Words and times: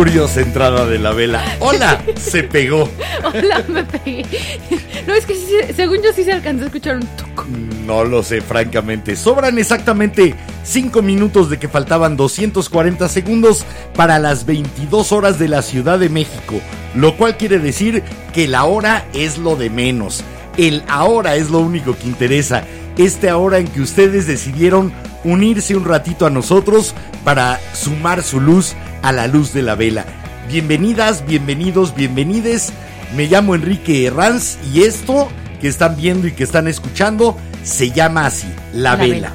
Curiosa 0.00 0.40
entrada 0.40 0.86
de 0.86 0.98
la 0.98 1.12
vela. 1.12 1.44
¡Hola! 1.58 2.02
Se 2.18 2.42
pegó. 2.42 2.88
Hola, 3.22 3.62
me 3.68 3.84
pegué. 3.84 4.24
No, 5.06 5.12
es 5.12 5.26
que 5.26 5.34
sí, 5.34 5.56
según 5.76 5.98
yo 6.02 6.10
sí 6.14 6.24
se 6.24 6.32
alcanzó 6.32 6.62
a 6.62 6.66
escuchar 6.68 6.96
un 6.96 7.06
toco. 7.18 7.44
No 7.84 8.02
lo 8.04 8.22
sé, 8.22 8.40
francamente. 8.40 9.14
Sobran 9.14 9.58
exactamente 9.58 10.34
5 10.64 11.02
minutos 11.02 11.50
de 11.50 11.58
que 11.58 11.68
faltaban 11.68 12.16
240 12.16 13.10
segundos 13.10 13.66
para 13.94 14.18
las 14.18 14.46
22 14.46 15.12
horas 15.12 15.38
de 15.38 15.48
la 15.48 15.60
Ciudad 15.60 15.98
de 15.98 16.08
México. 16.08 16.54
Lo 16.94 17.18
cual 17.18 17.36
quiere 17.36 17.58
decir 17.58 18.02
que 18.32 18.48
la 18.48 18.64
hora 18.64 19.04
es 19.12 19.36
lo 19.36 19.54
de 19.54 19.68
menos. 19.68 20.24
El 20.56 20.82
ahora 20.88 21.36
es 21.36 21.50
lo 21.50 21.58
único 21.58 21.94
que 21.94 22.06
interesa. 22.06 22.64
Este 22.96 23.28
ahora 23.28 23.58
en 23.58 23.68
que 23.68 23.82
ustedes 23.82 24.26
decidieron 24.26 24.94
unirse 25.24 25.76
un 25.76 25.84
ratito 25.84 26.24
a 26.24 26.30
nosotros 26.30 26.94
para 27.22 27.60
sumar 27.74 28.22
su 28.22 28.40
luz 28.40 28.74
a 29.02 29.12
la 29.12 29.26
luz 29.26 29.52
de 29.52 29.62
la 29.62 29.74
vela. 29.74 30.04
Bienvenidas, 30.48 31.24
bienvenidos, 31.26 31.94
bienvenides. 31.94 32.72
Me 33.16 33.26
llamo 33.26 33.54
Enrique 33.54 34.06
Herranz 34.06 34.58
y 34.72 34.82
esto 34.82 35.28
que 35.60 35.68
están 35.68 35.96
viendo 35.96 36.26
y 36.26 36.32
que 36.32 36.44
están 36.44 36.68
escuchando 36.68 37.36
se 37.62 37.90
llama 37.90 38.26
así, 38.26 38.48
La, 38.72 38.90
La 38.90 38.96
vela. 38.96 39.14
Vela. 39.14 39.32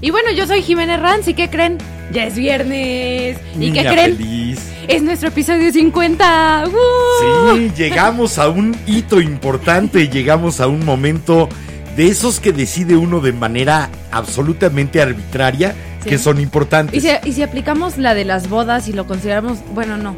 Y 0.00 0.10
bueno, 0.10 0.30
yo 0.32 0.46
soy 0.46 0.62
Jimena 0.62 0.94
Herranz 0.94 1.28
y 1.28 1.34
¿qué 1.34 1.48
creen? 1.50 1.78
Ya 2.12 2.24
es 2.24 2.34
viernes. 2.34 3.36
¿Y 3.38 3.52
qué 3.52 3.58
Niña 3.58 3.92
creen? 3.92 4.16
feliz. 4.16 4.58
Es 4.88 5.02
nuestro 5.02 5.28
episodio 5.28 5.72
50. 5.72 6.64
¡Uh! 6.66 7.56
Sí, 7.56 7.70
llegamos 7.76 8.38
a 8.38 8.48
un 8.48 8.76
hito 8.86 9.20
importante, 9.20 10.08
llegamos 10.08 10.60
a 10.60 10.66
un 10.66 10.84
momento 10.84 11.48
de 11.96 12.08
esos 12.08 12.40
que 12.40 12.52
decide 12.52 12.96
uno 12.96 13.20
de 13.20 13.32
manera 13.32 13.90
absolutamente 14.10 15.00
arbitraria 15.00 15.74
Sí. 16.02 16.08
que 16.08 16.18
son 16.18 16.40
importantes. 16.40 16.96
¿Y 16.96 17.00
si, 17.06 17.10
y 17.24 17.32
si 17.32 17.42
aplicamos 17.42 17.98
la 17.98 18.14
de 18.14 18.24
las 18.24 18.48
bodas 18.48 18.88
y 18.88 18.92
lo 18.92 19.06
consideramos, 19.06 19.58
bueno, 19.74 19.96
no. 19.96 20.16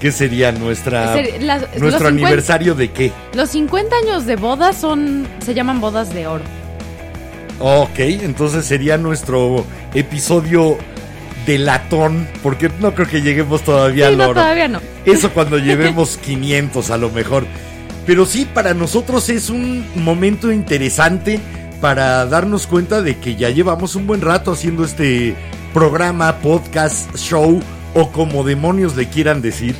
¿Qué 0.00 0.12
sería 0.12 0.52
nuestra 0.52 1.12
Ser- 1.14 1.42
los 1.42 1.60
nuestro 1.80 1.80
50 1.80 2.06
aniversario 2.08 2.74
de 2.74 2.90
qué? 2.92 3.12
Los 3.32 3.50
50 3.50 3.96
años 4.04 4.26
de 4.26 4.36
bodas 4.36 4.76
son 4.76 5.26
se 5.44 5.54
llaman 5.54 5.80
bodas 5.80 6.12
de 6.12 6.26
oro. 6.26 6.44
Ok, 7.60 7.98
entonces 8.00 8.64
sería 8.64 8.98
nuestro 8.98 9.64
episodio 9.94 10.76
de 11.46 11.58
latón, 11.58 12.26
porque 12.42 12.70
no 12.80 12.94
creo 12.94 13.06
que 13.08 13.22
lleguemos 13.22 13.62
todavía 13.62 14.06
Sí, 14.06 14.12
al 14.12 14.18
no, 14.18 14.24
oro. 14.24 14.40
todavía 14.40 14.68
no. 14.68 14.80
Eso 15.04 15.30
cuando 15.30 15.58
llevemos 15.58 16.16
500 16.16 16.90
a 16.90 16.96
lo 16.98 17.10
mejor. 17.10 17.46
Pero 18.06 18.26
sí, 18.26 18.44
para 18.52 18.74
nosotros 18.74 19.28
es 19.30 19.48
un 19.50 19.86
momento 19.94 20.52
interesante 20.52 21.40
para 21.84 22.24
darnos 22.24 22.66
cuenta 22.66 23.02
de 23.02 23.18
que 23.18 23.36
ya 23.36 23.50
llevamos 23.50 23.94
un 23.94 24.06
buen 24.06 24.22
rato 24.22 24.52
haciendo 24.52 24.86
este 24.86 25.36
programa, 25.74 26.38
podcast, 26.38 27.14
show 27.14 27.60
o 27.92 28.10
como 28.10 28.42
demonios 28.42 28.96
le 28.96 29.06
quieran 29.10 29.42
decir. 29.42 29.76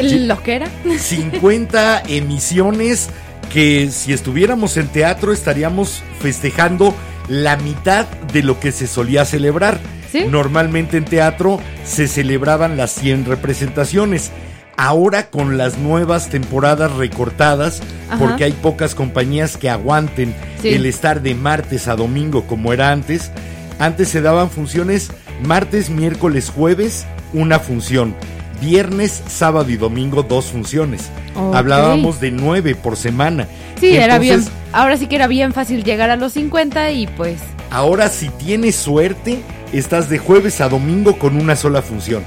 Lo 0.00 0.40
que 0.40 0.54
era. 0.54 0.70
50 1.00 2.04
emisiones 2.06 3.08
que 3.52 3.90
si 3.90 4.12
estuviéramos 4.12 4.76
en 4.76 4.86
teatro 4.86 5.32
estaríamos 5.32 6.04
festejando 6.20 6.94
la 7.26 7.56
mitad 7.56 8.06
de 8.32 8.44
lo 8.44 8.60
que 8.60 8.70
se 8.70 8.86
solía 8.86 9.24
celebrar. 9.24 9.80
¿Sí? 10.12 10.26
Normalmente 10.30 10.96
en 10.96 11.06
teatro 11.06 11.58
se 11.84 12.06
celebraban 12.06 12.76
las 12.76 12.92
100 12.92 13.24
representaciones. 13.24 14.30
Ahora 14.84 15.30
con 15.30 15.56
las 15.58 15.78
nuevas 15.78 16.28
temporadas 16.28 16.90
recortadas, 16.94 17.80
Ajá. 18.10 18.18
porque 18.18 18.42
hay 18.42 18.50
pocas 18.52 18.96
compañías 18.96 19.56
que 19.56 19.70
aguanten 19.70 20.34
Sí. 20.60 20.70
el 20.70 20.86
estar 20.86 21.22
de 21.22 21.36
martes 21.36 21.86
a 21.86 21.94
domingo 21.94 22.48
como 22.48 22.72
era 22.72 22.90
antes, 22.90 23.30
antes 23.78 24.08
se 24.08 24.20
daban 24.20 24.50
funciones 24.50 25.12
martes, 25.46 25.88
miércoles, 25.88 26.50
jueves, 26.50 27.06
una 27.32 27.60
función. 27.60 28.16
Viernes, 28.60 29.22
sábado 29.28 29.70
y 29.70 29.76
domingo, 29.76 30.24
dos 30.24 30.46
funciones. 30.46 31.10
Hablábamos 31.54 32.20
de 32.20 32.32
nueve 32.32 32.74
por 32.74 32.96
semana. 32.96 33.46
Sí, 33.78 33.94
era 33.96 34.18
bien. 34.18 34.44
Ahora 34.72 34.96
sí 34.96 35.06
que 35.06 35.14
era 35.14 35.28
bien 35.28 35.52
fácil 35.52 35.84
llegar 35.84 36.10
a 36.10 36.16
los 36.16 36.32
50 36.32 36.90
y 36.90 37.06
pues. 37.06 37.38
Ahora, 37.70 38.08
si 38.08 38.30
tienes 38.30 38.74
suerte, 38.74 39.38
estás 39.72 40.08
de 40.08 40.18
jueves 40.18 40.60
a 40.60 40.68
domingo 40.68 41.20
con 41.20 41.36
una 41.36 41.54
sola 41.54 41.82
función. 41.82 42.24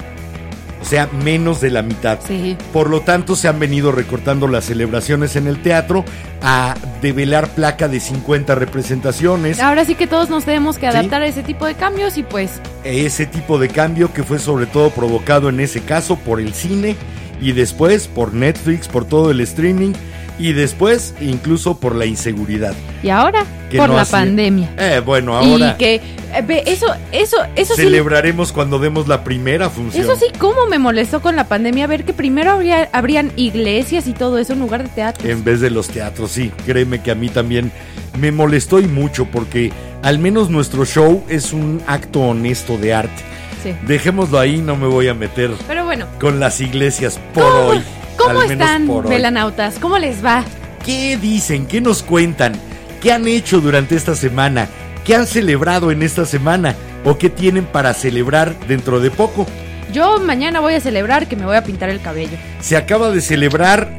O 0.81 0.85
sea, 0.85 1.07
menos 1.07 1.61
de 1.61 1.71
la 1.71 1.81
mitad. 1.81 2.19
Sí. 2.27 2.57
Por 2.71 2.89
lo 2.89 3.01
tanto, 3.01 3.35
se 3.35 3.47
han 3.47 3.59
venido 3.59 3.91
recortando 3.91 4.47
las 4.47 4.65
celebraciones 4.65 5.35
en 5.35 5.47
el 5.47 5.61
teatro 5.61 6.05
a 6.41 6.75
develar 7.01 7.49
placa 7.49 7.87
de 7.87 7.99
50 7.99 8.53
representaciones. 8.55 9.59
Ahora 9.59 9.85
sí 9.85 9.95
que 9.95 10.05
todos 10.05 10.29
nos 10.29 10.45
tenemos 10.45 10.77
que 10.77 10.87
adaptar 10.87 11.21
a 11.21 11.27
ese 11.27 11.43
tipo 11.43 11.65
de 11.65 11.73
cambios 11.73 12.17
y 12.17 12.23
pues. 12.23 12.61
Ese 12.83 13.25
tipo 13.25 13.57
de 13.57 13.69
cambio 13.69 14.13
que 14.13 14.23
fue 14.23 14.37
sobre 14.37 14.67
todo 14.67 14.91
provocado 14.91 15.49
en 15.49 15.59
ese 15.59 15.81
caso 15.81 16.17
por 16.17 16.39
el 16.39 16.53
cine 16.53 16.95
y 17.41 17.51
después 17.51 18.07
por 18.07 18.33
Netflix, 18.33 18.87
por 18.87 19.05
todo 19.05 19.31
el 19.31 19.41
streaming 19.41 19.93
y 20.37 20.53
después 20.53 21.13
incluso 21.21 21.79
por 21.79 21.95
la 21.95 22.05
inseguridad. 22.05 22.73
Y 23.03 23.09
ahora, 23.09 23.45
Que 23.69 23.77
por 23.77 23.89
no 23.89 23.95
la 23.95 24.05
pandemia. 24.05 24.69
Eh, 24.77 25.01
bueno, 25.05 25.35
ahora 25.37 25.71
Y 25.75 25.77
que. 25.77 25.95
eh, 25.95 26.63
eso, 26.65 26.87
eso, 27.11 27.37
eso 27.55 27.75
sí. 27.75 27.83
celebraremos 27.83 28.51
cuando 28.51 28.79
demos 28.79 29.07
la 29.07 29.23
primera 29.23 29.69
función. 29.69 30.03
Eso 30.03 30.15
sí, 30.15 30.25
cómo 30.37 30.65
me 30.67 30.77
molestó 30.79 31.21
con 31.21 31.35
la 31.35 31.47
pandemia 31.47 31.87
ver 31.87 32.03
que 32.03 32.13
primero 32.13 32.51
habría, 32.51 32.89
habrían 32.91 33.31
iglesias 33.35 34.07
y 34.07 34.13
todo 34.13 34.37
eso 34.39 34.53
en 34.53 34.59
lugar 34.59 34.83
de 34.83 34.89
teatros. 34.89 35.27
En 35.29 35.43
vez 35.43 35.61
de 35.61 35.69
los 35.69 35.87
teatros, 35.87 36.31
sí, 36.31 36.51
créeme 36.65 37.01
que 37.01 37.11
a 37.11 37.15
mí 37.15 37.29
también 37.29 37.71
me 38.19 38.31
molestó 38.31 38.79
y 38.79 38.87
mucho 38.87 39.25
porque 39.25 39.71
al 40.01 40.19
menos 40.19 40.49
nuestro 40.49 40.85
show 40.85 41.23
es 41.29 41.53
un 41.53 41.81
acto 41.87 42.19
honesto 42.21 42.77
de 42.77 42.93
arte. 42.93 43.23
Sí. 43.63 43.73
Dejémoslo 43.87 44.37
ahí, 44.37 44.57
no 44.57 44.75
me 44.75 44.85
voy 44.85 45.07
a 45.07 45.15
meter 45.15 45.49
Pero 45.67 45.85
bueno, 45.85 46.05
con 46.19 46.39
las 46.39 46.61
iglesias 46.61 47.19
por 47.33 47.43
¿cómo, 47.45 47.65
hoy. 47.69 47.81
¿Cómo 48.27 48.41
están, 48.43 48.87
velanautas? 49.09 49.75
¿Cómo 49.79 49.97
les 49.97 50.23
va? 50.23 50.43
¿Qué 50.85 51.17
dicen? 51.17 51.65
¿Qué 51.65 51.81
nos 51.81 52.03
cuentan? 52.03 52.53
¿Qué 53.01 53.11
han 53.11 53.27
hecho 53.27 53.59
durante 53.61 53.95
esta 53.95 54.15
semana? 54.15 54.67
¿Qué 55.03 55.15
han 55.15 55.27
celebrado 55.27 55.91
en 55.91 56.01
esta 56.03 56.25
semana? 56.25 56.75
¿O 57.03 57.17
qué 57.17 57.29
tienen 57.29 57.65
para 57.65 57.93
celebrar 57.93 58.55
dentro 58.67 58.99
de 58.99 59.11
poco? 59.11 59.45
Yo 59.93 60.19
mañana 60.19 60.59
voy 60.59 60.73
a 60.73 60.79
celebrar 60.81 61.27
que 61.27 61.35
me 61.35 61.45
voy 61.45 61.55
a 61.55 61.63
pintar 61.63 61.89
el 61.89 62.01
cabello. 62.01 62.37
Se 62.59 62.75
acaba 62.75 63.11
de 63.11 63.21
celebrar, 63.21 63.89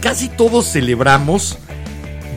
casi 0.00 0.28
todos 0.28 0.66
celebramos 0.66 1.58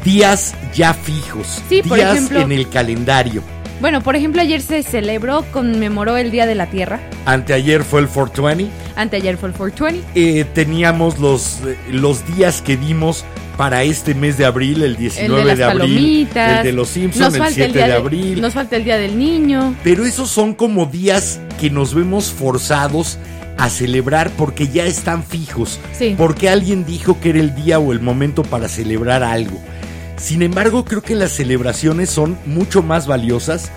días 0.04 0.54
ya 0.76 0.94
fijos. 0.94 1.62
Sí, 1.70 1.82
por 1.82 1.98
días 1.98 2.12
ejemplo- 2.16 2.42
en 2.42 2.52
el 2.52 2.70
calendario. 2.70 3.42
Bueno, 3.82 4.02
por 4.02 4.16
ejemplo, 4.16 4.42
ayer 4.42 4.62
se 4.62 4.84
celebró, 4.84 5.44
conmemoró 5.52 6.18
el 6.18 6.32
Día 6.32 6.46
de 6.46 6.56
la 6.56 6.68
Tierra. 6.68 7.00
Anteayer 7.26 7.84
fue 7.84 8.02
el 8.02 8.08
420. 8.08 8.72
Anteayer 8.96 9.38
fue 9.38 9.50
el 9.50 9.56
420. 9.56 10.08
Eh, 10.16 10.46
teníamos 10.46 11.20
los, 11.20 11.60
eh, 11.66 11.78
los 11.92 12.26
días 12.36 12.62
que 12.62 12.78
dimos 12.78 13.26
para 13.58 13.84
este 13.84 14.16
mes 14.16 14.38
de 14.38 14.46
abril, 14.46 14.82
el 14.82 14.96
19 14.96 15.52
el 15.52 15.58
de 15.58 15.64
abril, 15.64 16.30
el 16.34 16.64
de 16.64 16.72
los 16.72 16.90
Simpsons, 16.90 17.34
el 17.36 17.40
falta 17.40 17.56
7 17.56 17.74
día 17.74 17.88
de 17.88 17.94
abril. 17.94 18.42
Nos 18.42 18.54
falta 18.54 18.76
el 18.76 18.84
Día 18.84 18.98
del 18.98 19.18
Niño. 19.18 19.76
Pero 19.84 20.06
esos 20.06 20.30
son 20.30 20.54
como 20.54 20.86
días 20.86 21.40
que 21.60 21.70
nos 21.70 21.94
vemos 21.94 22.32
forzados 22.32 23.20
a 23.58 23.70
celebrar 23.70 24.32
porque 24.32 24.68
ya 24.68 24.86
están 24.86 25.24
fijos. 25.24 25.80
Sí. 25.98 26.16
Porque 26.18 26.50
alguien 26.50 26.86
dijo 26.86 27.20
que 27.20 27.30
era 27.30 27.40
el 27.40 27.54
día 27.56 27.80
o 27.80 27.92
el 27.92 28.00
momento 28.00 28.44
para 28.44 28.68
celebrar 28.68 29.24
algo. 29.24 29.60
Sin 30.18 30.42
embargo, 30.42 30.86
creo 30.86 31.02
que 31.02 31.16
las 31.16 31.32
celebraciones 31.32 32.10
son 32.10 32.38
mucho 32.46 32.82
más 32.82 33.08
valiosas 33.08 33.72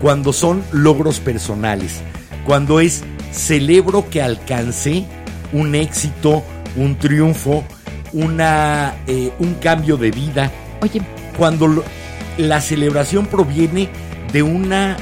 cuando 0.00 0.32
son 0.32 0.62
logros 0.72 1.20
personales. 1.20 2.00
Cuando 2.44 2.80
es 2.80 3.02
celebro 3.32 4.08
que 4.10 4.20
alcancé 4.22 5.04
un 5.52 5.74
éxito, 5.74 6.42
un 6.76 6.96
triunfo, 6.98 7.64
una, 8.12 8.94
eh, 9.06 9.32
un 9.38 9.54
cambio 9.54 9.96
de 9.96 10.10
vida. 10.10 10.50
Oye, 10.82 11.00
Cuando 11.38 11.66
lo- 11.66 11.84
la 12.38 12.60
celebración 12.62 13.26
proviene 13.26 13.88
de 14.32 14.42
una 14.42 14.96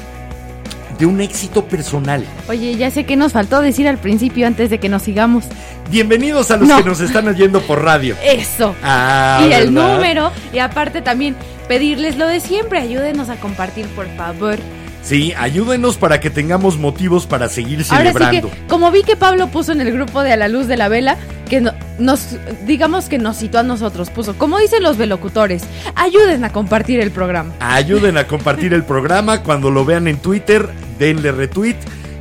de 0.98 1.06
un 1.06 1.20
éxito 1.20 1.64
personal. 1.66 2.24
oye, 2.48 2.76
ya 2.76 2.88
sé 2.90 3.04
que 3.04 3.16
nos 3.16 3.32
faltó 3.32 3.60
decir 3.60 3.88
al 3.88 3.98
principio 3.98 4.46
antes 4.46 4.70
de 4.70 4.78
que 4.78 4.88
nos 4.88 5.02
sigamos. 5.02 5.44
Bienvenidos 5.90 6.50
a 6.50 6.56
los 6.56 6.68
No. 6.68 6.78
que 6.78 6.84
nos 6.88 7.00
están 7.00 7.28
oyendo 7.28 7.60
por 7.60 7.82
radio. 7.82 8.16
Eso. 8.24 8.74
Ah, 8.82 9.44
y 9.48 9.52
el 9.52 9.72
número. 9.72 10.32
Y 10.52 10.58
aparte 10.58 11.02
también 11.02 11.36
pedirles 11.68 12.16
lo 12.16 12.26
de 12.26 12.40
siempre. 12.40 12.80
Ayúdenos 12.80 13.28
a 13.28 13.36
compartir, 13.36 13.86
por 13.88 14.06
favor. 14.16 14.58
Sí, 15.02 15.34
ayúdenos 15.36 15.98
para 15.98 16.18
que 16.18 16.30
tengamos 16.30 16.78
motivos 16.78 17.26
para 17.26 17.50
seguir 17.50 17.80
Ahora 17.90 18.10
sí 18.10 18.12
celebrando. 18.18 18.50
que, 18.50 18.56
como 18.68 18.90
vi 18.90 19.02
que 19.02 19.16
Pablo 19.16 19.48
puso 19.48 19.72
en 19.72 19.82
el 19.82 19.92
grupo 19.92 20.22
de 20.22 20.32
A 20.32 20.36
la 20.38 20.48
Luz 20.48 20.66
de 20.66 20.78
la 20.78 20.88
Vela, 20.88 21.18
que 21.50 21.60
no- 21.60 21.74
nos, 21.98 22.38
digamos 22.66 23.10
que 23.10 23.18
nos 23.18 23.36
citó 23.36 23.58
a 23.58 23.62
nosotros, 23.62 24.08
puso, 24.08 24.34
como 24.38 24.58
dicen 24.58 24.82
los 24.82 24.96
velocutores, 24.96 25.64
ayuden 25.94 26.42
a 26.44 26.48
compartir 26.52 27.00
el 27.00 27.10
programa. 27.10 27.52
Ayuden 27.60 28.16
a 28.16 28.26
compartir 28.26 28.72
el 28.72 28.82
programa. 28.82 29.42
Cuando 29.42 29.70
lo 29.70 29.84
vean 29.84 30.08
en 30.08 30.16
Twitter, 30.16 30.70
denle 30.98 31.32
retweet. 31.32 31.76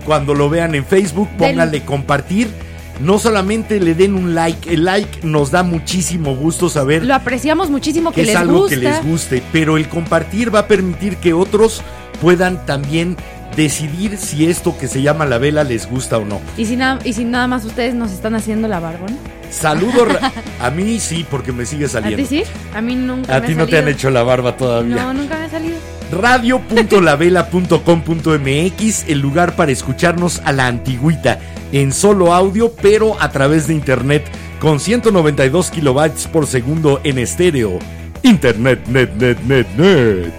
Cuando 0.05 0.35
lo 0.35 0.49
vean 0.49 0.75
en 0.75 0.85
Facebook, 0.85 1.29
pónganle 1.37 1.83
compartir. 1.85 2.49
No 2.99 3.17
solamente 3.19 3.79
le 3.79 3.95
den 3.95 4.13
un 4.15 4.35
like, 4.35 4.73
el 4.73 4.85
like 4.85 5.19
nos 5.25 5.51
da 5.51 5.63
muchísimo 5.63 6.35
gusto 6.35 6.69
saber 6.69 7.03
Lo 7.05 7.15
apreciamos 7.15 7.69
muchísimo 7.69 8.11
que, 8.11 8.15
que 8.15 8.21
es 8.21 8.27
les 8.27 8.35
algo 8.37 8.59
gusta. 8.61 8.75
que 8.75 8.81
les 8.81 9.03
guste, 9.05 9.43
pero 9.51 9.77
el 9.77 9.89
compartir 9.89 10.53
va 10.53 10.59
a 10.59 10.67
permitir 10.67 11.17
que 11.17 11.33
otros 11.33 11.81
puedan 12.21 12.65
también 12.65 13.17
decidir 13.55 14.17
si 14.17 14.45
esto 14.45 14.77
que 14.77 14.87
se 14.87 15.01
llama 15.01 15.25
la 15.25 15.37
vela 15.37 15.63
les 15.63 15.89
gusta 15.89 16.17
o 16.17 16.25
no. 16.25 16.39
Y 16.57 16.65
si, 16.65 16.75
nada, 16.75 16.99
y 17.03 17.13
si 17.13 17.23
nada 17.25 17.47
más 17.47 17.65
ustedes 17.65 17.93
nos 17.93 18.11
están 18.11 18.35
haciendo 18.35 18.67
la 18.67 18.79
barbona. 18.79 19.15
Saludo 19.51 20.07
a 20.61 20.69
mí 20.71 20.99
sí, 20.99 21.25
porque 21.29 21.51
me 21.51 21.65
sigue 21.65 21.85
¿A 21.85 21.89
saliendo. 21.89 22.17
ti 22.27 22.37
sí? 22.37 22.43
A 22.75 22.81
mí 22.81 22.95
nunca 22.95 23.35
A 23.35 23.41
ti 23.41 23.53
no 23.53 23.67
te 23.67 23.77
han 23.77 23.87
hecho 23.87 24.09
la 24.09 24.23
barba 24.23 24.55
todavía. 24.57 24.95
No, 24.95 25.13
nunca 25.13 25.37
me 25.37 25.45
ha 25.45 25.49
salido. 25.49 25.77
radio.lavela.com.mx, 26.13 29.09
el 29.09 29.19
lugar 29.19 29.55
para 29.55 29.71
escucharnos 29.71 30.41
a 30.45 30.51
la 30.51 30.67
antigüita, 30.67 31.39
en 31.71 31.91
solo 31.91 32.31
audio, 32.33 32.73
pero 32.81 33.19
a 33.21 33.31
través 33.31 33.67
de 33.67 33.73
internet, 33.73 34.23
con 34.59 34.79
192 34.79 35.71
kilobytes 35.71 36.27
por 36.27 36.45
segundo 36.47 37.01
en 37.03 37.17
estéreo. 37.17 37.79
Internet, 38.21 38.87
net, 38.87 39.11
net, 39.15 39.39
net, 39.41 39.67
net. 39.77 40.31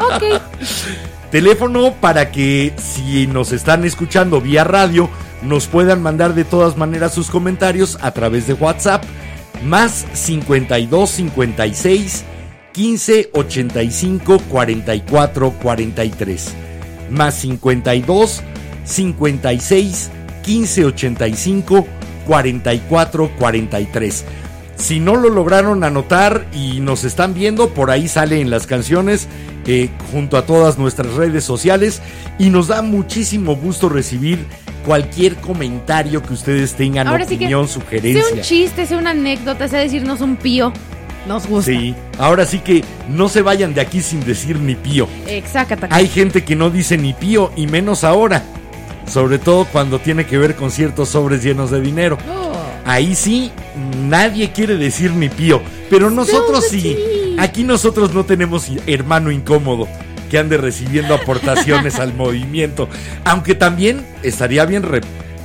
Ok. 0.00 0.40
Teléfono 1.30 1.92
para 2.00 2.30
que 2.30 2.72
si 2.78 3.26
nos 3.26 3.52
están 3.52 3.84
escuchando 3.84 4.40
vía 4.40 4.64
radio, 4.64 5.10
nos 5.42 5.66
puedan 5.66 6.02
mandar 6.02 6.34
de 6.34 6.44
todas 6.44 6.76
maneras 6.76 7.12
sus 7.12 7.28
comentarios 7.28 7.98
a 8.00 8.12
través 8.12 8.46
de 8.46 8.54
WhatsApp, 8.54 9.04
más 9.62 10.06
52 10.14 11.10
56 11.10 12.24
15 12.76 13.30
85 13.32 14.38
44 14.50 15.50
43. 15.50 16.54
Más 17.10 17.34
52 17.36 18.42
56 18.84 20.10
15 20.44 20.84
85 20.84 21.86
44 22.26 23.30
43. 23.38 24.24
Si 24.76 25.00
no 25.00 25.16
lo 25.16 25.30
lograron 25.30 25.84
anotar 25.84 26.46
y 26.52 26.80
nos 26.80 27.04
están 27.04 27.32
viendo, 27.32 27.70
por 27.70 27.90
ahí 27.90 28.08
sale 28.08 28.42
en 28.42 28.50
las 28.50 28.66
canciones 28.66 29.26
eh, 29.66 29.88
junto 30.12 30.36
a 30.36 30.44
todas 30.44 30.76
nuestras 30.76 31.14
redes 31.14 31.44
sociales 31.44 32.02
y 32.38 32.50
nos 32.50 32.68
da 32.68 32.82
muchísimo 32.82 33.56
gusto 33.56 33.88
recibir 33.88 34.44
cualquier 34.84 35.36
comentario 35.36 36.22
que 36.22 36.34
ustedes 36.34 36.74
tengan, 36.74 37.08
Ahora 37.08 37.24
sí 37.24 37.38
que 37.38 37.46
opinión, 37.46 37.68
Sea 37.68 37.80
sugerencia. 37.80 38.34
un 38.34 38.40
chiste, 38.42 38.84
sea 38.84 38.98
una 38.98 39.10
anécdota, 39.10 39.66
sea 39.66 39.80
decirnos 39.80 40.20
un 40.20 40.36
pío. 40.36 40.74
Nos 41.26 41.46
gusta. 41.46 41.70
Sí, 41.70 41.94
ahora 42.18 42.44
sí 42.46 42.60
que 42.60 42.84
no 43.08 43.28
se 43.28 43.42
vayan 43.42 43.74
de 43.74 43.80
aquí 43.80 44.00
sin 44.02 44.24
decir 44.24 44.58
ni 44.58 44.74
pío. 44.74 45.08
Exacto. 45.26 45.86
Hay 45.90 46.08
gente 46.08 46.44
que 46.44 46.54
no 46.56 46.70
dice 46.70 46.96
ni 46.96 47.12
pío 47.12 47.50
y 47.56 47.66
menos 47.66 48.04
ahora. 48.04 48.42
Sobre 49.06 49.38
todo 49.38 49.64
cuando 49.66 49.98
tiene 50.00 50.26
que 50.26 50.38
ver 50.38 50.56
con 50.56 50.70
ciertos 50.70 51.10
sobres 51.10 51.42
llenos 51.42 51.70
de 51.70 51.80
dinero. 51.80 52.18
Oh. 52.28 52.52
Ahí 52.84 53.14
sí, 53.14 53.50
nadie 54.02 54.52
quiere 54.52 54.76
decir 54.76 55.12
ni 55.12 55.28
pío. 55.28 55.60
Pero 55.90 56.10
nosotros 56.10 56.62
No, 56.64 56.68
sí. 56.68 56.80
sí. 56.80 57.36
Aquí 57.38 57.64
nosotros 57.64 58.14
no 58.14 58.24
tenemos 58.24 58.68
hermano 58.86 59.30
incómodo 59.30 59.88
que 60.30 60.38
ande 60.38 60.56
recibiendo 60.56 61.14
aportaciones 61.14 61.96
al 62.00 62.14
movimiento. 62.14 62.88
Aunque 63.24 63.54
también 63.54 64.04
estaría 64.22 64.64
bien 64.64 64.82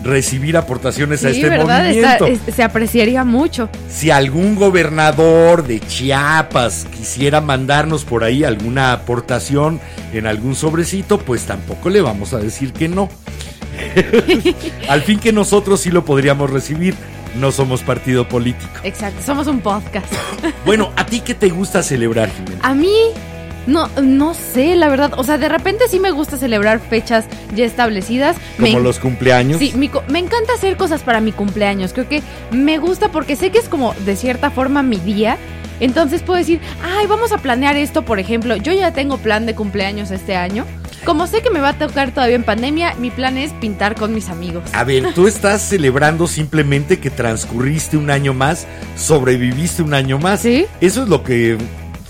recibir 0.04 0.58
aportaciones 0.58 1.24
a 1.26 1.30
este 1.30 1.50
movimiento. 1.58 2.28
se 2.54 2.64
apreciaría 2.64 3.24
mucho. 3.24 3.70
Si 3.90 4.10
algún 4.10 4.56
gobernador 4.56 5.66
de 5.66 5.80
Chiapas 5.80 6.88
quisiera 6.96 7.42
mandarnos 7.42 8.06
por 8.06 8.24
ahí 8.24 8.44
alguna 8.44 8.94
aportación 8.94 9.80
en 10.14 10.28
algún 10.28 10.56
sobrecito, 10.56 11.20
pues 11.20 11.44
tampoco 11.44 11.90
le 11.90 12.02
vamos 12.02 12.34
a 12.34 12.40
decir 12.40 12.74
que 12.74 12.88
no. 12.88 13.10
Al 14.90 15.02
fin 15.02 15.20
que 15.20 15.32
nosotros 15.32 15.82
sí 15.82 15.92
lo 15.92 16.06
podríamos 16.06 16.50
recibir, 16.50 16.96
no 17.40 17.52
somos 17.52 17.82
partido 17.82 18.28
político. 18.28 18.72
Exacto. 18.84 19.22
Somos 19.26 19.48
un 19.48 19.62
podcast. 19.62 20.12
Bueno, 20.66 20.92
¿a 20.96 21.06
ti 21.06 21.22
qué 21.22 21.34
te 21.34 21.50
gusta 21.50 21.84
celebrar, 21.84 22.30
Jimena? 22.30 22.60
A 22.62 22.74
mí, 22.74 22.94
no, 23.68 23.90
no 24.02 24.34
sé, 24.34 24.76
la 24.76 24.90
verdad. 24.90 25.14
O 25.18 25.24
sea, 25.24 25.38
de 25.38 25.50
repente 25.50 25.86
sí 25.90 26.00
me 26.00 26.12
gusta 26.12 26.38
celebrar 26.38 26.80
fechas 26.80 27.26
ya 27.56 27.66
establecidas. 27.66 28.38
Como 28.58 28.74
me, 28.74 28.80
los 28.80 29.00
cumpleaños. 29.00 29.60
Sí, 29.60 29.74
mi 29.76 29.90
me 30.08 30.20
encanta 30.20 30.54
hacer 30.54 30.78
cosas 30.78 31.02
para 31.04 31.22
mi 31.22 31.32
cumpleaños. 31.32 31.94
Creo 31.94 32.08
que 32.08 32.22
me 32.52 32.78
gusta 32.78 33.12
porque 33.12 33.36
sé 33.36 33.52
que 33.52 33.60
es 33.60 33.70
como 33.70 33.94
de 34.06 34.16
cierta 34.16 34.50
forma 34.50 34.84
mi 34.84 34.98
día. 34.98 35.38
Entonces 35.80 36.22
puedo 36.22 36.38
decir, 36.38 36.60
ay, 36.84 37.08
vamos 37.08 37.32
a 37.32 37.40
planear 37.40 37.76
esto, 37.76 38.04
por 38.06 38.20
ejemplo. 38.20 38.56
Yo 38.56 38.72
ya 38.72 38.94
tengo 38.94 39.18
plan 39.18 39.48
de 39.48 39.56
cumpleaños 39.56 40.12
este 40.12 40.36
año. 40.36 40.66
Como 41.04 41.26
sé 41.26 41.42
que 41.42 41.50
me 41.50 41.60
va 41.60 41.70
a 41.70 41.74
tocar 41.74 42.12
todavía 42.12 42.36
en 42.36 42.44
pandemia, 42.44 42.94
mi 43.00 43.10
plan 43.10 43.36
es 43.36 43.52
pintar 43.54 43.96
con 43.96 44.14
mis 44.14 44.30
amigos. 44.30 44.64
A 44.74 44.84
ver, 44.84 45.16
tú 45.16 45.28
estás 45.28 45.64
celebrando 45.64 46.28
simplemente 46.28 47.00
que 47.00 47.10
transcurriste 47.10 47.98
un 47.98 48.12
año 48.12 48.36
más, 48.36 48.68
sobreviviste 48.96 49.82
un 49.82 49.96
año 49.96 50.20
más. 50.20 50.42
Sí. 50.42 50.68
Eso 50.80 51.02
es 51.02 51.10
lo 51.10 51.24
que 51.24 51.58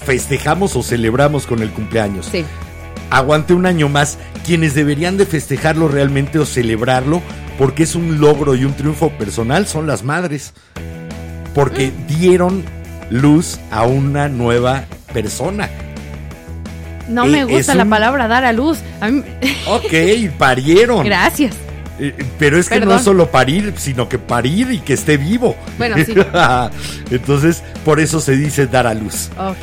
festejamos 0.06 0.76
o 0.76 0.84
celebramos 0.84 1.46
con 1.48 1.62
el 1.62 1.70
cumpleaños. 1.72 2.28
Sí. 2.32 2.46
aguante 3.10 3.54
un 3.54 3.66
año 3.66 3.90
más. 3.90 4.18
Quienes 4.46 4.74
deberían 4.74 5.18
de 5.18 5.26
festejarlo 5.26 5.90
realmente 5.90 6.40
o 6.40 6.46
celebrarlo, 6.46 7.22
porque 7.58 7.84
es 7.84 7.94
un 7.96 8.22
logro 8.22 8.56
y 8.56 8.64
un 8.64 8.74
triunfo 8.74 9.10
personal, 9.12 9.68
son 9.68 9.86
las 9.86 10.04
madres. 10.04 10.54
Porque 11.54 11.88
Mm. 11.92 12.08
dieron 12.08 12.64
luz 13.10 13.60
a 13.70 13.84
una 13.86 14.30
nueva 14.30 14.86
persona. 15.14 15.70
No 17.10 17.26
Eh, 17.26 17.30
me 17.30 17.44
gusta 17.44 17.76
la 17.76 17.84
un- 17.84 17.90
palabra 17.90 18.30
dar 18.30 18.46
a 18.46 18.54
luz. 18.54 18.78
A 19.02 19.10
mí- 19.10 19.24
Ok, 19.68 20.32
parieron. 20.38 21.04
Gracias. 21.06 21.54
Eh, 22.00 22.16
Pero 22.40 22.58
es 22.58 22.70
que 22.70 22.80
no 22.80 22.96
es 22.96 23.02
solo 23.02 23.30
parir, 23.30 23.74
sino 23.76 24.08
que 24.08 24.18
parir 24.20 24.72
y 24.72 24.80
que 24.80 24.94
esté 24.94 25.18
vivo. 25.18 25.58
Bueno, 25.78 25.98
sí. 25.98 26.16
Entonces, 27.12 27.62
por 27.84 28.00
eso 28.00 28.22
se 28.22 28.38
dice 28.38 28.68
dar 28.68 28.88
a 28.88 28.94
luz. 28.94 29.30
Ok. 29.38 29.58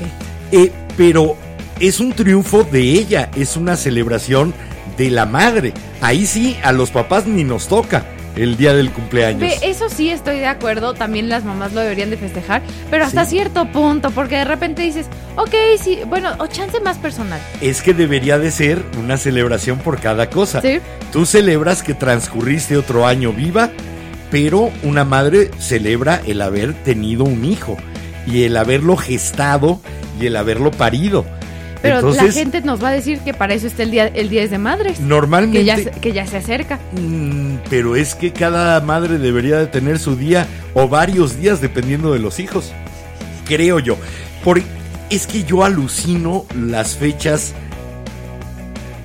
Eh, 0.52 0.72
pero 0.96 1.36
es 1.80 2.00
un 2.00 2.12
triunfo 2.12 2.64
de 2.64 2.80
ella, 2.80 3.30
es 3.36 3.56
una 3.56 3.76
celebración 3.76 4.54
de 4.96 5.10
la 5.10 5.26
madre. 5.26 5.72
Ahí 6.00 6.26
sí, 6.26 6.56
a 6.62 6.72
los 6.72 6.90
papás 6.90 7.26
ni 7.26 7.44
nos 7.44 7.68
toca 7.68 8.04
el 8.36 8.56
día 8.56 8.72
del 8.72 8.90
cumpleaños. 8.92 9.52
Eso 9.62 9.88
sí 9.88 10.10
estoy 10.10 10.38
de 10.38 10.46
acuerdo, 10.46 10.94
también 10.94 11.28
las 11.28 11.44
mamás 11.44 11.72
lo 11.72 11.80
deberían 11.80 12.10
de 12.10 12.16
festejar, 12.16 12.62
pero 12.90 13.04
hasta 13.04 13.24
Sí. 13.24 13.30
cierto 13.32 13.66
punto, 13.72 14.10
porque 14.12 14.36
de 14.36 14.44
repente 14.44 14.82
dices, 14.82 15.06
ok, 15.36 15.54
sí, 15.82 15.98
bueno, 16.06 16.30
o 16.38 16.46
chance 16.46 16.78
más 16.80 16.98
personal. 16.98 17.40
Es 17.60 17.82
que 17.82 17.94
debería 17.94 18.38
de 18.38 18.50
ser 18.52 18.84
una 19.02 19.16
celebración 19.16 19.78
por 19.78 20.00
cada 20.00 20.30
cosa. 20.30 20.60
Sí. 20.60 20.78
Tú 21.12 21.26
celebras 21.26 21.82
que 21.82 21.94
transcurriste 21.94 22.76
otro 22.76 23.06
año 23.06 23.32
viva, 23.32 23.70
pero 24.30 24.70
una 24.84 25.04
madre 25.04 25.50
celebra 25.58 26.20
el 26.26 26.40
haber 26.42 26.74
tenido 26.84 27.24
un 27.24 27.44
hijo 27.44 27.76
y 28.30 28.44
el 28.44 28.56
haberlo 28.56 28.96
gestado 28.96 29.80
y 30.20 30.26
el 30.26 30.36
haberlo 30.36 30.70
parido. 30.70 31.24
Pero 31.80 31.96
Entonces, 31.96 32.24
la 32.24 32.32
gente 32.32 32.60
nos 32.62 32.82
va 32.82 32.88
a 32.88 32.92
decir 32.92 33.20
que 33.20 33.32
para 33.32 33.54
eso 33.54 33.68
está 33.68 33.84
el 33.84 33.92
día, 33.92 34.08
el 34.08 34.28
10 34.28 34.50
de 34.50 34.58
madres, 34.58 34.98
normalmente 34.98 35.58
que 35.60 35.64
ya, 35.64 35.76
se- 35.76 35.90
que 35.92 36.12
ya 36.12 36.26
se 36.26 36.38
acerca. 36.38 36.80
Mm, 37.00 37.58
pero 37.70 37.94
es 37.94 38.16
que 38.16 38.32
cada 38.32 38.80
madre 38.80 39.18
debería 39.18 39.58
de 39.58 39.68
tener 39.68 40.00
su 40.00 40.16
día 40.16 40.46
o 40.74 40.88
varios 40.88 41.38
días 41.40 41.60
dependiendo 41.60 42.12
de 42.12 42.18
los 42.18 42.40
hijos. 42.40 42.72
Creo 43.46 43.78
yo. 43.78 43.96
Por, 44.42 44.60
es 45.08 45.26
que 45.28 45.44
yo 45.44 45.62
alucino 45.64 46.46
las 46.56 46.96
fechas 46.96 47.52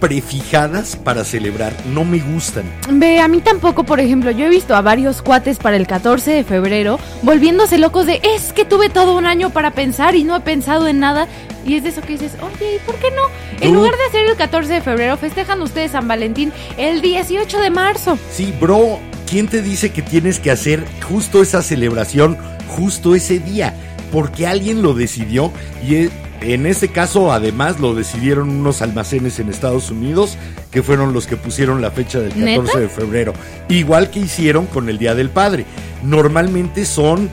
prefijadas 0.03 0.97
para 0.97 1.23
celebrar. 1.23 1.71
No 1.85 2.03
me 2.03 2.19
gustan. 2.19 2.65
Ve, 2.91 3.21
a 3.21 3.29
mí 3.29 3.39
tampoco, 3.39 3.85
por 3.85 4.01
ejemplo, 4.01 4.31
yo 4.31 4.47
he 4.47 4.49
visto 4.49 4.75
a 4.75 4.81
varios 4.81 5.21
cuates 5.21 5.59
para 5.59 5.77
el 5.77 5.87
14 5.87 6.29
de 6.29 6.43
febrero 6.43 6.99
volviéndose 7.21 7.77
locos 7.77 8.05
de, 8.05 8.19
es 8.21 8.51
que 8.51 8.65
tuve 8.65 8.89
todo 8.89 9.17
un 9.17 9.25
año 9.25 9.51
para 9.51 9.71
pensar 9.71 10.15
y 10.15 10.25
no 10.25 10.35
he 10.35 10.41
pensado 10.41 10.89
en 10.89 10.99
nada. 10.99 11.29
Y 11.65 11.75
es 11.75 11.83
de 11.83 11.89
eso 11.89 12.01
que 12.01 12.17
dices, 12.17 12.33
oye, 12.41 12.75
¿y 12.75 12.79
por 12.79 12.95
qué 12.95 13.11
no? 13.11 13.21
En 13.61 13.75
lugar 13.75 13.93
de 13.95 14.03
hacer 14.09 14.29
el 14.29 14.35
14 14.35 14.73
de 14.73 14.81
febrero, 14.81 15.15
festejan 15.15 15.61
ustedes 15.61 15.91
San 15.91 16.05
Valentín 16.05 16.51
el 16.75 16.99
18 17.01 17.59
de 17.59 17.69
marzo. 17.69 18.19
Sí, 18.29 18.53
bro, 18.59 18.99
¿quién 19.29 19.47
te 19.47 19.61
dice 19.61 19.93
que 19.93 20.01
tienes 20.01 20.41
que 20.41 20.51
hacer 20.51 20.83
justo 21.07 21.41
esa 21.41 21.61
celebración 21.61 22.37
justo 22.67 23.15
ese 23.15 23.39
día? 23.39 23.73
Porque 24.11 24.47
alguien 24.47 24.81
lo 24.81 24.93
decidió 24.93 25.53
y 25.87 25.95
e- 25.95 26.09
en 26.43 26.65
este 26.65 26.89
caso 26.89 27.31
además 27.31 27.79
lo 27.79 27.93
decidieron 27.95 28.49
unos 28.49 28.81
almacenes 28.81 29.39
en 29.39 29.49
Estados 29.49 29.89
Unidos 29.91 30.37
que 30.71 30.83
fueron 30.83 31.13
los 31.13 31.27
que 31.27 31.37
pusieron 31.37 31.81
la 31.81 31.91
fecha 31.91 32.19
del 32.19 32.29
14 32.33 32.43
¿Neta? 32.61 32.79
de 32.79 32.89
febrero. 32.89 33.33
Igual 33.69 34.09
que 34.09 34.19
hicieron 34.19 34.65
con 34.65 34.89
el 34.89 34.97
Día 34.97 35.15
del 35.15 35.29
Padre. 35.29 35.65
Normalmente 36.03 36.85
son 36.85 37.29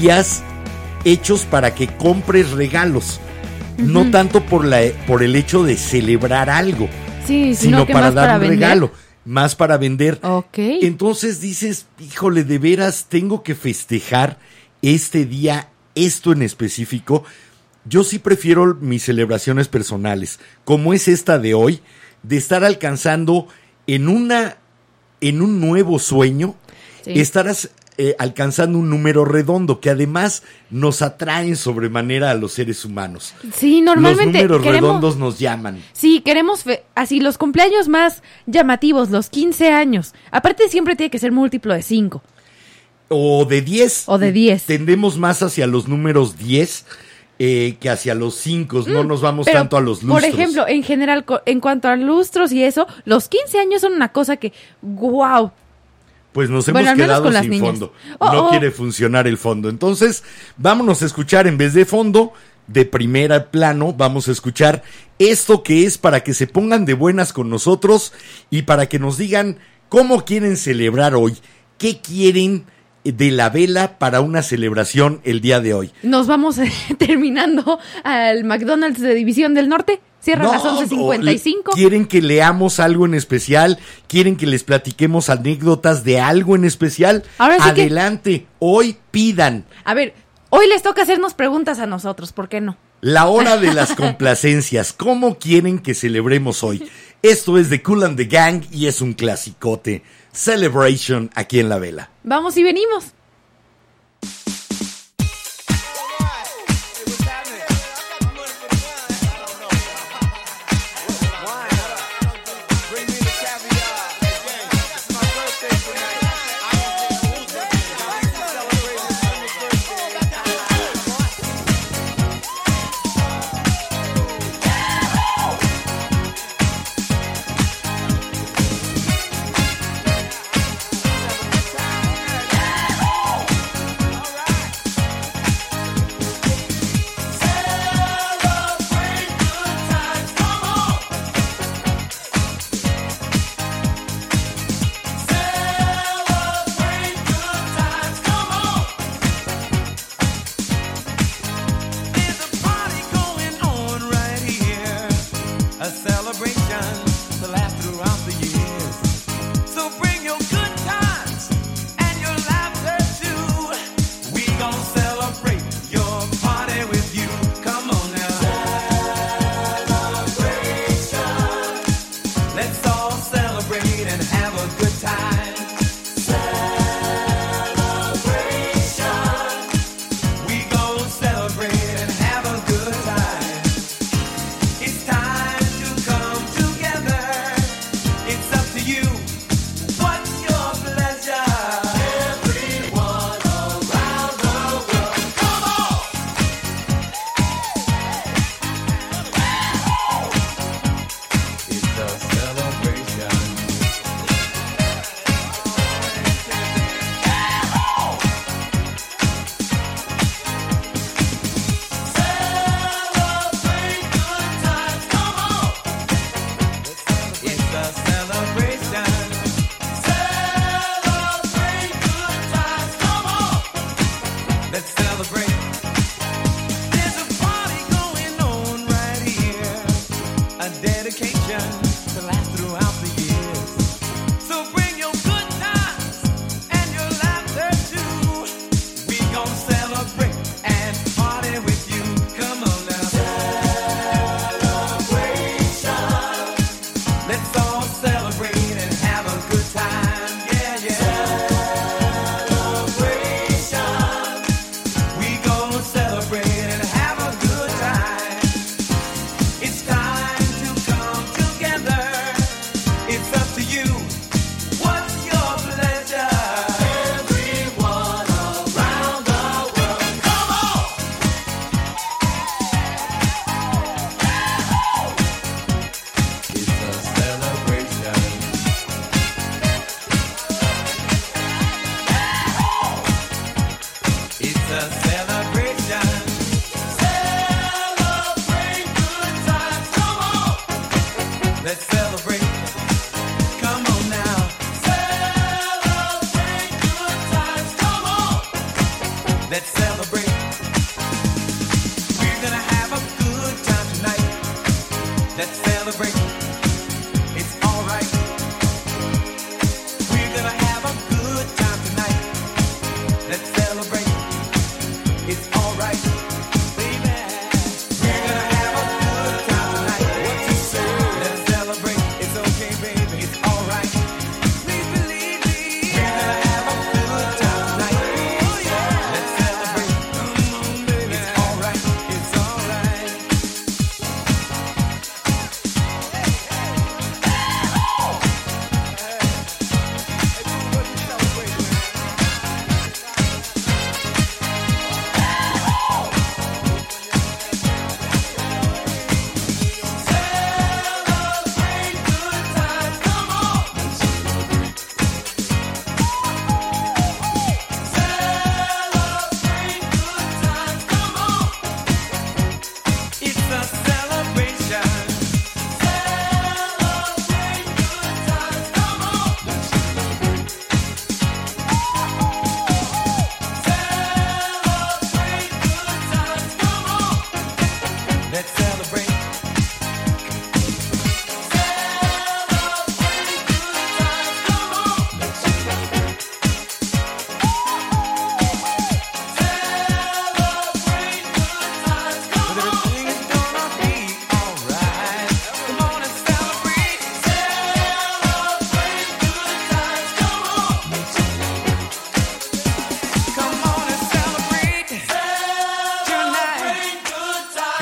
días 0.00 0.42
hechos 1.04 1.44
para 1.46 1.74
que 1.74 1.88
compres 1.88 2.50
regalos. 2.52 3.20
No 3.78 4.08
tanto 4.10 4.40
por, 4.44 4.64
la, 4.64 4.82
por 5.06 5.22
el 5.24 5.34
hecho 5.34 5.64
de 5.64 5.76
celebrar 5.76 6.48
algo, 6.48 6.88
Sí, 7.26 7.54
sino 7.54 7.78
sino 7.78 7.86
que 7.86 7.92
para 7.92 8.06
más 8.06 8.14
dar 8.14 8.24
para 8.26 8.34
un 8.36 8.40
vender. 8.42 8.58
regalo, 8.60 8.92
más 9.24 9.56
para 9.56 9.78
vender. 9.78 10.20
Entonces 10.56 11.40
dices, 11.40 11.86
híjole, 11.98 12.44
de 12.44 12.58
veras 12.58 13.06
tengo 13.08 13.42
que 13.42 13.54
festejar 13.56 14.38
este 14.82 15.24
día, 15.24 15.68
esto 15.94 16.30
en 16.32 16.42
específico. 16.42 17.24
Yo 17.86 18.02
sí 18.04 18.18
prefiero 18.18 18.74
mis 18.80 19.04
celebraciones 19.04 19.68
personales, 19.68 20.40
como 20.64 20.94
es 20.94 21.08
esta 21.08 21.38
de 21.38 21.54
hoy, 21.54 21.80
de 22.22 22.36
estar 22.36 22.64
alcanzando 22.64 23.46
en 23.86 24.08
una, 24.08 24.56
en 25.20 25.42
un 25.42 25.60
nuevo 25.60 25.98
sueño, 25.98 26.54
Sí. 27.04 27.20
estarás 27.20 27.70
eh, 27.98 28.16
alcanzando 28.18 28.78
un 28.78 28.88
número 28.90 29.24
redondo 29.26 29.78
que 29.78 29.88
además 29.90 30.42
nos 30.70 31.00
atrae 31.02 31.46
en 31.46 31.54
sobremanera 31.56 32.30
a 32.30 32.34
los 32.34 32.52
seres 32.52 32.84
humanos. 32.84 33.34
Sí, 33.56 33.82
normalmente 33.82 34.38
los 34.38 34.48
números 34.48 34.62
queremos, 34.62 34.88
redondos 34.88 35.16
nos 35.16 35.38
llaman. 35.38 35.80
Sí, 35.92 36.20
queremos 36.24 36.64
fe- 36.64 36.82
así 36.96 37.20
los 37.20 37.38
cumpleaños 37.38 37.86
más 37.86 38.22
llamativos, 38.46 39.10
los 39.10 39.28
15 39.28 39.70
años. 39.70 40.12
Aparte 40.32 40.68
siempre 40.70 40.96
tiene 40.96 41.10
que 41.10 41.20
ser 41.20 41.30
múltiplo 41.30 41.72
de 41.74 41.82
5. 41.82 42.20
O 43.08 43.44
de 43.44 43.60
10. 43.62 44.04
O 44.06 44.18
de 44.18 44.32
10. 44.32 44.64
Tendemos 44.64 45.18
más 45.18 45.42
hacia 45.42 45.66
los 45.68 45.86
números 45.86 46.36
10 46.38 46.86
eh, 47.38 47.76
que 47.80 47.90
hacia 47.90 48.14
los 48.14 48.34
5. 48.36 48.84
No 48.88 49.04
nos 49.04 49.20
vamos 49.20 49.46
Mm, 49.46 49.50
Pero, 49.50 49.58
tanto 49.58 49.76
a 49.76 49.80
los 49.80 50.02
lustros. 50.02 50.22
Por 50.22 50.24
ejemplo, 50.24 50.68
en 50.68 50.82
general, 50.82 51.24
en 51.46 51.60
cuanto 51.60 51.88
a 51.88 51.96
lustros 51.96 52.52
y 52.52 52.62
eso, 52.62 52.86
los 53.04 53.28
15 53.28 53.58
años 53.58 53.80
son 53.80 53.92
una 53.94 54.12
cosa 54.12 54.36
que, 54.36 54.52
wow. 54.82 55.50
Pues 56.32 56.50
nos 56.50 56.66
hemos 56.66 56.82
quedado 56.94 57.32
sin 57.32 57.50
niñas. 57.50 57.70
fondo. 57.70 57.92
Oh, 58.18 58.32
no 58.32 58.46
oh. 58.46 58.50
quiere 58.50 58.70
funcionar 58.70 59.26
el 59.28 59.38
fondo. 59.38 59.68
Entonces, 59.68 60.24
vámonos 60.56 61.02
a 61.02 61.06
escuchar 61.06 61.46
en 61.46 61.56
vez 61.56 61.74
de 61.74 61.84
fondo, 61.84 62.32
de 62.66 62.84
primera 62.84 63.50
plano, 63.50 63.92
vamos 63.92 64.28
a 64.28 64.32
escuchar 64.32 64.82
esto 65.18 65.62
que 65.62 65.84
es 65.84 65.98
para 65.98 66.24
que 66.24 66.34
se 66.34 66.46
pongan 66.46 66.84
de 66.84 66.94
buenas 66.94 67.32
con 67.32 67.50
nosotros 67.50 68.12
y 68.50 68.62
para 68.62 68.88
que 68.88 68.98
nos 68.98 69.18
digan 69.18 69.58
cómo 69.88 70.24
quieren 70.24 70.56
celebrar 70.56 71.14
hoy, 71.14 71.36
qué 71.78 72.00
quieren 72.00 72.64
de 73.04 73.30
la 73.30 73.50
vela 73.50 73.98
para 73.98 74.20
una 74.20 74.42
celebración 74.42 75.20
el 75.24 75.40
día 75.40 75.60
de 75.60 75.74
hoy. 75.74 75.92
Nos 76.02 76.26
vamos 76.26 76.58
eh, 76.58 76.72
terminando 76.98 77.78
al 78.02 78.44
McDonald's 78.44 79.00
de 79.00 79.14
División 79.14 79.54
del 79.54 79.68
Norte. 79.68 80.00
Cierra 80.20 80.48
a 80.48 80.52
las 80.52 80.64
No, 80.64 80.80
11.55. 80.80 81.54
o- 81.66 81.70
¿Quieren 81.72 82.06
que 82.06 82.22
leamos 82.22 82.80
algo 82.80 83.04
en 83.04 83.12
especial? 83.12 83.78
¿Quieren 84.06 84.36
que 84.36 84.46
les 84.46 84.64
platiquemos 84.64 85.28
anécdotas 85.28 86.02
de 86.02 86.18
algo 86.18 86.56
en 86.56 86.64
especial? 86.64 87.24
Ahora 87.36 87.56
sí 87.58 87.64
que- 87.74 87.82
Adelante, 87.82 88.46
hoy 88.58 88.96
pidan. 89.10 89.66
A 89.84 89.92
ver, 89.92 90.14
hoy 90.48 90.66
les 90.66 90.82
toca 90.82 91.02
hacernos 91.02 91.34
preguntas 91.34 91.78
a 91.78 91.86
nosotros, 91.86 92.32
¿por 92.32 92.48
qué 92.48 92.62
no? 92.62 92.78
La 93.02 93.26
hora 93.26 93.58
de 93.58 93.74
las 93.74 93.92
complacencias. 93.96 94.94
¿Cómo 94.94 95.36
quieren 95.38 95.78
que 95.78 95.92
celebremos 95.92 96.64
hoy? 96.64 96.88
Esto 97.24 97.56
es 97.56 97.70
de 97.70 97.82
Cool 97.82 98.04
and 98.04 98.18
the 98.18 98.26
Gang 98.26 98.64
y 98.70 98.86
es 98.86 99.00
un 99.00 99.14
clasicote. 99.14 100.02
Celebration 100.30 101.30
aquí 101.34 101.58
en 101.58 101.70
la 101.70 101.78
vela. 101.78 102.10
Vamos 102.22 102.54
y 102.58 102.62
venimos. 102.62 103.14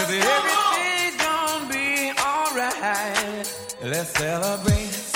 Cause 0.02 0.10
everything's 0.10 1.16
gonna 1.22 1.68
be 1.72 2.10
alright. 2.20 3.46
Let's 3.84 4.10
celebrate. 4.18 5.11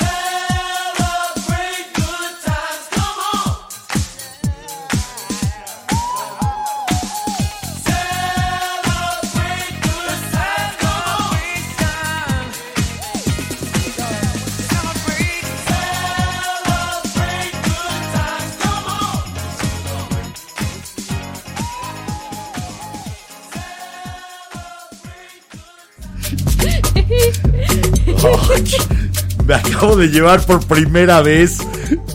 Acabo 29.76 29.96
de 29.96 30.08
llevar 30.08 30.40
por 30.46 30.66
primera 30.66 31.20
vez 31.20 31.58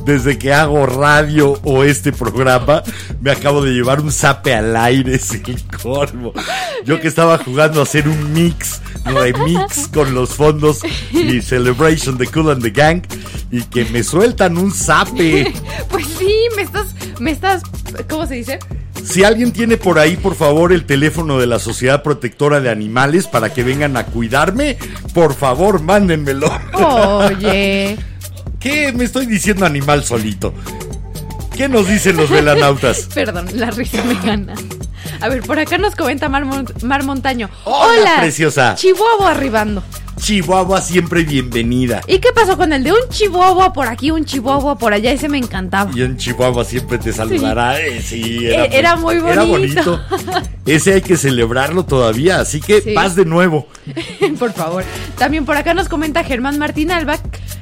desde 0.03 0.39
que 0.39 0.51
hago 0.51 0.87
radio 0.87 1.59
o 1.63 1.83
este 1.83 2.11
programa. 2.11 2.81
Me 3.21 3.29
acabo 3.29 3.61
de 3.63 3.71
llevar 3.71 4.01
un 4.01 4.11
zape 4.11 4.55
al 4.55 4.75
aire, 4.75 5.13
es 5.15 5.31
el 5.31 5.63
colmo. 5.67 6.33
Yo 6.85 6.99
que 6.99 7.07
estaba 7.07 7.37
jugando 7.37 7.79
a 7.79 7.83
hacer 7.83 8.07
un 8.07 8.33
mix, 8.33 8.81
remix 9.05 9.87
con 9.89 10.15
los 10.15 10.31
fondos 10.31 10.79
y 11.11 11.39
Celebration 11.41 12.17
de 12.17 12.27
Cool 12.27 12.49
and 12.49 12.63
the 12.63 12.71
Gang 12.71 13.03
y 13.51 13.61
que 13.63 13.85
me 13.85 14.03
sueltan 14.03 14.57
un 14.57 14.71
zape. 14.71 15.53
Pues 15.89 16.07
sí, 16.17 16.33
me 16.55 16.63
estás, 16.63 16.87
me 17.19 17.31
estás, 17.31 17.61
¿cómo 18.09 18.25
se 18.25 18.35
dice? 18.35 18.59
Si 19.03 19.23
alguien 19.23 19.51
tiene 19.51 19.77
por 19.77 19.99
ahí, 19.99 20.15
por 20.17 20.35
favor, 20.35 20.71
el 20.71 20.85
teléfono 20.85 21.39
de 21.39 21.47
la 21.47 21.59
Sociedad 21.59 22.03
Protectora 22.03 22.59
de 22.61 22.69
Animales 22.69 23.27
para 23.27 23.53
que 23.53 23.63
vengan 23.63 23.97
a 23.97 24.05
cuidarme, 24.05 24.77
por 25.13 25.33
favor, 25.35 25.81
mándenmelo. 25.81 26.47
Oye. 26.73 27.97
¿Qué 28.59 28.91
me 28.93 29.03
estoy 29.05 29.25
diciendo 29.25 29.65
animal 29.65 30.03
solito? 30.03 30.53
¿Qué 31.57 31.67
nos 31.67 31.87
dicen 31.87 32.15
los 32.15 32.29
velanautas? 32.29 33.07
Perdón, 33.13 33.47
la 33.55 33.71
risa 33.71 34.03
me 34.03 34.13
gana. 34.15 34.53
A 35.19 35.29
ver, 35.29 35.41
por 35.41 35.59
acá 35.59 35.77
nos 35.77 35.95
comenta 35.95 36.29
Mar, 36.29 36.45
Mon- 36.45 36.67
Mar 36.83 37.03
Montaño. 37.03 37.49
Hola, 37.65 38.17
preciosa. 38.19 38.75
Chihuahua 38.75 39.31
arribando. 39.31 39.83
Chihuahua 40.21 40.79
siempre 40.81 41.23
bienvenida. 41.23 42.01
¿Y 42.05 42.19
qué 42.19 42.29
pasó 42.31 42.55
con 42.55 42.71
el 42.73 42.83
de 42.83 42.91
un 42.91 42.99
chihuahua 43.09 43.73
por 43.73 43.87
aquí, 43.87 44.11
un 44.11 44.23
chihuahua 44.23 44.77
por 44.77 44.93
allá? 44.93 45.11
Ese 45.11 45.27
me 45.27 45.39
encantaba. 45.39 45.89
Y 45.95 46.03
en 46.03 46.15
Chihuahua 46.15 46.63
siempre 46.63 46.99
te 46.99 47.11
saludará. 47.11 47.79
Eh, 47.81 48.03
sí, 48.03 48.45
Eh, 48.45 48.69
era 48.71 48.95
muy 48.97 49.15
Era 49.15 49.43
bonito. 49.43 49.99
bonito. 49.99 50.47
Ese 50.67 50.93
hay 50.93 51.01
que 51.01 51.17
celebrarlo 51.17 51.85
todavía, 51.85 52.39
así 52.39 52.61
que 52.61 52.81
Sí. 52.81 52.91
paz 52.93 53.15
de 53.15 53.25
nuevo. 53.25 53.67
por 54.39 54.53
favor. 54.53 54.83
También 55.17 55.43
por 55.43 55.57
acá 55.57 55.73
nos 55.73 55.89
comenta 55.89 56.23
Germán 56.23 56.59
Martín 56.59 56.91
Alba. 56.91 57.17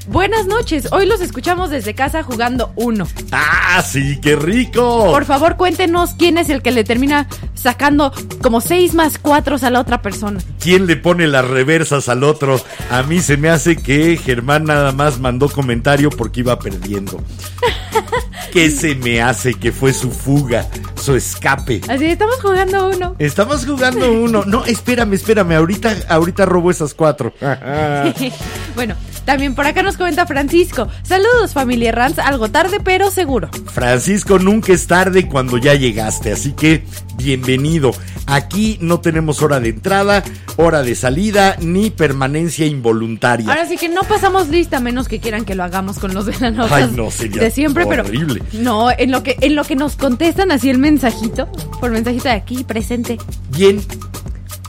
Buenas 0.09 0.47
noches, 0.47 0.87
hoy 0.91 1.05
los 1.05 1.21
escuchamos 1.21 1.69
desde 1.69 1.93
casa 1.93 2.23
jugando 2.23 2.73
uno. 2.75 3.07
¡Ah, 3.31 3.83
sí, 3.85 4.19
qué 4.19 4.35
rico! 4.35 5.05
Por 5.11 5.23
favor, 5.25 5.55
cuéntenos 5.55 6.15
quién 6.15 6.39
es 6.39 6.49
el 6.49 6.63
que 6.63 6.71
le 6.71 6.83
termina 6.83 7.27
sacando 7.53 8.11
como 8.41 8.59
seis 8.59 8.95
más 8.95 9.19
cuatro 9.19 9.57
a 9.61 9.69
la 9.69 9.79
otra 9.79 10.01
persona. 10.01 10.39
¿Quién 10.59 10.87
le 10.87 10.95
pone 10.95 11.27
las 11.27 11.47
reversas 11.47 12.09
al 12.09 12.23
otro? 12.23 12.59
A 12.89 13.03
mí 13.03 13.19
se 13.19 13.37
me 13.37 13.49
hace 13.49 13.77
que 13.77 14.17
Germán 14.17 14.63
nada 14.63 14.93
más 14.93 15.19
mandó 15.19 15.47
comentario 15.47 16.09
porque 16.09 16.39
iba 16.39 16.57
perdiendo. 16.57 17.21
¿Qué 18.51 18.71
se 18.71 18.95
me 18.95 19.21
hace 19.21 19.53
que 19.53 19.71
fue 19.71 19.93
su 19.93 20.09
fuga, 20.11 20.67
su 20.95 21.15
escape? 21.15 21.81
Así 21.87 22.05
estamos 22.05 22.37
jugando 22.41 22.89
uno. 22.89 23.15
Estamos 23.19 23.65
jugando 23.65 24.11
uno. 24.11 24.43
No, 24.45 24.65
espérame, 24.65 25.13
espérame. 25.13 25.53
Ahorita, 25.53 25.95
ahorita 26.09 26.45
robo 26.45 26.71
esas 26.71 26.93
cuatro. 26.95 27.33
bueno, 28.75 28.95
también 29.25 29.53
por 29.53 29.67
acá 29.67 29.83
nos 29.83 29.97
comenta 29.97 30.25
Francisco. 30.25 30.87
Saludos 31.03 31.53
familia 31.53 31.91
Rans, 31.91 32.17
algo 32.17 32.49
tarde 32.49 32.79
pero 32.83 33.11
seguro. 33.11 33.49
Francisco, 33.71 34.39
nunca 34.39 34.73
es 34.73 34.87
tarde 34.87 35.27
cuando 35.27 35.57
ya 35.57 35.75
llegaste, 35.75 36.31
así 36.31 36.53
que 36.53 36.83
bienvenido. 37.15 37.91
Aquí 38.25 38.77
no 38.81 38.99
tenemos 38.99 39.41
hora 39.41 39.59
de 39.59 39.69
entrada, 39.69 40.23
hora 40.55 40.83
de 40.83 40.95
salida, 40.95 41.55
ni 41.59 41.89
permanencia 41.89 42.65
involuntaria. 42.65 43.49
Ahora 43.49 43.65
sí 43.65 43.75
que 43.77 43.89
no 43.89 44.01
pasamos 44.03 44.49
lista 44.49 44.79
menos 44.79 45.07
que 45.07 45.19
quieran 45.19 45.45
que 45.45 45.55
lo 45.55 45.63
hagamos 45.63 45.99
con 45.99 46.13
los 46.13 46.25
de 46.27 46.37
la 46.39 46.51
nota 46.51 46.75
Ay, 46.75 46.91
no, 46.95 47.09
sería 47.11 47.41
de 47.41 47.51
siempre, 47.51 47.85
horrible. 47.85 48.35
pero 48.35 48.38
no, 48.53 48.89
en 48.91 49.11
lo 49.11 49.23
que 49.23 49.37
en 49.41 49.55
lo 49.55 49.63
que 49.63 49.75
nos 49.75 49.95
contestan 49.95 50.51
así 50.51 50.69
el 50.69 50.77
mensajito, 50.77 51.47
por 51.79 51.91
mensajito 51.91 52.23
de 52.25 52.31
aquí 52.35 52.63
presente. 52.63 53.17
Bien, 53.55 53.81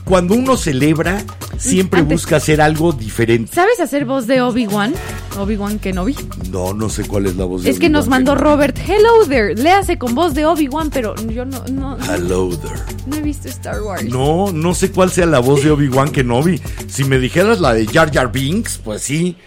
cuando 0.05 0.33
uno 0.33 0.57
celebra, 0.57 1.23
siempre 1.57 2.01
Antes- 2.01 2.21
busca 2.21 2.37
hacer 2.37 2.61
algo 2.61 2.91
diferente. 2.91 3.53
¿Sabes 3.53 3.79
hacer 3.79 4.05
voz 4.05 4.27
de 4.27 4.41
Obi-Wan? 4.41 4.93
Obi-Wan 5.39 5.79
Kenobi. 5.79 6.15
No, 6.51 6.73
no 6.73 6.89
sé 6.89 7.05
cuál 7.07 7.25
es 7.27 7.37
la 7.37 7.45
voz 7.45 7.63
de 7.63 7.69
Es 7.69 7.79
que 7.79 7.87
nos 7.89 8.09
mandó 8.09 8.33
Kenobi. 8.33 8.49
Robert, 8.51 8.77
hello 8.85 9.25
there, 9.29 9.55
léase 9.55 9.97
con 9.97 10.13
voz 10.13 10.33
de 10.33 10.45
Obi-Wan, 10.45 10.89
pero 10.89 11.15
yo 11.27 11.45
no, 11.45 11.63
no, 11.71 11.95
no, 11.97 12.13
Hello 12.13 12.49
there. 12.57 12.75
no 13.07 13.15
he 13.15 13.21
visto 13.21 13.47
Star 13.47 13.81
Wars. 13.81 14.03
No, 14.03 14.51
no 14.51 14.73
sé 14.73 14.91
cuál 14.91 15.09
sea 15.11 15.25
la 15.27 15.39
voz 15.39 15.63
de 15.63 15.71
Obi-Wan 15.71 16.11
Kenobi. 16.11 16.59
Si 16.87 17.05
me 17.05 17.17
dijeras 17.17 17.61
la 17.61 17.73
de 17.73 17.85
Jar 17.87 18.11
Jar 18.13 18.31
Binks, 18.31 18.79
pues 18.83 19.01
sí. 19.03 19.37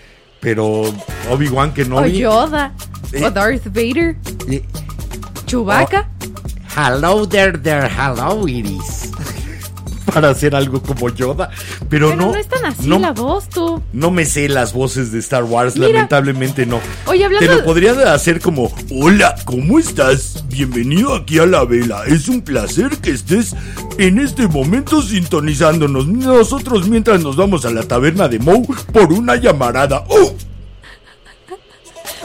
Pero 0.44 0.92
Obi-Wan 1.32 1.70
O 1.70 1.72
Kenobi. 1.72 2.20
Yoda, 2.20 2.70
Eh. 3.12 3.24
o 3.24 3.30
Darth 3.30 3.64
Vader, 3.66 4.14
eh, 4.46 4.62
Chewbacca. 5.46 6.04
Hello 6.76 7.24
there, 7.24 7.52
there, 7.56 7.88
hello 7.88 8.46
Iris. 8.46 9.10
Para 10.12 10.30
hacer 10.30 10.54
algo 10.54 10.82
como 10.82 11.08
Yoda. 11.08 11.50
Pero, 11.88 12.08
pero 12.08 12.16
no. 12.16 12.32
no, 12.32 12.34
es 12.36 12.48
tan 12.48 12.64
así 12.64 12.86
no, 12.86 12.98
la 12.98 13.12
voz, 13.12 13.48
tú. 13.48 13.82
no 13.92 14.10
me 14.10 14.24
sé 14.24 14.48
las 14.48 14.72
voces 14.72 15.12
de 15.12 15.18
Star 15.18 15.44
Wars, 15.44 15.76
Mira. 15.76 15.88
lamentablemente 15.88 16.66
no. 16.66 16.80
Oye, 17.06 17.24
hablando 17.24 17.46
Te 17.46 17.54
lo 17.54 17.64
podría 17.64 18.12
hacer 18.12 18.40
como, 18.40 18.72
hola, 18.90 19.34
¿cómo 19.44 19.78
estás? 19.78 20.44
Bienvenido 20.48 21.14
aquí 21.14 21.38
a 21.38 21.46
la 21.46 21.64
vela. 21.64 22.04
Es 22.06 22.28
un 22.28 22.42
placer 22.42 22.98
que 22.98 23.10
estés 23.10 23.54
en 23.98 24.18
este 24.18 24.46
momento 24.48 25.02
sintonizándonos. 25.02 26.06
Nosotros 26.06 26.88
mientras 26.88 27.22
nos 27.22 27.36
vamos 27.36 27.64
a 27.64 27.70
la 27.70 27.82
taberna 27.82 28.28
de 28.28 28.38
Moe 28.38 28.66
por 28.92 29.12
una 29.12 29.36
llamarada. 29.36 30.04
¡Oh! 30.08 30.34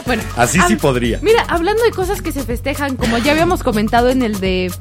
Bueno, 0.06 0.22
Así 0.36 0.58
sí 0.66 0.76
podría. 0.76 1.20
Mira, 1.22 1.42
hablando 1.48 1.82
de 1.84 1.90
cosas 1.90 2.22
que 2.22 2.32
se 2.32 2.42
festejan, 2.42 2.96
como 2.96 3.18
ya 3.18 3.32
habíamos 3.32 3.62
comentado 3.62 4.08
en 4.08 4.22
el 4.22 4.40
de 4.40 4.72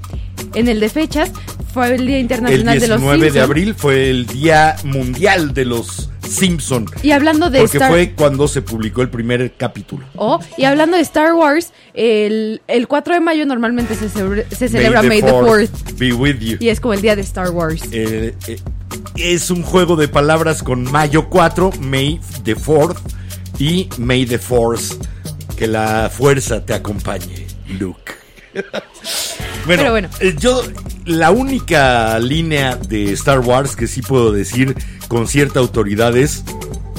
en 0.55 0.67
el 0.67 0.79
de 0.79 0.89
fechas, 0.89 1.31
fue 1.73 1.95
el 1.95 2.05
Día 2.07 2.15
El 2.17 2.21
Internacional 2.21 2.79
de 2.79 2.87
los 2.87 2.99
19 3.01 3.31
de 3.31 3.41
abril 3.41 3.75
fue 3.75 4.09
el 4.09 4.25
Día 4.25 4.75
Mundial 4.83 5.53
de 5.53 5.65
los 5.65 6.09
Simpson. 6.27 6.85
Y 7.01 7.11
hablando 7.11 7.49
de 7.49 7.59
Porque 7.61 7.77
Star 7.77 7.89
fue 7.91 8.13
cuando 8.15 8.47
se 8.47 8.61
publicó 8.61 9.01
el 9.01 9.09
primer 9.09 9.53
capítulo. 9.57 10.05
Oh, 10.15 10.39
y 10.57 10.65
hablando 10.65 10.95
de 10.97 11.03
Star 11.03 11.33
Wars, 11.33 11.73
el, 11.93 12.61
el 12.67 12.87
4 12.87 13.15
de 13.15 13.19
mayo 13.19 13.45
normalmente 13.45 13.95
se, 13.95 14.09
celebra- 14.09 14.45
se 14.49 14.69
celebra 14.69 15.01
May, 15.01 15.21
the 15.21 15.31
4th. 15.31 15.69
Be 15.97 16.13
with 16.13 16.37
you. 16.39 16.57
Y 16.59 16.69
es 16.69 16.79
como 16.79 16.93
el 16.93 17.01
día 17.01 17.15
de 17.15 17.21
Star 17.23 17.49
Wars. 17.49 17.81
Eh, 17.91 18.35
eh, 18.47 18.59
es 19.15 19.49
un 19.49 19.63
juego 19.63 19.95
de 19.95 20.07
palabras 20.07 20.61
con 20.61 20.83
mayo 20.83 21.29
4, 21.29 21.71
May 21.81 22.19
the 22.43 22.55
4th 22.55 22.97
y 23.57 23.89
May 23.97 24.25
the 24.25 24.37
Force. 24.37 24.95
Que 25.57 25.67
la 25.67 26.09
fuerza 26.09 26.63
te 26.65 26.73
acompañe, 26.73 27.47
Luke. 27.79 28.13
bueno, 29.77 29.81
Pero 29.83 29.91
bueno. 29.91 30.09
eh, 30.19 30.35
yo 30.39 30.61
la 31.05 31.31
única 31.31 32.19
línea 32.19 32.75
de 32.75 33.11
Star 33.13 33.39
Wars 33.39 33.75
que 33.75 33.87
sí 33.87 34.01
puedo 34.01 34.31
decir 34.31 34.75
con 35.07 35.27
cierta 35.27 35.59
autoridad 35.59 36.15
es 36.17 36.43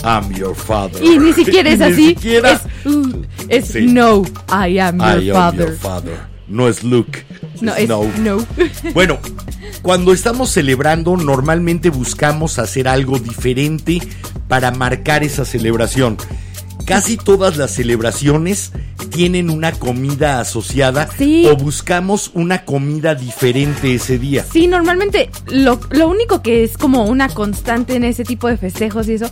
I'm 0.02 0.32
your 0.34 0.54
father. 0.56 1.02
Y 1.04 1.18
ni 1.18 1.32
siquiera 1.32 1.70
es 1.70 1.78
Ni 1.80 1.84
así. 1.84 2.06
siquiera 2.08 2.52
Es, 2.52 2.60
uh, 2.86 3.22
es 3.48 3.66
Sí. 3.68 3.86
no, 3.86 4.22
I 4.48 4.78
am 4.78 4.98
your 4.98 5.22
I 5.22 5.30
am 5.30 5.36
father. 5.36 5.66
your 5.68 5.76
father. 5.76 6.18
No 6.48 6.68
es 6.68 6.82
Luke. 6.82 7.24
No, 7.60 7.74
es 7.76 7.88
no. 7.88 8.44
Bueno, 8.94 9.18
cuando 9.82 10.12
estamos 10.12 10.50
celebrando, 10.50 11.16
normalmente 11.16 11.90
buscamos 11.90 12.58
hacer 12.58 12.88
algo 12.88 13.18
diferente 13.18 14.00
para 14.48 14.70
marcar 14.72 15.22
esa 15.22 15.44
celebración. 15.44 16.16
Casi 16.84 17.16
todas 17.16 17.56
las 17.56 17.70
celebraciones 17.72 18.72
tienen 19.10 19.50
una 19.50 19.72
comida 19.72 20.40
asociada 20.40 21.08
Sí. 21.16 21.46
o 21.46 21.56
buscamos 21.56 22.30
una 22.34 22.64
comida 22.64 23.14
diferente 23.14 23.94
ese 23.94 24.18
día. 24.18 24.44
Sí, 24.50 24.66
normalmente 24.66 25.30
lo, 25.48 25.80
lo 25.90 26.08
único 26.08 26.42
que 26.42 26.64
es 26.64 26.76
como 26.76 27.04
una 27.04 27.28
constante 27.28 27.94
en 27.96 28.04
ese 28.04 28.24
tipo 28.24 28.48
de 28.48 28.56
festejos 28.56 29.08
y 29.08 29.14
eso 29.14 29.30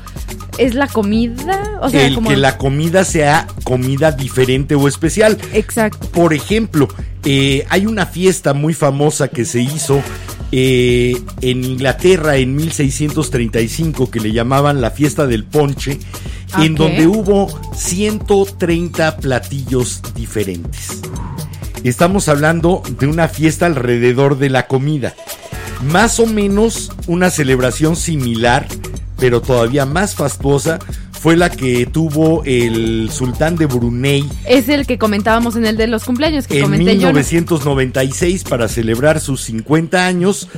es 0.59 0.75
la 0.75 0.87
comida. 0.89 1.79
O 1.83 1.89
sea, 1.89 2.07
el 2.07 2.15
como. 2.15 2.31
que 2.31 2.37
la 2.37 2.59
comida 2.59 3.05
sea 3.05 3.47
comida 3.65 4.13
diferente 4.13 4.75
o 4.75 4.89
especial. 4.89 5.39
Exacto. 5.53 6.09
Por 6.09 6.35
ejemplo, 6.35 6.89
eh, 7.25 7.65
hay 7.69 7.87
una 7.87 8.07
fiesta 8.07 8.55
muy 8.55 8.75
famosa 8.75 9.29
que 9.29 9.45
se 9.45 9.61
hizo 9.61 10.03
eh, 10.51 11.17
en 11.43 11.65
Inglaterra 11.65 12.37
en 12.37 12.57
1635 12.57 14.11
que 14.11 14.21
le 14.21 14.33
llamaban 14.33 14.81
la 14.81 14.91
fiesta 14.91 15.27
del 15.27 15.45
ponche, 15.45 15.99
en 16.57 16.75
donde 16.75 17.07
hubo 17.07 17.49
130 17.75 19.19
platillos 19.19 20.03
diferentes. 20.15 21.01
Estamos 21.85 22.29
hablando 22.29 22.83
de 22.99 23.07
una 23.07 23.29
fiesta 23.29 23.67
alrededor 23.67 24.39
de 24.39 24.51
la 24.51 24.67
comida. 24.67 25.15
Más 25.91 26.19
o 26.19 26.27
menos 26.27 26.91
una 27.07 27.31
celebración 27.31 27.95
similar, 27.95 28.67
pero 29.19 29.41
todavía 29.41 29.87
más 29.87 30.15
fastuosa, 30.15 30.79
fue 31.19 31.37
la 31.37 31.51
que 31.51 31.87
tuvo 31.87 32.43
el 32.45 33.11
sultán 33.13 33.57
de 33.57 33.67
Brunei 33.67 34.25
Es 34.47 34.69
el 34.69 34.87
que 34.87 34.99
comentábamos 34.99 35.57
en 35.57 35.67
el 35.67 35.77
de 35.77 35.89
los 35.89 36.05
cumpleaños 36.05 36.47
que 36.47 36.59
en 36.59 36.65
comenté 36.65 36.97
yo. 36.97 37.09
¿no? 37.09 37.15
1996 37.15 38.45
para 38.45 38.69
celebrar 38.69 39.21
sus 39.21 39.43
50 39.43 40.07
años. 40.07 40.49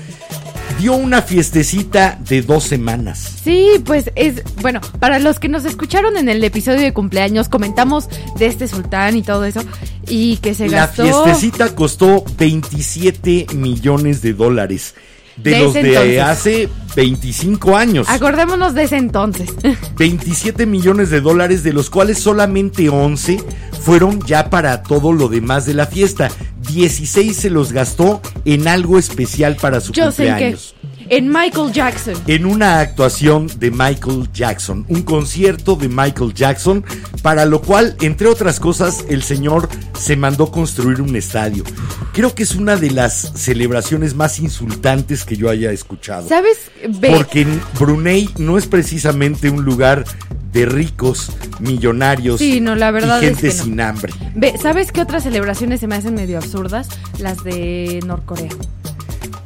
Dio 0.81 0.95
una 0.95 1.21
fiestecita 1.21 2.19
de 2.27 2.41
dos 2.41 2.65
semanas. 2.65 3.35
Sí, 3.45 3.69
pues 3.85 4.11
es, 4.15 4.43
bueno, 4.63 4.81
para 4.99 5.19
los 5.19 5.39
que 5.39 5.47
nos 5.47 5.67
escucharon 5.67 6.17
en 6.17 6.31
el 6.31 6.43
episodio 6.43 6.81
de 6.81 6.95
cumpleaños, 6.95 7.51
comentamos 7.51 8.09
de 8.39 8.47
este 8.47 8.67
sultán 8.67 9.15
y 9.15 9.23
todo 9.23 9.45
eso, 9.45 9.61
y 10.09 10.39
que 10.39 10.55
se 10.55 10.69
La 10.69 10.87
gastó... 10.87 11.03
fiestecita 11.03 11.75
costó 11.75 12.25
27 12.39 13.49
millones 13.55 14.23
de 14.23 14.33
dólares. 14.33 14.95
De, 15.37 15.51
De 15.53 15.61
los 15.61 15.75
de 15.75 15.81
entonces. 15.81 16.21
hace 16.21 16.69
25 16.97 17.77
años. 17.77 18.09
Acordémonos 18.09 18.75
de 18.75 18.83
ese 18.85 18.97
entonces. 18.97 19.51
27 19.97 20.67
millones 20.67 21.11
de 21.11 21.21
dólares, 21.21 21.63
de 21.63 21.73
los 21.73 21.91
cuales 21.91 22.19
solamente 22.19 22.89
11 22.89 23.43
fueron 23.83 24.21
ya 24.27 24.51
para 24.51 24.83
todo 24.83 25.13
lo 25.13 25.29
demás 25.29 25.67
de 25.67 25.75
la 25.75 25.87
fiesta. 25.87 26.31
16 26.69 27.37
se 27.37 27.51
los 27.51 27.73
gastó 27.73 28.21
en 28.45 28.69
algo 28.69 28.99
especial 28.99 29.57
para 29.57 29.81
su 29.81 29.93
Yo 29.93 30.11
sé 30.11 30.25
que 30.25 30.29
cumpleaños. 30.29 30.75
En 31.11 31.29
Michael 31.29 31.73
Jackson. 31.73 32.15
En 32.29 32.47
una 32.47 32.81
actuación 32.81 33.49
de 33.59 33.71
Michael 33.71 34.31
Jackson, 34.33 34.87
un 34.89 35.03
concierto 35.03 35.75
de 35.75 35.89
Michael 35.89 36.33
Jackson, 36.33 36.85
para 37.23 37.45
lo 37.45 37.61
cual, 37.61 37.97
entre 38.01 38.29
otras 38.29 38.61
cosas, 38.61 39.05
el 39.09 39.23
señor 39.23 39.69
se 39.99 40.17
mandó 40.17 40.51
construir 40.51 41.03
un 41.03 41.17
estadio. 41.17 41.65
Creo 42.13 42.35
que 42.35 42.45
es 42.45 42.55
una 42.55 42.77
de 42.77 42.93
las 42.93 43.33
celebraciones 43.35 44.15
más 44.15 44.39
insultantes 44.39 45.25
que 45.25 45.37
yo 45.37 45.51
haya 45.51 45.73
escuchado. 45.73 46.29
¿Sabes? 46.29 46.71
Ve, 46.89 47.11
Porque 47.15 47.47
Brunei 47.79 48.31
no 48.39 48.57
es 48.57 48.67
precisamente 48.67 49.51
un 49.51 49.65
lugar 49.65 50.05
de 50.53 50.67
ricos, 50.67 51.31
millonarios 51.61 52.39
Sí, 52.41 52.61
no, 52.61 52.75
la 52.75 52.91
verdad 52.91 53.23
y 53.23 53.27
es 53.27 53.31
gente 53.39 53.51
que 53.51 53.57
no. 53.57 53.65
sin 53.65 53.81
hambre. 53.81 54.13
ve, 54.35 54.55
¿sabes 54.61 54.91
qué 54.93 55.01
otras 55.01 55.25
celebraciones 55.25 55.81
se 55.81 55.87
me 55.87 55.97
hacen 55.97 56.15
medio 56.15 56.39
absurdas? 56.39 56.89
Las 57.19 57.43
de 57.45 58.01
Norcorea. 58.07 58.51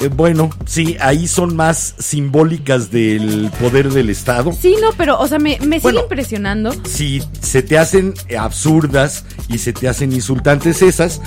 Eh, 0.00 0.08
bueno, 0.08 0.50
sí, 0.66 0.96
ahí 1.00 1.28
son 1.28 1.54
más 1.56 1.94
simbólicas 1.98 2.90
del 2.90 3.50
poder 3.60 3.90
del 3.92 4.10
Estado. 4.10 4.52
Sí, 4.52 4.76
no, 4.82 4.90
pero, 4.96 5.18
o 5.18 5.26
sea, 5.28 5.38
me, 5.38 5.58
me 5.60 5.78
Bueno. 5.78 5.98
sigue 5.98 6.02
impresionando. 6.02 6.72
Si 6.84 7.22
se 7.40 7.62
te 7.62 7.78
hacen 7.78 8.14
absurdas 8.38 9.24
y 9.48 9.58
se 9.58 9.72
te 9.72 9.88
hacen 9.88 10.12
insultantes 10.12 10.82
esas, 10.82 11.20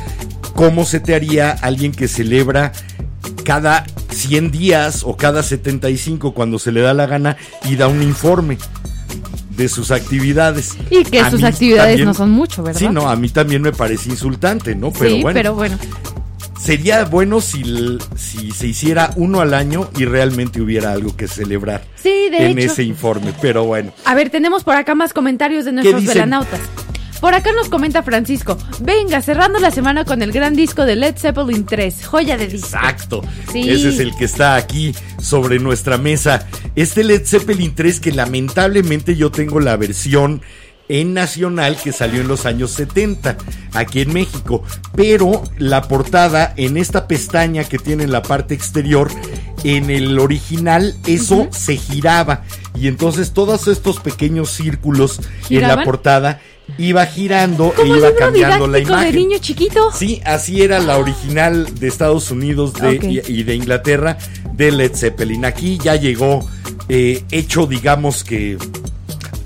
¿cómo 0.56 0.86
se 0.86 1.00
te 1.00 1.16
haría 1.16 1.52
alguien 1.52 1.92
que 1.94 2.08
celebra 2.08 2.72
cada 3.44 3.86
100 4.12 4.52
días 4.52 5.04
o 5.06 5.16
cada 5.16 5.44
75 5.44 6.34
cuando 6.34 6.60
se 6.60 6.72
le 6.72 6.82
da 6.82 6.94
la 6.94 7.06
gana 7.08 7.38
y 7.66 7.76
da 7.76 7.88
un 7.88 8.02
informe? 8.04 8.58
de 9.56 9.68
sus 9.70 9.90
actividades. 9.90 10.78
Y 10.92 11.04
que 11.04 11.20
A 11.20 11.32
sus 11.32 11.44
actividades 11.44 11.94
también- 11.94 12.06
no 12.06 12.14
son 12.14 12.30
mucho, 12.30 12.62
¿verdad? 12.62 12.80
Sí, 12.80 12.90
no, 12.90 13.10
a 13.10 13.16
mí 13.16 13.28
también 13.30 13.64
me 13.64 13.72
parece 13.72 14.12
insultante, 14.12 14.76
¿no? 14.76 14.92
Pero 14.92 15.16
sí, 15.16 15.22
bueno, 15.24 15.34
pero 15.36 15.56
bueno. 15.56 15.80
Sería 16.60 17.06
bueno 17.06 17.42
si, 17.42 17.98
si 18.16 18.52
se 18.52 18.68
hiciera 18.68 19.12
uno 19.16 19.42
al 19.42 19.54
año 19.54 19.90
y 19.98 20.06
realmente 20.06 20.62
hubiera 20.62 20.92
algo 20.92 21.16
que 21.16 21.28
celebrar 21.28 21.84
Sí, 22.02 22.30
de 22.32 22.50
en 22.52 22.60
hecho. 22.60 22.72
ese 22.72 22.84
informe. 22.84 23.34
Pero 23.42 23.66
bueno, 23.66 23.92
A 24.06 24.16
ver, 24.16 24.30
tenemos 24.30 24.64
por 24.64 24.76
acá 24.76 24.96
más 24.96 25.14
comentarios 25.14 25.66
de 25.66 25.72
nuestros 25.74 26.06
velanautas. 26.06 26.60
Por 27.20 27.34
acá 27.34 27.52
nos 27.52 27.68
comenta 27.68 28.04
Francisco, 28.04 28.60
venga, 28.82 29.24
cerrando 29.24 29.58
la 29.58 29.72
semana 29.72 30.06
con 30.06 30.22
el 30.22 30.32
gran 30.32 30.56
disco 30.56 30.86
de 30.86 30.96
Led 30.96 31.16
Zeppelin 31.18 31.66
3, 31.66 32.06
joya 32.06 32.38
de 32.38 32.46
disco. 32.48 32.68
exacto. 32.68 33.22
Sí. 33.52 33.68
Ese 33.68 33.90
es 33.90 34.00
el 34.00 34.16
que 34.16 34.26
está 34.26 34.54
aquí 34.56 34.94
sobre 35.20 35.58
nuestra 35.58 35.98
mesa. 35.98 36.46
Este 36.76 37.04
Led 37.04 37.26
Zeppelin 37.26 37.74
3 37.74 38.00
que 38.02 38.12
lamentablemente 38.12 39.16
yo 39.16 39.32
tengo 39.32 39.60
la 39.60 39.76
versión 39.78 40.44
en 40.90 41.14
nacional 41.14 41.78
que 41.84 41.92
salió 41.92 42.22
en 42.22 42.28
los 42.28 42.46
años 42.46 42.72
70 42.72 43.38
aquí 43.74 44.02
en 44.02 44.14
México, 44.14 44.64
pero 44.96 45.44
la 45.58 45.82
portada 45.88 46.54
en 46.58 46.78
esta 46.78 47.08
pestaña 47.08 47.64
que 47.66 47.78
tiene 47.78 48.04
en 48.06 48.12
la 48.12 48.22
parte 48.22 48.54
exterior 48.54 49.10
en 49.64 49.90
el 49.90 50.18
original 50.20 50.96
eso 51.06 51.48
se 51.52 51.76
giraba 51.78 52.44
y 52.76 52.88
entonces 52.88 53.32
todos 53.34 53.68
estos 53.68 54.00
pequeños 54.00 54.52
círculos 54.52 55.20
en 55.50 55.62
la 55.64 55.84
portada 55.84 56.40
iba 56.78 57.06
girando 57.06 57.74
e 57.82 57.88
iba 57.88 58.14
cambiando 58.16 58.68
la 58.68 58.80
imagen. 58.80 59.12
de 59.14 59.18
niño 59.20 59.38
chiquito. 59.40 59.92
Sí, 59.94 60.22
así 60.26 60.62
era 60.62 60.80
la 60.80 60.98
original 60.98 61.68
de 61.80 61.88
Estados 61.88 62.30
Unidos 62.30 62.74
de- 62.74 62.98
Ok. 62.98 63.04
y, 63.04 63.40
y 63.40 63.44
de 63.44 63.56
Inglaterra 63.56 64.18
de 64.54 64.72
Led 64.72 64.94
Zeppelin. 64.96 65.46
Aquí 65.46 65.78
ya 65.82 65.96
llegó 65.96 66.46
eh, 66.90 67.24
hecho, 67.32 67.68
digamos 67.68 68.24
que 68.24 68.58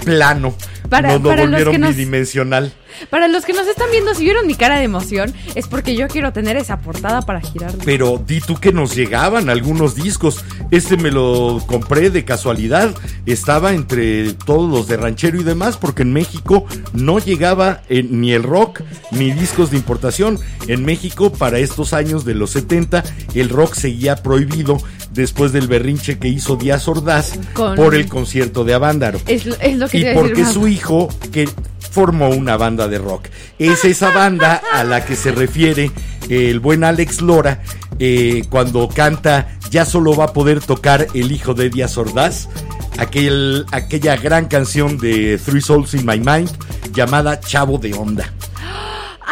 plano. 0.03 0.55
Para- 0.91 1.07
no 1.09 1.15
lo 1.19 1.23
para 1.29 1.41
los 1.43 1.49
volvieron 1.51 1.71
que 1.71 1.79
nos- 1.79 1.95
bidimensional. 1.95 2.73
Para 3.09 3.27
los 3.27 3.45
que 3.45 3.53
nos 3.53 3.67
están 3.67 3.87
viendo, 3.91 4.13
si 4.13 4.23
vieron 4.23 4.47
mi 4.47 4.55
cara 4.55 4.77
de 4.77 4.83
emoción, 4.85 5.33
es 5.55 5.67
porque 5.67 5.95
yo 5.95 6.07
quiero 6.07 6.31
tener 6.33 6.57
esa 6.57 6.79
portada 6.81 7.21
para 7.21 7.41
girar. 7.41 7.73
Pero 7.85 8.21
di 8.25 8.39
tú 8.41 8.55
que 8.55 8.71
nos 8.71 8.95
llegaban 8.95 9.49
algunos 9.49 9.95
discos. 9.95 10.43
Este 10.71 10.97
me 10.97 11.11
lo 11.11 11.61
compré 11.67 12.09
de 12.09 12.23
casualidad. 12.25 12.93
Estaba 13.25 13.73
entre 13.73 14.33
todos 14.33 14.69
los 14.69 14.87
de 14.87 14.97
ranchero 14.97 15.39
y 15.39 15.43
demás, 15.43 15.77
porque 15.77 16.03
en 16.03 16.13
México 16.13 16.65
no 16.93 17.19
llegaba 17.19 17.81
eh, 17.89 18.03
ni 18.03 18.33
el 18.33 18.43
rock 18.43 18.81
ni 19.11 19.31
discos 19.31 19.71
de 19.71 19.77
importación. 19.77 20.39
En 20.67 20.85
México, 20.85 21.31
para 21.31 21.59
estos 21.59 21.93
años 21.93 22.23
de 22.25 22.35
los 22.35 22.51
70, 22.51 23.03
el 23.33 23.49
rock 23.49 23.73
seguía 23.75 24.15
prohibido 24.17 24.77
después 25.11 25.51
del 25.51 25.67
berrinche 25.67 26.19
que 26.19 26.29
hizo 26.29 26.55
Díaz 26.55 26.87
Ordaz 26.87 27.33
Con- 27.53 27.75
por 27.75 27.95
el 27.95 28.07
concierto 28.07 28.63
de 28.63 28.73
Avándaro. 28.73 29.19
Es, 29.27 29.45
es 29.45 29.77
lo 29.77 29.89
que 29.89 29.97
Y 29.97 30.13
porque 30.13 30.35
decir, 30.41 30.47
su 30.53 30.67
hijo 30.67 31.09
que 31.31 31.49
formó 31.91 32.29
una 32.29 32.57
banda 32.57 32.87
de 32.87 32.97
rock. 32.97 33.27
Es 33.59 33.85
esa 33.85 34.09
banda 34.09 34.61
a 34.73 34.83
la 34.83 35.05
que 35.05 35.15
se 35.15 35.31
refiere 35.31 35.91
el 36.29 36.59
buen 36.59 36.83
Alex 36.83 37.21
Lora 37.21 37.61
eh, 37.99 38.45
cuando 38.49 38.87
canta 38.87 39.57
Ya 39.69 39.85
solo 39.85 40.15
va 40.15 40.25
a 40.25 40.33
poder 40.33 40.61
tocar 40.61 41.07
el 41.13 41.31
hijo 41.31 41.53
de 41.53 41.69
Díaz 41.69 41.97
Ordaz, 41.97 42.49
aquel, 42.97 43.65
aquella 43.71 44.17
gran 44.17 44.47
canción 44.47 44.97
de 44.97 45.37
Three 45.37 45.61
Souls 45.61 45.93
in 45.93 46.05
My 46.05 46.19
Mind 46.19 46.49
llamada 46.93 47.39
Chavo 47.39 47.77
de 47.77 47.93
Onda. 47.93 48.33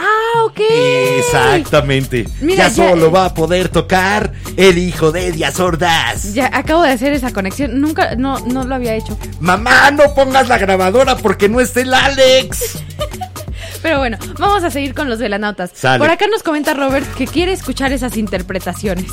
Ah, 0.02 0.44
ok. 0.46 0.60
Exactamente. 1.18 2.26
Mira, 2.42 2.70
ya, 2.70 2.76
ya- 2.76 2.90
solo 2.90 3.12
va 3.12 3.26
a 3.26 3.34
poder 3.34 3.68
tocar 3.70 4.32
el 4.56 4.78
hijo 4.78 5.12
de 5.12 5.32
Díaz 5.34 5.60
Ordaz. 5.60 6.34
Ya 6.34 6.50
acabo 6.54 6.84
de 6.84 6.92
hacer 6.92 7.12
esa 7.14 7.32
conexión. 7.34 7.82
Nunca, 7.82 8.16
no, 8.16 8.40
no 8.40 8.64
lo 8.64 8.76
había 8.76 8.96
hecho. 8.96 9.18
Mamá, 9.42 9.92
no 9.92 10.14
pongas 10.14 10.48
la 10.48 10.58
grabadora 10.58 11.18
porque 11.18 11.50
no 11.50 11.60
está 11.60 11.82
el 11.82 11.94
Alex. 11.94 12.80
Pero 13.82 14.00
bueno, 14.00 14.18
vamos 14.38 14.64
a 14.64 14.70
seguir 14.70 14.94
con 14.94 15.10
los 15.10 15.20
velanautas. 15.20 15.72
Sale. 15.74 16.00
Por 16.00 16.10
acá 16.12 16.26
nos 16.32 16.44
comenta 16.44 16.74
Robert 16.74 17.06
que 17.16 17.28
quiere 17.28 17.52
escuchar 17.54 17.92
esas 17.92 18.16
interpretaciones 18.18 19.12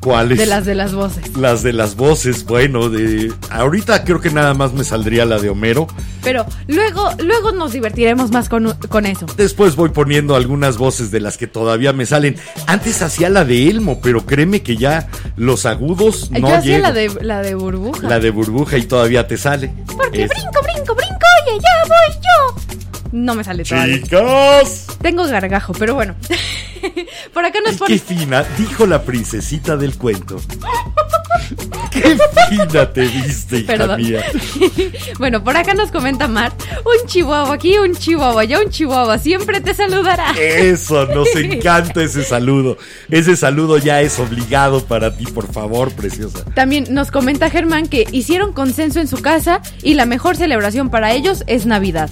¿Cuáles? 0.00 0.38
de 0.38 0.46
las 0.46 0.64
de 0.64 0.74
las 0.74 0.94
voces. 0.94 1.36
Las 1.36 1.62
de 1.62 1.72
las 1.74 1.94
voces, 1.94 2.44
bueno, 2.46 2.88
de 2.88 3.32
ahorita 3.50 4.02
creo 4.04 4.20
que 4.20 4.30
nada 4.30 4.54
más 4.54 4.72
me 4.72 4.82
saldría 4.82 5.26
la 5.26 5.38
de 5.38 5.50
Homero. 5.50 5.86
Pero 6.22 6.46
luego, 6.68 7.10
luego 7.18 7.52
nos 7.52 7.72
divertiremos 7.72 8.30
más 8.30 8.48
con, 8.48 8.72
con 8.88 9.04
eso. 9.06 9.26
Después 9.36 9.76
voy 9.76 9.90
poniendo 9.90 10.36
algunas 10.36 10.78
voces 10.78 11.10
de 11.10 11.20
las 11.20 11.36
que 11.36 11.46
todavía 11.46 11.92
me 11.92 12.06
salen. 12.06 12.36
Antes 12.66 13.02
hacía 13.02 13.28
la 13.28 13.44
de 13.44 13.68
Elmo, 13.68 14.00
pero 14.02 14.24
créeme 14.24 14.62
que 14.62 14.76
ya 14.76 15.08
los 15.36 15.66
agudos 15.66 16.30
no 16.30 16.38
Yo 16.48 16.54
hacía 16.56 16.76
llego. 16.76 16.82
la 16.82 16.92
de, 16.92 17.10
la 17.22 17.42
de 17.42 17.54
burbuja. 17.54 18.08
La 18.08 18.18
de 18.20 18.30
burbuja 18.30 18.78
y 18.78 18.84
todavía 18.84 19.26
te 19.26 19.36
sale. 19.36 19.70
Porque 19.86 20.24
Es- 20.24 20.30
brinco, 20.30 20.62
brinco, 20.62 20.94
brinco, 20.94 21.26
oye, 21.46 21.58
ya 21.60 21.88
voy 21.88 22.14
yo. 22.16 22.69
No 23.12 23.34
me 23.34 23.42
sale 23.44 23.64
todavía. 23.64 24.00
¡Chicos! 24.02 24.86
Tengo 25.02 25.24
gargajo, 25.26 25.72
pero 25.72 25.94
bueno. 25.94 26.14
Por 27.34 27.44
acá 27.44 27.58
nos 27.64 27.72
Qué 27.74 27.78
pone. 27.78 27.98
fina, 27.98 28.44
dijo 28.56 28.86
la 28.86 29.02
princesita 29.02 29.76
del 29.76 29.96
cuento. 29.98 30.40
Qué 31.90 32.16
fina 32.48 32.90
te 32.92 33.02
viste, 33.02 33.58
hija 33.58 33.66
Perdón. 33.66 34.00
mía. 34.00 34.24
Bueno, 35.18 35.44
por 35.44 35.54
acá 35.56 35.74
nos 35.74 35.90
comenta 35.90 36.28
Mar. 36.28 36.52
Un 36.84 37.06
chihuahua 37.06 37.54
aquí, 37.54 37.76
un 37.76 37.94
chihuahua 37.94 38.40
allá, 38.42 38.58
un 38.60 38.70
chihuahua. 38.70 39.18
Siempre 39.18 39.60
te 39.60 39.74
saludará. 39.74 40.32
Eso, 40.38 41.04
nos 41.06 41.28
encanta 41.36 42.02
ese 42.02 42.24
saludo. 42.24 42.78
Ese 43.10 43.36
saludo 43.36 43.76
ya 43.76 44.00
es 44.00 44.18
obligado 44.18 44.82
para 44.84 45.14
ti, 45.14 45.26
por 45.26 45.52
favor, 45.52 45.92
preciosa. 45.92 46.44
También 46.54 46.86
nos 46.90 47.10
comenta 47.10 47.50
Germán 47.50 47.86
que 47.88 48.06
hicieron 48.12 48.52
consenso 48.54 48.98
en 49.00 49.08
su 49.08 49.20
casa 49.20 49.60
y 49.82 49.92
la 49.94 50.06
mejor 50.06 50.36
celebración 50.36 50.88
para 50.88 51.12
ellos 51.12 51.44
es 51.46 51.66
Navidad. 51.66 52.08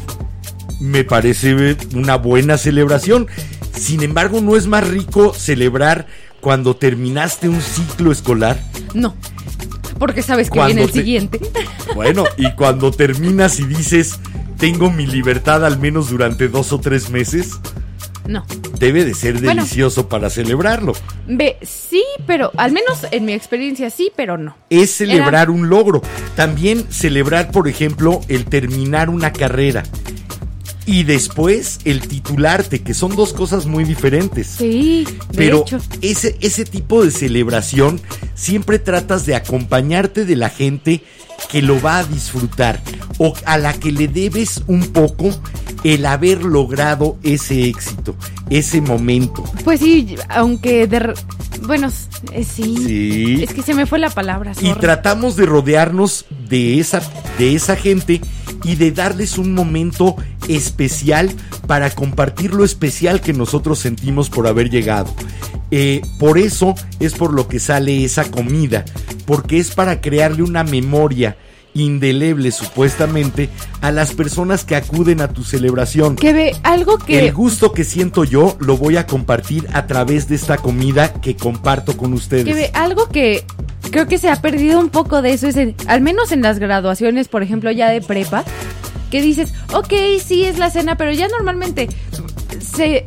Me 0.80 1.04
parece 1.04 1.76
una 1.94 2.16
buena 2.16 2.56
celebración. 2.58 3.26
Sin 3.76 4.02
embargo, 4.02 4.40
¿no 4.40 4.56
es 4.56 4.66
más 4.66 4.86
rico 4.86 5.34
celebrar 5.34 6.06
cuando 6.40 6.76
terminaste 6.76 7.48
un 7.48 7.60
ciclo 7.60 8.12
escolar? 8.12 8.60
No, 8.94 9.14
porque 9.98 10.22
sabes 10.22 10.48
que 10.50 10.56
Cuando 10.58 10.74
viene 10.74 10.82
el 10.86 10.92
te- 10.92 10.98
siguiente. 11.00 11.40
Bueno, 11.94 12.24
y 12.36 12.52
cuando 12.52 12.90
terminas 12.92 13.58
y 13.58 13.64
dices, 13.64 14.20
tengo 14.58 14.90
mi 14.90 15.06
libertad 15.06 15.64
al 15.64 15.78
menos 15.80 16.10
durante 16.10 16.46
dos 16.48 16.72
o 16.72 16.78
tres 16.80 17.10
meses. 17.10 17.58
No. 18.26 18.44
debe 18.78 19.06
de 19.06 19.14
ser 19.14 19.40
Bueno. 19.40 19.62
delicioso 19.62 20.06
para 20.10 20.28
celebrarlo. 20.28 20.92
Ve, 21.26 21.56
sí, 21.62 22.04
pero 22.26 22.52
al 22.58 22.72
menos 22.72 23.06
en 23.10 23.24
mi 23.24 23.32
experiencia 23.32 23.88
sí, 23.88 24.12
pero 24.14 24.36
no. 24.36 24.54
Es 24.68 24.90
celebrar 24.90 25.48
un 25.48 25.70
logro. 25.70 26.02
También 26.36 26.84
celebrar, 26.92 27.50
por 27.50 27.68
ejemplo, 27.68 28.20
el 28.28 28.44
terminar 28.44 29.08
una 29.08 29.32
carrera. 29.32 29.82
Y 30.88 31.02
después 31.02 31.80
el 31.84 32.08
titularte, 32.08 32.80
que 32.80 32.94
son 32.94 33.14
dos 33.14 33.34
cosas 33.34 33.66
muy 33.66 33.84
diferentes. 33.84 34.46
Sí, 34.46 35.04
de 35.04 35.36
Pero 35.36 35.60
hecho. 35.60 35.80
ese, 36.00 36.38
ese 36.40 36.64
tipo 36.64 37.04
de 37.04 37.10
celebración 37.10 38.00
siempre 38.34 38.78
tratas 38.78 39.26
de 39.26 39.34
acompañarte 39.34 40.24
de 40.24 40.34
la 40.34 40.48
gente 40.48 41.02
que 41.50 41.60
lo 41.60 41.78
va 41.82 41.98
a 41.98 42.04
disfrutar 42.04 42.80
o 43.18 43.34
a 43.44 43.58
la 43.58 43.74
que 43.74 43.92
le 43.92 44.08
debes 44.08 44.62
un 44.66 44.86
poco 44.88 45.30
el 45.84 46.06
haber 46.06 46.42
logrado 46.42 47.18
ese 47.22 47.68
éxito, 47.68 48.16
ese 48.48 48.80
momento. 48.80 49.44
Pues 49.64 49.80
sí, 49.80 50.16
aunque 50.30 50.86
de... 50.86 51.12
Bueno, 51.66 51.88
eh, 52.32 52.44
sí. 52.44 52.76
Sí. 52.78 53.42
Es 53.42 53.52
que 53.52 53.62
se 53.62 53.74
me 53.74 53.84
fue 53.84 53.98
la 53.98 54.08
palabra. 54.08 54.52
Y 54.58 54.72
tratamos 54.72 55.36
de 55.36 55.44
rodearnos 55.44 56.24
de 56.48 56.80
esa, 56.80 57.02
de 57.38 57.54
esa 57.54 57.76
gente 57.76 58.22
y 58.64 58.76
de 58.76 58.90
darles 58.90 59.36
un 59.36 59.54
momento 59.54 60.16
especial 60.48 61.30
para 61.66 61.90
compartir 61.90 62.52
lo 62.54 62.64
especial 62.64 63.20
que 63.20 63.32
nosotros 63.32 63.78
sentimos 63.78 64.30
por 64.30 64.46
haber 64.46 64.70
llegado. 64.70 65.12
Eh, 65.70 66.00
por 66.18 66.38
eso 66.38 66.74
es 66.98 67.12
por 67.14 67.32
lo 67.34 67.46
que 67.48 67.58
sale 67.60 68.04
esa 68.04 68.30
comida, 68.30 68.84
porque 69.26 69.58
es 69.58 69.70
para 69.74 70.00
crearle 70.00 70.42
una 70.42 70.64
memoria 70.64 71.36
indeleble 71.74 72.50
supuestamente 72.50 73.50
a 73.82 73.92
las 73.92 74.12
personas 74.12 74.64
que 74.64 74.74
acuden 74.74 75.20
a 75.20 75.28
tu 75.28 75.44
celebración. 75.44 76.16
Que 76.16 76.32
ve, 76.32 76.56
algo 76.64 76.98
que... 76.98 77.26
El 77.26 77.32
gusto 77.32 77.70
que 77.72 77.84
siento 77.84 78.24
yo 78.24 78.56
lo 78.58 78.76
voy 78.76 78.96
a 78.96 79.06
compartir 79.06 79.66
a 79.72 79.86
través 79.86 80.28
de 80.28 80.34
esta 80.34 80.56
comida 80.56 81.12
que 81.12 81.36
comparto 81.36 81.96
con 81.96 82.14
ustedes. 82.14 82.46
Que 82.46 82.54
ve, 82.54 82.70
algo 82.72 83.08
que 83.10 83.44
creo 83.92 84.08
que 84.08 84.18
se 84.18 84.28
ha 84.28 84.40
perdido 84.40 84.80
un 84.80 84.88
poco 84.88 85.22
de 85.22 85.34
eso 85.34 85.46
es, 85.46 85.56
en- 85.56 85.76
al 85.86 86.00
menos 86.00 86.32
en 86.32 86.42
las 86.42 86.58
graduaciones, 86.58 87.28
por 87.28 87.42
ejemplo, 87.44 87.70
ya 87.70 87.90
de 87.90 88.00
prepa, 88.00 88.44
que 89.10 89.20
dices, 89.22 89.52
ok, 89.72 89.92
sí 90.24 90.44
es 90.44 90.58
la 90.58 90.70
cena, 90.70 90.96
pero 90.96 91.12
ya 91.12 91.28
normalmente 91.28 91.88
se, 92.60 93.04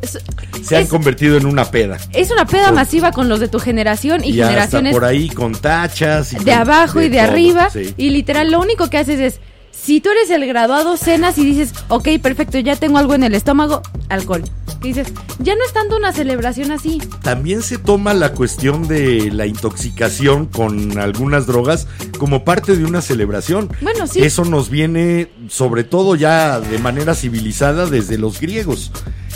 Se 0.62 0.76
han 0.76 0.82
es, 0.84 0.88
convertido 0.88 1.36
en 1.36 1.46
una 1.46 1.70
peda. 1.70 1.98
es 2.12 2.30
una 2.30 2.46
peda 2.46 2.66
Por- 2.66 2.74
masiva 2.74 3.12
con 3.12 3.28
los 3.28 3.40
de 3.40 3.48
tu 3.48 3.58
generación 3.58 4.24
y, 4.24 4.28
Y 4.30 4.32
generaciones 4.34 4.92
por 4.94 5.04
ahí 5.04 5.28
con 5.28 5.52
tachas. 5.52 6.32
y 6.32 6.36
de 6.36 6.42
con- 6.44 6.52
abajo 6.52 7.00
y 7.02 7.08
de 7.08 7.18
todo, 7.18 7.28
arriba. 7.30 7.70
sí. 7.70 7.94
Y 7.96 8.10
literal, 8.10 8.50
lo 8.50 8.60
único 8.60 8.88
que 8.90 8.98
haces 8.98 9.20
es, 9.20 9.40
si 9.82 10.00
tú 10.00 10.10
eres 10.10 10.30
el 10.30 10.46
graduado, 10.46 10.96
cenas 10.96 11.38
y 11.38 11.44
dices, 11.44 11.72
ok, 11.88 12.08
perfecto, 12.22 12.58
ya 12.58 12.76
tengo 12.76 12.98
algo 12.98 13.14
en 13.14 13.24
el 13.24 13.34
estómago, 13.34 13.82
alcohol. 14.08 14.44
Y 14.82 14.88
dices, 14.88 15.12
ya 15.38 15.54
no 15.54 15.64
es 15.64 15.72
tanto 15.72 15.96
una 15.96 16.12
celebración 16.12 16.70
así. 16.70 17.00
También 17.22 17.62
se 17.62 17.78
toma 17.78 18.14
la 18.14 18.32
cuestión 18.32 18.86
de 18.86 19.30
la 19.32 19.46
intoxicación 19.46 20.46
con 20.46 20.98
algunas 20.98 21.46
drogas 21.46 21.86
como 22.18 22.44
parte 22.44 22.76
de 22.76 22.84
una 22.84 23.00
celebración. 23.00 23.70
Bueno, 23.80 24.06
sí. 24.06 24.22
Eso 24.22 24.44
nos 24.44 24.70
viene 24.70 25.30
sobre 25.48 25.84
todo 25.84 26.14
ya 26.14 26.60
de 26.60 26.78
manera 26.78 27.14
civilizada 27.14 27.86
desde 27.86 28.18
los 28.18 28.40
griegos, 28.40 28.92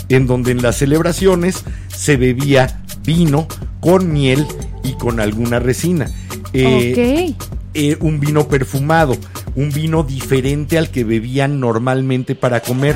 en 0.09 0.27
donde 0.27 0.51
en 0.51 0.61
las 0.61 0.77
celebraciones 0.77 1.63
se 1.87 2.17
bebía 2.17 2.83
vino 3.03 3.47
con 3.79 4.11
miel 4.11 4.45
y 4.83 4.93
con 4.93 5.19
alguna 5.19 5.59
resina. 5.59 6.11
Eh, 6.53 7.35
eh, 7.73 7.97
un 7.99 8.19
vino 8.19 8.47
perfumado, 8.47 9.15
un 9.55 9.71
vino 9.71 10.03
diferente 10.03 10.77
al 10.77 10.89
que 10.89 11.03
bebían 11.03 11.59
normalmente 11.59 12.35
para 12.35 12.61
comer. 12.61 12.95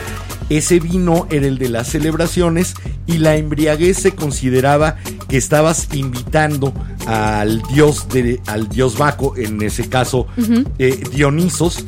Ese 0.50 0.80
vino 0.80 1.28
era 1.30 1.48
el 1.48 1.58
de 1.58 1.70
las 1.70 1.88
celebraciones 1.88 2.74
y 3.08 3.20
la 3.20 3.36
embriaguez 3.38 3.98
se 3.98 4.14
consideraba 4.14 4.98
que 5.30 5.38
estabas 5.38 5.88
invitando 5.94 6.74
al 7.06 7.62
dios 7.74 8.10
de, 8.10 8.42
al 8.48 8.68
dios 8.68 8.98
Baco, 8.98 9.38
en 9.38 9.62
ese 9.62 9.88
caso 9.88 10.28
eh, 10.78 11.04
Dionisos, 11.14 11.86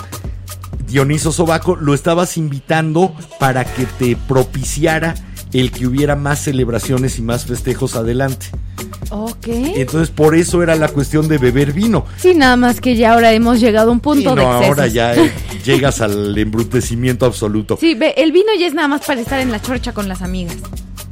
Dioniso 0.93 1.31
Sobaco, 1.31 1.75
lo 1.75 1.95
estabas 1.95 2.37
invitando 2.37 3.15
para 3.39 3.65
que 3.65 3.87
te 3.97 4.15
propiciara 4.15 5.15
el 5.51 5.71
que 5.71 5.87
hubiera 5.87 6.15
más 6.15 6.37
celebraciones 6.43 7.17
y 7.17 7.23
más 7.23 7.45
festejos 7.47 7.95
adelante. 7.95 8.45
Ok. 9.09 9.47
Entonces 9.47 10.11
por 10.11 10.35
eso 10.35 10.61
era 10.61 10.75
la 10.75 10.89
cuestión 10.89 11.27
de 11.27 11.39
beber 11.39 11.73
vino. 11.73 12.05
Sí, 12.17 12.35
nada 12.35 12.57
más 12.57 12.79
que 12.79 12.95
ya 12.95 13.13
ahora 13.13 13.33
hemos 13.33 13.59
llegado 13.59 13.89
a 13.89 13.91
un 13.91 14.01
punto 14.01 14.21
Y 14.21 14.23
no, 14.25 14.35
de 14.35 14.41
excesos. 14.43 14.65
ahora 14.67 14.85
ya 14.87 15.15
eh, 15.15 15.31
llegas 15.65 15.99
al 15.99 16.37
embrutecimiento 16.37 17.25
absoluto. 17.25 17.75
Sí, 17.79 17.95
ve, 17.95 18.13
el 18.17 18.31
vino 18.31 18.49
ya 18.59 18.67
es 18.67 18.75
nada 18.75 18.87
más 18.87 19.01
para 19.03 19.19
estar 19.19 19.39
en 19.39 19.51
la 19.51 19.59
chorcha 19.59 19.93
con 19.93 20.07
las 20.07 20.21
amigas. 20.21 20.57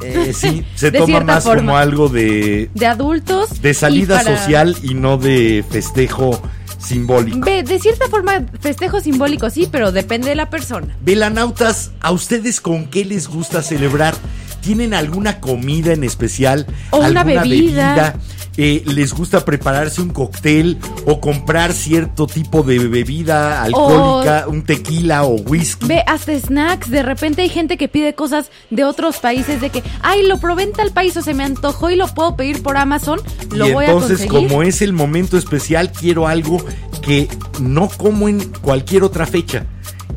Eh, 0.04 0.32
sí, 0.32 0.64
se 0.76 0.92
De 0.92 1.00
toma 1.00 1.22
más 1.22 1.44
forma. 1.44 1.62
como 1.74 1.78
algo 1.78 2.08
de, 2.08 2.70
De 2.76 2.86
adultos. 2.86 3.60
de 3.64 3.74
salida 3.74 4.22
y 4.22 4.26
para- 4.26 4.38
social 4.38 4.76
y 4.84 4.94
no 4.94 5.18
de 5.18 5.66
festejo 5.72 6.40
simbólico. 6.82 7.40
Ve, 7.46 7.64
de 7.64 7.80
cierta 7.80 8.08
forma, 8.10 8.46
festejo 8.60 9.00
simbólico 9.00 9.50
sí, 9.50 9.68
pero 9.72 9.92
depende 9.92 10.30
de 10.30 10.36
la 10.36 10.50
persona. 10.50 10.96
Velanautas, 11.02 11.92
¿a 12.02 12.12
ustedes 12.12 12.62
con 12.62 12.88
qué 12.88 13.06
les 13.06 13.28
gusta 13.28 13.62
celebrar? 13.62 14.16
¿Tienen 14.62 14.94
alguna 14.94 15.40
comida 15.40 15.94
en 15.94 16.04
especial? 16.04 16.68
O 16.92 16.98
una 16.98 17.22
¿Alguna 17.22 17.24
bebida. 17.24 18.16
Eh, 18.58 18.84
¿Les 18.86 19.14
gusta 19.14 19.46
prepararse 19.46 20.02
un 20.02 20.10
cóctel 20.10 20.78
o 21.06 21.22
comprar 21.22 21.72
cierto 21.72 22.28
tipo 22.28 22.64
de 22.64 22.80
bebida 22.80 23.64
alcohólica, 23.64 24.46
un 24.48 24.64
tequila 24.64 25.24
o 25.24 25.36
whisky? 25.36 25.88
Ve, 25.88 26.04
hasta 26.06 26.38
snacks. 26.38 26.90
De 26.90 27.02
repente 27.02 27.42
hay 27.44 27.50
gente 27.50 27.78
que 27.78 27.88
pide 27.88 28.14
cosas 28.14 28.52
de 28.70 28.84
otros 28.84 29.18
países 29.18 29.62
de 29.62 29.70
que, 29.70 29.84
ay, 30.02 30.28
lo 30.28 30.40
probé 30.40 30.64
en 30.64 30.74
tal 30.74 30.92
país 30.92 31.16
o 31.16 31.22
se 31.22 31.34
me 31.34 31.44
antojó 31.44 31.90
y 31.90 31.96
lo 31.96 32.08
puedo 32.08 32.36
pedir 32.36 32.62
por 32.62 32.78
Amazon. 32.78 33.20
Lo 33.52 33.68
y 33.68 33.74
voy 33.74 33.86
entonces, 33.86 34.22
a 34.22 34.28
conseguir. 34.28 34.50
como 34.50 34.64
es 34.64 34.82
el 34.82 34.94
momento 34.94 35.38
especial, 35.38 35.92
quiero 35.92 36.28
algo 36.28 36.58
que 37.02 37.30
no 37.60 37.88
como 37.88 38.28
en 38.28 38.42
cualquier 38.62 39.04
otra 39.04 39.26
fecha. 39.26 39.66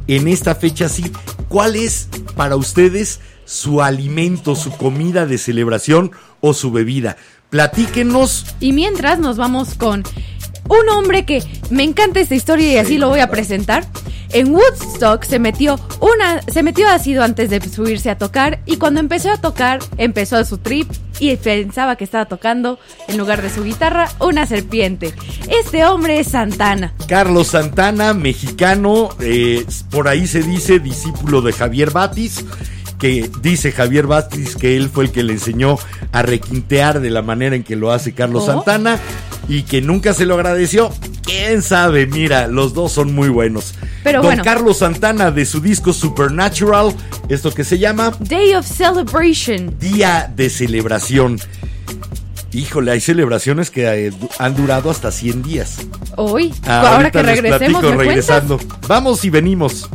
En 0.07 0.29
esta 0.29 0.55
fecha 0.55 0.89
sí. 0.89 1.11
¿Cuál 1.49 1.77
es 1.77 2.09
para 2.35 2.57
ustedes 2.57 3.21
su 3.45 3.81
alimento, 3.81 4.57
su 4.57 4.73
comida 4.73 5.25
de 5.25 5.39
celebración 5.39 6.11
o 6.41 6.53
su 6.53 6.73
bebida? 6.73 7.17
Platíquenos. 7.55 8.47
Y 8.59 8.73
mientras 8.73 9.21
nos 9.21 9.37
vamos 9.37 9.75
con 9.75 10.03
un 10.69 10.89
hombre 10.89 11.25
que 11.25 11.41
me 11.71 11.85
encanta 11.85 12.19
esta 12.19 12.35
historia 12.35 12.73
y 12.73 12.77
así 12.79 12.99
lo 12.99 13.09
voy 13.09 13.21
a 13.21 13.31
presentar. 13.31 13.87
En 14.31 14.53
Woodstock 14.53 15.23
se 15.23 15.39
metió 15.39 15.79
una 16.01 16.43
se 16.43 16.65
metió 16.65 16.89
ácido 16.89 17.23
antes 17.23 17.51
de 17.51 17.61
subirse 17.61 18.11
a 18.11 18.19
tocar 18.19 18.59
y 18.67 18.79
cuando 18.79 18.99
empezó 18.99 19.31
a 19.31 19.37
tocar 19.37 19.79
empezó 19.99 20.45
su 20.45 20.59
trip 20.59 20.91
y 21.21 21.37
pensaba 21.37 21.95
que 21.95 22.03
estaba 22.03 22.25
tocando 22.25 22.81
en 23.07 23.19
lugar 23.19 23.41
de 23.41 23.51
su 23.51 23.63
guitarra 23.63 24.11
una 24.19 24.47
serpiente. 24.47 25.15
Este 25.49 25.87
hombre 25.87 26.19
es 26.19 26.33
Santana. 26.33 26.93
Carlos 27.07 27.47
Santana, 27.47 28.15
mexicano, 28.15 29.11
eh, 29.21 29.65
por 29.93 30.09
ahí 30.09 30.27
se 30.27 30.43
dice 30.43 30.81
discípulo 30.81 31.41
de 31.41 31.53
Javier 31.53 31.93
Batis, 31.93 32.45
que 32.99 33.31
dice 33.43 33.73
Javier 33.73 34.07
Batis 34.07 34.57
que 34.57 34.77
él 34.77 34.89
fue 34.89 35.05
el 35.05 35.13
que 35.13 35.23
le 35.23 35.33
enseñó 35.35 35.77
a 36.13 36.23
requintear 36.23 37.01
de 37.01 37.11
la 37.11 37.23
manera 37.23 37.57
en 37.57 37.65
que 37.65 37.77
lo 37.77 37.93
hace 37.93 38.13
Carlos 38.13 38.45
Oh. 38.45 38.47
Santana 38.47 38.99
y 39.49 39.63
que 39.63 39.81
nunca 39.83 40.15
se 40.15 40.25
lo 40.27 40.35
agradeció. 40.35 40.93
Quién 41.23 41.63
sabe, 41.63 42.07
mira, 42.07 42.47
los 42.49 42.75
dos 42.75 42.93
son 42.93 43.15
muy 43.15 43.29
buenos. 43.29 43.75
Pero 44.03 44.19
Don 44.21 44.27
bueno. 44.29 44.45
Carlos 44.45 44.79
Santana 44.79 45.31
de 45.31 45.45
su 45.47 45.61
disco 45.61 45.93
Supernatural, 45.93 46.95
esto 47.29 47.53
que 47.53 47.65
se 47.65 47.79
llama 47.79 48.13
Day 48.21 48.55
of 48.55 48.67
Celebration. 48.67 49.79
Día 49.79 50.31
de 50.35 50.51
Celebración. 50.51 51.39
Híjole, 52.53 52.93
hay 52.93 53.01
celebraciones 53.01 53.71
que 53.71 54.07
eh, 54.07 54.13
han 54.39 54.55
durado 54.55 54.89
hasta 54.91 55.11
100 55.11 55.43
días. 55.43 55.79
Hoy, 56.17 56.55
Ah, 56.67 56.95
ahora 56.95 57.11
que 57.11 57.21
regresemos. 57.23 58.61
Vamos 58.87 59.25
y 59.25 59.31
venimos. 59.31 59.89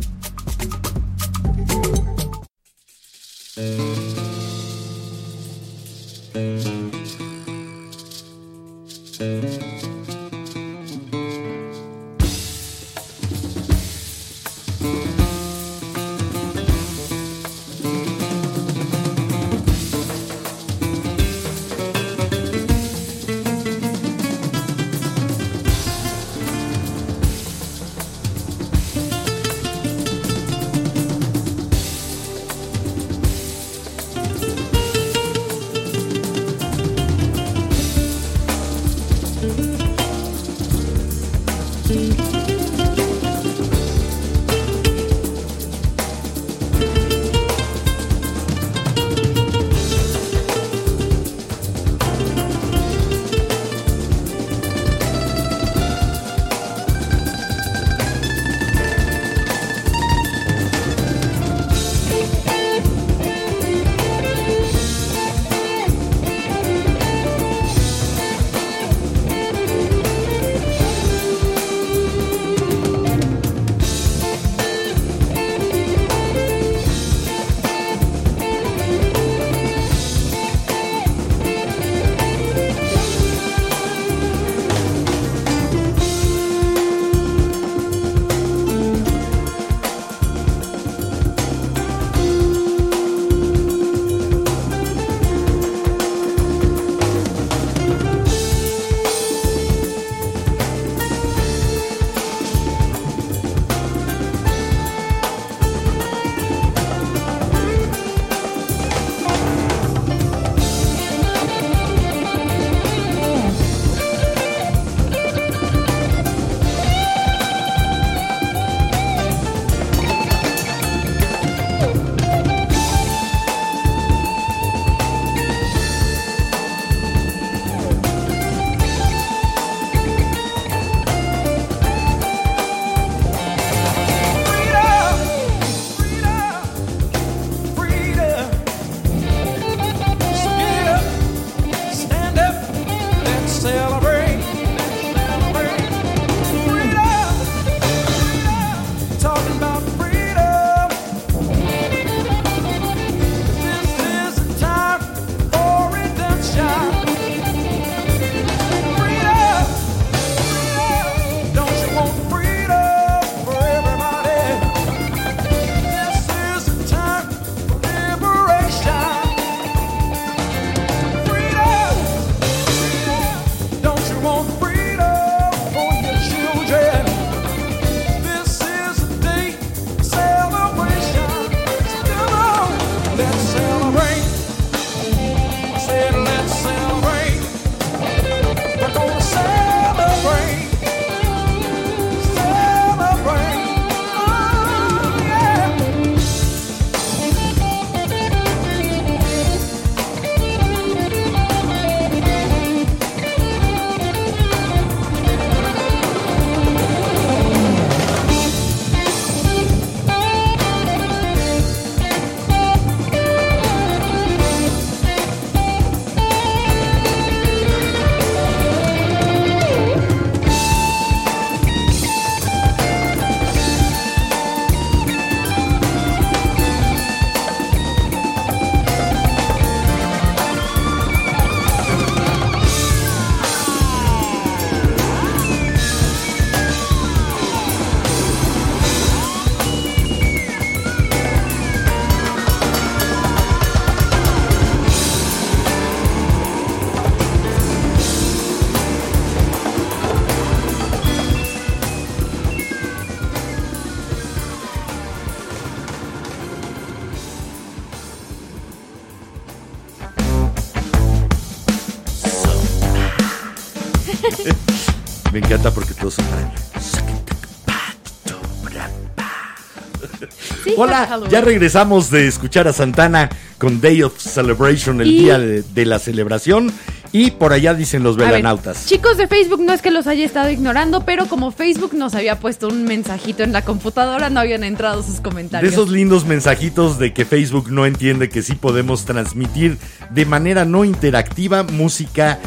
Hola, 270.80 271.20
ya 271.30 271.42
regresamos 271.42 272.10
de 272.10 272.26
escuchar 272.26 272.66
a 272.66 272.72
Santana 272.72 273.28
con 273.58 273.80
Day 273.82 274.02
of 274.02 274.18
Celebration, 274.18 275.00
el 275.02 275.08
Y- 275.10 275.18
día 275.24 275.38
de, 275.38 275.62
de 275.62 275.84
la 275.84 275.98
celebración. 275.98 276.72
Y 277.12 277.32
por 277.32 277.52
allá 277.52 277.74
dicen 277.74 278.04
los 278.04 278.16
ver, 278.16 278.28
velanautas. 278.28 278.86
chicos 278.86 279.16
de 279.16 279.26
Facebook, 279.26 279.60
no 279.60 279.72
es 279.72 279.82
que 279.82 279.90
los 279.90 280.06
haya 280.06 280.24
estado 280.24 280.48
ignorando, 280.48 281.04
pero 281.04 281.26
como 281.26 281.50
Facebook 281.50 281.92
nos 281.92 282.14
había 282.14 282.38
puesto 282.38 282.68
un 282.68 282.84
mensajito 282.84 283.42
en 283.42 283.52
la 283.52 283.62
computadora, 283.62 284.30
no 284.30 284.38
habían 284.38 284.62
entrado 284.62 285.02
sus 285.02 285.16
De 285.16 285.22
comentarios. 285.22 285.72
esos 285.72 285.90
lindos 285.90 286.24
mensajitos 286.24 287.00
de 287.00 287.12
que 287.12 287.24
Facebook 287.24 287.68
no 287.72 287.84
entiende 287.84 288.28
que 288.28 288.42
sí 288.42 288.54
podemos 288.54 289.06
transmitir 289.06 289.76
de 290.10 290.24
manera 290.24 290.64
no 290.64 290.84
interactiva 290.84 291.64
música 291.64 292.38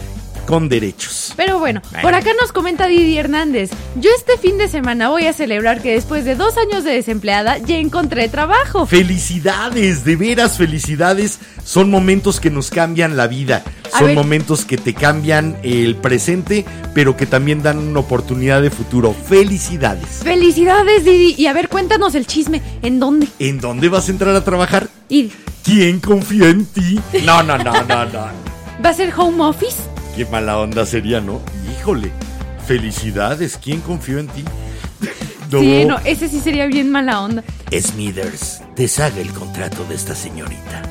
con 0.46 0.70
derechos. 0.70 1.34
Pero 1.36 1.60
bueno, 1.60 1.82
Bueno. 1.92 2.02
por 2.02 2.14
acá 2.16 2.32
nos 2.40 2.52
comenta 2.52 2.88
Didi 2.88 3.18
Hernández. 3.18 3.72
Yo 3.96 4.10
este 4.18 4.38
fin 4.38 4.58
de 4.58 4.68
semana 4.68 5.10
voy 5.10 5.26
a 5.26 5.34
celebrar 5.34 5.82
que 5.82 5.94
después 5.94 6.26
de 6.26 6.36
dos 6.36 6.58
años 6.58 6.84
de 6.84 6.92
desempleada 6.92 7.58
ya 7.60 7.78
encontré 7.78 8.28
trabajo. 8.30 8.86
Felicidades, 8.86 10.04
de 10.06 10.16
veras 10.16 10.58
felicidades. 10.58 11.40
Son 11.64 11.90
momentos 11.90 12.40
que 12.40 12.50
nos 12.52 12.70
cambian 12.70 13.16
la 13.18 13.28
vida. 13.28 13.64
A 13.94 14.00
Son 14.00 14.08
ver. 14.08 14.16
momentos 14.16 14.66
que 14.66 14.78
te 14.78 14.94
cambian 14.94 15.56
el 15.64 15.96
presente, 15.96 16.66
pero 16.94 17.16
que 17.16 17.26
también 17.26 17.64
dan 17.64 17.78
una 17.78 18.00
oportunidad 18.02 18.62
de 18.62 18.70
futuro. 18.70 19.14
Felicidades. 19.28 20.08
Felicidades, 20.24 21.06
Didi. 21.06 21.36
Y 21.38 21.48
a 21.48 21.54
ver, 21.54 21.70
cuéntanos 21.70 22.16
el 22.16 22.28
chisme. 22.28 22.62
¿En 22.82 23.00
dónde? 23.00 23.28
¿En 23.40 23.60
dónde 23.60 23.88
vas 23.90 24.08
a 24.10 24.12
entrar 24.12 24.36
a 24.36 24.44
trabajar? 24.44 24.88
¿Y 25.10 25.32
¿Quién 25.64 26.00
confía 26.02 26.50
en 26.50 26.66
ti? 26.66 27.00
No, 27.24 27.42
no, 27.44 27.58
no, 27.58 27.72
no, 27.84 28.06
no. 28.06 28.28
va 28.84 28.90
a 28.90 28.94
ser 28.94 29.14
home 29.16 29.42
office? 29.44 29.78
Qué 30.16 30.26
mala 30.26 30.60
onda 30.60 30.86
sería, 30.86 31.22
¿no? 31.22 31.42
Híjole. 31.72 32.12
Felicidades. 32.68 33.58
¿Quién 33.62 33.82
confió 33.82 34.20
en 34.20 34.28
ti? 34.28 34.44
No. 35.52 35.60
Sí, 35.60 35.86
no, 35.86 35.98
ese 36.06 36.30
sí 36.30 36.40
sería 36.40 36.66
bien 36.68 36.92
mala 36.92 37.22
onda. 37.22 37.44
Smithers, 37.72 38.62
deshaga 38.76 39.20
el 39.20 39.32
contrato 39.32 39.84
de 39.86 39.96
esta 39.96 40.16
señorita. 40.16 40.82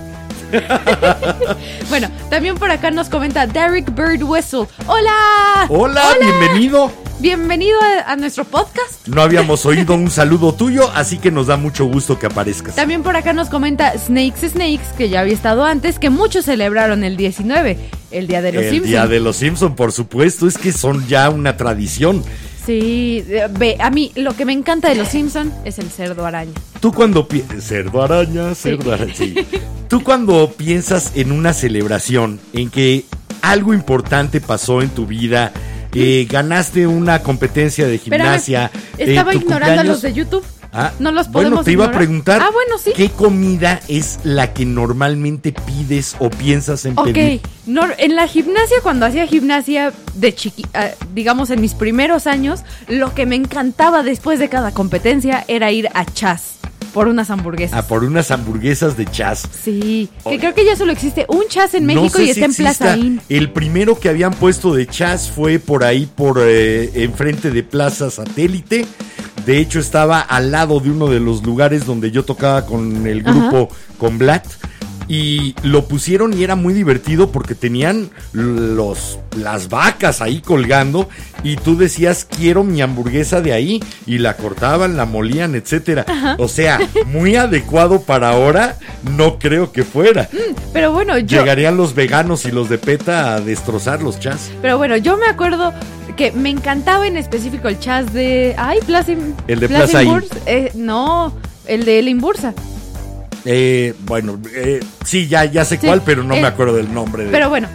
Bueno, 1.88 2.10
también 2.28 2.56
por 2.56 2.70
acá 2.70 2.90
nos 2.90 3.08
comenta 3.08 3.46
Derek 3.46 3.94
Bird 3.94 4.22
Whistle. 4.22 4.66
¡Hola! 4.86 5.66
Hola, 5.68 6.14
bienvenido. 6.20 6.92
Bienvenido 7.22 7.78
a, 7.80 8.10
a 8.10 8.16
nuestro 8.16 8.44
podcast. 8.44 9.06
No 9.06 9.22
habíamos 9.22 9.64
oído 9.64 9.94
un 9.94 10.10
saludo 10.10 10.54
tuyo, 10.54 10.90
así 10.92 11.18
que 11.18 11.30
nos 11.30 11.46
da 11.46 11.56
mucho 11.56 11.84
gusto 11.84 12.18
que 12.18 12.26
aparezcas. 12.26 12.74
También 12.74 13.04
por 13.04 13.14
acá 13.16 13.32
nos 13.32 13.48
comenta 13.48 13.96
Snakes 13.96 14.48
Snakes, 14.48 14.86
que 14.98 15.08
ya 15.08 15.20
había 15.20 15.32
estado 15.32 15.64
antes, 15.64 16.00
que 16.00 16.10
muchos 16.10 16.46
celebraron 16.46 17.04
el 17.04 17.16
19, 17.16 17.78
el 18.10 18.26
Día 18.26 18.42
de 18.42 18.50
los 18.50 18.64
el 18.64 18.70
Simpsons. 18.70 18.88
día 18.90 19.06
de 19.06 19.20
los 19.20 19.36
Simpson, 19.36 19.76
por 19.76 19.92
supuesto, 19.92 20.48
es 20.48 20.58
que 20.58 20.72
son 20.72 21.06
ya 21.06 21.30
una 21.30 21.56
tradición. 21.56 22.24
Sí, 22.66 23.24
eh, 23.28 23.46
ve, 23.56 23.76
a 23.78 23.90
mí 23.90 24.10
lo 24.16 24.34
que 24.34 24.44
me 24.44 24.52
encanta 24.52 24.88
de 24.88 24.96
los 24.96 25.06
Simpsons 25.06 25.52
es 25.64 25.78
el 25.78 25.90
cerdo 25.90 26.26
araña. 26.26 26.52
Tú 26.80 26.92
cuando. 26.92 27.28
Cerdo 27.60 28.02
araña, 28.02 28.52
cerdo 28.56 28.92
araña, 28.92 29.14
sí. 29.14 29.36
Tú 29.88 30.02
cuando 30.02 30.50
piensas 30.50 31.12
en 31.14 31.30
una 31.30 31.52
celebración, 31.52 32.40
en 32.52 32.68
que 32.68 33.04
algo 33.42 33.74
importante 33.74 34.40
pasó 34.40 34.82
en 34.82 34.88
tu 34.88 35.06
vida, 35.06 35.52
eh, 35.94 36.26
ganaste 36.30 36.86
una 36.86 37.20
competencia 37.22 37.86
de 37.86 37.96
Espérame, 37.96 38.22
gimnasia... 38.40 38.70
eh, 38.98 39.04
estaba 39.08 39.32
tu 39.32 39.38
ignorando 39.38 39.80
a 39.80 39.84
los 39.84 40.02
de 40.02 40.12
YouTube. 40.12 40.44
Ah, 40.74 40.90
no 41.00 41.12
los 41.12 41.30
bueno, 41.30 41.50
podemos 41.50 41.64
te 41.66 41.72
iba 41.72 41.84
a 41.84 41.90
preguntar 41.92 42.40
Ah, 42.40 42.48
bueno, 42.50 42.78
sí. 42.82 42.92
qué 42.96 43.10
comida 43.10 43.78
es 43.88 44.20
la 44.24 44.54
que 44.54 44.64
normalmente 44.64 45.52
pides 45.52 46.16
o 46.18 46.30
piensas 46.30 46.86
en 46.86 46.98
Ok, 46.98 47.12
pedir. 47.12 47.40
no, 47.66 47.84
en 47.98 48.16
la 48.16 48.26
gimnasia, 48.26 48.78
cuando 48.82 49.04
hacía 49.04 49.26
gimnasia 49.26 49.92
de 50.14 50.34
chiqui, 50.34 50.64
ah, 50.72 50.88
digamos 51.12 51.50
en 51.50 51.60
mis 51.60 51.74
primeros 51.74 52.26
años, 52.26 52.60
lo 52.88 53.12
que 53.14 53.26
me 53.26 53.36
encantaba 53.36 54.02
después 54.02 54.38
de 54.38 54.48
cada 54.48 54.72
competencia 54.72 55.44
era 55.46 55.70
ir 55.72 55.88
a 55.92 56.06
Chas 56.06 56.54
por 56.92 57.08
unas 57.08 57.30
hamburguesas. 57.30 57.78
Ah, 57.78 57.86
por 57.86 58.04
unas 58.04 58.30
hamburguesas 58.30 58.96
de 58.96 59.06
chas. 59.06 59.48
Sí, 59.62 60.08
que 60.24 60.38
creo 60.38 60.54
que 60.54 60.64
ya 60.64 60.76
solo 60.76 60.92
existe 60.92 61.24
un 61.28 61.42
Chas 61.48 61.74
en 61.74 61.86
México 61.86 62.04
No 62.04 62.10
sé 62.10 62.22
y 62.22 62.24
si 62.26 62.30
está 62.32 62.44
en 62.46 62.54
Plaza. 62.54 62.96
Inn. 62.96 63.20
El 63.28 63.50
primero 63.50 63.98
que 63.98 64.08
habían 64.08 64.32
puesto 64.34 64.74
de 64.74 64.86
chas 64.86 65.30
fue 65.30 65.58
por 65.58 65.84
ahí, 65.84 66.06
por 66.06 66.38
eh, 66.40 66.90
enfrente 67.02 67.50
de 67.50 67.62
Plaza 67.62 68.10
Satélite. 68.10 68.86
De 69.46 69.58
hecho, 69.58 69.80
estaba 69.80 70.20
al 70.20 70.50
lado 70.52 70.80
de 70.80 70.90
uno 70.90 71.08
de 71.08 71.18
los 71.20 71.42
lugares 71.42 71.84
donde 71.84 72.10
yo 72.10 72.24
tocaba 72.24 72.64
con 72.66 73.06
el 73.06 73.26
Ajá. 73.26 73.32
grupo, 73.32 73.74
con 73.98 74.18
Blatt. 74.18 74.46
Y 75.14 75.54
lo 75.62 75.84
pusieron 75.88 76.32
y 76.32 76.42
era 76.42 76.56
muy 76.56 76.72
divertido 76.72 77.30
porque 77.32 77.54
tenían 77.54 78.08
los, 78.32 79.18
las 79.36 79.68
vacas 79.68 80.22
ahí 80.22 80.40
colgando 80.40 81.06
y 81.44 81.56
tú 81.56 81.76
decías 81.76 82.24
quiero 82.24 82.64
mi 82.64 82.80
hamburguesa 82.80 83.42
de 83.42 83.52
ahí 83.52 83.82
y 84.06 84.16
la 84.16 84.38
cortaban, 84.38 84.96
la 84.96 85.04
molían, 85.04 85.54
etcétera. 85.54 86.06
O 86.38 86.48
sea, 86.48 86.80
muy 87.08 87.36
adecuado 87.36 88.00
para 88.00 88.30
ahora, 88.30 88.78
no 89.14 89.38
creo 89.38 89.70
que 89.70 89.84
fuera. 89.84 90.30
Pero 90.72 90.92
bueno, 90.92 91.18
yo, 91.18 91.40
Llegarían 91.40 91.76
los 91.76 91.94
veganos 91.94 92.46
y 92.46 92.50
los 92.50 92.70
de 92.70 92.78
PETA 92.78 93.34
a 93.34 93.40
destrozar 93.42 94.02
los 94.02 94.18
chas. 94.18 94.50
pero 94.62 94.78
bueno, 94.78 94.96
yo 94.96 95.18
me 95.18 95.26
acuerdo 95.26 95.74
que 96.16 96.32
me 96.32 96.48
encantaba 96.48 97.06
en 97.06 97.18
específico 97.18 97.68
el 97.68 97.78
Chas 97.78 98.14
de, 98.14 98.54
ay, 98.56 98.78
Plaza, 98.86 99.12
El 99.46 99.60
de 99.60 99.68
Plaza. 99.68 100.00
Eh, 100.46 100.72
no, 100.74 101.34
el 101.66 101.84
de 101.84 102.00
la 102.00 102.08
Imbursa. 102.08 102.54
Eh, 103.44 103.94
bueno, 104.06 104.38
eh, 104.54 104.80
sí, 105.04 105.26
ya, 105.26 105.44
ya 105.44 105.64
sé 105.64 105.76
Sí, 105.76 105.86
cuál, 105.86 106.02
pero 106.04 106.22
no 106.22 106.34
eh, 106.34 106.40
me 106.40 106.46
acuerdo 106.46 106.74
del 106.76 106.92
nombre. 106.92 107.24
De... 107.24 107.30
Pero 107.30 107.48
bueno, 107.48 107.68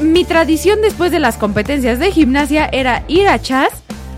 mi 0.00 0.24
tradición 0.24 0.80
después 0.82 1.10
de 1.10 1.18
las 1.20 1.36
competencias 1.36 1.98
de 1.98 2.10
gimnasia 2.12 2.68
era 2.72 3.04
ir 3.08 3.28
a 3.28 3.40
Chas 3.40 3.70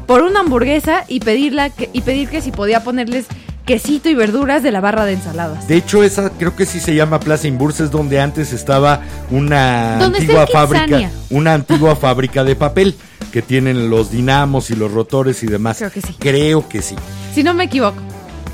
por 0.06 0.22
una 0.22 0.40
hamburguesa 0.40 1.04
y 1.08 1.20
pedirla 1.20 1.70
que, 1.70 1.88
y 1.92 2.00
pedir 2.00 2.28
que 2.28 2.40
si 2.40 2.50
podía 2.50 2.82
ponerles 2.82 3.26
quesito 3.64 4.08
y 4.08 4.14
verduras 4.14 4.64
de 4.64 4.72
la 4.72 4.80
barra 4.80 5.04
de 5.04 5.12
ensaladas. 5.12 5.68
De 5.68 5.76
hecho, 5.76 6.02
esa 6.02 6.30
creo 6.30 6.56
que 6.56 6.66
sí 6.66 6.80
se 6.80 6.96
llama 6.96 7.20
Plaza 7.20 7.46
Imbursa, 7.46 7.84
es 7.84 7.92
donde 7.92 8.20
antes 8.20 8.52
estaba 8.52 9.02
una 9.30 9.98
¿Dónde 10.00 10.18
está 10.18 10.42
antigua 10.42 10.46
fábrica, 10.48 10.84
Kitsania? 10.84 11.10
una 11.30 11.54
antigua 11.54 11.94
fábrica 11.96 12.42
de 12.42 12.56
papel 12.56 12.96
que 13.30 13.40
tienen 13.40 13.88
los 13.88 14.10
dinamos 14.10 14.70
y 14.70 14.74
los 14.76 14.92
rotores 14.92 15.42
y 15.44 15.46
demás. 15.46 15.78
Creo 15.78 15.92
que 15.92 16.00
sí. 16.02 16.16
Creo 16.18 16.68
que 16.68 16.82
sí. 16.82 16.96
Si 17.34 17.44
no 17.44 17.54
me 17.54 17.64
equivoco. 17.64 18.02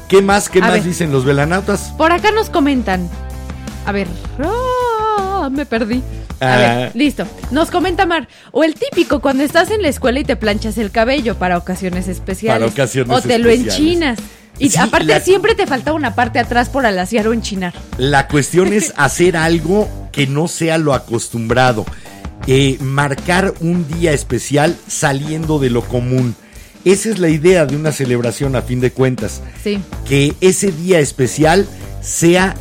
¿Qué 0.09 0.23
más, 0.23 0.49
qué 0.49 0.59
A 0.61 0.63
más 0.63 0.73
ver. 0.73 0.83
dicen 0.85 1.13
los 1.13 1.25
velanautas? 1.25 1.93
Por 1.99 2.13
acá 2.13 2.31
nos 2.31 2.49
comentan. 2.51 3.09
A 3.87 3.93
ver. 3.93 4.07
ah, 4.43 5.49
me 5.51 5.67
perdí. 5.67 6.03
A 6.41 6.55
Ah. 6.55 6.57
ver, 6.57 6.93
listo. 6.95 7.27
Nos 7.51 7.71
comenta 7.71 8.07
Mar. 8.07 8.29
O 8.53 8.65
el 8.65 8.75
típico 8.75 9.21
cuando 9.21 9.43
estás 9.43 9.71
en 9.71 9.83
la 9.83 9.89
escuela 9.89 10.21
y 10.21 10.25
te 10.25 10.37
planchas 10.37 10.79
el 10.79 10.91
cabello 10.91 11.35
para 11.37 11.59
ocasiones 11.59 12.09
especiales. 12.09 12.61
Para 12.61 12.73
ocasiones 12.73 13.17
O 13.17 13.21
te 13.21 13.39
lo 13.39 13.51
especiales. 13.51 13.79
enchinas. 13.79 14.19
Y 14.59 14.71
Sí, 14.71 14.79
aparte 14.79 15.07
la- 15.07 15.21
siempre 15.21 15.55
te 15.55 15.67
falta 15.67 15.93
una 15.93 16.15
parte 16.15 16.39
atrás 16.39 16.69
por 16.69 16.85
alaciar 16.87 17.29
o 17.29 17.33
enchinar. 17.33 17.75
La 17.97 18.27
cuestión 18.29 18.73
es 18.73 18.93
hacer 18.97 19.37
algo 19.37 19.89
que 20.13 20.27
no 20.27 20.49
sea 20.49 20.79
lo 20.79 20.95
acostumbrado. 20.95 21.85
Eh, 22.47 22.79
marcar 22.81 23.53
un 23.61 23.87
día 23.89 24.13
especial 24.13 24.77
saliendo 24.87 25.59
de 25.59 25.71
lo 25.71 25.83
común. 25.83 26.35
Esa 26.85 27.11
es 27.11 27.19
la 27.19 27.29
idea 27.29 27.67
de 27.67 27.77
una 27.77 27.93
celebración 27.93 28.57
a 28.57 28.63
fin 28.63 28.81
de 28.81 28.91
cuentas. 28.93 29.43
Sí. 29.63 29.81
Que 30.07 30.35
ese 30.41 30.71
día 30.73 31.01
especial 31.01 31.67
sea 32.01 32.55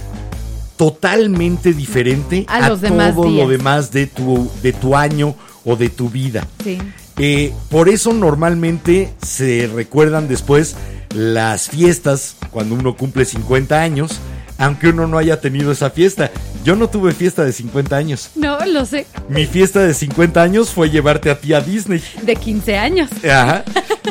totalmente 0.78 1.74
diferente 1.74 2.45
A 2.47 2.70
los 2.70 2.82
demás 2.82 3.15
todo 3.15 3.26
días. 3.30 3.45
lo 3.45 3.51
demás 3.51 3.91
de 3.91 4.07
tu, 4.07 4.49
de 4.61 4.74
tu 4.74 4.95
año 4.95 5.36
o 5.65 5.76
de 5.76 5.89
tu 5.89 6.09
vida. 6.09 6.47
Sí. 6.63 6.78
Eh, 7.18 7.51
por 7.70 7.89
eso 7.89 8.13
normalmente 8.13 9.11
se 9.26 9.68
recuerdan 9.74 10.28
después 10.28 10.76
las 11.15 11.70
fiestas 11.70 12.36
cuando 12.51 12.76
uno 12.76 12.95
cumple 12.95 13.26
50 13.26 13.82
años, 13.82 14.20
aunque 14.57 14.89
uno 14.89 15.07
no 15.07 15.17
haya 15.17 15.39
tenido 15.39 15.71
esa 15.71 15.89
fiesta. 15.89 16.31
Yo 16.63 16.75
no 16.75 16.89
tuve 16.89 17.13
fiesta 17.13 17.43
de 17.43 17.53
50 17.53 17.95
años. 17.95 18.31
No, 18.35 18.65
lo 18.65 18.85
sé. 18.85 19.05
Mi 19.29 19.45
fiesta 19.45 19.81
de 19.81 19.93
50 19.93 20.41
años 20.41 20.71
fue 20.71 20.89
llevarte 20.89 21.29
a 21.29 21.39
ti 21.39 21.53
a 21.53 21.61
Disney. 21.61 22.03
De 22.23 22.35
15 22.35 22.77
años. 22.77 23.09
Ajá. 23.23 23.63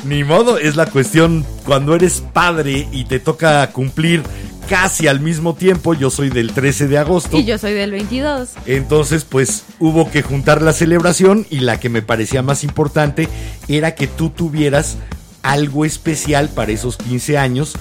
Ni 0.04 0.24
modo, 0.24 0.58
es 0.58 0.76
la 0.76 0.86
cuestión 0.86 1.44
cuando 1.64 1.94
eres 1.94 2.22
padre 2.32 2.88
y 2.92 3.04
te 3.04 3.18
toca 3.18 3.66
cumplir 3.72 4.22
casi 4.68 5.08
al 5.08 5.20
mismo 5.20 5.54
tiempo. 5.54 5.94
Yo 5.94 6.10
soy 6.10 6.30
del 6.30 6.52
13 6.52 6.88
de 6.88 6.98
agosto. 6.98 7.36
Y 7.36 7.44
yo 7.44 7.58
soy 7.58 7.74
del 7.74 7.90
22. 7.90 8.50
Entonces, 8.66 9.24
pues 9.24 9.64
hubo 9.78 10.10
que 10.10 10.22
juntar 10.22 10.62
la 10.62 10.72
celebración 10.72 11.46
y 11.50 11.60
la 11.60 11.80
que 11.80 11.88
me 11.88 12.02
parecía 12.02 12.42
más 12.42 12.64
importante 12.64 13.28
era 13.68 13.94
que 13.94 14.06
tú 14.06 14.30
tuvieras 14.30 14.96
algo 15.42 15.84
especial 15.84 16.48
para 16.48 16.72
esos 16.72 16.96
15 16.96 17.38
años 17.38 17.74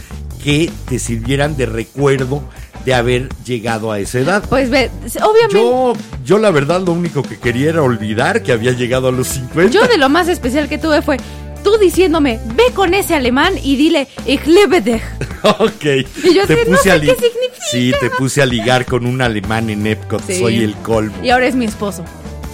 que 0.43 0.71
te 0.89 0.99
sirvieran 0.99 1.57
de 1.57 1.65
recuerdo 1.65 2.43
de 2.85 2.93
haber 2.93 3.29
llegado 3.45 3.91
a 3.91 3.99
esa 3.99 4.19
edad. 4.19 4.43
Pues 4.47 4.69
ve, 4.69 4.91
obviamente. 5.23 5.55
Yo, 5.55 5.93
yo 6.23 6.37
la 6.37 6.51
verdad 6.51 6.81
lo 6.81 6.91
único 6.91 7.23
que 7.23 7.39
quería 7.39 7.69
era 7.69 7.81
olvidar 7.81 8.43
que 8.43 8.51
había 8.51 8.71
llegado 8.73 9.07
a 9.07 9.11
los 9.11 9.27
50. 9.29 9.71
Yo 9.71 9.87
de 9.87 9.97
lo 9.97 10.09
más 10.09 10.27
especial 10.27 10.69
que 10.69 10.77
tuve 10.77 11.01
fue 11.01 11.17
tú 11.65 11.77
diciéndome, 11.79 12.39
ve 12.55 12.65
con 12.75 12.93
ese 12.93 13.15
alemán 13.15 13.55
y 13.61 13.75
dile, 13.75 14.07
ich 14.25 14.45
liebe 14.45 14.81
dich. 14.81 15.01
Ok. 15.59 15.85
Y 16.23 16.33
yo 16.33 16.43
así, 16.43 16.55
no 16.67 16.77
sé 16.77 16.91
a 16.91 16.99
qué 16.99 17.13
significa. 17.13 17.65
Sí, 17.71 17.93
te 17.99 18.09
puse 18.09 18.41
a 18.41 18.47
ligar 18.47 18.85
con 18.85 19.05
un 19.05 19.21
alemán 19.21 19.69
en 19.69 19.85
Epcot. 19.85 20.23
Sí. 20.25 20.39
Soy 20.39 20.63
el 20.63 20.75
colmo. 20.77 21.15
Y 21.23 21.29
ahora 21.29 21.45
es 21.45 21.53
mi 21.53 21.65
esposo. 21.65 22.03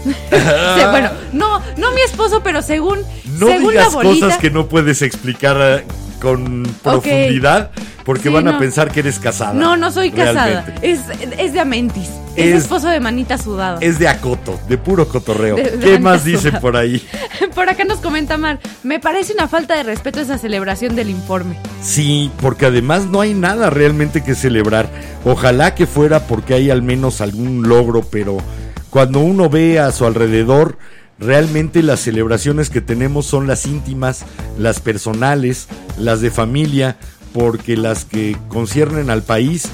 Bueno, 0.92 1.10
no, 1.34 1.62
no 1.78 1.92
mi 1.94 2.02
esposo, 2.02 2.42
pero 2.44 2.62
según, 2.62 3.00
No 3.40 3.48
según 3.48 3.72
digas 3.72 3.88
la 3.90 3.94
bolita. 4.04 4.26
cosas 4.26 4.40
que 4.40 4.50
no 4.52 4.68
puedes 4.68 5.02
explicar 5.02 5.58
eh, 5.60 5.86
con 6.22 6.64
profundidad 6.84 7.72
porque 8.06 8.24
Sí, 8.24 8.30
van 8.30 8.48
a 8.48 8.54
no. 8.54 8.60
pensar 8.60 8.92
que 8.92 9.02
eres 9.02 9.20
casada. 9.20 9.54
No, 9.54 9.78
no 9.78 9.92
soy 9.92 10.12
casada. 10.12 10.64
Realmente. 10.66 10.92
Es, 10.92 11.00
es 11.38 11.54
de 11.54 11.60
Amentis. 11.60 12.10
Es, 12.36 12.48
Es- 12.56 12.64
esposo 12.64 12.88
de 12.88 13.00
manita 13.00 13.38
sudada. 13.38 13.78
Es 13.82 14.00
de 14.00 14.08
acoto, 14.08 14.60
de 14.68 14.78
puro 14.78 15.08
cotorreo. 15.08 15.56
De- 15.56 15.64
de 15.78 15.80
¿Qué 15.80 16.00
más 16.00 16.22
manita 16.22 16.26
dice 16.26 16.42
sudada. 16.50 16.60
por 16.62 16.78
ahí? 16.78 17.06
Por 17.56 17.70
acá 17.70 17.84
nos 17.84 18.00
comenta 18.00 18.38
Mar. 18.38 18.60
Me 18.84 19.00
parece 19.00 19.34
una 19.34 19.48
falta 19.48 19.76
de 19.76 19.84
respeto 19.84 20.20
esa 20.22 20.38
celebración 20.38 20.96
del 20.96 21.10
informe. 21.10 21.58
Sí, 21.82 22.32
porque 22.42 22.66
además 22.68 23.06
no 23.08 23.20
hay 23.22 23.34
nada 23.34 23.70
realmente 23.70 24.24
que 24.24 24.34
celebrar. 24.36 24.88
Ojalá 25.26 25.76
que 25.76 25.86
fuera 25.86 26.22
porque 26.28 26.54
hay 26.56 26.70
al 26.72 26.82
menos 26.82 27.20
algún 27.22 27.68
logro, 27.68 28.02
pero 28.04 28.38
cuando 28.92 29.20
uno 29.22 29.50
ve 29.50 29.80
a 29.80 29.92
su 29.92 30.06
alrededor, 30.06 30.78
realmente 31.18 31.82
las 31.82 32.02
celebraciones 32.02 32.70
que 32.70 32.82
tenemos 32.82 33.26
son 33.26 33.48
las 33.48 33.66
íntimas, 33.66 34.26
las 34.60 34.80
personales, 34.80 35.68
las 35.98 36.22
de 36.22 36.30
familia, 36.30 36.98
porque 37.34 37.78
las 37.78 38.06
que 38.06 38.38
conciernen 38.50 39.10
al 39.10 39.24
país 39.24 39.70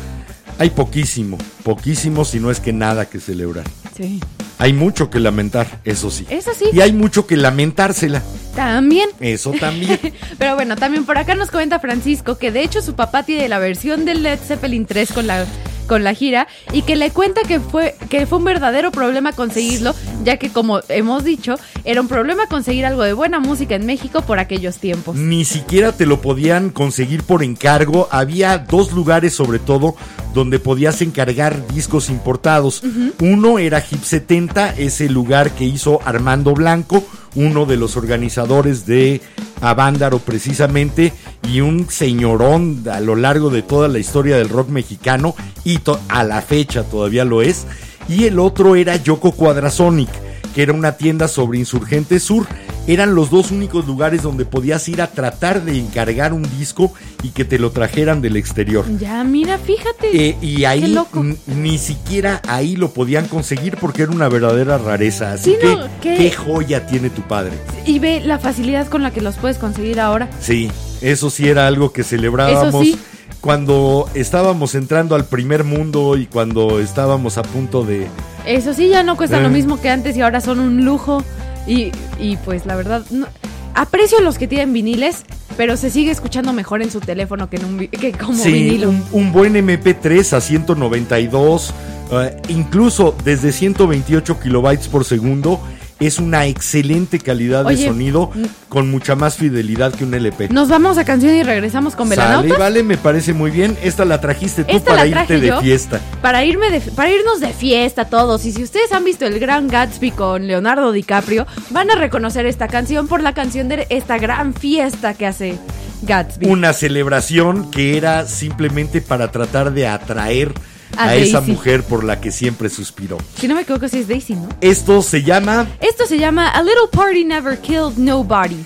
hay 0.60 0.70
poquísimo, 0.70 1.38
poquísimo 1.64 2.26
si 2.26 2.40
no 2.40 2.52
es 2.52 2.60
que 2.60 2.74
nada 2.74 3.08
que 3.10 3.20
celebrar. 3.20 3.66
Sí. 3.96 4.20
Hay 4.60 4.74
mucho 4.74 5.10
que 5.10 5.20
lamentar, 5.20 5.82
eso 5.84 6.10
sí. 6.10 6.26
Eso 6.30 6.52
sí. 6.58 6.66
Y 6.72 6.82
hay 6.82 6.94
mucho 6.94 7.28
que 7.28 7.38
lamentársela, 7.38 8.24
También. 8.56 9.10
eso 9.20 9.52
también. 9.60 10.00
Pero 10.38 10.56
bueno, 10.56 10.76
también 10.76 11.06
por 11.06 11.18
acá 11.18 11.36
nos 11.36 11.52
comenta 11.52 11.80
Francisco 11.80 12.38
que 12.38 12.52
de 12.52 12.64
hecho 12.64 12.82
su 12.82 12.96
papá 12.96 13.24
tiene 13.24 13.48
la 13.50 13.60
versión 13.60 14.06
del 14.06 14.24
Led 14.24 14.40
Zeppelin 14.40 14.86
3 14.86 15.14
con 15.14 15.28
la 15.28 15.46
con 15.88 16.04
la 16.04 16.14
gira 16.14 16.48
y 16.74 16.84
que 16.84 16.96
le 16.96 17.12
cuenta 17.12 17.42
que 17.42 17.60
fue 17.60 17.96
que 18.10 18.26
fue 18.26 18.38
un 18.38 18.44
verdadero 18.44 18.92
problema 18.92 19.32
conseguirlo, 19.32 19.96
ya 20.24 20.38
que 20.38 20.50
como 20.50 20.82
hemos 20.90 21.24
dicho, 21.24 21.56
era 21.84 22.02
un 22.02 22.08
problema 22.08 22.48
conseguir 22.48 22.86
algo 22.86 23.04
de 23.04 23.14
buena 23.14 23.40
música 23.40 23.76
en 23.76 23.86
México 23.86 24.22
por 24.22 24.40
aquellos 24.40 24.78
tiempos. 24.78 25.16
Ni 25.16 25.46
siquiera 25.46 25.92
te 25.92 26.06
lo 26.06 26.22
podían 26.22 26.70
conseguir 26.70 27.24
por 27.24 27.44
encargo. 27.44 28.08
Había 28.12 28.58
dos 28.58 28.92
lugares 28.92 29.34
sobre 29.34 29.60
todo 29.60 29.96
donde 30.34 30.60
podías 30.60 31.02
encargar 31.02 31.68
discos 31.68 32.10
importados. 32.10 32.84
Uno 33.20 33.60
era 33.60 33.84
Hip 33.90 34.04
70, 34.04 34.76
ese 34.78 35.10
lugar 35.10 35.52
que 35.52 35.66
hizo 35.66 36.00
Armando 36.06 36.54
Blanco, 36.54 37.04
uno 37.36 37.66
de 37.66 37.78
los 37.78 37.98
organizadores 37.98 38.86
de 38.86 39.22
Avándaro 39.62 40.20
precisamente, 40.20 41.14
y 41.52 41.62
un 41.62 41.90
señorón 41.90 42.84
a 42.92 43.00
lo 43.00 43.16
largo 43.16 43.50
de 43.50 43.62
toda 43.62 43.88
la 43.88 44.00
historia 44.00 44.38
del 44.38 44.50
rock 44.50 44.70
mexicano, 44.70 45.36
y 45.64 45.80
a 46.10 46.24
la 46.24 46.42
fecha 46.42 46.84
todavía 46.84 47.26
lo 47.26 47.42
es. 47.42 47.66
Y 48.10 48.26
el 48.26 48.40
otro 48.40 48.76
era 48.76 48.96
Yoko 48.96 49.32
Quadrasonic, 49.32 50.10
que 50.58 50.64
era 50.64 50.74
una 50.74 50.94
tienda 50.94 51.28
sobre 51.28 51.60
Insurgente 51.60 52.20
Sur. 52.20 52.48
Eran 52.88 53.14
los 53.14 53.30
dos 53.30 53.52
únicos 53.52 53.86
lugares 53.86 54.24
donde 54.24 54.44
podías 54.44 54.90
ir 54.90 55.04
a 55.04 55.08
tratar 55.12 55.64
de 55.64 55.78
encargar 55.78 56.34
un 56.34 56.42
disco 56.58 56.92
y 57.22 57.30
que 57.30 57.46
te 57.46 57.60
lo 57.60 57.70
trajeran 57.70 58.22
del 58.22 58.38
exterior. 58.38 58.84
Ya, 58.98 59.24
mira, 59.24 59.60
fíjate. 59.60 60.30
Eh, 60.30 60.36
y 60.42 60.66
ahí 60.66 60.82
Qué 60.82 60.88
loco. 60.88 61.20
n- 61.20 61.36
ni 61.46 61.78
siquiera 61.78 62.42
ahí 62.48 62.76
lo 62.76 62.90
podían 62.92 63.28
conseguir 63.28 63.78
porque 63.78 64.02
era 64.02 64.12
una 64.12 64.30
verdadera 64.30 64.80
rareza. 64.80 65.34
Así 65.34 65.52
Sí, 65.52 65.58
que, 65.62 65.76
no, 65.76 65.88
qué- 66.02 66.16
qué 66.18 66.32
joya 66.32 66.88
tiene 66.88 67.12
tu 67.12 67.22
padre. 67.22 67.52
Y 67.86 68.00
ve 68.00 68.20
la 68.26 68.40
facilidad 68.40 68.88
con 68.88 69.04
la 69.04 69.12
que 69.12 69.22
los 69.22 69.36
puedes 69.36 69.60
conseguir 69.60 70.00
ahora. 70.00 70.28
Sí, 70.42 70.72
eso 71.02 71.30
sí 71.30 71.48
era 71.48 71.68
algo 71.68 71.92
que 71.94 72.04
celebrábamos 72.04 72.70
Eso 72.70 72.82
sí. 72.84 73.00
Cuando 73.42 74.10
estábamos 74.14 74.76
entrando 74.76 75.16
al 75.16 75.26
primer 75.26 75.64
mundo 75.64 76.18
y 76.18 76.26
cuando 76.26 76.80
estábamos 76.80 77.38
a 77.38 77.44
punto 77.44 77.84
de... 77.84 78.08
Eso 78.46 78.74
sí, 78.74 78.90
ya 78.90 79.04
no 79.04 79.16
cuestan 79.18 79.42
Eh. 79.42 79.44
lo 79.44 79.50
mismo 79.50 79.80
que 79.80 79.90
antes 79.90 80.16
y 80.18 80.22
ahora 80.22 80.42
son 80.42 80.60
un 80.60 80.84
lujo. 80.86 81.24
Y, 81.68 81.92
y 82.20 82.38
pues 82.46 82.66
la 82.66 82.76
verdad, 82.76 83.04
no- 83.12 83.28
aprecio 83.74 84.22
los 84.22 84.38
que 84.38 84.48
tienen 84.48 84.72
viniles, 84.74 85.24
pero 85.58 85.76
se 85.78 85.90
sigue 85.90 86.12
escuchando 86.12 86.54
mejor 86.54 86.82
en 86.82 86.90
su 86.90 87.00
teléfono 87.00 87.50
que, 87.50 87.58
en 87.58 87.66
un, 87.66 87.78
que 87.88 88.12
como 88.14 88.34
Sí, 88.42 88.52
vinilo. 88.52 88.90
un, 88.90 89.04
un 89.12 89.32
buen 89.34 89.54
MP3 89.56 90.34
a 90.34 90.42
192, 90.42 91.74
eh, 92.12 92.38
incluso 92.50 93.16
desde 93.24 93.52
128 93.52 94.40
kilobytes 94.40 94.88
por 94.88 95.04
segundo, 95.04 95.60
es 96.00 96.20
una 96.20 96.46
excelente 96.46 97.20
calidad 97.20 97.66
de 97.66 97.78
sonido 97.78 98.32
mm. 98.34 98.70
con 98.70 98.92
mucha 98.92 99.16
más 99.16 99.38
fidelidad 99.38 99.94
que 99.94 100.04
un 100.04 100.14
LP. 100.14 100.50
Nos 100.50 100.70
vamos 100.70 100.98
a 100.98 101.06
canción 101.06 101.36
y 101.36 101.44
regresamos 101.44 101.96
con 101.96 102.10
Sale, 102.10 102.22
Velanautas. 102.22 102.60
vale, 102.60 102.84
me 102.84 102.98
parece 102.98 103.34
muy 103.34 103.52
bien. 103.52 103.78
Esta 103.82 104.06
la 104.06 104.22
trajiste 104.22 104.64
tú 104.64 104.78
Esta 104.78 104.92
para 104.92 105.08
irte 105.08 105.40
de 105.40 105.58
fiesta. 105.60 106.00
Para, 106.22 106.44
irme 106.44 106.70
de, 106.70 106.82
para 106.92 107.12
irnos 107.12 107.40
de 107.40 107.50
fiesta 107.50 108.06
todos. 108.06 108.46
Y 108.46 108.52
si 108.52 108.64
ustedes 108.64 108.92
han 108.92 109.04
visto 109.04 109.26
el 109.26 109.40
Gran 109.40 109.68
Gatsby 109.68 110.12
con 110.12 110.48
Leonardo 110.48 110.92
DiCaprio, 110.92 111.48
van 111.72 111.90
a 111.90 111.96
reconocer 111.96 112.46
esta 112.46 112.68
canción 112.68 113.08
por 113.08 113.22
la 113.22 113.34
canción 113.34 113.68
de 113.68 113.88
esta 113.90 114.18
gran 114.18 114.54
fiesta 114.54 115.14
que 115.14 115.26
hace 115.26 115.58
Gatsby. 116.04 116.48
Una 116.48 116.74
celebración 116.74 117.72
que 117.72 117.98
era 117.98 118.26
simplemente 118.26 119.02
para 119.02 119.32
tratar 119.32 119.74
de 119.74 119.88
atraer 119.88 120.54
A 120.96 121.10
a, 121.10 121.16
esa 121.16 121.42
mujer 121.42 121.84
por 121.84 122.04
la 122.04 122.20
que 122.22 122.32
siempre 122.32 122.70
suspiró. 122.70 123.18
Si 123.40 123.48
no 123.48 123.56
me 123.56 123.62
equivoco, 123.62 123.88
si 123.88 124.00
es 124.00 124.08
Daisy, 124.08 124.36
¿no? 124.36 124.48
Esto 124.62 125.02
se 125.02 125.24
llama 125.24 125.68
Esto 125.82 126.06
se 126.06 126.18
llama 126.18 126.50
A 126.50 126.62
Little 126.62 126.88
Party 126.92 127.24
Never 127.26 127.58
Killed 127.60 127.98
Nobody. 127.98 128.58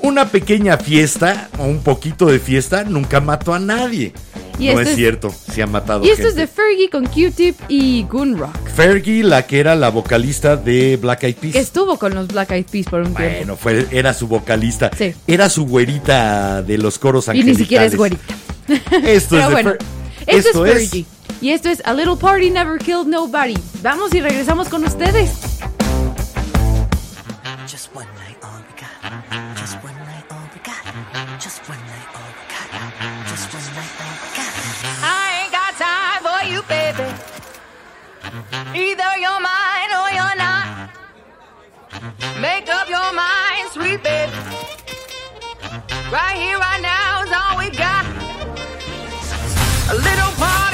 una 0.00 0.28
pequeña 0.28 0.76
fiesta 0.76 1.48
o 1.58 1.64
un 1.64 1.80
poquito 1.82 2.26
de 2.26 2.38
fiesta 2.40 2.84
nunca 2.84 3.20
mató 3.20 3.54
a 3.54 3.58
nadie. 3.58 4.12
Y 4.58 4.68
no 4.68 4.80
es, 4.80 4.90
es- 4.90 4.96
cierto, 4.96 5.30
se 5.50 5.62
ha 5.62 5.66
matado 5.66 6.04
Y 6.04 6.10
esto 6.10 6.28
es 6.28 6.34
de 6.34 6.46
Fergie 6.46 6.90
con 6.90 7.06
Q-Tip 7.06 7.56
y 7.68 8.04
Gunrock, 8.04 8.54
Fergie, 8.76 9.24
la 9.24 9.46
que 9.46 9.58
era 9.58 9.74
la 9.74 9.88
vocalista 9.88 10.56
de 10.56 10.98
Black 10.98 11.22
Eyed 11.24 11.36
Peas. 11.36 11.52
que 11.54 11.58
estuvo 11.58 11.98
con 11.98 12.14
los 12.14 12.28
Black 12.28 12.50
Eyed 12.52 12.66
Peas 12.70 12.86
por 12.86 13.00
un 13.00 13.14
tiempo. 13.14 13.36
Bueno, 13.38 13.56
fue, 13.56 13.86
era 13.90 14.12
su 14.12 14.28
vocalista. 14.28 14.90
Sí. 14.96 15.14
Era 15.26 15.48
su 15.48 15.66
güerita 15.66 16.62
de 16.62 16.78
los 16.78 16.98
coros 16.98 17.26
Y 17.28 17.30
angelicales. 17.30 17.58
ni 17.58 17.64
siquiera 17.64 17.84
es 17.86 17.96
güerita. 17.96 18.22
Esto 18.68 19.36
Pero 19.36 19.42
es 19.42 19.48
de 19.48 19.52
bueno, 19.52 19.70
Fer- 19.72 19.78
esto, 20.26 20.48
esto 20.48 20.66
es 20.66 20.72
es 20.72 20.90
Fergie. 20.90 21.06
Y 21.40 21.50
esto 21.50 21.68
es 21.68 21.82
A 21.84 21.92
Little 21.92 22.16
Party 22.16 22.50
Never 22.50 22.78
Killed 22.78 23.06
Nobody. 23.06 23.56
Vamos 23.82 24.14
y 24.14 24.20
regresamos 24.20 24.68
con 24.68 24.84
ustedes. 24.84 25.30
Just 27.66 27.94
one 27.94 28.06
night, 28.18 28.36
all 28.42 28.60
we 28.60 28.72
got. 28.78 29.56
Just 29.56 29.82
one 29.82 29.94
night, 30.06 30.24
all 30.30 30.48
we 30.52 30.60
got. 30.62 31.40
Just 31.40 31.68
one 31.68 31.78
night, 31.78 32.08
all 32.14 32.22
we 32.36 32.44
got. 32.52 32.70
Just 33.28 33.52
one 33.52 33.74
night, 33.74 33.92
all 33.98 34.14
we 34.22 34.28
got. 34.36 34.50
I 35.02 35.42
ain't 35.42 35.52
got 35.52 35.74
time 35.78 36.22
for 36.22 36.42
you, 36.48 36.62
baby. 36.68 37.08
Either 38.74 39.10
you're 39.18 39.40
mine 39.40 39.92
or 39.98 40.10
you're 40.14 40.36
not. 40.36 40.90
Make 42.40 42.68
up 42.68 42.88
your 42.88 43.12
mind, 43.12 43.70
sweet 43.72 44.02
baby. 44.02 44.32
Right 46.10 46.36
here, 46.36 46.58
right 46.58 46.80
now 46.80 47.22
is 47.24 47.32
all 47.32 47.58
we 47.58 47.70
got. 47.70 48.01
A 49.92 49.94
little 49.94 50.32
party 50.38 50.71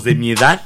los 0.00 0.04
de 0.04 0.14
mi 0.14 0.30
edad, 0.30 0.62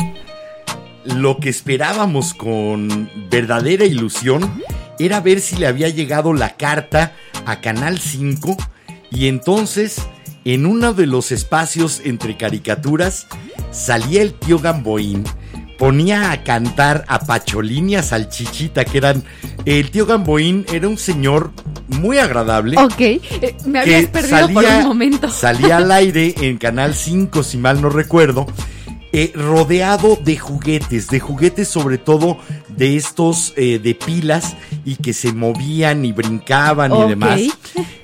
lo 1.05 1.39
que 1.39 1.49
esperábamos 1.49 2.35
con 2.35 3.11
verdadera 3.31 3.85
ilusión 3.85 4.63
era 4.99 5.21
ver 5.21 5.41
si 5.41 5.57
le 5.57 5.67
había 5.67 5.89
llegado 5.89 6.33
la 6.35 6.57
carta 6.57 7.15
a 7.47 7.61
Canal 7.61 7.99
5 7.99 8.57
y 9.11 9.27
entonces 9.27 9.97
en 10.45 10.67
uno 10.67 10.95
de 10.95 11.07
los 11.07 11.33
espacios 11.33 12.01
entre 12.05 12.37
caricaturas 12.37 13.27
salía 13.73 14.23
el 14.23 14.35
tío 14.35 14.59
Gamboín, 14.59 15.25
ponía 15.79 16.31
a 16.31 16.45
cantar 16.45 17.05
a 17.09 17.21
Pacholín 17.21 17.91
y 17.91 17.97
a 17.97 18.03
Salchichita, 18.03 18.85
que 18.85 18.99
eran... 18.99 19.25
El 19.65 19.91
tío 19.91 20.07
Gamboín 20.07 20.67
era 20.73 20.87
un 20.87 20.99
señor 20.99 21.51
muy 21.89 22.19
agradable 22.19 22.79
Ok, 22.79 23.01
eh, 23.01 23.57
me 23.67 23.81
habías 23.81 24.07
perdido 24.07 24.49
por 24.51 24.65
un 24.65 24.85
momento. 24.85 25.31
salía 25.31 25.79
al 25.79 25.91
aire 25.93 26.35
en 26.41 26.59
Canal 26.59 26.95
5, 26.95 27.43
si 27.43 27.57
mal 27.57 27.81
no 27.81 27.89
recuerdo, 27.89 28.47
eh, 29.17 29.31
rodeado 29.33 30.17
de 30.17 30.37
juguetes, 30.37 31.07
de 31.07 31.21
juguetes 31.21 31.69
sobre 31.69 31.99
todo 31.99 32.37
de 32.69 32.97
estos 32.97 33.53
eh, 33.55 33.79
de 33.79 33.95
pilas 33.95 34.57
y 34.85 34.97
que 34.97 35.13
se 35.13 35.33
movían 35.33 36.05
y 36.05 36.11
brincaban 36.11 36.93
y 36.93 37.09
demás. 37.11 37.41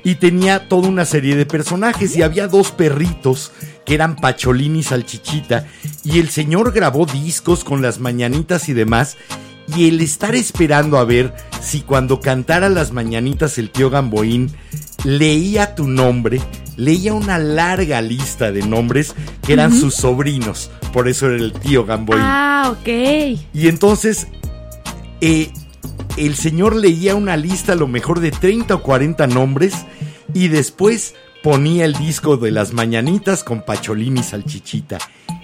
Y 0.04 0.14
tenía 0.14 0.68
toda 0.68 0.88
una 0.88 1.04
serie 1.04 1.34
de 1.34 1.46
personajes 1.46 2.16
y 2.16 2.22
había 2.22 2.46
dos 2.46 2.70
perritos 2.70 3.50
que 3.84 3.96
eran 3.96 4.14
Pacholín 4.14 4.76
y 4.76 4.84
Salchichita 4.84 5.66
y 6.04 6.20
el 6.20 6.28
señor 6.28 6.70
grabó 6.70 7.06
discos 7.06 7.64
con 7.64 7.82
las 7.82 7.98
mañanitas 7.98 8.68
y 8.68 8.72
demás. 8.72 9.16
Y 9.76 9.88
el 9.88 10.00
estar 10.02 10.36
esperando 10.36 10.96
a 10.96 11.04
ver 11.04 11.34
si 11.60 11.80
cuando 11.80 12.20
cantara 12.20 12.68
las 12.68 12.92
mañanitas 12.92 13.58
el 13.58 13.70
tío 13.70 13.90
Gamboín 13.90 14.52
leía 15.02 15.74
tu 15.74 15.88
nombre, 15.88 16.40
leía 16.80 17.12
una 17.12 17.38
larga 17.38 18.00
lista 18.00 18.50
de 18.50 18.62
nombres 18.62 19.14
que 19.46 19.52
eran 19.52 19.78
sus 19.78 19.94
sobrinos. 19.94 20.70
Por 20.92 21.08
eso 21.08 21.26
era 21.26 21.36
el 21.36 21.52
tío 21.52 21.84
Gamboín. 21.84 22.22
Ah, 22.22 22.72
ok. 22.72 22.88
Y 23.52 23.68
entonces, 23.68 24.26
eh, 25.20 25.52
el 26.16 26.34
señor 26.36 26.74
leía 26.74 27.14
una 27.14 27.36
lista 27.36 27.74
a 27.74 27.76
lo 27.76 27.86
mejor 27.86 28.20
de 28.20 28.30
30 28.30 28.74
o 28.74 28.82
40 28.82 29.26
nombres 29.26 29.74
y 30.32 30.48
después 30.48 31.14
ponía 31.42 31.84
el 31.84 31.94
disco 31.94 32.38
de 32.38 32.50
las 32.50 32.72
mañanitas 32.72 33.44
con 33.44 33.62
Pacholín 33.62 34.16
y 34.16 34.22
Salchichita. 34.22 34.98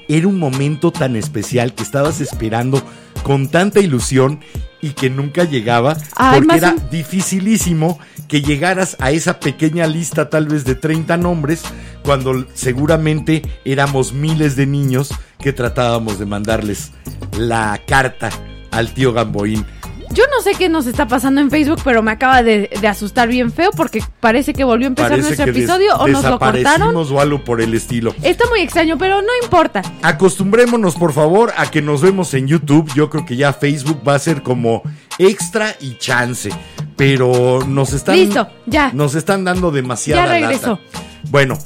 Era 0.09 0.29
un 0.29 0.39
momento 0.39 0.93
tan 0.93 1.17
especial 1.17 1.75
que 1.75 1.83
estabas 1.83 2.21
esperando 2.21 2.83
con 3.23 3.49
tanta 3.49 3.81
ilusión 3.81 4.41
y 4.81 4.91
que 4.91 5.11
nunca 5.11 5.45
llegaba 5.45 5.97
Ay, 6.15 6.39
porque 6.41 6.57
era 6.59 6.73
un- 6.73 6.91
dificilísimo 6.91 7.99
que 8.29 8.43
llegaras 8.43 8.97
a 9.01 9.11
esa 9.11 9.41
pequeña 9.41 9.87
lista 9.87 10.29
tal 10.31 10.47
vez 10.47 10.65
de 10.65 10.75
30 10.75 11.17
nombres 11.17 11.63
cuando 12.03 12.47
seguramente 12.55 13.43
éramos 13.65 14.13
miles 14.13 14.55
de 14.55 14.67
niños 14.67 15.13
que 15.41 15.53
tratábamos 15.53 16.19
de 16.19 16.27
mandarles 16.27 16.93
la 17.39 17.81
carta 17.87 18.31
al 18.71 18.93
tío 18.93 19.13
Gamboín. 19.13 19.65
Yo 20.11 20.25
no 20.35 20.43
sé 20.43 20.53
qué 20.57 20.69
nos 20.69 20.87
está 20.87 21.07
pasando 21.09 21.41
en 21.41 21.51
Facebook, 21.51 21.81
pero 21.85 22.03
me 22.03 22.11
acaba 22.13 22.43
de, 22.43 22.71
de 22.81 22.89
asustar 22.89 23.29
bien 23.29 23.53
feo 23.53 23.71
porque 23.77 24.03
parece 24.21 24.53
que 24.55 24.65
volvió 24.65 24.87
a 24.87 24.89
empezar 24.89 25.11
Parece 25.11 25.29
nuestro 25.29 25.51
episodio 25.51 25.97
o 25.97 26.09
nos 26.09 26.25
lo 26.25 26.39
cortaron. 26.39 26.95
o 26.97 27.21
algo 27.21 27.45
por 27.45 27.61
el 27.61 27.75
estilo. 27.75 28.15
Está 28.23 28.47
muy 28.49 28.61
extraño, 28.61 28.97
pero 28.99 29.21
no 29.23 29.29
importa. 29.43 29.83
Acostumbrémonos 30.03 30.95
por 30.97 31.13
favor 31.13 31.53
a 31.57 31.71
que 31.71 31.83
nos 31.83 32.03
vemos 32.03 32.33
en 32.35 32.49
YouTube. 32.49 32.91
Yo 32.95 33.11
creo 33.11 33.25
que 33.27 33.37
ya 33.37 33.53
Facebook 33.53 34.01
va 34.07 34.15
a 34.15 34.19
ser 34.19 34.43
como 34.43 34.83
extra 35.19 35.75
y 35.81 35.97
chance. 35.99 36.51
Pero 36.97 37.61
nos 37.67 37.93
están. 37.93 38.17
Listo, 38.17 38.49
ya. 38.67 38.91
Nos 38.93 39.15
están 39.15 39.45
dando 39.45 39.71
demasiada 39.71 40.25
Ya 40.27 40.33
regresó. 40.33 40.81
lata. 40.93 41.05
Bueno, 41.31 41.59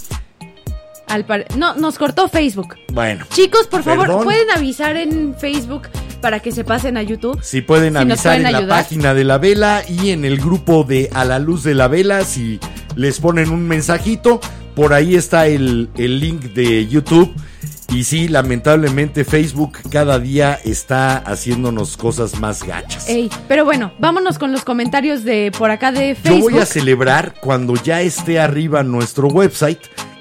Al 1.10 1.24
pare- 1.26 1.46
no, 1.56 1.74
nos 1.74 1.98
cortó 1.98 2.28
Facebook. 2.28 2.76
bueno. 2.92 3.26
Chicos, 3.30 3.66
por 3.66 3.82
favor, 3.82 4.06
Perdón. 4.06 4.24
¿pueden 4.24 4.50
avisar 4.50 4.96
en 4.96 5.34
Facebook 5.36 5.88
para 6.20 6.40
que 6.40 6.52
se 6.52 6.64
pasen 6.64 6.96
a 6.96 7.02
YouTube? 7.02 7.38
Si 7.42 7.60
pueden 7.62 7.94
Si 7.94 7.98
avisar 7.98 8.36
en 8.40 8.52
la 8.52 8.66
página 8.68 9.12
de 9.14 9.24
la 9.24 9.38
vela 9.38 9.82
y 9.88 10.10
en 10.10 10.24
el 10.24 10.38
grupo 10.38 10.84
de 10.84 11.10
A 11.12 11.24
la 11.24 11.38
Luz 11.38 11.64
de 11.64 11.74
la 11.74 11.88
Vela, 11.88 12.24
si 12.24 12.60
les 12.96 13.18
ponen 13.20 13.50
un 13.50 13.66
mensajito, 13.66 14.40
por 14.74 14.92
ahí 14.92 15.16
está 15.16 15.46
el, 15.46 15.90
el 15.96 16.20
link 16.20 16.40
de 16.54 16.86
YouTube. 16.86 17.34
Y 17.92 18.04
sí, 18.04 18.28
lamentablemente 18.28 19.24
Facebook 19.24 19.78
cada 19.90 20.20
día 20.20 20.56
está 20.64 21.16
haciéndonos 21.16 21.96
cosas 21.96 22.38
más 22.38 22.62
gachas. 22.62 23.08
Ey, 23.08 23.28
pero 23.48 23.64
bueno, 23.64 23.92
vámonos 23.98 24.38
con 24.38 24.52
los 24.52 24.62
comentarios 24.64 25.24
de 25.24 25.50
por 25.58 25.72
acá 25.72 25.90
de 25.90 26.10
Yo 26.14 26.20
Facebook. 26.22 26.50
voy 26.52 26.60
a 26.60 26.66
celebrar 26.66 27.34
cuando 27.40 27.74
ya 27.74 28.00
esté 28.00 28.38
arriba 28.38 28.84
nuestro 28.84 29.26
website, 29.26 29.80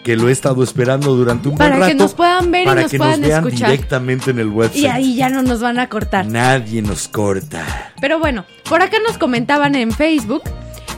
que 0.09 0.15
lo 0.15 0.27
he 0.27 0.31
estado 0.31 0.63
esperando 0.63 1.15
durante 1.15 1.49
un 1.49 1.55
Para 1.55 1.77
buen 1.77 1.87
que 1.87 1.93
rato. 1.93 2.03
nos 2.03 2.15
puedan 2.15 2.49
ver 2.49 2.63
y 2.63 2.65
para 2.65 2.81
nos 2.81 2.89
que 2.89 2.97
puedan 2.97 3.21
nos 3.21 3.29
vean 3.29 3.45
escuchar. 3.45 3.69
directamente 3.69 4.31
en 4.31 4.39
el 4.39 4.47
website. 4.49 4.81
y 4.81 4.87
ahí 4.87 5.15
ya 5.15 5.29
no 5.29 5.43
nos 5.43 5.59
van 5.61 5.77
a 5.77 5.87
cortar. 5.87 6.25
Nadie 6.25 6.81
nos 6.81 7.07
corta. 7.07 7.93
Pero 8.01 8.17
bueno, 8.17 8.43
por 8.67 8.81
acá 8.81 8.97
nos 9.07 9.19
comentaban 9.19 9.75
en 9.75 9.91
Facebook 9.91 10.41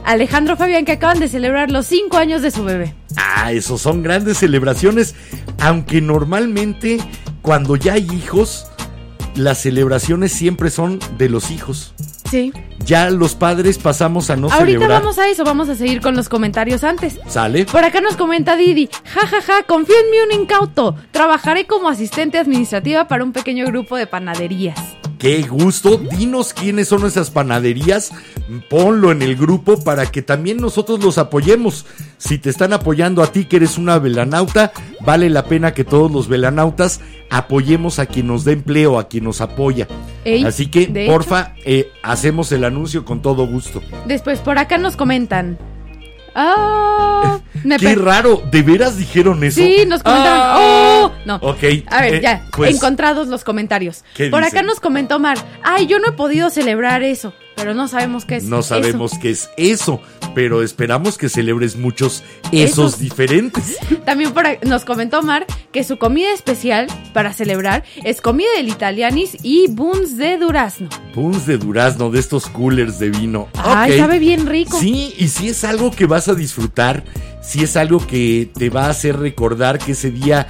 Alejandro 0.06 0.56
Fabián 0.56 0.86
que 0.86 0.94
acaban 0.94 1.20
de 1.20 1.28
celebrar 1.28 1.72
los 1.72 1.88
5 1.88 2.16
años 2.16 2.42
de 2.42 2.52
su 2.52 2.64
bebé. 2.64 2.96
Ah, 3.18 3.52
esos 3.52 3.82
son 3.82 4.02
grandes 4.02 4.38
celebraciones, 4.38 5.14
aunque 5.60 6.00
normalmente 6.00 6.98
cuando 7.42 7.76
ya 7.76 7.96
hay 7.96 8.08
hijos, 8.14 8.66
las 9.36 9.58
celebraciones 9.58 10.32
siempre 10.32 10.70
son 10.70 11.00
de 11.18 11.28
los 11.28 11.52
hijos. 11.52 11.94
Sí. 12.32 12.54
Ya 12.86 13.10
los 13.10 13.36
padres 13.36 13.78
pasamos 13.78 14.30
a 14.30 14.38
no 14.38 14.48
Ahorita 14.50 14.80
celebrar. 14.80 15.02
vamos 15.02 15.20
a 15.20 15.28
eso, 15.28 15.44
vamos 15.44 15.68
a 15.68 15.76
seguir 15.76 16.00
con 16.00 16.16
los 16.16 16.30
comentarios 16.30 16.84
antes. 16.86 17.20
¿Sale? 17.28 17.66
Por 17.66 17.84
acá 17.84 18.00
nos 18.00 18.16
comenta 18.16 18.56
Didi, 18.56 18.88
ja 19.04 19.28
ja 19.28 19.42
ja, 19.42 19.64
confío 19.64 19.96
en 20.04 20.10
mí 20.12 20.18
un 20.34 20.42
incauto. 20.42 20.96
Trabajaré 21.12 21.68
como 21.68 21.90
asistente 21.90 22.38
administrativa 22.38 23.10
para 23.10 23.26
un 23.26 23.34
pequeño 23.34 23.66
grupo 23.68 23.98
de 23.98 24.08
panaderías. 24.08 24.80
Qué 25.22 25.44
gusto. 25.44 25.98
Dinos 25.98 26.52
quiénes 26.52 26.88
son 26.88 27.06
esas 27.06 27.30
panaderías. 27.30 28.12
Ponlo 28.72 29.12
en 29.12 29.22
el 29.22 29.36
grupo 29.36 29.84
para 29.84 30.08
que 30.08 30.24
también 30.24 30.58
nosotros 30.58 31.04
los 31.04 31.20
apoyemos. 31.20 31.86
Si 32.18 32.40
te 32.40 32.50
están 32.50 32.74
apoyando 32.74 33.22
a 33.22 33.32
ti 33.32 33.46
que 33.46 33.58
eres 33.58 33.78
una 33.78 34.00
velanauta, 34.00 34.74
vale 35.06 35.30
la 35.30 35.46
pena 35.46 35.76
que 35.76 35.84
todos 35.84 36.12
los 36.12 36.28
velanautas 36.28 37.02
apoyemos 37.30 38.00
a 38.00 38.08
quien 38.08 38.26
nos 38.26 38.46
da 38.46 38.52
empleo, 38.52 38.98
a 38.98 39.10
quien 39.10 39.26
nos 39.26 39.42
apoya. 39.42 39.88
Ey, 40.26 40.44
Así 40.44 40.72
que, 40.72 40.88
porfa, 41.08 41.54
eh, 41.66 41.92
hacemos 42.02 42.52
el 42.52 42.64
anuncio 42.64 43.06
con 43.06 43.22
todo 43.22 43.46
gusto. 43.46 43.80
Después, 44.08 44.40
por 44.40 44.58
acá 44.58 44.80
nos 44.80 44.96
comentan. 44.96 45.60
Ah, 46.34 47.40
me 47.64 47.78
Qué 47.78 47.96
raro, 47.96 48.44
¿de 48.52 48.62
veras 48.62 48.98
dijeron 48.98 49.44
eso? 49.44 49.62
Sí, 49.62 49.86
nos 49.88 50.04
comentaron. 50.04 50.40
Ah. 50.42 50.56
¡Oh! 50.60 51.12
No. 51.26 51.36
Ok. 51.36 51.64
A 51.88 52.02
ver, 52.02 52.16
eh, 52.16 52.22
ya, 52.22 52.46
pues, 52.56 52.76
encontrados 52.76 53.28
los 53.28 53.44
comentarios. 53.44 54.04
¿Qué 54.16 54.30
Por 54.30 54.44
dicen? 54.44 54.58
acá 54.60 54.68
nos 54.68 54.80
comentó 54.80 55.20
Mar. 55.20 55.38
Ay, 55.64 55.88
yo 55.88 56.00
no 56.00 56.10
he 56.10 56.12
podido 56.14 56.50
celebrar 56.50 57.04
eso, 57.04 57.34
pero 57.56 57.74
no 57.74 57.88
sabemos 57.88 58.26
qué 58.26 58.38
es. 58.38 58.44
No 58.46 58.64
sabemos 58.64 59.18
qué 59.20 59.32
es 59.32 59.50
eso, 59.58 60.02
pero 60.34 60.64
esperamos 60.64 61.18
que 61.18 61.30
celebres 61.30 61.76
muchos 61.76 62.24
esos 62.52 62.94
Esos. 62.94 63.00
diferentes. 63.00 63.78
También 64.06 64.34
por 64.34 64.46
nos 64.66 64.86
comentó 64.86 65.22
Mar 65.22 65.46
que 65.72 65.84
su 65.84 65.98
comida 65.98 66.34
especial 66.34 66.88
para 67.14 67.34
celebrar 67.34 67.84
es 68.04 68.22
comida 68.22 68.50
del 68.58 68.70
Italianis 68.70 69.38
y 69.44 69.68
buns 69.70 70.18
de 70.18 70.38
durazno. 70.38 70.90
Puns 71.14 71.46
de 71.46 71.58
durazno, 71.58 72.10
de 72.12 72.20
estos 72.20 72.48
coolers 72.48 73.00
de 73.00 73.10
vino. 73.10 73.48
Ay, 73.56 73.98
sabe 73.98 74.20
bien 74.20 74.48
rico. 74.48 74.80
Sí, 74.80 75.14
y 75.18 75.28
si 75.30 75.50
es 75.50 75.64
algo 75.64 75.92
que 75.92 76.06
vas 76.06 76.28
a 76.28 76.36
disfrutar, 76.36 77.04
si 77.42 77.64
es 77.64 77.76
algo 77.78 78.06
que 78.06 78.50
te 78.54 78.70
va 78.70 78.86
a 78.86 78.90
hacer 78.90 79.18
recordar 79.18 79.80
que 79.80 79.94
ese 79.94 80.12
día 80.12 80.48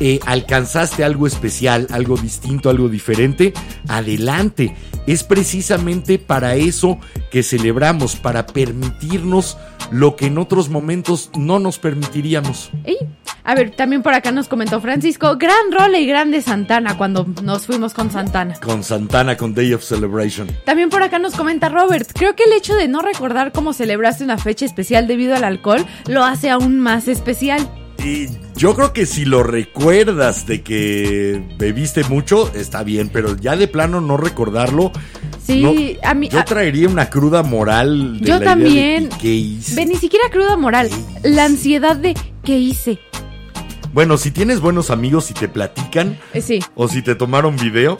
eh, 0.00 0.18
alcanzaste 0.26 1.04
algo 1.04 1.26
especial, 1.26 1.86
algo 1.90 2.16
distinto, 2.16 2.70
algo 2.70 2.88
diferente, 2.88 3.52
adelante. 3.88 4.74
Es 5.06 5.24
precisamente 5.24 6.18
para 6.18 6.54
eso 6.54 6.98
que 7.30 7.42
celebramos, 7.42 8.16
para 8.16 8.46
permitirnos 8.46 9.56
lo 9.90 10.16
que 10.16 10.26
en 10.26 10.38
otros 10.38 10.68
momentos 10.68 11.30
no 11.36 11.58
nos 11.58 11.78
permitiríamos. 11.78 12.70
Ey, 12.84 12.96
A 13.42 13.54
ver, 13.54 13.70
también 13.70 14.02
por 14.02 14.14
acá 14.14 14.30
nos 14.32 14.48
comentó 14.48 14.80
Francisco, 14.80 15.36
gran 15.36 15.72
role 15.72 16.00
y 16.00 16.06
grande 16.06 16.42
Santana 16.42 16.96
cuando 16.96 17.26
nos 17.42 17.66
fuimos 17.66 17.94
con 17.94 18.10
Santana. 18.10 18.54
Con 18.60 18.84
Santana, 18.84 19.36
con 19.36 19.54
Day 19.54 19.72
of 19.72 19.82
Celebration. 19.82 20.48
También 20.64 20.90
por 20.90 21.02
acá 21.02 21.18
nos 21.18 21.34
comenta 21.34 21.68
Robert, 21.68 22.08
creo 22.14 22.36
que 22.36 22.44
el 22.44 22.52
hecho 22.52 22.74
de 22.74 22.88
no 22.88 23.02
recordar 23.02 23.52
cómo 23.52 23.72
celebraste 23.72 24.24
una 24.24 24.38
fecha 24.38 24.64
especial 24.64 25.06
debido 25.06 25.34
al 25.34 25.44
alcohol 25.44 25.84
lo 26.06 26.24
hace 26.24 26.50
aún 26.50 26.78
más 26.78 27.08
especial. 27.08 27.68
Y 28.04 28.28
yo 28.56 28.74
creo 28.74 28.92
que 28.92 29.04
si 29.06 29.24
lo 29.24 29.42
recuerdas 29.42 30.46
de 30.46 30.62
que 30.62 31.42
bebiste 31.58 32.04
mucho, 32.04 32.52
está 32.54 32.82
bien, 32.82 33.10
pero 33.12 33.36
ya 33.36 33.56
de 33.56 33.68
plano 33.68 34.00
no 34.00 34.16
recordarlo. 34.16 34.92
Sí, 35.44 35.62
no, 35.62 36.08
a 36.08 36.14
mí... 36.14 36.28
Yo 36.28 36.44
traería 36.44 36.88
una 36.88 37.10
cruda 37.10 37.42
moral 37.42 38.20
de 38.20 38.26
Yo 38.26 38.38
la 38.38 38.44
idea 38.44 38.54
de 38.54 38.62
también. 38.62 39.04
¿y 39.04 39.18
¿Qué 39.18 39.34
hice? 39.34 39.74
Ve, 39.74 39.86
ni 39.86 39.96
siquiera 39.96 40.30
cruda 40.30 40.56
moral, 40.56 40.90
la 41.22 41.44
ansiedad 41.44 41.96
de 41.96 42.14
¿qué 42.44 42.58
hice? 42.58 42.98
Bueno, 43.92 44.16
si 44.18 44.30
tienes 44.30 44.60
buenos 44.60 44.90
amigos 44.90 45.30
y 45.30 45.34
te 45.34 45.48
platican, 45.48 46.16
Eh, 46.32 46.40
sí, 46.40 46.60
o 46.76 46.86
si 46.86 47.02
te 47.02 47.16
tomaron 47.16 47.56
video, 47.56 47.98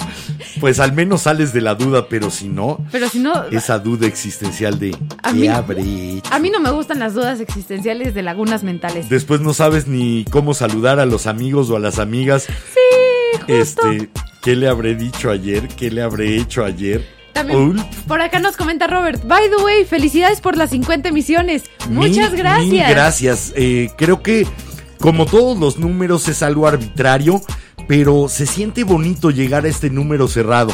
pues 0.61 0.79
al 0.79 0.93
menos 0.93 1.23
sales 1.23 1.53
de 1.53 1.61
la 1.61 1.75
duda, 1.75 2.07
pero 2.09 2.31
si 2.31 2.49
no, 2.49 2.79
pero 2.93 3.09
si 3.09 3.19
no, 3.19 3.45
esa 3.51 3.79
duda 3.81 4.07
existencial 4.07 4.79
de 4.79 4.97
A 5.25 5.33
¿qué 5.33 5.39
mí- 5.39 5.49
habré 5.49 5.83
hecho? 6.19 6.33
a 6.33 6.39
mí 6.39 6.49
no 6.51 6.61
me 6.61 6.71
gustan 6.71 7.01
las 7.01 7.15
dudas 7.15 7.41
existenciales 7.41 8.15
de 8.15 8.23
lagunas 8.23 8.63
mentales. 8.63 9.09
Después 9.09 9.41
no 9.41 9.53
sabes 9.53 9.89
ni 9.89 10.25
cómo 10.31 10.55
saludar 10.55 11.01
a 11.01 11.07
los 11.07 11.27
amigos 11.27 11.71
o 11.71 11.77
a 11.77 11.81
las 11.81 11.99
amigas. 11.99 12.45
Sí, 12.45 13.41
justo. 13.41 13.91
Este, 13.91 14.11
¿qué 14.43 14.55
le 14.55 14.69
habré 14.69 14.95
dicho 14.95 15.29
ayer? 15.31 15.67
¿Qué 15.69 15.91
le 15.91 16.03
habré 16.03 16.37
hecho 16.37 16.65
ayer? 16.65 17.05
También 17.33 17.77
por 18.07 18.21
acá 18.21 18.39
nos 18.41 18.57
comenta 18.57 18.87
Robert, 18.87 19.25
by 19.27 19.49
the 19.51 19.63
way, 19.65 19.85
felicidades 19.85 20.41
por 20.41 20.57
las 20.57 20.71
50 20.71 21.09
emisiones. 21.09 21.65
Muchas 21.89 22.31
Mil- 22.33 22.39
gracias. 22.39 22.67
mil 22.71 22.83
gracias. 22.89 23.53
Eh, 23.57 23.91
creo 23.97 24.21
que, 24.23 24.47
como 25.01 25.27
todos 25.27 25.59
los 25.59 25.79
números, 25.79 26.29
es 26.29 26.43
algo 26.43 26.67
arbitrario, 26.67 27.41
pero 27.89 28.29
se 28.29 28.47
siente 28.47 28.85
bonito 28.85 29.31
llegar 29.31 29.65
a 29.65 29.69
este 29.69 29.91
número 29.91 30.29
cerrado. 30.29 30.73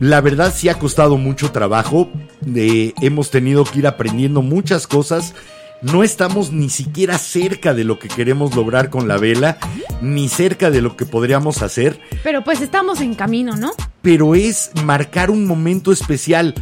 La 0.00 0.20
verdad 0.20 0.52
sí 0.54 0.68
ha 0.68 0.78
costado 0.78 1.16
mucho 1.16 1.52
trabajo. 1.52 2.10
eh, 2.54 2.92
hemos 3.00 3.30
tenido 3.30 3.64
que 3.64 3.80
ir 3.80 3.86
aprendiendo 3.86 4.42
muchas 4.42 4.86
cosas. 4.86 5.34
No 5.80 6.02
estamos 6.04 6.52
ni 6.52 6.70
siquiera 6.70 7.18
cerca 7.18 7.74
de 7.74 7.84
lo 7.84 7.98
que 7.98 8.08
queremos 8.08 8.54
lograr 8.54 8.88
con 8.88 9.08
la 9.08 9.16
vela, 9.16 9.58
ni 10.00 10.28
cerca 10.28 10.70
de 10.70 10.80
lo 10.80 10.96
que 10.96 11.06
podríamos 11.06 11.60
hacer 11.62 12.00
Pero 12.22 12.44
pues 12.44 12.60
estamos 12.60 13.00
en 13.00 13.14
camino, 13.14 13.56
¿no? 13.56 13.72
pero 14.00 14.34
es 14.34 14.70
marcar 14.84 15.30
un 15.30 15.46
momento 15.46 15.92
especial. 15.92 16.54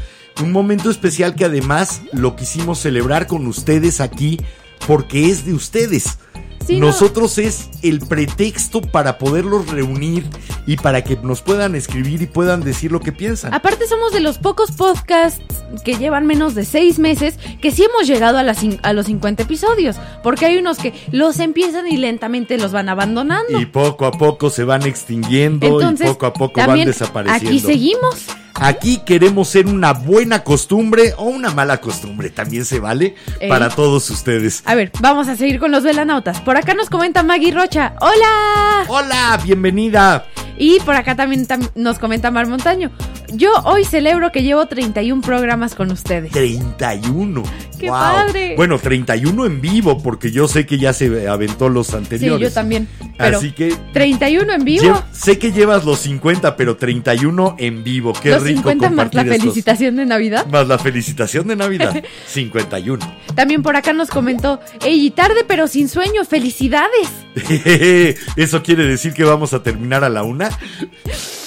Un 0.42 0.52
momento 0.52 0.90
especial 0.90 1.34
que 1.34 1.44
además 1.44 2.02
lo 2.12 2.34
quisimos 2.36 2.78
celebrar 2.78 3.26
con 3.26 3.46
ustedes 3.46 4.00
aquí 4.00 4.38
porque 4.86 5.28
es 5.28 5.44
de 5.44 5.52
ustedes. 5.54 6.18
Sí, 6.66 6.78
no. 6.78 6.86
Nosotros 6.86 7.38
es 7.38 7.70
el 7.82 8.00
pretexto 8.00 8.80
para 8.82 9.18
poderlos 9.18 9.68
reunir 9.68 10.24
y 10.66 10.76
para 10.76 11.02
que 11.02 11.16
nos 11.16 11.42
puedan 11.42 11.74
escribir 11.74 12.22
y 12.22 12.26
puedan 12.26 12.62
decir 12.62 12.92
lo 12.92 13.00
que 13.00 13.12
piensan. 13.12 13.54
Aparte 13.54 13.86
somos 13.86 14.12
de 14.12 14.20
los 14.20 14.38
pocos 14.38 14.72
podcasts 14.72 15.42
que 15.84 15.96
llevan 15.96 16.26
menos 16.26 16.54
de 16.54 16.64
seis 16.64 16.98
meses 16.98 17.38
que 17.60 17.70
sí 17.70 17.84
hemos 17.84 18.06
llegado 18.06 18.38
a, 18.38 18.42
las 18.42 18.58
a 18.82 18.92
los 18.92 19.06
50 19.06 19.42
episodios. 19.44 19.96
Porque 20.22 20.46
hay 20.46 20.58
unos 20.58 20.78
que 20.78 20.92
los 21.12 21.38
empiezan 21.38 21.86
y 21.88 21.96
lentamente 21.96 22.58
los 22.58 22.72
van 22.72 22.88
abandonando. 22.88 23.60
Y 23.60 23.66
poco 23.66 24.06
a 24.06 24.12
poco 24.12 24.50
se 24.50 24.64
van 24.64 24.86
extinguiendo 24.86 25.66
Entonces, 25.66 26.06
y 26.06 26.10
poco 26.10 26.26
a 26.26 26.32
poco 26.32 26.60
van 26.66 26.84
desapareciendo. 26.84 27.48
Aquí 27.48 27.60
seguimos. 27.60 28.26
Aquí 28.62 28.98
queremos 28.98 29.48
ser 29.48 29.66
una 29.66 29.94
buena 29.94 30.44
costumbre 30.44 31.14
o 31.16 31.24
una 31.24 31.50
mala 31.50 31.80
costumbre, 31.80 32.28
también 32.28 32.66
se 32.66 32.78
vale 32.78 33.14
Ey. 33.40 33.48
para 33.48 33.70
todos 33.70 34.10
ustedes. 34.10 34.62
A 34.66 34.74
ver, 34.74 34.92
vamos 35.00 35.28
a 35.28 35.36
seguir 35.36 35.58
con 35.58 35.70
los 35.72 35.82
velanautas. 35.82 36.40
Por 36.42 36.58
acá 36.58 36.74
nos 36.74 36.90
comenta 36.90 37.22
Maggie 37.22 37.52
Rocha. 37.52 37.94
¡Hola! 38.00 38.84
Hola, 38.88 39.40
bienvenida. 39.42 40.26
Y 40.58 40.78
por 40.80 40.94
acá 40.94 41.16
también 41.16 41.48
tam- 41.48 41.70
nos 41.74 41.98
comenta 41.98 42.30
Mar 42.30 42.46
Montaño. 42.46 42.90
Yo 43.32 43.50
hoy 43.64 43.84
celebro 43.84 44.32
que 44.32 44.42
llevo 44.42 44.66
31 44.66 45.22
programas 45.22 45.74
con 45.74 45.90
ustedes. 45.90 46.32
31. 46.32 47.42
¡Qué 47.78 47.88
Wow. 47.88 47.98
padre! 47.98 48.54
Bueno, 48.56 48.78
31 48.78 49.46
en 49.46 49.60
vivo, 49.60 50.02
porque 50.02 50.30
yo 50.30 50.48
sé 50.48 50.66
que 50.66 50.78
ya 50.78 50.92
se 50.92 51.28
aventó 51.28 51.68
los 51.68 51.88
Sí, 51.88 51.96
anteriores. 51.96 52.48
yo 52.48 52.52
también. 52.54 52.88
Pero 53.16 53.38
Así 53.38 53.52
que 53.52 53.74
31 53.92 54.52
en 54.52 54.64
vivo. 54.64 54.84
lle- 54.84 55.02
sé 55.12 55.38
que 55.38 55.52
llevas 55.52 55.84
los 55.84 55.98
50, 56.00 56.56
pero 56.56 56.76
31 56.76 57.54
en 57.58 57.82
vivo. 57.84 58.12
Qué 58.12 58.30
los 58.30 58.42
rico 58.42 58.58
50 58.70 58.90
más 58.90 59.14
la 59.14 59.22
estos. 59.22 59.36
felicitación 59.38 59.96
de 59.96 60.06
Navidad. 60.06 60.46
Más 60.46 60.66
la 60.68 60.78
felicitación 60.78 61.46
de 61.48 61.56
Navidad. 61.56 62.02
51. 62.26 63.04
También 63.34 63.62
por 63.62 63.76
acá 63.76 63.92
nos 63.92 64.08
comentó, 64.10 64.60
ey, 64.84 65.10
tarde 65.10 65.44
pero 65.46 65.66
sin 65.68 65.88
sueño, 65.88 66.24
felicidades. 66.24 67.08
¿Eso 68.36 68.62
quiere 68.62 68.84
decir 68.86 69.12
que 69.14 69.24
vamos 69.24 69.52
a 69.54 69.62
terminar 69.62 70.04
a 70.04 70.08
la 70.08 70.22
una? 70.22 70.50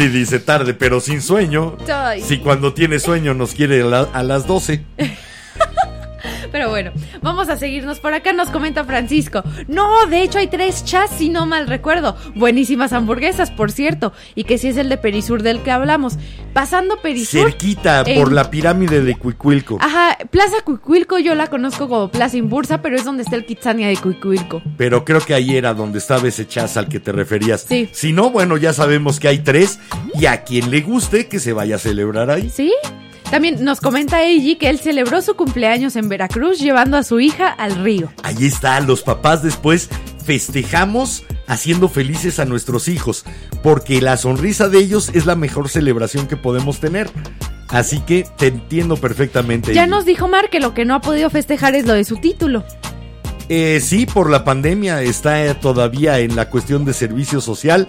Sí, 0.00 0.08
dice 0.08 0.38
tarde, 0.40 0.72
pero 0.72 0.98
sin 0.98 1.20
sueño. 1.20 1.76
Si 2.22 2.38
cuando 2.38 2.72
tiene 2.72 2.98
sueño 2.98 3.34
nos 3.34 3.52
quiere 3.52 3.82
a, 3.82 3.84
la- 3.84 4.08
a 4.14 4.22
las 4.22 4.46
12. 4.46 4.82
Pero 6.52 6.70
bueno, 6.70 6.92
vamos 7.22 7.48
a 7.48 7.56
seguirnos. 7.56 8.00
Por 8.00 8.14
acá 8.14 8.32
nos 8.32 8.48
comenta 8.50 8.84
Francisco. 8.84 9.42
No, 9.68 10.06
de 10.06 10.22
hecho 10.22 10.38
hay 10.38 10.46
tres 10.48 10.84
chats, 10.84 11.16
si 11.18 11.28
no 11.28 11.46
mal 11.46 11.66
recuerdo. 11.66 12.16
Buenísimas 12.34 12.92
hamburguesas, 12.92 13.50
por 13.50 13.70
cierto. 13.72 14.12
Y 14.34 14.44
que 14.44 14.58
sí 14.58 14.68
es 14.68 14.76
el 14.76 14.88
de 14.88 14.96
Perisur 14.96 15.42
del 15.42 15.62
que 15.62 15.70
hablamos. 15.70 16.14
Pasando 16.52 16.96
Perisur. 17.00 17.42
Cerquita, 17.50 18.02
en- 18.06 18.18
por 18.18 18.32
la 18.32 18.50
pirámide 18.50 19.02
de 19.02 19.16
Cuicuilco. 19.16 19.78
Ajá, 19.80 20.16
Plaza 20.30 20.56
Cuicuilco 20.64 21.18
yo 21.18 21.34
la 21.34 21.46
conozco 21.48 21.88
como 21.88 22.10
Plaza 22.10 22.36
Imbursa, 22.36 22.82
pero 22.82 22.96
es 22.96 23.04
donde 23.04 23.22
está 23.22 23.36
el 23.36 23.44
Kitsania 23.46 23.88
de 23.88 23.96
Cuicuilco. 23.96 24.62
Pero 24.76 25.04
creo 25.04 25.20
que 25.20 25.34
ahí 25.34 25.56
era 25.56 25.74
donde 25.74 25.98
estaba 25.98 26.26
ese 26.28 26.46
chas 26.46 26.76
al 26.76 26.88
que 26.88 27.00
te 27.00 27.12
referías. 27.12 27.64
Sí. 27.68 27.88
Si 27.92 28.12
no, 28.12 28.30
bueno, 28.30 28.56
ya 28.56 28.72
sabemos 28.72 29.20
que 29.20 29.28
hay 29.28 29.38
tres. 29.38 29.78
Y 30.14 30.26
a 30.26 30.42
quien 30.44 30.70
le 30.70 30.80
guste 30.80 31.28
que 31.28 31.38
se 31.38 31.52
vaya 31.52 31.76
a 31.76 31.78
celebrar 31.78 32.30
ahí. 32.30 32.50
¿Sí? 32.50 32.72
También 33.30 33.64
nos 33.64 33.80
comenta 33.80 34.24
Eiji 34.24 34.56
que 34.56 34.68
él 34.68 34.80
celebró 34.80 35.22
su 35.22 35.36
cumpleaños 35.36 35.94
en 35.94 36.08
Veracruz 36.08 36.58
llevando 36.58 36.96
a 36.96 37.04
su 37.04 37.20
hija 37.20 37.48
al 37.48 37.76
río. 37.76 38.12
Ahí 38.24 38.44
está, 38.44 38.80
los 38.80 39.02
papás 39.02 39.42
después 39.42 39.88
festejamos 40.24 41.22
haciendo 41.46 41.88
felices 41.88 42.40
a 42.40 42.44
nuestros 42.44 42.88
hijos. 42.88 43.24
Porque 43.62 44.00
la 44.00 44.16
sonrisa 44.16 44.68
de 44.68 44.78
ellos 44.78 45.10
es 45.14 45.26
la 45.26 45.36
mejor 45.36 45.68
celebración 45.68 46.26
que 46.26 46.36
podemos 46.36 46.80
tener. 46.80 47.08
Así 47.68 48.00
que 48.00 48.26
te 48.36 48.48
entiendo 48.48 48.96
perfectamente. 48.96 49.74
Ya 49.74 49.82
Eiji. 49.82 49.90
nos 49.90 50.04
dijo 50.04 50.26
Mar 50.26 50.50
que 50.50 50.58
lo 50.58 50.74
que 50.74 50.84
no 50.84 50.94
ha 50.96 51.00
podido 51.00 51.30
festejar 51.30 51.76
es 51.76 51.86
lo 51.86 51.94
de 51.94 52.02
su 52.02 52.16
título. 52.16 52.64
Eh, 53.52 53.80
sí, 53.80 54.06
por 54.06 54.30
la 54.30 54.44
pandemia 54.44 55.02
está 55.02 55.44
eh, 55.44 55.56
todavía 55.56 56.20
en 56.20 56.36
la 56.36 56.48
cuestión 56.48 56.84
de 56.84 56.92
servicio 56.92 57.40
social. 57.40 57.88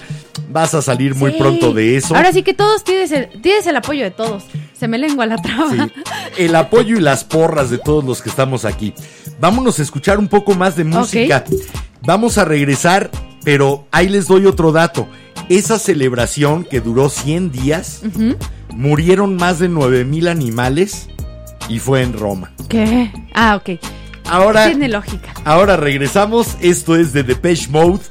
Vas 0.50 0.74
a 0.74 0.82
salir 0.82 1.14
muy 1.14 1.34
pronto 1.34 1.72
de 1.72 1.98
eso. 1.98 2.16
Ahora 2.16 2.34
sí 2.34 2.42
que 2.42 2.56
todos 2.56 2.84
tienes 2.84 3.12
el, 3.12 3.30
tienes 3.44 3.68
el 3.68 3.76
apoyo 3.76 4.04
de 4.04 4.10
todos. 4.10 4.44
Se 4.74 4.88
me 4.88 4.98
lengua 4.98 5.28
la 5.28 5.38
traba. 5.38 5.88
El 6.38 6.56
apoyo 6.56 6.98
y 6.98 7.00
las 7.00 7.24
porras 7.24 7.70
de 7.70 7.78
todos 7.78 8.04
los 8.04 8.24
que 8.24 8.30
estamos 8.30 8.66
aquí. 8.66 8.96
Vámonos 9.40 9.78
a 9.78 9.84
escuchar 9.84 10.18
un 10.18 10.28
poco 10.28 10.56
más 10.56 10.76
de 10.76 10.84
música. 10.84 11.44
Vamos 12.02 12.40
a 12.40 12.46
regresar, 12.46 13.12
pero 13.44 13.86
ahí 13.92 14.10
les 14.10 14.28
doy 14.28 14.48
otro 14.48 14.72
dato. 14.72 15.08
Esa 15.50 15.78
celebración 15.78 16.64
que 16.64 16.82
duró 16.82 17.10
100 17.10 17.52
días, 17.52 18.02
murieron 18.74 19.36
más 19.36 19.60
de 19.60 19.70
9 19.70 20.06
mil 20.06 20.28
animales 20.28 21.08
y 21.70 21.78
fue 21.78 22.02
en 22.02 22.14
Roma. 22.14 22.52
¿Qué? 22.68 23.12
Ah, 23.36 23.56
ok 23.58 23.80
ahora. 24.32 24.72
Ahora 25.46 25.78
regresamos. 25.78 26.58
Esto 26.62 26.96
es 26.96 27.14
de 27.14 27.24
Depeche 27.24 27.70
Mode. 27.70 28.02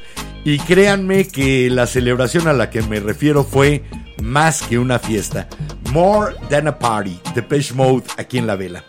Y 0.44 0.58
créanme 0.58 1.26
que 1.28 1.68
la 1.68 1.86
celebración 1.86 2.48
a 2.48 2.52
la 2.52 2.70
que 2.70 2.82
me 2.82 2.98
refiero 2.98 3.44
fue 3.44 3.84
más 4.22 4.62
que 4.62 4.78
una 4.78 4.98
fiesta. 4.98 5.48
More 5.92 6.34
than 6.48 6.68
a 6.68 6.78
party. 6.78 7.20
Depeche 7.34 7.74
Mode 7.74 8.04
aquí 8.16 8.38
en 8.38 8.46
la 8.46 8.56
vela. 8.56 8.84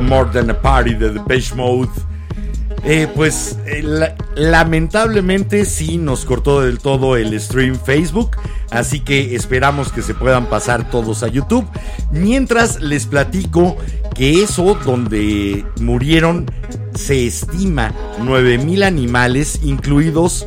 More 0.00 0.30
Than 0.30 0.50
a 0.50 0.60
Party 0.60 0.94
de 0.94 1.10
Depeche 1.10 1.54
Mode. 1.54 1.90
Eh, 2.84 3.06
pues 3.14 3.58
eh, 3.66 3.84
lamentablemente 4.34 5.64
sí 5.66 5.98
nos 5.98 6.24
cortó 6.24 6.62
del 6.62 6.80
todo 6.80 7.16
el 7.16 7.38
stream 7.40 7.78
Facebook, 7.78 8.36
así 8.70 9.00
que 9.00 9.36
esperamos 9.36 9.92
que 9.92 10.02
se 10.02 10.14
puedan 10.14 10.46
pasar 10.46 10.90
todos 10.90 11.22
a 11.22 11.28
YouTube. 11.28 11.66
Mientras 12.10 12.80
les 12.80 13.06
platico 13.06 13.76
que 14.16 14.42
eso 14.42 14.76
donde 14.84 15.64
murieron 15.80 16.46
se 16.94 17.26
estima 17.26 17.92
9.000 18.20 18.84
animales, 18.84 19.60
incluidos 19.62 20.46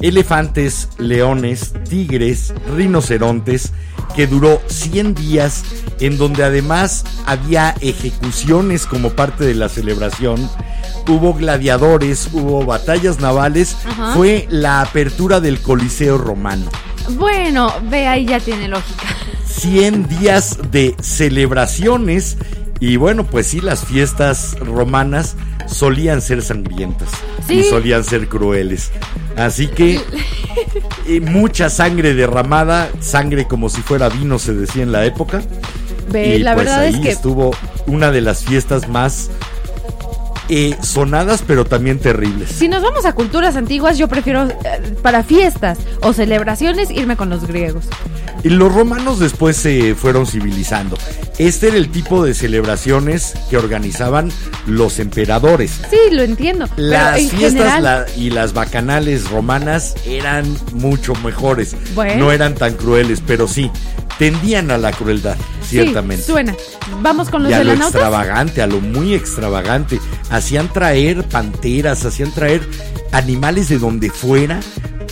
elefantes, 0.00 0.88
leones, 0.98 1.72
tigres, 1.88 2.52
rinocerontes, 2.76 3.72
que 4.14 4.26
duró 4.26 4.60
100 4.66 5.14
días, 5.14 5.64
en 6.00 6.18
donde 6.18 6.44
además 6.44 7.04
había 7.26 7.74
ejecuciones 7.80 8.86
como 8.86 9.10
parte 9.10 9.44
de 9.44 9.54
la 9.54 9.68
celebración, 9.68 10.48
hubo 11.08 11.34
gladiadores, 11.34 12.28
hubo 12.32 12.64
batallas 12.64 13.20
navales, 13.20 13.76
Ajá. 13.86 14.14
fue 14.14 14.46
la 14.50 14.80
apertura 14.80 15.40
del 15.40 15.60
Coliseo 15.60 16.18
Romano. 16.18 16.70
Bueno, 17.10 17.72
ve 17.90 18.06
ahí 18.06 18.26
ya 18.26 18.40
tiene 18.40 18.68
lógica. 18.68 19.04
100 19.46 20.08
días 20.08 20.58
de 20.70 20.96
celebraciones 21.00 22.36
y 22.80 22.96
bueno, 22.96 23.24
pues 23.24 23.46
sí, 23.46 23.60
las 23.60 23.84
fiestas 23.84 24.56
romanas 24.58 25.36
solían 25.68 26.20
ser 26.20 26.42
sangrientas 26.42 27.08
y 27.48 27.62
solían 27.62 28.02
ser 28.02 28.28
crueles. 28.28 28.90
Así 29.36 29.68
que 29.68 30.00
eh, 31.06 31.20
mucha 31.20 31.70
sangre 31.70 32.14
derramada, 32.14 32.90
sangre 33.00 33.46
como 33.46 33.68
si 33.68 33.82
fuera 33.82 34.08
vino 34.08 34.38
se 34.38 34.54
decía 34.54 34.82
en 34.82 34.90
la 34.90 35.04
época. 35.04 35.42
Ve, 36.12 36.36
y 36.36 36.38
la 36.40 36.54
pues 36.54 36.66
verdad 36.66 36.80
ahí 36.82 36.94
es 36.94 37.00
que 37.00 37.10
estuvo 37.10 37.54
una 37.86 38.10
de 38.10 38.20
las 38.20 38.44
fiestas 38.44 38.88
más 38.88 39.30
eh, 40.48 40.76
sonadas 40.82 41.42
pero 41.46 41.64
también 41.64 41.98
terribles. 41.98 42.50
si 42.50 42.68
nos 42.68 42.82
vamos 42.82 43.06
a 43.06 43.14
culturas 43.14 43.56
antiguas, 43.56 43.96
yo 43.96 44.08
prefiero 44.08 44.48
eh, 44.48 44.54
para 45.02 45.22
fiestas 45.22 45.78
o 46.02 46.12
celebraciones 46.12 46.90
irme 46.90 47.16
con 47.16 47.30
los 47.30 47.46
griegos. 47.46 47.86
Y 48.44 48.48
los 48.50 48.74
romanos 48.74 49.20
después 49.20 49.56
se 49.56 49.94
fueron 49.94 50.26
civilizando. 50.26 50.98
Este 51.46 51.68
era 51.68 51.76
el 51.76 51.90
tipo 51.90 52.24
de 52.24 52.34
celebraciones 52.34 53.34
que 53.50 53.56
organizaban 53.56 54.30
los 54.66 54.98
emperadores. 55.00 55.72
Sí, 55.90 55.98
lo 56.12 56.22
entiendo. 56.22 56.68
Las 56.76 57.14
pero 57.14 57.22
en 57.24 57.30
fiestas 57.30 57.52
general, 57.74 57.82
la- 57.82 58.06
y 58.16 58.30
las 58.30 58.52
bacanales 58.52 59.28
romanas 59.28 59.94
eran 60.06 60.44
mucho 60.72 61.14
mejores. 61.16 61.74
Bueno. 61.94 62.26
No 62.26 62.32
eran 62.32 62.54
tan 62.54 62.74
crueles, 62.74 63.22
pero 63.26 63.48
sí, 63.48 63.70
tendían 64.18 64.70
a 64.70 64.78
la 64.78 64.92
crueldad, 64.92 65.36
sí, 65.62 65.70
ciertamente. 65.70 66.24
suena. 66.24 66.54
Vamos 67.00 67.28
con 67.28 67.42
los 67.42 67.50
y 67.50 67.54
a 67.54 67.58
de 67.58 67.64
lo 67.64 67.72
extravagante, 67.72 68.62
a 68.62 68.66
lo 68.68 68.80
muy 68.80 69.14
extravagante. 69.14 69.98
Hacían 70.30 70.72
traer 70.72 71.24
panteras, 71.24 72.04
hacían 72.04 72.30
traer 72.32 72.62
animales 73.10 73.68
de 73.68 73.78
donde 73.78 74.10
fuera 74.10 74.60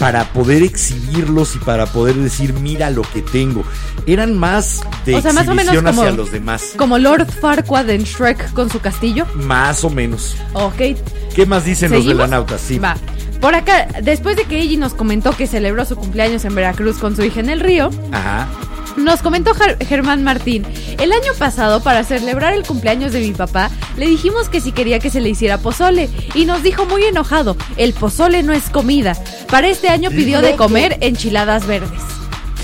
para 0.00 0.24
poder 0.32 0.62
exhibirlos 0.64 1.54
y 1.54 1.58
para 1.58 1.86
poder 1.86 2.16
decir, 2.16 2.52
mira 2.54 2.90
lo 2.90 3.02
que 3.02 3.22
tengo. 3.22 3.62
Eran 4.06 4.36
más 4.36 4.80
de 5.04 5.14
O 5.14 5.20
sea, 5.20 5.32
más 5.32 5.46
o 5.46 5.54
menos 5.54 5.76
como- 5.76 5.88
hacia 6.02 6.10
los 6.10 6.32
demás. 6.32 6.72
Como 6.76 6.98
Lord 6.98 7.30
Farquaad 7.30 7.90
en 7.90 8.02
Shrek 8.04 8.52
con 8.54 8.70
su 8.70 8.80
castillo. 8.80 9.26
Más 9.36 9.84
o 9.84 9.90
menos. 9.90 10.36
Ok. 10.54 10.96
¿Qué 11.34 11.46
más 11.46 11.64
dicen 11.64 11.92
los 11.92 12.04
de 12.06 12.14
la 12.14 12.26
nauta? 12.26 12.58
Sí. 12.58 12.78
Va. 12.78 12.96
Por 13.40 13.54
acá, 13.54 13.88
después 14.02 14.36
de 14.36 14.44
que 14.44 14.58
Eiji 14.60 14.76
nos 14.76 14.92
comentó 14.94 15.32
que 15.36 15.46
celebró 15.46 15.84
su 15.84 15.96
cumpleaños 15.96 16.44
en 16.44 16.54
Veracruz 16.54 16.98
con 16.98 17.14
su 17.16 17.22
hija 17.22 17.40
en 17.40 17.48
el 17.50 17.60
río, 17.60 17.90
Ajá. 18.12 18.48
Nos 18.96 19.20
comentó 19.22 19.54
Ger- 19.54 19.78
Germán 19.86 20.24
Martín, 20.24 20.66
el 20.98 21.12
año 21.12 21.32
pasado 21.38 21.80
para 21.80 22.02
celebrar 22.02 22.54
el 22.54 22.64
cumpleaños 22.66 23.12
de 23.12 23.20
mi 23.20 23.30
papá, 23.30 23.70
le 23.96 24.06
dijimos 24.06 24.48
que 24.48 24.60
si 24.60 24.72
quería 24.72 24.98
que 24.98 25.10
se 25.10 25.20
le 25.20 25.28
hiciera 25.30 25.58
pozole 25.58 26.10
y 26.34 26.44
nos 26.44 26.64
dijo 26.64 26.84
muy 26.86 27.04
enojado, 27.04 27.56
el 27.76 27.92
pozole 27.94 28.42
no 28.42 28.52
es 28.52 28.68
comida. 28.68 29.16
Para 29.50 29.68
este 29.68 29.88
año 29.88 30.10
pidió 30.10 30.40
de 30.42 30.54
comer 30.56 30.96
enchiladas 31.00 31.66
verdes. 31.66 31.90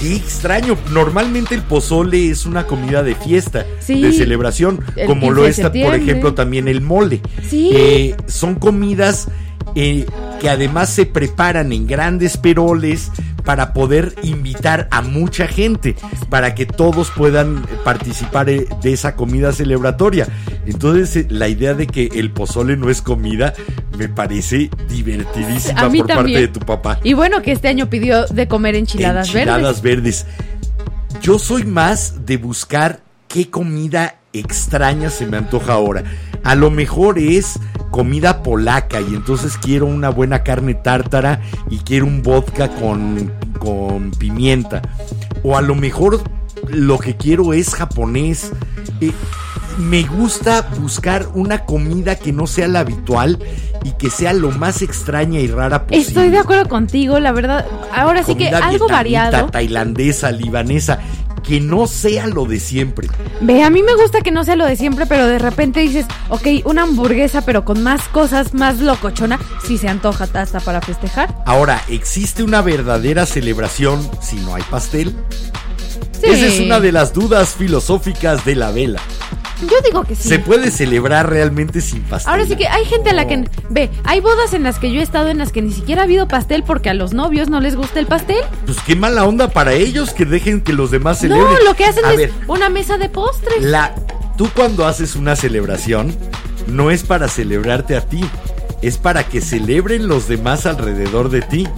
Qué 0.00 0.14
extraño. 0.14 0.76
Normalmente 0.92 1.54
el 1.54 1.62
pozole 1.62 2.30
es 2.30 2.46
una 2.46 2.66
comida 2.66 3.02
de 3.02 3.14
fiesta, 3.14 3.64
Sí. 3.80 4.00
de 4.02 4.12
celebración, 4.12 4.80
El 4.94 5.06
como 5.06 5.22
15 5.22 5.34
lo 5.34 5.42
de 5.42 5.48
es, 5.50 5.60
por 5.86 5.94
ejemplo, 5.94 6.34
también 6.34 6.68
el 6.68 6.80
mole. 6.82 7.22
Sí. 7.48 7.70
Eh, 7.74 8.14
son 8.26 8.54
comidas 8.56 9.28
eh, 9.74 10.06
que 10.40 10.48
además 10.48 10.90
se 10.90 11.06
preparan 11.06 11.72
en 11.72 11.86
grandes 11.86 12.36
peroles 12.36 13.10
para 13.44 13.72
poder 13.72 14.14
invitar 14.22 14.88
a 14.90 15.02
mucha 15.02 15.46
gente, 15.46 15.94
para 16.30 16.54
que 16.54 16.66
todos 16.66 17.10
puedan 17.10 17.62
participar 17.84 18.48
eh, 18.50 18.66
de 18.82 18.92
esa 18.92 19.14
comida 19.14 19.52
celebratoria. 19.52 20.26
Entonces, 20.66 21.14
eh, 21.16 21.26
la 21.30 21.48
idea 21.48 21.74
de 21.74 21.86
que 21.86 22.06
el 22.14 22.32
pozole 22.32 22.76
no 22.76 22.90
es 22.90 23.00
comida 23.02 23.54
me 23.96 24.08
parece 24.08 24.68
divertidísima 24.88 25.80
A 25.80 25.88
mí 25.88 25.98
por 25.98 26.08
parte 26.08 26.22
también. 26.22 26.40
de 26.40 26.48
tu 26.48 26.60
papá. 26.60 26.98
Y 27.04 27.14
bueno, 27.14 27.40
que 27.40 27.52
este 27.52 27.68
año 27.68 27.88
pidió 27.88 28.26
de 28.26 28.48
comer 28.48 28.74
enchiladas, 28.74 29.28
Enchiladas 29.28 29.80
verdes. 29.80 30.26
verdes. 30.26 31.20
Yo 31.22 31.38
soy 31.38 31.64
más 31.64 32.26
de 32.26 32.36
buscar 32.36 33.00
qué 33.28 33.48
comida 33.48 34.16
extraña 34.32 35.08
se 35.08 35.24
me 35.26 35.36
antoja 35.36 35.72
ahora. 35.74 36.02
A 36.42 36.54
lo 36.56 36.70
mejor 36.70 37.18
es 37.18 37.58
comida 37.90 38.42
polaca 38.42 39.00
y 39.00 39.14
entonces 39.14 39.56
quiero 39.56 39.86
una 39.86 40.10
buena 40.10 40.42
carne 40.42 40.74
tártara 40.74 41.40
y 41.70 41.78
quiero 41.78 42.06
un 42.06 42.22
vodka 42.22 42.68
con, 42.68 43.32
con 43.58 44.10
pimienta. 44.12 44.82
O 45.42 45.56
a 45.56 45.62
lo 45.62 45.74
mejor 45.74 46.20
lo 46.68 46.98
que 46.98 47.16
quiero 47.16 47.52
es 47.52 47.74
japonés. 47.74 48.52
Eh, 49.00 49.12
me 49.78 50.02
gusta 50.04 50.66
buscar 50.80 51.28
una 51.34 51.64
comida 51.64 52.16
que 52.16 52.32
no 52.32 52.46
sea 52.46 52.66
la 52.66 52.80
habitual 52.80 53.38
y 53.84 53.92
que 53.92 54.10
sea 54.10 54.32
lo 54.32 54.50
más 54.50 54.82
extraña 54.82 55.38
y 55.38 55.48
rara 55.48 55.86
posible 55.86 56.06
Estoy 56.06 56.30
de 56.30 56.38
acuerdo 56.38 56.68
contigo, 56.68 57.20
la 57.20 57.32
verdad. 57.32 57.66
Ahora 57.94 58.22
sí 58.22 58.34
que 58.34 58.48
algo 58.48 58.88
variado. 58.88 59.48
tailandesa, 59.50 60.32
libanesa, 60.32 60.98
que 61.46 61.60
no 61.60 61.86
sea 61.86 62.26
lo 62.26 62.44
de 62.44 62.60
siempre. 62.60 63.08
Ve, 63.40 63.62
a 63.62 63.70
mí 63.70 63.82
me 63.82 63.94
gusta 63.94 64.20
que 64.20 64.30
no 64.30 64.44
sea 64.44 64.56
lo 64.56 64.66
de 64.66 64.76
siempre, 64.76 65.06
pero 65.06 65.26
de 65.26 65.38
repente 65.38 65.80
dices, 65.80 66.06
ok, 66.28 66.46
una 66.64 66.82
hamburguesa, 66.82 67.44
pero 67.44 67.64
con 67.64 67.82
más 67.82 68.08
cosas, 68.08 68.54
más 68.54 68.80
locochona, 68.80 69.38
si 69.64 69.78
se 69.78 69.88
antoja 69.88 70.28
hasta 70.32 70.60
para 70.60 70.80
festejar. 70.80 71.34
Ahora, 71.46 71.82
¿existe 71.88 72.42
una 72.42 72.62
verdadera 72.62 73.26
celebración 73.26 74.08
si 74.20 74.36
no 74.36 74.54
hay 74.54 74.62
pastel? 74.64 75.14
Sí. 76.20 76.26
Esa 76.30 76.46
es 76.46 76.60
una 76.60 76.80
de 76.80 76.92
las 76.92 77.12
dudas 77.12 77.54
filosóficas 77.54 78.44
de 78.44 78.56
la 78.56 78.70
vela. 78.70 79.00
Yo 79.62 79.76
digo 79.84 80.04
que 80.04 80.14
sí. 80.14 80.28
¿Se 80.28 80.38
puede 80.38 80.70
celebrar 80.70 81.30
realmente 81.30 81.80
sin 81.80 82.02
pastel? 82.02 82.30
Ahora 82.30 82.46
sí 82.46 82.56
que 82.56 82.68
hay 82.68 82.84
gente 82.84 83.10
a 83.10 83.12
la 83.14 83.26
que... 83.26 83.44
Ve, 83.70 83.90
hay 84.04 84.20
bodas 84.20 84.52
en 84.52 84.62
las 84.62 84.78
que 84.78 84.92
yo 84.92 85.00
he 85.00 85.02
estado 85.02 85.28
en 85.28 85.38
las 85.38 85.52
que 85.52 85.62
ni 85.62 85.72
siquiera 85.72 86.02
ha 86.02 86.04
habido 86.04 86.28
pastel 86.28 86.62
porque 86.62 86.90
a 86.90 86.94
los 86.94 87.12
novios 87.12 87.48
no 87.48 87.60
les 87.60 87.76
gusta 87.76 87.98
el 88.00 88.06
pastel. 88.06 88.44
Pues 88.64 88.78
qué 88.86 88.96
mala 88.96 89.24
onda 89.24 89.48
para 89.48 89.72
ellos 89.72 90.12
que 90.12 90.24
dejen 90.24 90.60
que 90.60 90.72
los 90.72 90.90
demás 90.90 91.20
celebren. 91.20 91.46
No, 91.46 91.64
lo 91.64 91.74
que 91.74 91.84
hacen 91.84 92.04
A 92.04 92.12
es 92.12 92.18
ver, 92.18 92.32
una 92.46 92.68
mesa 92.68 92.98
de 92.98 93.08
postres. 93.08 93.62
La, 93.62 93.94
tú 94.36 94.50
cuando 94.54 94.86
haces 94.86 95.16
una 95.16 95.36
celebración, 95.36 96.14
no 96.66 96.90
es 96.90 97.02
para 97.02 97.28
celebrarte 97.28 97.96
a 97.96 98.02
ti, 98.02 98.24
es 98.82 98.98
para 98.98 99.24
que 99.24 99.40
celebren 99.40 100.08
los 100.08 100.28
demás 100.28 100.66
alrededor 100.66 101.30
de 101.30 101.42
ti. 101.42 101.68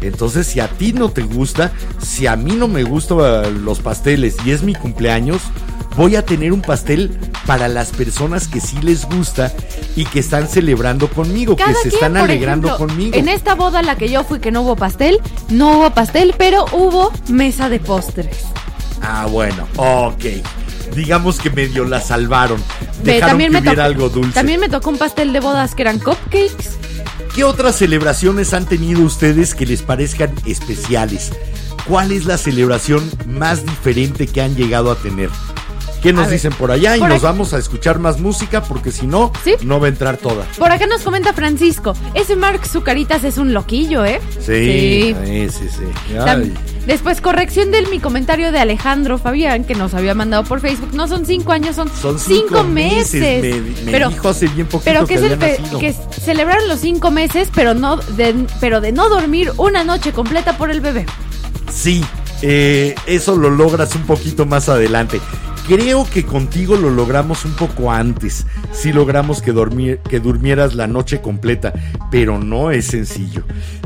Entonces, 0.00 0.48
si 0.48 0.58
a 0.58 0.66
ti 0.66 0.92
no 0.92 1.10
te 1.10 1.22
gusta, 1.22 1.70
si 2.00 2.26
a 2.26 2.34
mí 2.34 2.52
no 2.56 2.66
me 2.66 2.82
gustan 2.82 3.64
los 3.64 3.78
pasteles 3.78 4.36
y 4.44 4.50
es 4.50 4.62
mi 4.62 4.74
cumpleaños, 4.74 5.40
voy 5.96 6.16
a 6.16 6.24
tener 6.24 6.52
un 6.52 6.62
pastel 6.62 7.10
para 7.46 7.68
las 7.68 7.90
personas 7.90 8.48
que 8.48 8.60
sí 8.60 8.78
les 8.82 9.04
gusta 9.08 9.52
y 9.96 10.04
que 10.04 10.20
están 10.20 10.48
celebrando 10.48 11.08
conmigo, 11.08 11.56
Cada 11.56 11.70
que 11.70 11.74
se 11.76 11.82
quien, 11.90 11.94
están 11.94 12.16
alegrando 12.16 12.68
ejemplo, 12.68 12.86
conmigo. 12.86 13.16
En 13.16 13.28
esta 13.28 13.54
boda 13.54 13.80
a 13.80 13.82
la 13.82 13.96
que 13.96 14.08
yo 14.10 14.24
fui 14.24 14.38
que 14.40 14.50
no 14.50 14.62
hubo 14.62 14.76
pastel, 14.76 15.18
no 15.48 15.78
hubo 15.78 15.90
pastel, 15.90 16.34
pero 16.38 16.64
hubo 16.72 17.12
mesa 17.28 17.68
de 17.68 17.80
postres. 17.80 18.36
Ah, 19.02 19.26
bueno, 19.26 19.66
ok. 19.76 20.24
Digamos 20.94 21.38
que 21.40 21.50
medio 21.50 21.84
la 21.84 22.00
salvaron. 22.00 22.62
Ve, 23.02 23.14
Dejaron 23.14 23.38
que 23.38 23.50
me 23.50 23.58
hubiera 23.58 23.72
tocó- 23.74 23.82
algo 23.84 24.08
dulce. 24.08 24.32
También 24.34 24.60
me 24.60 24.68
tocó 24.68 24.90
un 24.90 24.98
pastel 24.98 25.32
de 25.32 25.40
bodas 25.40 25.74
que 25.74 25.82
eran 25.82 25.98
cupcakes. 25.98 26.78
¿Qué 27.34 27.44
otras 27.44 27.76
celebraciones 27.76 28.52
han 28.52 28.66
tenido 28.66 29.00
ustedes 29.02 29.54
que 29.54 29.64
les 29.66 29.82
parezcan 29.82 30.32
especiales? 30.44 31.32
¿Cuál 31.88 32.12
es 32.12 32.26
la 32.26 32.36
celebración 32.38 33.10
más 33.26 33.64
diferente 33.64 34.26
que 34.26 34.42
han 34.42 34.54
llegado 34.54 34.90
a 34.92 34.96
tener? 34.96 35.30
¿Qué 36.02 36.12
nos 36.12 36.24
A 36.24 36.26
ver, 36.26 36.32
dicen 36.34 36.52
por 36.54 36.70
allá? 36.72 36.96
Y 36.96 37.00
por 37.00 37.08
nos 37.08 37.18
aquí- 37.18 37.24
vamos 37.24 37.54
a 37.54 37.58
escuchar 37.58 37.98
más 38.00 38.18
música 38.20 38.62
porque 38.64 38.90
si 38.90 39.06
no, 39.06 39.32
Sí. 39.44 39.54
no 39.62 39.78
va 39.78 39.86
a 39.86 39.90
entrar 39.90 40.16
toda. 40.16 40.44
Por 40.58 40.72
acá 40.72 40.86
nos 40.86 41.02
comenta 41.02 41.32
Francisco, 41.32 41.94
ese 42.14 42.34
Mark 42.36 42.66
Zucaritas 42.66 43.22
es 43.24 43.38
un 43.38 43.52
loquillo, 43.54 44.04
¿eh? 44.04 44.20
Sí, 44.40 45.14
sí, 45.24 45.48
sí. 45.50 45.68
sí. 45.68 46.16
Ay. 46.18 46.52
Después, 46.86 47.20
corrección 47.20 47.70
del 47.70 47.86
mi 47.88 48.00
comentario 48.00 48.50
de 48.50 48.58
Alejandro 48.58 49.16
Fabián, 49.16 49.62
que 49.62 49.76
nos 49.76 49.94
había 49.94 50.14
mandado 50.14 50.42
por 50.42 50.58
Facebook. 50.60 50.90
No 50.92 51.06
son 51.06 51.24
cinco 51.24 51.52
años, 51.52 51.76
son, 51.76 51.88
Son 51.88 52.18
cinco, 52.18 52.64
meses. 52.64 53.20
meses. 53.40 53.62
Me, 53.62 53.84
me 53.84 53.92
pero, 53.92 54.08
dijo 54.08 54.28
hace 54.30 54.48
bien 54.48 54.66
poquito 54.66 54.90
pero 54.92 55.06
que, 55.06 55.14
que, 55.14 55.24
es 55.24 55.60
el 55.72 55.78
que 55.78 55.94
celebraron 56.20 56.66
los 56.66 56.80
cinco 56.80 57.12
meses, 57.12 57.48
pero 57.54 57.74
no 57.74 57.98
de, 57.98 58.34
pero 58.60 58.80
de 58.80 58.90
no 58.90 59.08
dormir 59.08 59.52
una 59.58 59.84
noche 59.84 60.10
completa 60.12 60.58
por 60.58 60.72
el 60.72 60.80
bebé. 60.80 61.06
Sí, 61.72 62.04
eh, 62.42 62.96
eso 63.06 63.36
lo 63.36 63.48
logras 63.50 63.94
un 63.94 64.02
poquito 64.02 64.44
más 64.44 64.68
adelante. 64.68 65.20
Creo 65.66 66.04
que 66.10 66.24
contigo 66.24 66.76
lo 66.76 66.90
logramos 66.90 67.44
un 67.44 67.52
poco 67.52 67.92
antes. 67.92 68.46
Sí 68.72 68.92
logramos 68.92 69.40
que, 69.42 70.00
que 70.08 70.20
durmieras 70.20 70.74
la 70.74 70.88
noche 70.88 71.20
completa, 71.20 71.72
pero 72.10 72.38
no 72.38 72.70
es 72.70 72.86
sencillo. 72.86 73.44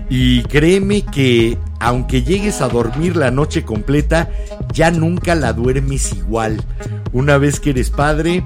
Y 0.09 0.43
créeme 0.45 1.03
que 1.03 1.59
aunque 1.79 2.23
llegues 2.23 2.63
a 2.63 2.69
dormir 2.69 3.17
la 3.17 3.31
noche 3.31 3.65
completa, 3.65 4.31
ya 4.73 4.91
nunca 4.91 5.35
la 5.35 5.53
duermes 5.53 6.15
igual. 6.15 6.63
Una 7.13 7.37
vez 7.37 7.61
que 7.61 7.71
eres 7.71 7.91
padre, 7.91 8.43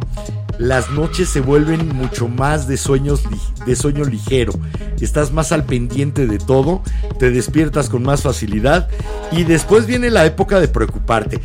las 0.58 0.90
noches 0.90 1.28
se 1.28 1.40
vuelven 1.40 1.88
mucho 1.88 2.28
más 2.28 2.66
de 2.66 2.76
sueños 2.76 3.22
de 3.64 3.76
sueño 3.76 4.04
ligero. 4.04 4.52
Estás 5.00 5.32
más 5.32 5.52
al 5.52 5.64
pendiente 5.64 6.26
de 6.26 6.38
todo, 6.38 6.82
te 7.18 7.30
despiertas 7.30 7.88
con 7.88 8.02
más 8.02 8.22
facilidad 8.22 8.88
y 9.32 9.44
después 9.44 9.86
viene 9.86 10.10
la 10.10 10.26
época 10.26 10.60
de 10.60 10.68
preocuparte. 10.68 11.40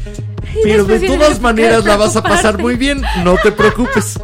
Pero 0.64 0.86
de 0.86 1.00
todas 1.02 1.42
maneras 1.42 1.86
la 1.86 1.98
vas 1.98 2.16
a 2.16 2.24
pasar 2.24 2.58
muy 2.58 2.76
bien, 2.76 3.02
no 3.24 3.36
te 3.42 3.52
preocupes. 3.52 4.20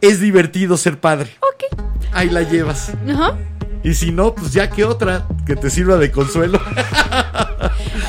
Es 0.00 0.20
divertido 0.20 0.76
ser 0.76 0.98
padre. 0.98 1.36
Ok. 1.40 1.80
Ahí 2.12 2.30
la 2.30 2.42
llevas. 2.42 2.92
Ajá. 3.08 3.36
Y 3.82 3.94
si 3.94 4.10
no, 4.12 4.34
pues 4.34 4.52
ya 4.52 4.70
que 4.70 4.84
otra 4.84 5.26
que 5.46 5.56
te 5.56 5.70
sirva 5.70 5.96
de 5.96 6.10
consuelo. 6.10 6.60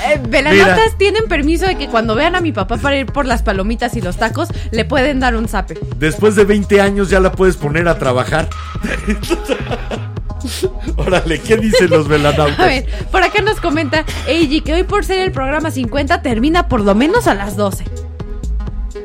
Eh, 0.08 0.20
velanotas 0.28 0.98
tienen 0.98 1.28
permiso 1.28 1.66
de 1.66 1.78
que 1.78 1.88
cuando 1.88 2.16
vean 2.16 2.36
a 2.36 2.42
mi 2.42 2.52
papá 2.52 2.78
para 2.78 2.98
ir 2.98 3.06
por 3.06 3.26
las 3.26 3.44
palomitas 3.44 3.96
y 3.96 4.02
los 4.02 4.18
tacos, 4.18 4.50
le 4.72 4.86
pueden 4.86 5.20
dar 5.20 5.36
un 5.36 5.48
zape. 5.48 5.78
Después 5.98 6.36
de 6.36 6.46
20 6.46 6.82
años 6.82 7.10
ya 7.10 7.20
la 7.20 7.32
puedes 7.32 7.58
poner 7.58 7.88
a 7.88 8.00
trabajar. 8.00 8.50
Órale, 10.98 11.40
¿qué 11.40 11.58
dicen 11.58 11.90
los 11.90 12.08
velanautas? 12.08 12.60
A 12.60 12.66
ver, 12.66 12.86
por 13.12 13.24
acá 13.24 13.42
nos 13.42 13.60
comenta 13.60 14.06
Eiji 14.28 14.62
que 14.62 14.74
hoy 14.74 14.84
por 14.84 15.06
ser 15.06 15.20
el 15.20 15.32
programa 15.32 15.72
50 15.72 16.22
termina 16.22 16.68
por 16.68 16.82
lo 16.82 16.96
menos 16.96 17.28
a 17.28 17.34
las 17.36 17.56
12. 17.56 17.86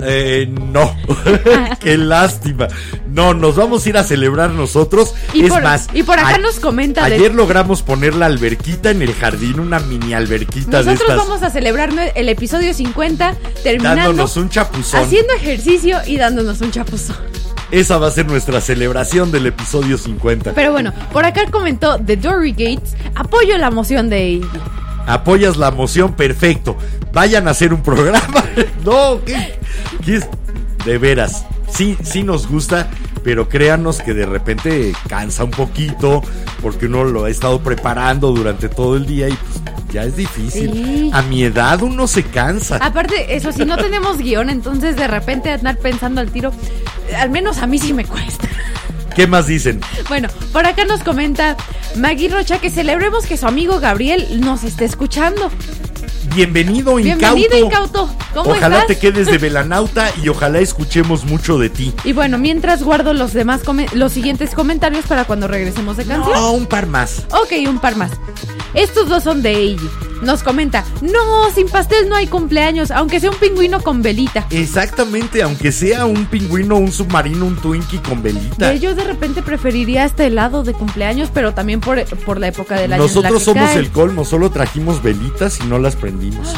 Eh, 0.06 0.48
no. 0.50 0.94
Qué 1.80 1.96
lástima. 1.96 2.68
No, 3.08 3.32
nos 3.32 3.54
vamos 3.56 3.86
a 3.86 3.88
ir 3.88 3.96
a 3.96 4.02
celebrar 4.04 4.50
nosotros. 4.50 5.14
Y 5.32 5.44
es 5.44 5.50
por- 5.50 5.62
más, 5.62 5.88
y 5.94 6.02
por 6.02 6.18
acá 6.18 6.36
nos 6.38 6.58
comenta 6.58 7.08
de- 7.08 7.14
Ayer 7.14 7.34
logramos 7.34 7.82
poner 7.82 8.14
la 8.14 8.26
alberquita 8.26 8.90
en 8.90 9.02
el 9.02 9.14
jardín, 9.14 9.60
una 9.60 9.78
mini 9.78 10.12
alberquita 10.12 10.78
de 10.82 10.92
Nosotros 10.92 11.10
estas. 11.10 11.16
vamos 11.28 11.42
a 11.42 11.50
celebrar 11.50 11.90
el 12.14 12.28
episodio 12.28 12.74
50 12.74 13.34
terminando 13.62 14.02
Dándonos 14.02 14.36
un 14.36 14.48
chapuzón. 14.50 15.00
haciendo 15.00 15.32
ejercicio 15.34 15.98
y 16.06 16.16
dándonos 16.16 16.60
un 16.60 16.70
chapuzón. 16.70 17.16
Esa 17.74 17.98
va 17.98 18.06
a 18.06 18.10
ser 18.12 18.26
nuestra 18.26 18.60
celebración 18.60 19.32
del 19.32 19.48
episodio 19.48 19.98
50. 19.98 20.52
Pero 20.54 20.70
bueno, 20.70 20.92
por 21.12 21.24
acá 21.24 21.50
comentó 21.50 21.98
The 21.98 22.16
Dory 22.16 22.52
Gates, 22.52 22.94
apoyo 23.16 23.58
la 23.58 23.72
moción 23.72 24.08
de. 24.08 24.46
Apoyas 25.08 25.56
la 25.56 25.72
moción, 25.72 26.12
perfecto. 26.14 26.76
Vayan 27.12 27.48
a 27.48 27.50
hacer 27.50 27.74
un 27.74 27.82
programa. 27.82 28.44
no, 28.84 29.20
¿qué? 29.24 29.58
¿Qué 30.04 30.18
es? 30.18 30.28
De 30.84 30.98
veras, 30.98 31.46
sí, 31.68 31.98
sí 32.04 32.22
nos 32.22 32.46
gusta, 32.46 32.88
pero 33.24 33.48
créanos 33.48 34.02
que 34.02 34.14
de 34.14 34.26
repente 34.26 34.92
cansa 35.08 35.42
un 35.42 35.50
poquito, 35.50 36.22
porque 36.62 36.86
uno 36.86 37.04
lo 37.04 37.24
ha 37.24 37.30
estado 37.30 37.60
preparando 37.60 38.30
durante 38.30 38.68
todo 38.68 38.96
el 38.96 39.06
día 39.06 39.28
y 39.28 39.32
pues 39.32 39.92
ya 39.92 40.04
es 40.04 40.14
difícil. 40.14 40.70
Sí. 40.72 41.10
A 41.12 41.22
mi 41.22 41.42
edad 41.42 41.82
uno 41.82 42.06
se 42.06 42.22
cansa. 42.22 42.76
Aparte, 42.76 43.34
eso 43.34 43.50
si 43.50 43.64
no 43.64 43.76
tenemos 43.78 44.18
guion, 44.18 44.50
entonces 44.50 44.94
de 44.96 45.08
repente 45.08 45.50
andar 45.50 45.78
pensando 45.78 46.20
al 46.20 46.30
tiro, 46.30 46.52
al 47.16 47.30
menos 47.30 47.58
a 47.58 47.66
mí 47.66 47.78
sí 47.78 47.94
me 47.94 48.04
cuesta. 48.04 48.46
¿Qué 49.16 49.26
más 49.26 49.46
dicen? 49.46 49.80
Bueno, 50.08 50.28
por 50.52 50.66
acá 50.66 50.84
nos 50.84 51.02
comenta 51.02 51.56
Maggie 51.96 52.28
Rocha 52.28 52.58
que 52.58 52.68
celebremos 52.68 53.26
que 53.26 53.36
su 53.36 53.46
amigo 53.46 53.80
Gabriel 53.80 54.40
nos 54.40 54.64
esté 54.64 54.84
escuchando. 54.84 55.50
Bienvenido, 56.34 56.98
incauto. 56.98 57.34
Bienvenido, 57.34 57.66
incauto. 57.66 58.10
¿Cómo 58.32 58.50
Ojalá 58.50 58.80
estás? 58.80 58.86
te 58.88 58.98
quedes 58.98 59.26
de 59.26 59.38
velanauta 59.38 60.10
y 60.22 60.28
ojalá 60.28 60.58
escuchemos 60.58 61.24
mucho 61.24 61.58
de 61.58 61.70
ti. 61.70 61.92
Y 62.04 62.12
bueno, 62.12 62.38
mientras 62.38 62.82
guardo 62.82 63.12
los 63.12 63.32
demás 63.32 63.62
los 63.92 64.12
siguientes 64.12 64.50
comentarios 64.54 65.04
para 65.06 65.24
cuando 65.24 65.46
regresemos 65.48 65.96
de 65.96 66.04
canción. 66.04 66.34
No, 66.34 66.52
un 66.52 66.66
par 66.66 66.86
más. 66.86 67.26
Ok, 67.30 67.52
un 67.68 67.78
par 67.78 67.96
más. 67.96 68.12
Estos 68.74 69.08
dos 69.08 69.22
son 69.22 69.42
de 69.42 69.54
Eiji. 69.54 69.88
Nos 70.22 70.42
comenta, 70.42 70.84
no, 71.02 71.50
sin 71.54 71.68
pastel 71.68 72.08
no 72.08 72.16
hay 72.16 72.26
cumpleaños, 72.26 72.90
aunque 72.90 73.20
sea 73.20 73.30
un 73.30 73.36
pingüino 73.36 73.80
con 73.82 74.02
velita. 74.02 74.46
Exactamente, 74.50 75.42
aunque 75.42 75.72
sea 75.72 76.06
un 76.06 76.26
pingüino, 76.26 76.76
un 76.76 76.92
submarino, 76.92 77.44
un 77.44 77.56
Twinkie 77.56 77.98
con 77.98 78.22
velita. 78.22 78.74
Yo 78.74 78.94
de 78.94 79.04
repente 79.04 79.42
preferiría 79.42 80.04
este 80.04 80.26
helado 80.26 80.62
de 80.62 80.72
cumpleaños, 80.72 81.30
pero 81.32 81.52
también 81.54 81.80
por, 81.80 82.02
por 82.24 82.40
la 82.40 82.48
época 82.48 82.74
del 82.76 82.92
año. 82.92 83.02
en 83.04 83.06
la 83.06 83.06
Nosotros 83.06 83.38
que 83.40 83.44
somos 83.44 83.70
cae. 83.70 83.78
el 83.78 83.90
colmo, 83.90 84.24
solo 84.24 84.50
trajimos 84.50 85.02
velitas 85.02 85.58
y 85.60 85.64
no 85.64 85.78
las 85.78 85.96
prendimos. 85.96 86.54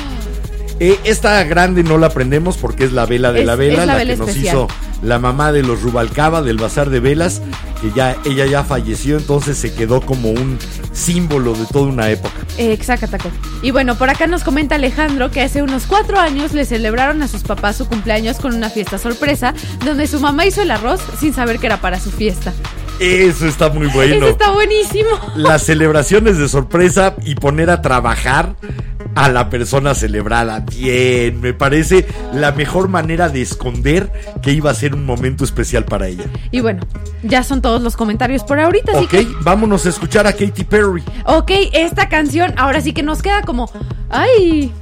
Eh, 0.79 0.99
esta 1.05 1.43
grande 1.45 1.83
no 1.83 1.97
la 1.97 2.11
prendemos 2.11 2.59
porque 2.59 2.85
es 2.85 2.93
la 2.93 3.07
vela 3.07 3.33
de 3.33 3.41
Es- 3.41 3.47
la 3.47 3.57
vela, 3.57 3.79
la 3.79 3.87
la, 3.87 3.95
vela 3.97 4.13
que 4.15 4.19
nos 4.19 4.37
hizo 4.37 4.69
la 5.03 5.19
mamá 5.19 5.53
de 5.53 5.63
los 5.63 5.81
Rubalcaba 5.83 6.43
del 6.43 6.57
Bazar 6.59 6.91
de 6.91 7.01
Velas, 7.01 7.41
que 7.81 7.91
ya 7.95 8.17
ella 8.25 8.47
ya 8.47 8.65
falleció, 8.65 9.17
entonces 9.19 9.57
se 9.57 9.73
quedó 9.75 10.01
como 10.01 10.31
un 10.31 10.59
símbolo 10.93 11.55
de 11.55 11.65
toda 11.67 11.87
una 11.87 12.11
época. 12.11 12.35
Exacto. 12.59 13.31
Y 13.63 13.71
bueno, 13.71 13.97
por 13.97 14.11
acá 14.11 14.27
nos 14.27 14.43
comenta 14.43 14.75
Alejandro 14.75 15.31
que 15.31 15.43
hace 15.43 15.63
unos 15.63 15.85
cuatro 15.87 16.19
años 16.19 16.53
le 16.53 16.65
celebraron 16.65 17.23
a 17.23 17.29
sus 17.29 17.43
papás 17.43 17.77
su 17.77 17.87
cumpleaños 17.87 18.39
con 18.39 18.55
una 18.55 18.69
fiesta 18.71 18.99
sorpresa, 18.99 19.55
donde 19.85 20.07
su 20.07 20.19
mamá 20.21 20.45
hizo 20.47 20.63
el 20.63 20.71
arroz 20.71 21.01
sin 21.21 21.33
saber 21.35 21.59
que 21.59 21.67
era 21.67 21.81
para 21.81 22.01
su 22.01 22.11
fiesta. 22.11 22.53
Eso 22.99 23.47
está 23.47 23.69
muy 23.69 23.89
bueno. 23.89 24.15
Eso 24.15 24.29
está 24.29 24.51
buenísimo. 24.53 25.09
Las 25.37 25.63
celebraciones 25.65 26.39
de 26.39 26.49
sorpresa 26.49 27.15
y 27.25 27.35
poner 27.35 27.69
a 27.69 27.83
trabajar 27.83 28.57
a 29.17 29.29
la 29.31 29.51
persona 29.51 29.95
celebrada. 29.95 30.61
Bien, 30.61 31.41
me 31.41 31.53
parece 31.55 32.07
la 32.33 32.53
mejor 32.53 32.89
manera 32.89 33.29
de 33.29 33.43
esconder 33.43 34.13
que 34.43 34.53
iba 34.53 34.71
a 34.71 34.75
ser 34.75 34.95
un 34.95 35.05
momento 35.05 35.43
especial 35.43 35.85
para 35.85 36.07
ella. 36.07 36.25
Y 36.53 36.61
bueno, 36.61 36.87
ya 37.23 37.43
son 37.43 37.61
todos 37.63 37.83
los 37.83 37.97
comentarios 37.97 38.45
por 38.45 38.61
ahorita, 38.61 38.93
así 38.93 39.05
Ok, 39.05 39.11
que... 39.11 39.27
vámonos 39.41 39.87
a 39.87 39.89
escuchar 39.89 40.27
a 40.27 40.33
Katy 40.33 40.65
Perry. 40.65 41.03
Ok, 41.25 41.51
esta 41.73 42.09
canción 42.09 42.53
ahora 42.57 42.81
sí 42.81 42.93
que 42.93 43.03
nos 43.03 43.23
queda 43.23 43.43
como... 43.43 43.71
¡Ay! 44.11 44.73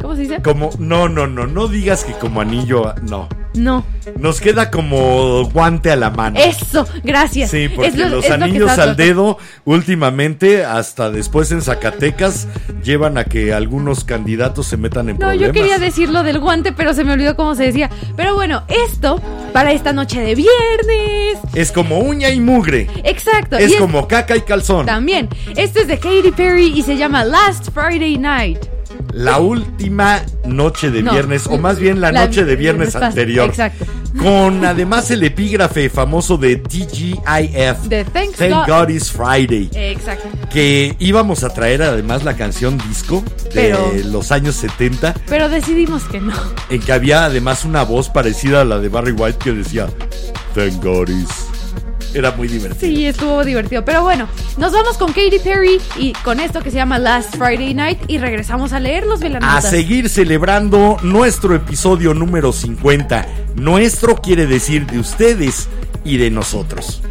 ¿Cómo 0.00 0.14
se 0.16 0.22
dice? 0.22 0.42
Como, 0.42 0.70
no, 0.78 1.08
no, 1.08 1.26
no, 1.26 1.46
no 1.46 1.68
digas 1.68 2.04
que 2.04 2.12
como 2.14 2.40
anillo, 2.40 2.88
a- 2.88 2.94
no. 3.02 3.28
No. 3.54 3.84
Nos 4.18 4.40
queda 4.40 4.68
como 4.72 5.44
guante 5.50 5.92
a 5.92 5.94
la 5.96 6.10
mano. 6.10 6.40
Eso, 6.40 6.88
gracias. 7.04 7.52
Sí, 7.52 7.68
porque 7.68 7.88
Es 7.90 7.96
lo- 7.96 8.08
los 8.08 8.24
es 8.24 8.30
lo 8.30 8.36
que 8.38 8.42
anillos 8.44 8.70
estaba 8.70 8.90
al 8.90 8.96
dedo, 8.96 9.38
últimamente, 9.64 10.64
hasta 10.64 11.08
después 11.10 11.52
en 11.52 11.62
Zacatecas, 11.62 12.48
llevan 12.82 13.16
a 13.16 13.22
que 13.24 13.54
algunos 13.54 14.02
candidatos 14.04 14.66
se 14.66 14.76
metan 14.76 15.08
en 15.08 15.14
No, 15.18 15.28
problemas. 15.28 15.46
yo 15.46 15.52
quería 15.52 15.78
decir 15.78 16.08
lo 16.08 16.24
del 16.24 16.40
guante, 16.40 16.72
pero 16.72 16.94
se 16.94 17.04
me 17.04 17.12
olvidó 17.12 17.36
cómo 17.36 17.54
se 17.54 17.64
decía. 17.66 17.90
Pero 18.16 18.34
bueno, 18.34 18.64
esto 18.66 19.20
para 19.52 19.70
esta 19.70 19.92
noche 19.92 20.20
de 20.20 20.34
viernes. 20.34 21.38
Es 21.54 21.70
como 21.70 22.00
uña 22.00 22.30
y 22.30 22.40
mugre. 22.40 22.88
Exacto. 23.04 23.56
Es 23.56 23.76
como 23.76 24.08
caca 24.08 24.36
y 24.36 24.40
calzón. 24.40 24.86
También. 24.86 25.28
Esto 25.56 25.78
es 25.80 25.86
de 25.86 25.98
Katy 25.98 26.32
Perry 26.36 26.72
y 26.76 26.82
se 26.82 26.96
llama 26.96 27.24
Last 27.24 27.68
Friday 27.72 28.18
Night. 28.18 28.58
La 29.14 29.38
última 29.38 30.22
noche 30.44 30.90
de 30.90 31.02
No, 31.02 31.12
viernes, 31.12 31.46
o 31.46 31.56
más 31.56 31.78
bien 31.78 32.00
la, 32.00 32.10
la- 32.10 32.26
noche 32.26 32.44
de 32.44 32.56
viernes 32.56 32.96
anterior. 32.96 33.48
exacto. 33.48 33.84
Con 34.18 34.64
además 34.64 35.10
el 35.12 35.22
epígrafe 35.22 35.88
famoso 35.88 36.36
de 36.36 36.56
TGIF. 36.56 37.82
De 37.88 38.04
Thank 38.04 38.38
God- 38.40 38.66
God 38.66 38.88
It's 38.88 39.12
Friday. 39.12 39.70
Exacto. 39.72 40.28
Que 40.52 40.96
íbamos 40.98 41.44
a 41.44 41.50
traer 41.50 41.82
además 41.82 42.24
la 42.24 42.36
canción 42.36 42.76
disco 42.88 43.22
de 43.44 43.50
Pero- 43.54 43.92
los 44.06 44.32
años 44.32 44.56
70. 44.56 45.14
Pero 45.28 45.48
decidimos 45.48 46.02
que 46.04 46.20
no. 46.20 46.32
En 46.68 46.80
que 46.80 46.92
había 46.92 47.24
además 47.24 47.64
una 47.64 47.84
voz 47.84 48.08
parecida 48.08 48.62
a 48.62 48.64
la 48.64 48.78
de 48.78 48.88
Barry 48.88 49.12
White 49.12 49.38
que 49.42 49.52
decía 49.52 49.86
Thank 50.54 50.82
God 50.82 51.08
It's. 51.08 51.46
Era 52.14 52.30
muy 52.30 52.48
divertido. 52.48 52.80
Sí, 52.80 53.06
estuvo 53.06 53.44
divertido. 53.44 53.84
Pero 53.84 54.02
bueno, 54.02 54.28
nos 54.56 54.72
vamos 54.72 54.96
con 54.96 55.08
Katy 55.12 55.40
Perry 55.42 55.80
y 55.98 56.12
con 56.24 56.38
esto 56.40 56.60
que 56.62 56.70
se 56.70 56.76
llama 56.76 56.98
Last 56.98 57.36
Friday 57.36 57.74
Night 57.74 57.98
y 58.08 58.18
regresamos 58.18 58.72
a 58.72 58.80
leer 58.80 59.04
los 59.06 59.20
A 59.20 59.24
velanotas. 59.24 59.68
seguir 59.68 60.08
celebrando 60.08 60.96
nuestro 61.02 61.54
episodio 61.54 62.14
número 62.14 62.52
50. 62.52 63.26
Nuestro 63.56 64.16
quiere 64.16 64.46
decir 64.46 64.86
de 64.86 64.98
ustedes 65.00 65.68
y 66.04 66.16
de 66.18 66.30
nosotros. 66.30 67.02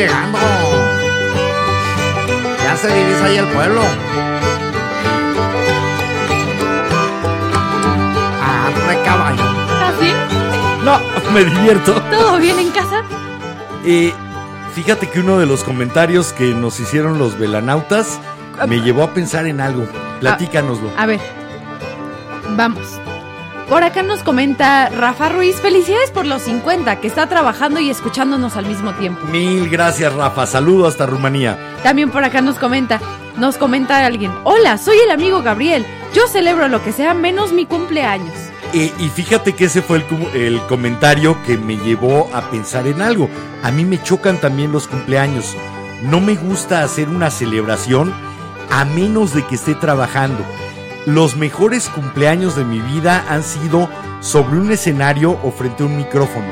Llegando. 0.00 0.38
Ya 2.62 2.76
se 2.76 2.88
divisa 2.88 3.24
ahí 3.26 3.36
el 3.36 3.46
pueblo. 3.48 3.82
Arre 8.42 9.02
caballo. 9.04 9.42
¿Así? 9.84 10.12
No, 10.84 11.00
me 11.32 11.44
divierto. 11.44 11.94
¿Ah, 11.96 12.10
¿Todo 12.10 12.38
bien 12.38 12.58
en 12.58 12.70
casa? 12.70 13.02
Eh, 13.84 14.12
fíjate 14.74 15.10
que 15.10 15.20
uno 15.20 15.38
de 15.38 15.46
los 15.46 15.64
comentarios 15.64 16.32
que 16.32 16.54
nos 16.54 16.80
hicieron 16.80 17.18
los 17.18 17.38
velanautas 17.38 18.20
me 18.66 18.80
llevó 18.80 19.02
a 19.02 19.12
pensar 19.12 19.46
en 19.46 19.60
algo. 19.60 19.86
Platícanoslo. 20.20 20.90
A 20.96 21.06
ver, 21.06 21.20
vamos. 22.56 22.99
Por 23.70 23.84
acá 23.84 24.02
nos 24.02 24.24
comenta 24.24 24.88
Rafa 24.88 25.28
Ruiz, 25.28 25.54
felicidades 25.60 26.10
por 26.10 26.26
los 26.26 26.42
50, 26.42 27.00
que 27.00 27.06
está 27.06 27.28
trabajando 27.28 27.78
y 27.78 27.88
escuchándonos 27.88 28.56
al 28.56 28.66
mismo 28.66 28.94
tiempo. 28.94 29.24
Mil 29.28 29.70
gracias, 29.70 30.12
Rafa. 30.12 30.44
Saludo 30.44 30.88
hasta 30.88 31.06
Rumanía. 31.06 31.56
También 31.84 32.10
por 32.10 32.24
acá 32.24 32.40
nos 32.40 32.58
comenta, 32.58 33.00
nos 33.36 33.58
comenta 33.58 34.04
alguien, 34.04 34.32
hola, 34.42 34.76
soy 34.76 34.98
el 34.98 35.12
amigo 35.12 35.42
Gabriel, 35.42 35.86
yo 36.12 36.26
celebro 36.26 36.66
lo 36.66 36.82
que 36.82 36.90
sea 36.90 37.14
menos 37.14 37.52
mi 37.52 37.64
cumpleaños. 37.64 38.34
Eh, 38.72 38.92
y 38.98 39.08
fíjate 39.08 39.52
que 39.52 39.66
ese 39.66 39.82
fue 39.82 39.98
el, 39.98 40.04
el 40.34 40.60
comentario 40.62 41.40
que 41.46 41.56
me 41.56 41.76
llevó 41.76 42.28
a 42.34 42.50
pensar 42.50 42.88
en 42.88 43.00
algo. 43.00 43.30
A 43.62 43.70
mí 43.70 43.84
me 43.84 44.02
chocan 44.02 44.38
también 44.38 44.72
los 44.72 44.88
cumpleaños. 44.88 45.56
No 46.02 46.20
me 46.20 46.34
gusta 46.34 46.82
hacer 46.82 47.08
una 47.08 47.30
celebración 47.30 48.12
a 48.68 48.84
menos 48.84 49.32
de 49.32 49.46
que 49.46 49.54
esté 49.54 49.76
trabajando. 49.76 50.44
Los 51.06 51.36
mejores 51.36 51.88
cumpleaños 51.88 52.56
de 52.56 52.64
mi 52.64 52.80
vida 52.80 53.24
han 53.28 53.42
sido 53.42 53.88
sobre 54.20 54.58
un 54.58 54.70
escenario 54.70 55.38
o 55.42 55.50
frente 55.50 55.82
a 55.82 55.86
un 55.86 55.96
micrófono. 55.96 56.48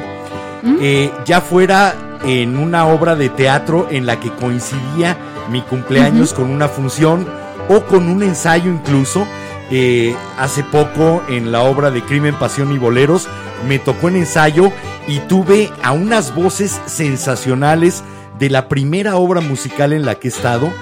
Eh, 0.80 1.12
ya 1.24 1.40
fuera 1.40 1.94
en 2.24 2.56
una 2.56 2.86
obra 2.86 3.14
de 3.14 3.28
teatro 3.28 3.88
en 3.90 4.06
la 4.06 4.18
que 4.18 4.32
coincidía 4.32 5.16
mi 5.50 5.62
cumpleaños 5.62 6.32
con 6.32 6.50
una 6.50 6.68
función 6.68 7.26
o 7.68 7.82
con 7.82 8.08
un 8.08 8.22
ensayo 8.22 8.70
incluso. 8.70 9.26
Eh, 9.70 10.16
hace 10.38 10.64
poco 10.64 11.22
en 11.28 11.52
la 11.52 11.62
obra 11.62 11.90
de 11.90 12.02
Crimen, 12.02 12.34
Pasión 12.34 12.72
y 12.72 12.78
Boleros 12.78 13.28
me 13.66 13.78
tocó 13.78 14.08
en 14.08 14.16
ensayo 14.16 14.72
y 15.06 15.18
tuve 15.20 15.70
a 15.82 15.92
unas 15.92 16.34
voces 16.34 16.80
sensacionales 16.86 18.02
de 18.38 18.48
la 18.48 18.68
primera 18.68 19.16
obra 19.16 19.40
musical 19.40 19.92
en 19.92 20.06
la 20.06 20.14
que 20.14 20.28
he 20.28 20.30
estado 20.30 20.72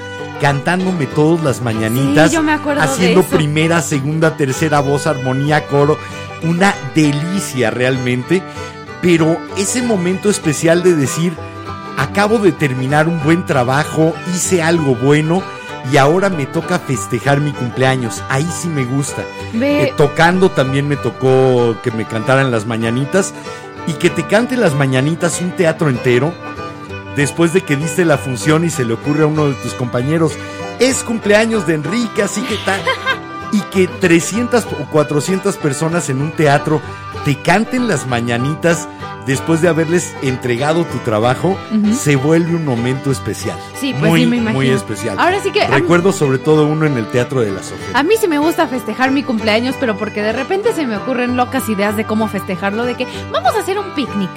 cantándome 0.41 1.07
todas 1.07 1.43
las 1.45 1.61
mañanitas, 1.63 2.31
Sí, 2.31 2.37
yo 2.37 2.43
me 2.43 2.53
acuerdo 2.53 2.83
de 2.83 2.89
haciendo 2.89 3.21
eso. 3.21 3.37
primera, 3.37 3.81
segunda, 3.83 4.37
tercera 4.37 4.81
voz, 4.81 5.07
armonía, 5.07 5.67
coro, 5.67 5.99
una 6.43 6.75
delicia 6.95 7.71
realmente, 7.71 8.43
pero 9.03 9.39
ese 9.57 9.83
momento 9.83 10.29
especial 10.31 10.83
de 10.83 10.95
decir, 10.95 11.33
acabo 11.97 12.39
de 12.39 12.53
terminar 12.53 13.09
un 13.09 13.23
buen 13.23 13.47
trabajo, 13.47 14.15
hice 14.35 14.63
algo 14.63 14.95
bueno 14.95 15.43
y 15.93 15.97
ahora 15.99 16.29
me 16.31 16.47
toca 16.47 16.79
festejar 16.79 17.41
mi 17.41 17.53
cumpleaños, 17.53 18.23
ahí 18.29 18.47
sí 18.61 18.69
me 18.69 18.85
gusta. 18.85 19.23
Eh, 19.55 19.93
tocando 19.97 20.51
también 20.51 20.89
me 20.89 20.97
tocó 20.97 21.77
que 21.83 21.91
me 21.93 22.05
cantaran 22.05 22.51
las 22.51 22.67
mañanitas. 22.67 23.33
Y 23.89 23.93
que 23.93 24.11
te 24.11 24.27
cante 24.27 24.57
las 24.57 24.75
mañanitas 24.75 25.41
un 25.41 25.53
teatro 25.53 25.89
entero 25.89 26.33
después 27.17 27.53
de 27.53 27.63
que 27.63 27.77
diste 27.77 28.05
la 28.05 28.19
función 28.19 28.65
y 28.65 28.71
se 28.71 28.85
le 28.85 28.93
ocurre 28.95 29.25
a 29.25 29.27
uno 29.27 29.47
de 29.49 29.55
tus 29.55 29.73
compañeros, 29.75 30.33
es 30.79 31.03
cumpleaños 31.03 31.67
de 31.67 31.75
Enrique, 31.75 32.23
así 32.23 32.43
que 32.43 32.57
tal. 32.65 32.81
Y 33.53 33.61
que 33.71 33.87
300 33.87 34.65
o 34.67 34.91
400 34.91 35.57
personas 35.57 36.11
en 36.11 36.21
un 36.21 36.33
teatro 36.33 36.83
te 37.25 37.37
canten 37.41 37.87
las 37.87 38.07
mañanitas 38.09 38.89
después 39.25 39.63
de 39.63 39.69
haberles 39.69 40.15
entregado 40.21 40.85
tu 40.85 40.99
trabajo, 40.99 41.57
se 41.97 42.17
vuelve 42.17 42.57
un 42.57 42.65
momento 42.65 43.11
especial. 43.13 43.57
Sí, 43.81 43.95
pues 43.99 44.11
muy, 44.11 44.21
sí, 44.23 44.27
me 44.27 44.37
imagino. 44.39 44.53
Muy 44.59 44.69
especial. 44.71 45.17
Ahora 45.19 45.41
sí 45.41 45.53
que 45.53 45.61
mí- 45.61 45.67
Recuerdo 45.75 46.13
sobre 46.13 46.39
todo 46.39 46.67
uno 46.67 46.87
en 46.87 46.97
el 46.99 47.07
Teatro 47.07 47.41
de 47.41 47.53
la 47.53 47.63
Sofía. 47.63 47.87
A 47.95 48.03
mí 48.03 48.15
sí 48.21 48.27
me 48.27 48.39
gusta 48.41 48.67
festejar 48.67 49.13
mi 49.13 49.23
cumpleaños, 49.23 49.77
pero 49.79 49.97
porque 49.97 50.23
de 50.23 50.33
repente 50.33 50.73
se 50.75 50.85
me 50.85 50.97
ocurren 50.97 51.37
locas 51.37 51.69
ideas 51.69 51.97
de 51.97 52.05
cómo 52.05 52.27
festejarlo, 52.29 52.85
de 52.85 52.97
que 52.97 53.07
vamos 53.33 53.55
a 53.55 53.61
hacer 53.61 53.79
un 53.79 53.91
picnic 53.95 54.31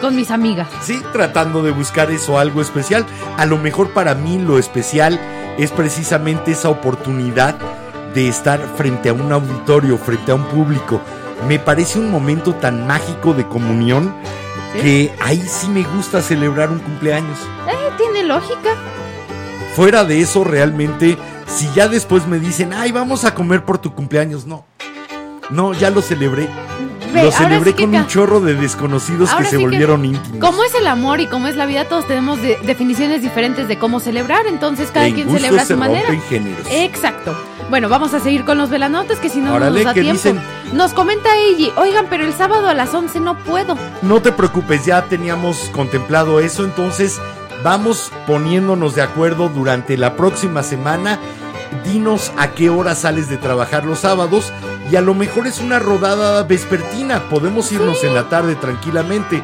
con 0.00 0.16
mis 0.16 0.30
amigas. 0.30 0.68
Sí, 0.82 1.00
tratando 1.12 1.62
de 1.62 1.70
buscar 1.70 2.10
eso, 2.10 2.38
algo 2.38 2.60
especial. 2.60 3.06
A 3.36 3.46
lo 3.46 3.58
mejor 3.58 3.90
para 3.90 4.14
mí 4.14 4.38
lo 4.38 4.58
especial 4.58 5.20
es 5.58 5.70
precisamente 5.70 6.52
esa 6.52 6.70
oportunidad 6.70 7.56
de 8.14 8.28
estar 8.28 8.60
frente 8.76 9.10
a 9.10 9.12
un 9.12 9.32
auditorio, 9.32 9.98
frente 9.98 10.32
a 10.32 10.34
un 10.34 10.44
público. 10.44 11.00
Me 11.46 11.58
parece 11.58 11.98
un 11.98 12.10
momento 12.10 12.54
tan 12.54 12.86
mágico 12.86 13.34
de 13.34 13.46
comunión 13.46 14.14
¿Sí? 14.74 14.80
que 14.80 15.14
ahí 15.20 15.42
sí 15.46 15.68
me 15.68 15.82
gusta 15.82 16.22
celebrar 16.22 16.70
un 16.70 16.78
cumpleaños. 16.78 17.38
Eh, 17.68 17.90
tiene 17.96 18.24
lógica. 18.24 18.70
Fuera 19.74 20.04
de 20.04 20.20
eso, 20.20 20.44
realmente, 20.44 21.16
si 21.46 21.70
ya 21.72 21.88
después 21.88 22.26
me 22.26 22.38
dicen, 22.38 22.72
ay, 22.72 22.92
vamos 22.92 23.24
a 23.24 23.34
comer 23.34 23.64
por 23.64 23.78
tu 23.78 23.94
cumpleaños, 23.94 24.46
no. 24.46 24.64
No, 25.50 25.72
ya 25.72 25.90
lo 25.90 26.02
celebré. 26.02 26.48
Ve, 27.12 27.24
lo 27.24 27.30
celebré 27.32 27.70
sí 27.72 27.76
que 27.76 27.84
con 27.84 27.94
un 27.94 28.06
chorro 28.06 28.40
de 28.40 28.54
desconocidos 28.54 29.30
Ahora 29.30 29.44
que 29.44 29.50
se 29.50 29.56
sí 29.56 29.62
que- 29.62 29.64
volvieron 29.68 30.04
íntimos. 30.04 30.38
Como 30.38 30.62
es 30.64 30.74
el 30.74 30.86
amor 30.86 31.20
y 31.20 31.26
como 31.26 31.48
es 31.48 31.56
la 31.56 31.66
vida, 31.66 31.84
todos 31.86 32.06
tenemos 32.06 32.40
de- 32.40 32.58
definiciones 32.62 33.22
diferentes 33.22 33.68
de 33.68 33.78
cómo 33.78 34.00
celebrar, 34.00 34.46
entonces 34.46 34.90
cada 34.92 35.06
En 35.06 35.14
quien 35.14 35.30
celebra 35.30 35.62
a 35.62 35.66
su 35.66 35.76
manera. 35.76 36.08
Exacto. 36.70 37.34
Bueno, 37.68 37.88
vamos 37.88 38.14
a 38.14 38.20
seguir 38.20 38.44
con 38.44 38.58
los 38.58 38.68
velanotes 38.70 39.18
que 39.18 39.28
si 39.28 39.38
no, 39.38 39.50
no 39.50 39.54
Órale, 39.56 39.76
nos 39.76 39.84
da 39.84 39.94
¿qué 39.94 40.00
tiempo. 40.02 40.16
dicen? 40.22 40.40
Nos 40.72 40.92
comenta 40.92 41.28
Eiji, 41.36 41.72
oigan, 41.76 42.06
pero 42.10 42.24
el 42.24 42.32
sábado 42.32 42.68
a 42.68 42.74
las 42.74 42.92
11 42.94 43.20
no 43.20 43.36
puedo. 43.38 43.76
No 44.02 44.20
te 44.22 44.32
preocupes, 44.32 44.84
ya 44.86 45.02
teníamos 45.02 45.70
contemplado 45.72 46.40
eso, 46.40 46.64
entonces 46.64 47.20
vamos 47.62 48.10
poniéndonos 48.26 48.94
de 48.96 49.02
acuerdo 49.02 49.48
durante 49.48 49.96
la 49.96 50.16
próxima 50.16 50.62
semana. 50.62 51.18
Dinos 51.84 52.32
a 52.36 52.48
qué 52.48 52.68
hora 52.70 52.94
sales 52.96 53.28
de 53.28 53.36
trabajar 53.36 53.84
los 53.84 54.00
sábados 54.00 54.52
y 54.90 54.96
a 54.96 55.00
lo 55.00 55.14
mejor 55.14 55.46
es 55.46 55.60
una 55.60 55.78
rodada 55.78 56.42
vespertina, 56.42 57.28
podemos 57.28 57.70
irnos 57.72 58.02
en 58.04 58.14
la 58.14 58.28
tarde 58.28 58.56
tranquilamente. 58.56 59.42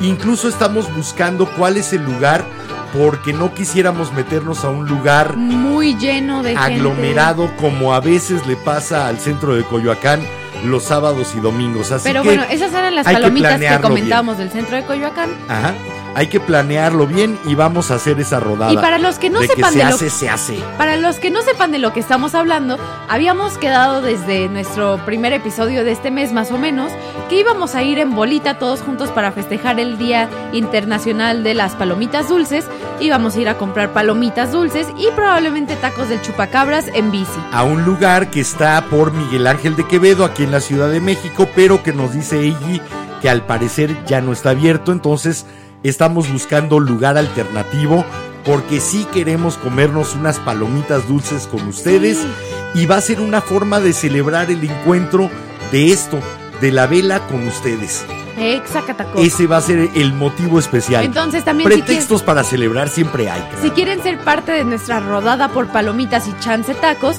Incluso 0.00 0.48
estamos 0.48 0.94
buscando 0.94 1.46
cuál 1.46 1.76
es 1.76 1.92
el 1.92 2.04
lugar 2.04 2.44
porque 2.92 3.32
no 3.32 3.52
quisiéramos 3.52 4.12
meternos 4.12 4.64
a 4.64 4.68
un 4.68 4.86
lugar 4.86 5.36
Muy 5.36 5.96
lleno 5.96 6.42
de 6.42 6.50
gente. 6.50 6.74
aglomerado 6.74 7.50
como 7.56 7.94
a 7.94 8.00
veces 8.00 8.46
le 8.46 8.56
pasa 8.56 9.08
al 9.08 9.18
centro 9.18 9.54
de 9.54 9.64
Coyoacán 9.64 10.20
los 10.64 10.84
sábados 10.84 11.34
y 11.34 11.40
domingos. 11.40 11.92
Así 11.92 12.04
Pero 12.04 12.22
que 12.22 12.28
bueno, 12.28 12.44
esas 12.50 12.72
eran 12.72 12.94
las 12.94 13.06
que 13.06 13.12
palomitas 13.12 13.60
que, 13.60 13.80
comentábamos 13.80 14.38
del 14.38 14.50
centro 14.50 14.76
de 14.76 14.84
Coyoacán. 14.84 15.30
Ajá. 15.48 15.74
Hay 16.16 16.28
que 16.28 16.40
planearlo 16.40 17.06
bien 17.06 17.38
y 17.44 17.54
vamos 17.54 17.90
a 17.90 17.96
hacer 17.96 18.18
esa 18.18 18.40
rodada. 18.40 18.72
Y 18.72 18.76
para 18.76 18.96
los 18.96 19.18
que 19.18 19.28
no 19.28 19.40
de 19.40 19.48
sepan 19.48 19.74
que 19.74 19.80
se 19.80 19.84
de 19.84 19.90
lo 19.90 19.94
hace, 19.96 20.08
se 20.08 20.30
hace. 20.30 20.58
Para 20.78 20.96
los 20.96 21.16
que 21.16 21.30
no 21.30 21.42
sepan 21.42 21.72
de 21.72 21.78
lo 21.78 21.92
que 21.92 22.00
estamos 22.00 22.34
hablando, 22.34 22.78
habíamos 23.06 23.58
quedado 23.58 24.00
desde 24.00 24.48
nuestro 24.48 24.98
primer 25.04 25.34
episodio 25.34 25.84
de 25.84 25.92
este 25.92 26.10
mes 26.10 26.32
más 26.32 26.50
o 26.52 26.56
menos 26.56 26.90
que 27.28 27.38
íbamos 27.38 27.74
a 27.74 27.82
ir 27.82 27.98
en 27.98 28.14
bolita 28.14 28.58
todos 28.58 28.80
juntos 28.80 29.10
para 29.10 29.30
festejar 29.30 29.78
el 29.78 29.98
Día 29.98 30.30
Internacional 30.54 31.44
de 31.44 31.52
las 31.52 31.74
Palomitas 31.74 32.30
Dulces. 32.30 32.64
Íbamos 32.98 33.36
a 33.36 33.40
ir 33.42 33.50
a 33.50 33.58
comprar 33.58 33.92
palomitas 33.92 34.52
dulces 34.52 34.86
y 34.96 35.10
probablemente 35.14 35.76
tacos 35.76 36.08
del 36.08 36.22
chupacabras 36.22 36.88
en 36.94 37.10
bici. 37.10 37.38
A 37.52 37.62
un 37.62 37.84
lugar 37.84 38.30
que 38.30 38.40
está 38.40 38.82
por 38.88 39.12
Miguel 39.12 39.46
Ángel 39.46 39.76
de 39.76 39.86
Quevedo, 39.86 40.24
aquí 40.24 40.44
en 40.44 40.50
la 40.50 40.60
Ciudad 40.60 40.88
de 40.88 41.02
México, 41.02 41.46
pero 41.54 41.82
que 41.82 41.92
nos 41.92 42.14
dice 42.14 42.40
Eiji 42.40 42.80
que 43.20 43.28
al 43.28 43.42
parecer 43.42 43.94
ya 44.06 44.22
no 44.22 44.32
está 44.32 44.50
abierto. 44.50 44.92
Entonces 44.92 45.44
estamos 45.88 46.30
buscando 46.32 46.80
lugar 46.80 47.16
alternativo 47.16 48.04
porque 48.44 48.80
sí 48.80 49.06
queremos 49.12 49.56
comernos 49.56 50.14
unas 50.14 50.38
palomitas 50.38 51.08
dulces 51.08 51.46
con 51.46 51.66
ustedes 51.66 52.18
y 52.74 52.86
va 52.86 52.96
a 52.96 53.00
ser 53.00 53.20
una 53.20 53.40
forma 53.40 53.80
de 53.80 53.92
celebrar 53.92 54.50
el 54.50 54.62
encuentro 54.62 55.28
de 55.72 55.92
esto, 55.92 56.20
de 56.60 56.70
la 56.70 56.86
vela 56.86 57.26
con 57.26 57.46
ustedes. 57.46 58.04
Exacatacos. 58.38 59.20
Ese 59.20 59.46
va 59.46 59.56
a 59.56 59.62
ser 59.62 59.88
el 59.94 60.12
motivo 60.12 60.58
especial. 60.58 61.04
Entonces 61.04 61.44
también 61.44 61.68
si 61.68 61.74
quieren, 61.74 61.86
Pretextos 61.86 62.22
para 62.22 62.44
celebrar 62.44 62.88
siempre 62.88 63.30
hay. 63.30 63.40
claro. 63.40 63.62
si 63.62 63.70
quieren 63.70 64.02
ser 64.02 64.18
parte 64.18 64.52
de 64.52 64.64
nuestra 64.64 65.00
rodada 65.00 65.48
por 65.48 65.68
palomitas 65.68 66.28
y 66.28 66.38
chance 66.38 66.74
tacos, 66.74 67.16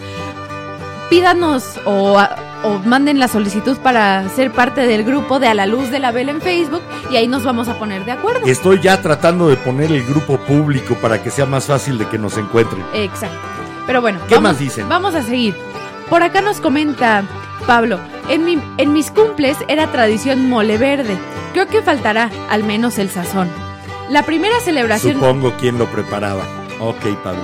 pídanos 1.09 1.79
o, 1.85 2.19
o 2.63 2.79
manden 2.85 3.19
la 3.19 3.27
solicitud 3.27 3.77
para 3.77 4.27
ser 4.29 4.51
parte 4.51 4.81
del 4.87 5.03
grupo 5.03 5.39
de 5.39 5.47
A 5.47 5.53
la 5.53 5.65
Luz 5.65 5.89
de 5.91 5.99
la 5.99 6.11
Vela 6.11 6.31
en 6.31 6.41
Facebook 6.41 6.81
y 7.11 7.15
ahí 7.15 7.27
nos 7.27 7.43
vamos 7.43 7.67
a 7.67 7.77
poner 7.79 8.05
de 8.05 8.11
acuerdo. 8.11 8.45
Estoy 8.45 8.81
ya 8.81 9.01
tratando 9.01 9.47
de 9.47 9.55
poner 9.57 9.91
el 9.91 10.03
grupo 10.05 10.37
público 10.37 10.95
para 10.95 11.21
que 11.23 11.29
sea 11.31 11.45
más 11.45 11.65
fácil 11.65 11.97
de 11.97 12.07
que 12.07 12.17
nos 12.17 12.37
encuentren. 12.37 12.83
Exacto. 12.93 13.37
Pero 13.85 14.01
bueno, 14.01 14.19
¿Qué 14.27 14.35
vamos, 14.35 14.51
más 14.51 14.59
dicen? 14.59 14.89
Vamos 14.89 15.15
a 15.15 15.21
seguir. 15.23 15.55
Por 16.09 16.23
acá 16.23 16.41
nos 16.41 16.59
comenta 16.59 17.23
Pablo, 17.65 17.99
en, 18.29 18.43
mi- 18.45 18.61
en 18.77 18.93
mis 18.93 19.11
cumples 19.11 19.57
era 19.67 19.87
tradición 19.87 20.49
mole 20.49 20.77
verde. 20.77 21.17
Creo 21.53 21.67
que 21.67 21.81
faltará 21.81 22.29
al 22.49 22.63
menos 22.63 22.97
el 22.97 23.09
sazón. 23.09 23.49
La 24.09 24.23
primera 24.23 24.59
celebración... 24.61 25.15
Supongo 25.15 25.53
quién 25.59 25.77
lo 25.77 25.85
preparaba. 25.87 26.43
Ok, 26.79 27.05
Pablo. 27.23 27.41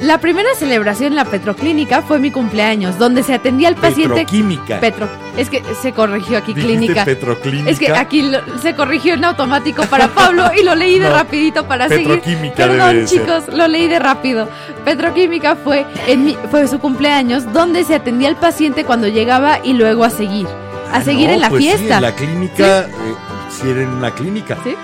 La 0.00 0.18
primera 0.18 0.48
celebración 0.58 1.08
en 1.12 1.16
la 1.16 1.26
petroclínica 1.26 2.00
fue 2.00 2.18
mi 2.18 2.30
cumpleaños, 2.30 2.98
donde 2.98 3.22
se 3.22 3.34
atendía 3.34 3.68
al 3.68 3.74
paciente. 3.74 4.14
Petroquímica. 4.14 4.80
Petro. 4.80 5.08
Es 5.36 5.50
que 5.50 5.62
se 5.82 5.92
corrigió 5.92 6.38
aquí 6.38 6.54
clínica. 6.54 7.04
petroclínica. 7.04 7.70
Es 7.70 7.78
que 7.78 7.92
aquí 7.92 8.22
lo- 8.22 8.40
se 8.62 8.74
corrigió 8.74 9.12
en 9.14 9.24
automático 9.26 9.82
para 9.84 10.08
Pablo 10.08 10.50
y 10.58 10.62
lo 10.64 10.74
leí 10.74 10.98
de 10.98 11.04
No, 11.10 11.14
rapidito 11.14 11.66
para 11.68 11.86
seguir. 11.88 12.08
petroquímica 12.08 12.66
debe 12.66 12.78
Perdón, 12.78 13.08
ser. 13.08 13.18
chicos, 13.20 13.48
lo 13.54 13.68
leí 13.68 13.88
de 13.88 13.98
rápido. 13.98 14.48
Petroquímica 14.86 15.54
fue 15.56 15.84
en 16.06 16.24
mi- 16.24 16.38
fue 16.50 16.66
su 16.66 16.78
cumpleaños 16.78 17.52
donde 17.52 17.84
se 17.84 17.94
atendía 17.94 18.28
al 18.30 18.36
paciente 18.36 18.84
cuando 18.84 19.06
llegaba 19.06 19.58
y 19.62 19.74
luego 19.74 20.04
a 20.04 20.10
seguir. 20.10 20.46
A 20.92 20.96
Ah, 20.96 21.02
seguir 21.02 21.28
no, 21.28 21.34
en 21.34 21.40
la 21.42 21.50
pues 21.50 21.62
sí, 21.62 21.68
fiesta. 21.70 21.96
en 21.96 22.02
la 22.02 22.14
clínica, 22.14 22.80
eh, 22.80 23.14
sí, 23.50 23.68
era 23.68 23.82
en 23.82 24.00
la 24.00 24.10
clínica. 24.14 24.56
¿Sí? 24.64 24.74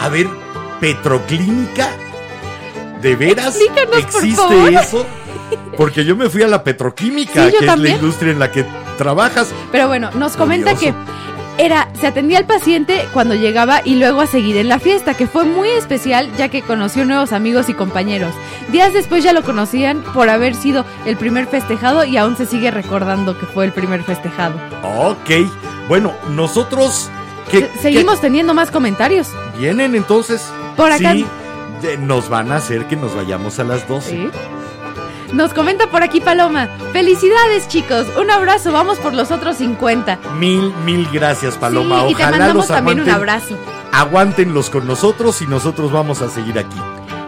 A 0.00 0.08
ver, 0.08 0.26
Petroclínica, 0.80 1.88
¿de 3.04 3.16
veras 3.16 3.56
por 3.92 3.98
existe 3.98 4.34
favor. 4.36 4.72
eso? 4.72 5.06
Porque 5.76 6.04
yo 6.04 6.16
me 6.16 6.28
fui 6.30 6.42
a 6.42 6.48
la 6.48 6.64
petroquímica, 6.64 7.46
Sí, 7.50 7.56
que 7.60 7.66
también. 7.66 7.94
es 7.96 8.00
la 8.00 8.04
industria 8.04 8.32
en 8.32 8.38
la 8.38 8.50
que 8.50 8.64
trabajas. 8.98 9.48
Pero 9.72 9.88
bueno, 9.88 10.10
nos 10.14 10.36
comenta 10.36 10.74
Curioso. 10.74 10.96
que 11.56 11.64
era, 11.64 11.88
se 12.00 12.06
atendía 12.08 12.38
al 12.38 12.46
paciente 12.46 13.06
cuando 13.12 13.34
llegaba 13.34 13.80
y 13.84 13.96
luego 13.96 14.20
a 14.22 14.26
seguir 14.26 14.56
en 14.56 14.68
la 14.68 14.78
fiesta, 14.80 15.14
que 15.14 15.26
fue 15.26 15.44
muy 15.44 15.68
especial 15.68 16.30
ya 16.36 16.48
que 16.48 16.62
conoció 16.62 17.04
nuevos 17.04 17.32
amigos 17.32 17.68
y 17.68 17.74
compañeros. 17.74 18.34
Días 18.72 18.92
después 18.92 19.22
ya 19.22 19.32
lo 19.32 19.42
conocían 19.42 20.02
por 20.14 20.28
haber 20.30 20.54
sido 20.54 20.84
el 21.06 21.16
primer 21.16 21.46
festejado 21.46 22.04
y 22.04 22.16
aún 22.16 22.36
se 22.36 22.46
sigue 22.46 22.70
recordando 22.70 23.38
que 23.38 23.46
fue 23.46 23.66
el 23.66 23.72
primer 23.72 24.02
festejado. 24.02 24.54
Ok, 24.82 25.46
bueno, 25.88 26.12
nosotros... 26.30 27.08
¿qué- 27.50 27.70
Se- 27.76 27.82
seguimos 27.82 28.20
teniendo 28.20 28.54
más 28.54 28.70
comentarios. 28.70 29.28
¿Vienen 29.58 29.94
entonces? 29.94 30.44
Por 30.76 30.90
acá- 30.90 31.12
Sí, 31.12 31.24
nos 32.00 32.28
van 32.28 32.52
a 32.52 32.56
hacer 32.56 32.86
que 32.86 32.96
nos 32.96 33.14
vayamos 33.14 33.58
a 33.58 33.64
las 33.64 33.86
12. 33.88 34.10
Sí. 34.10 34.30
Nos 35.32 35.52
comenta 35.52 35.88
por 35.88 36.02
aquí 36.02 36.20
Paloma. 36.20 36.68
Felicidades 36.92 37.66
chicos, 37.68 38.06
un 38.20 38.30
abrazo, 38.30 38.72
vamos 38.72 38.98
por 38.98 39.14
los 39.14 39.30
otros 39.32 39.56
50. 39.56 40.18
Mil, 40.38 40.72
mil 40.84 41.08
gracias, 41.12 41.56
Paloma. 41.56 42.04
Sí, 42.06 42.12
y 42.12 42.14
te 42.14 42.22
mandamos 42.22 42.56
los 42.56 42.68
también 42.68 43.00
un 43.00 43.10
abrazo. 43.10 43.56
aguántenlos 43.92 44.70
con 44.70 44.86
nosotros 44.86 45.42
y 45.42 45.46
nosotros 45.46 45.90
vamos 45.90 46.22
a 46.22 46.30
seguir 46.30 46.58
aquí. 46.58 46.76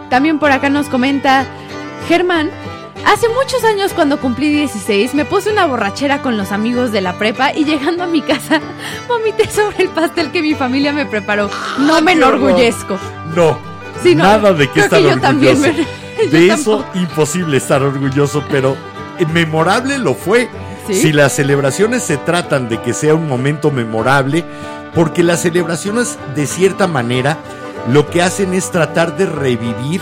También 0.09 0.39
por 0.39 0.51
acá 0.51 0.69
nos 0.69 0.87
comenta 0.87 1.45
Germán. 2.07 2.49
Hace 3.05 3.27
muchos 3.29 3.63
años 3.63 3.93
cuando 3.93 4.19
cumplí 4.19 4.51
16 4.51 5.13
me 5.13 5.25
puse 5.25 5.51
una 5.51 5.65
borrachera 5.65 6.21
con 6.21 6.37
los 6.37 6.51
amigos 6.51 6.91
de 6.91 7.01
la 7.01 7.13
prepa 7.17 7.53
y 7.53 7.63
llegando 7.63 8.03
a 8.03 8.07
mi 8.07 8.21
casa 8.21 8.59
vomité 9.07 9.49
sobre 9.49 9.83
el 9.83 9.89
pastel 9.89 10.31
que 10.31 10.41
mi 10.41 10.55
familia 10.55 10.93
me 10.93 11.05
preparó. 11.05 11.49
No 11.79 12.01
me 12.01 12.13
enorgullezco. 12.13 12.97
No, 13.35 13.57
Sí, 14.07 14.15
no, 14.15 14.23
nada 14.23 14.53
de 14.53 14.67
que 14.67 14.73
creo 14.73 14.85
estar 14.85 14.99
que 14.99 15.05
yo 15.09 15.19
también 15.19 15.57
orgulloso. 15.57 15.89
de 16.31 16.47
eso, 16.47 16.77
tampoco. 16.77 16.97
imposible 16.97 17.57
estar 17.57 17.83
orgulloso, 17.83 18.43
pero 18.49 18.77
memorable 19.33 19.97
lo 19.97 20.13
fue. 20.13 20.49
¿Sí? 20.87 20.93
Si 20.93 21.11
las 21.11 21.33
celebraciones 21.33 22.03
se 22.03 22.17
tratan 22.17 22.69
de 22.69 22.81
que 22.81 22.93
sea 22.93 23.13
un 23.13 23.27
momento 23.27 23.71
memorable, 23.71 24.45
porque 24.95 25.21
las 25.21 25.41
celebraciones, 25.41 26.17
de 26.35 26.47
cierta 26.47 26.87
manera, 26.87 27.37
lo 27.91 28.09
que 28.09 28.21
hacen 28.21 28.53
es 28.53 28.71
tratar 28.71 29.17
de 29.17 29.25
revivir 29.25 30.01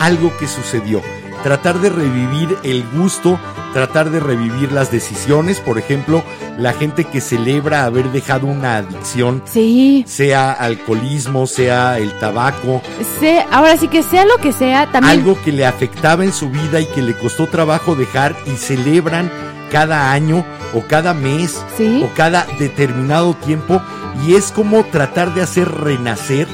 algo 0.00 0.36
que 0.38 0.48
sucedió. 0.48 1.00
Tratar 1.44 1.78
de 1.80 1.90
revivir 1.90 2.56
el 2.64 2.82
gusto, 2.96 3.38
tratar 3.74 4.10
de 4.10 4.18
revivir 4.18 4.72
las 4.72 4.90
decisiones. 4.90 5.60
Por 5.60 5.78
ejemplo, 5.78 6.24
la 6.58 6.72
gente 6.72 7.04
que 7.04 7.20
celebra 7.20 7.84
haber 7.84 8.10
dejado 8.12 8.46
una 8.46 8.78
adicción, 8.78 9.42
Sí, 9.44 10.04
sea 10.08 10.52
alcoholismo, 10.52 11.46
sea 11.46 11.98
el 11.98 12.18
tabaco, 12.18 12.80
sé, 13.20 13.44
ahora 13.52 13.76
sí 13.76 13.88
que 13.88 14.02
sea 14.02 14.24
lo 14.24 14.38
que 14.38 14.52
sea, 14.52 14.90
también 14.90 15.18
algo 15.20 15.38
que 15.42 15.52
le 15.52 15.66
afectaba 15.66 16.24
en 16.24 16.32
su 16.32 16.48
vida 16.50 16.80
y 16.80 16.86
que 16.86 17.02
le 17.02 17.14
costó 17.14 17.46
trabajo 17.46 17.94
dejar 17.94 18.34
y 18.46 18.56
celebran 18.56 19.30
cada 19.70 20.12
año 20.12 20.44
o 20.72 20.80
cada 20.88 21.12
mes 21.14 21.60
Sí. 21.76 22.02
o 22.04 22.08
cada 22.16 22.46
determinado 22.58 23.34
tiempo 23.34 23.82
y 24.26 24.34
es 24.34 24.50
como 24.50 24.82
tratar 24.84 25.34
de 25.34 25.42
hacer 25.42 25.70
renacer 25.70 26.46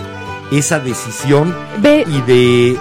esa 0.51 0.81
decisión 0.81 1.55
y 1.79 2.21
de 2.23 2.79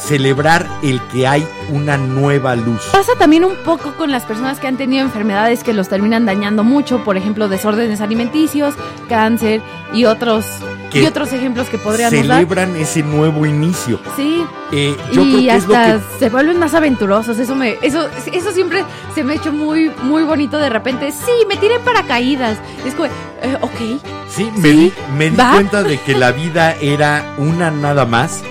celebrar 0.00 0.66
el 0.82 1.00
que 1.12 1.26
hay 1.26 1.46
una 1.70 1.96
nueva 1.96 2.56
luz. 2.56 2.80
Pasa 2.92 3.12
también 3.18 3.44
un 3.44 3.54
poco 3.64 3.94
con 3.94 4.10
las 4.10 4.24
personas 4.24 4.58
que 4.58 4.66
han 4.66 4.76
tenido 4.76 5.02
enfermedades 5.04 5.62
que 5.62 5.72
los 5.72 5.88
terminan 5.88 6.26
dañando 6.26 6.64
mucho, 6.64 7.04
por 7.04 7.16
ejemplo, 7.16 7.48
desórdenes 7.48 8.00
alimenticios, 8.00 8.74
cáncer 9.08 9.60
y 9.92 10.04
otros 10.06 10.44
Que 10.90 11.02
y 11.02 11.06
otros 11.06 11.32
ejemplos 11.32 11.68
que 11.68 11.78
podríamos 11.78 12.26
dar. 12.26 12.38
Celebran 12.38 12.74
ese 12.76 13.02
nuevo 13.02 13.46
inicio. 13.46 14.00
Sí, 14.16 14.44
Eh, 14.72 14.96
yo 15.12 15.22
creo 15.22 15.38
y 15.38 15.46
que 15.46 15.54
es 15.56 15.66
lo 15.66 15.76
hasta 15.76 15.98
que 15.98 16.18
se 16.18 16.28
vuelven 16.30 16.58
más 16.58 16.74
aventurosos. 16.74 17.38
Eso 17.38 17.54
me, 17.54 17.76
eso, 17.82 18.08
eso 18.32 18.50
siempre 18.52 18.84
se 19.14 19.22
me 19.24 19.34
ha 19.34 19.36
hecho 19.36 19.52
muy, 19.52 19.90
muy 20.02 20.22
bonito 20.24 20.58
de 20.58 20.70
repente. 20.70 21.12
Sí, 21.12 21.32
me 21.48 21.56
tiré 21.56 21.78
paracaídas. 21.80 22.58
Es 22.84 22.94
como, 22.94 23.06
eh, 23.06 23.58
ok. 23.60 24.00
Sí, 24.28 24.50
me 24.56 24.62
Sí, 24.62 24.76
di, 24.76 24.92
me 25.16 25.30
di 25.30 25.36
cuenta 25.36 25.82
de 25.82 25.98
que 26.00 26.14
la 26.14 26.30
vida 26.42 26.74
era 26.80 27.34
una 27.38 27.70
nada 27.70 28.04
más 28.06 28.42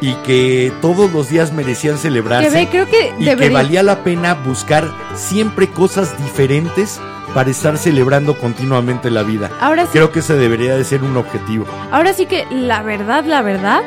y 0.00 0.14
que 0.14 0.72
todos 0.80 1.12
los 1.12 1.28
días 1.28 1.52
merecían 1.52 1.96
Que 1.96 2.02
celebrarse 2.02 2.50
ve, 2.50 2.68
creo 2.70 2.86
que 2.86 3.12
y 3.18 3.36
que 3.36 3.48
valía 3.50 3.82
la 3.82 4.02
pena 4.02 4.34
buscar 4.34 4.88
siempre 5.14 5.68
cosas 5.68 6.16
diferentes 6.22 7.00
para 7.34 7.50
estar 7.50 7.78
celebrando 7.78 8.36
continuamente 8.38 9.10
la 9.10 9.22
vida. 9.22 9.50
Ahora 9.60 9.84
sí, 9.84 9.90
Creo 9.92 10.10
que 10.10 10.20
ese 10.20 10.34
debería 10.34 10.74
de 10.76 10.84
ser 10.84 11.02
un 11.02 11.16
objetivo. 11.16 11.66
ahora 11.90 12.12
sí 12.12 12.26
que 12.26 12.46
la 12.50 12.82
verdad, 12.82 13.24
la 13.24 13.42
verdad. 13.42 13.82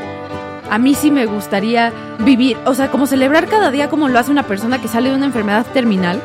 A 0.70 0.78
mí 0.78 0.96
sí 0.96 1.12
me 1.12 1.26
gustaría 1.26 1.92
vivir, 2.20 2.58
o 2.66 2.74
sea, 2.74 2.90
como 2.90 3.06
celebrar 3.06 3.48
cada 3.48 3.70
día 3.70 3.90
como 3.90 4.08
lo 4.08 4.18
hace 4.18 4.32
una 4.32 4.44
persona 4.44 4.82
que 4.82 4.88
sale 4.88 5.10
de 5.10 5.16
una 5.16 5.26
enfermedad 5.26 5.66
terminal. 5.74 6.22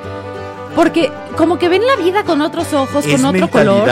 Porque 0.77 1.11
como 1.37 1.59
que 1.59 1.69
ven 1.69 1.83
la 1.85 1.97
vida 1.97 2.23
con 2.23 2.41
otros 2.41 2.73
ojos, 2.73 3.05
es 3.05 3.21
con 3.21 3.25
otro 3.25 3.49
color. 3.49 3.89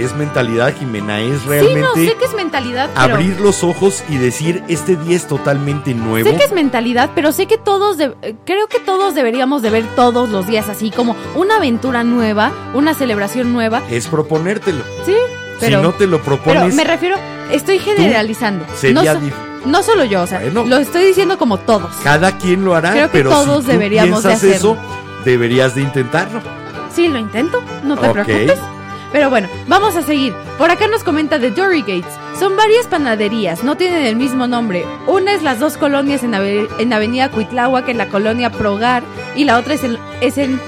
Es 0.00 0.14
mentalidad, 0.16 0.74
Jimena, 0.76 1.20
es 1.20 1.40
Sí, 1.42 1.48
realmente 1.48 1.80
no, 1.80 1.94
sé 1.94 2.14
que 2.16 2.24
es 2.24 2.34
mentalidad, 2.34 2.90
pero... 2.94 3.14
abrir 3.14 3.40
los 3.40 3.62
ojos 3.64 4.02
y 4.08 4.16
decir, 4.16 4.62
este 4.68 4.96
día 4.96 5.16
es 5.16 5.26
totalmente 5.26 5.94
nuevo. 5.94 6.28
Sé 6.30 6.36
que 6.36 6.44
es 6.44 6.52
mentalidad, 6.52 7.10
pero 7.14 7.32
sé 7.32 7.46
que 7.46 7.58
todos, 7.58 7.98
de- 7.98 8.14
eh, 8.22 8.34
creo 8.46 8.68
que 8.68 8.78
todos 8.80 9.14
deberíamos 9.14 9.62
de 9.62 9.70
ver 9.70 9.84
todos 9.96 10.28
los 10.30 10.46
días 10.46 10.68
así 10.68 10.90
como 10.90 11.16
una 11.34 11.56
aventura 11.56 12.04
nueva, 12.04 12.52
una 12.74 12.94
celebración 12.94 13.52
nueva. 13.52 13.82
Es 13.90 14.06
proponértelo. 14.06 14.82
Sí, 15.04 15.14
pero, 15.60 15.78
si 15.80 15.82
no 15.84 15.92
te 15.92 16.06
lo 16.06 16.20
pero 16.22 16.36
propones, 16.42 16.74
me 16.74 16.84
refiero, 16.84 17.16
estoy 17.50 17.78
generalizando. 17.78 18.64
sería 18.76 19.14
no, 19.14 19.20
so- 19.20 19.26
no 19.66 19.82
solo 19.82 20.04
yo, 20.04 20.22
o 20.22 20.26
sea, 20.26 20.40
Bueno. 20.40 20.64
lo 20.64 20.78
estoy 20.78 21.04
diciendo 21.04 21.38
como 21.38 21.58
todos. 21.58 21.94
cada 22.02 22.36
quien 22.38 22.64
lo 22.64 22.74
hará, 22.74 22.92
Creo 22.92 23.10
que 23.10 23.18
pero 23.18 23.30
todos 23.30 23.60
si 23.64 23.66
tú 23.66 23.72
deberíamos 23.72 24.22
de 24.24 24.32
hacerlo. 24.32 24.54
eso, 24.56 24.76
deberías 25.24 25.74
de 25.74 25.82
intentarlo. 25.82 26.40
Sí, 26.94 27.08
lo 27.08 27.18
intento, 27.18 27.62
no 27.84 27.96
te 27.96 28.06
Ok. 28.08 28.12
preocupes. 28.12 28.58
Pero 29.12 29.28
bueno, 29.30 29.48
vamos 29.68 29.94
a 29.96 30.02
seguir. 30.02 30.32
Por 30.58 30.70
acá 30.70 30.86
nos 30.88 31.04
comenta 31.04 31.38
de 31.38 31.50
Dory 31.50 31.80
Gates. 31.82 32.18
Son 32.38 32.56
varias 32.56 32.86
panaderías, 32.86 33.62
no 33.62 33.76
tienen 33.76 34.06
el 34.06 34.16
mismo 34.16 34.46
nombre. 34.46 34.84
Una 35.06 35.32
es 35.34 35.42
las 35.42 35.58
dos 35.60 35.76
colonias 35.76 36.22
en, 36.24 36.32
ave- 36.34 36.68
en 36.78 36.92
Avenida 36.92 37.30
Cuitláhuac, 37.30 37.88
en 37.88 37.98
la 37.98 38.08
colonia 38.08 38.50
Progar, 38.50 39.02
y 39.36 39.44
la 39.44 39.58
otra 39.58 39.74
es 39.74 39.84
en, 39.84 39.98
es 40.20 40.38
en- 40.38 40.60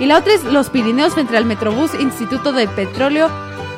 y 0.00 0.06
la 0.06 0.18
otra 0.18 0.32
es 0.32 0.42
Los 0.44 0.70
Pirineos 0.70 1.12
frente 1.14 1.36
al 1.36 1.44
Metrobús 1.44 1.92
Instituto 1.94 2.52
de 2.52 2.66
Petróleo 2.66 3.30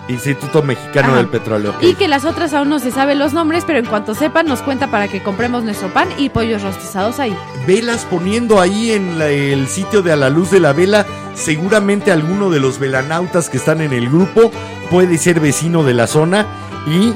Instituto 0.09 0.63
Mexicano 0.63 1.09
Ajá. 1.09 1.17
del 1.19 1.29
Petróleo. 1.29 1.75
y 1.81 1.95
que 1.95 2.09
las 2.09 2.25
otras 2.25 2.53
aún 2.53 2.69
no 2.69 2.79
se 2.79 2.91
saben 2.91 3.19
los 3.19 3.33
nombres, 3.33 3.65
pero 3.67 3.79
en 3.79 3.87
cuanto 3.87 4.15
sepan 4.15 4.47
nos 4.47 4.61
cuenta 4.63 4.89
para 4.91 5.09
que 5.09 5.23
compremos 5.23 5.65
nuestro 5.65 5.89
pan 5.89 6.09
y 6.19 6.29
pollos 6.29 6.63
rostizados 6.63 7.19
ahí. 7.21 7.37
Velas 7.67 8.07
poniendo 8.11 8.61
ahí 8.61 8.91
en 8.93 9.19
la- 9.19 9.29
el 9.29 9.67
sitio 9.69 10.03
de 10.03 10.13
a 10.13 10.17
la 10.17 10.29
luz 10.31 10.51
de 10.51 10.61
la 10.61 10.73
vela. 10.73 11.07
Seguramente 11.35 12.13
alguno 12.13 12.51
de 12.51 12.61
los 12.61 12.79
velanautas 12.79 13.49
que 13.49 13.57
están 13.57 13.81
en 13.81 13.93
el 13.93 14.09
grupo 14.11 14.51
puede 14.91 15.17
ser 15.19 15.41
vecino 15.41 15.83
de 15.83 15.95
la 15.95 16.07
zona 16.07 16.47
y 16.87 17.15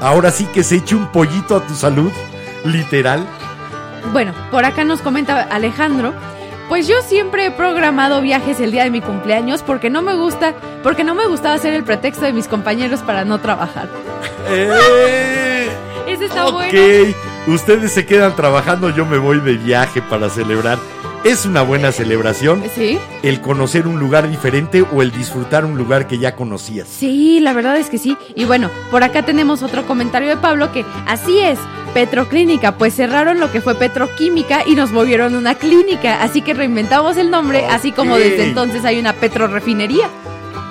ahora 0.00 0.30
sí 0.30 0.46
que 0.46 0.64
se 0.64 0.76
eche 0.76 0.94
un 0.96 1.08
pollito 1.12 1.54
a 1.56 1.66
tu 1.66 1.74
salud, 1.74 2.10
literal. 2.64 3.26
Bueno, 4.12 4.32
por 4.50 4.64
acá 4.64 4.84
nos 4.84 5.00
comenta 5.00 5.42
Alejandro. 5.42 6.12
Pues 6.72 6.88
yo 6.88 7.02
siempre 7.02 7.44
he 7.44 7.50
programado 7.50 8.22
viajes 8.22 8.58
el 8.58 8.72
día 8.72 8.84
de 8.84 8.90
mi 8.90 9.02
cumpleaños 9.02 9.62
porque 9.62 9.90
no 9.90 10.00
me 10.00 10.14
gusta, 10.14 10.54
porque 10.82 11.04
no 11.04 11.14
me 11.14 11.26
gustaba 11.26 11.58
ser 11.58 11.74
el 11.74 11.84
pretexto 11.84 12.24
de 12.24 12.32
mis 12.32 12.48
compañeros 12.48 13.00
para 13.00 13.26
no 13.26 13.38
trabajar. 13.42 13.90
Eh, 14.48 15.68
Ese 16.06 16.24
está 16.24 16.46
ok, 16.46 16.54
bueno. 16.54 17.14
ustedes 17.48 17.92
se 17.92 18.06
quedan 18.06 18.34
trabajando, 18.34 18.88
yo 18.88 19.04
me 19.04 19.18
voy 19.18 19.40
de 19.40 19.58
viaje 19.58 20.00
para 20.00 20.30
celebrar. 20.30 20.78
Es 21.24 21.46
una 21.46 21.62
buena 21.62 21.92
celebración 21.92 22.64
Sí, 22.74 22.98
el 23.22 23.40
conocer 23.40 23.86
un 23.86 24.00
lugar 24.00 24.28
diferente 24.28 24.82
o 24.82 25.02
el 25.02 25.12
disfrutar 25.12 25.64
un 25.64 25.78
lugar 25.78 26.08
que 26.08 26.18
ya 26.18 26.34
conocías. 26.34 26.88
sí, 26.88 27.38
la 27.40 27.52
verdad 27.52 27.76
es 27.76 27.88
que 27.90 27.98
sí. 27.98 28.16
Y 28.34 28.44
bueno, 28.44 28.70
por 28.90 29.04
acá 29.04 29.22
tenemos 29.22 29.62
otro 29.62 29.86
comentario 29.86 30.28
de 30.28 30.36
Pablo 30.36 30.72
que 30.72 30.84
así 31.06 31.38
es, 31.38 31.58
Petroclínica, 31.94 32.72
pues 32.76 32.94
cerraron 32.96 33.38
lo 33.38 33.52
que 33.52 33.60
fue 33.60 33.74
Petroquímica 33.76 34.62
y 34.66 34.74
nos 34.74 34.90
movieron 34.90 35.36
una 35.36 35.54
clínica, 35.54 36.22
así 36.22 36.42
que 36.42 36.54
reinventamos 36.54 37.16
el 37.16 37.30
nombre, 37.30 37.66
así 37.66 37.92
como 37.92 38.16
desde 38.16 38.44
entonces 38.44 38.84
hay 38.84 38.98
una 38.98 39.12
petrorefinería. 39.12 40.08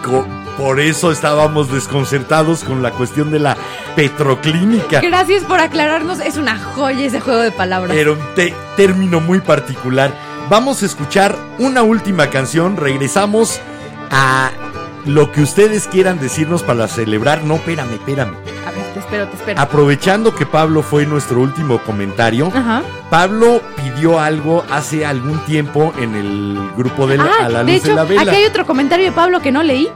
Co- 0.03 0.25
Por 0.57 0.79
eso 0.81 1.11
estábamos 1.11 1.71
desconcertados 1.71 2.63
con 2.65 2.81
la 2.83 2.91
cuestión 2.91 3.31
de 3.31 3.39
la 3.39 3.55
petroclínica. 3.95 4.99
Gracias 5.01 5.43
por 5.43 5.59
aclararnos. 5.59 6.19
Es 6.19 6.37
una 6.37 6.57
joya 6.57 7.05
ese 7.05 7.19
juego 7.21 7.39
de 7.41 7.51
palabras. 7.51 7.95
Era 7.95 8.11
un 8.11 8.19
término 8.75 9.21
muy 9.21 9.39
particular. 9.39 10.11
Vamos 10.51 10.83
a 10.83 10.85
escuchar 10.85 11.33
una 11.59 11.81
última 11.81 12.29
canción. 12.29 12.75
Regresamos 12.75 13.57
a 14.09 14.51
lo 15.05 15.31
que 15.31 15.41
ustedes 15.43 15.87
quieran 15.87 16.19
decirnos 16.19 16.61
para 16.61 16.89
celebrar. 16.89 17.45
No, 17.45 17.55
espérame, 17.55 17.93
espérame. 17.93 18.33
A 18.67 18.71
ver, 18.71 18.83
te 18.93 18.99
espero, 18.99 19.27
te 19.29 19.37
espero. 19.37 19.61
Aprovechando 19.61 20.35
que 20.35 20.45
Pablo 20.45 20.83
fue 20.83 21.05
nuestro 21.05 21.39
último 21.39 21.79
comentario, 21.83 22.51
Ajá. 22.53 22.83
Pablo 23.09 23.61
pidió 23.77 24.19
algo 24.19 24.65
hace 24.69 25.05
algún 25.05 25.39
tiempo 25.45 25.93
en 25.97 26.15
el 26.15 26.59
grupo 26.75 27.07
de 27.07 27.15
la, 27.17 27.23
Ah, 27.39 27.45
a 27.45 27.49
la 27.49 27.63
luz 27.63 27.71
de, 27.71 27.75
hecho, 27.77 27.95
la 27.95 28.03
vela. 28.03 28.21
aquí 28.23 28.35
hay 28.35 28.43
otro 28.45 28.65
comentario 28.65 29.05
de 29.05 29.13
Pablo 29.13 29.39
que 29.39 29.53
no 29.53 29.63
leí. 29.63 29.87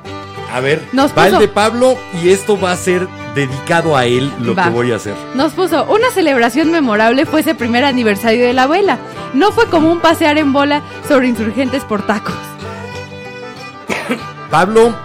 A 0.54 0.62
ver, 0.62 0.88
Nos 0.94 1.12
va 1.18 1.28
el 1.28 1.34
puso- 1.34 1.40
de 1.42 1.48
Pablo 1.50 1.98
y 2.24 2.30
esto 2.30 2.58
va 2.58 2.72
a 2.72 2.78
ser 2.78 3.10
dedicado 3.36 3.96
a 3.96 4.06
él 4.06 4.32
lo 4.40 4.56
Va. 4.56 4.64
que 4.64 4.70
voy 4.70 4.92
a 4.92 4.96
hacer. 4.96 5.16
Nos 5.36 5.54
puso, 5.54 5.86
una 5.86 6.10
celebración 6.12 6.72
memorable 6.72 7.26
fue 7.26 7.42
ese 7.42 7.54
primer 7.54 7.84
aniversario 7.84 8.46
de 8.46 8.54
la 8.54 8.64
abuela. 8.64 8.98
No 9.34 9.52
fue 9.52 9.68
común 9.68 10.00
pasear 10.00 10.38
en 10.38 10.54
bola 10.54 10.82
sobre 11.08 11.28
insurgentes 11.28 11.84
por 11.84 12.02
tacos. 12.08 12.36
Pablo, 14.50 14.96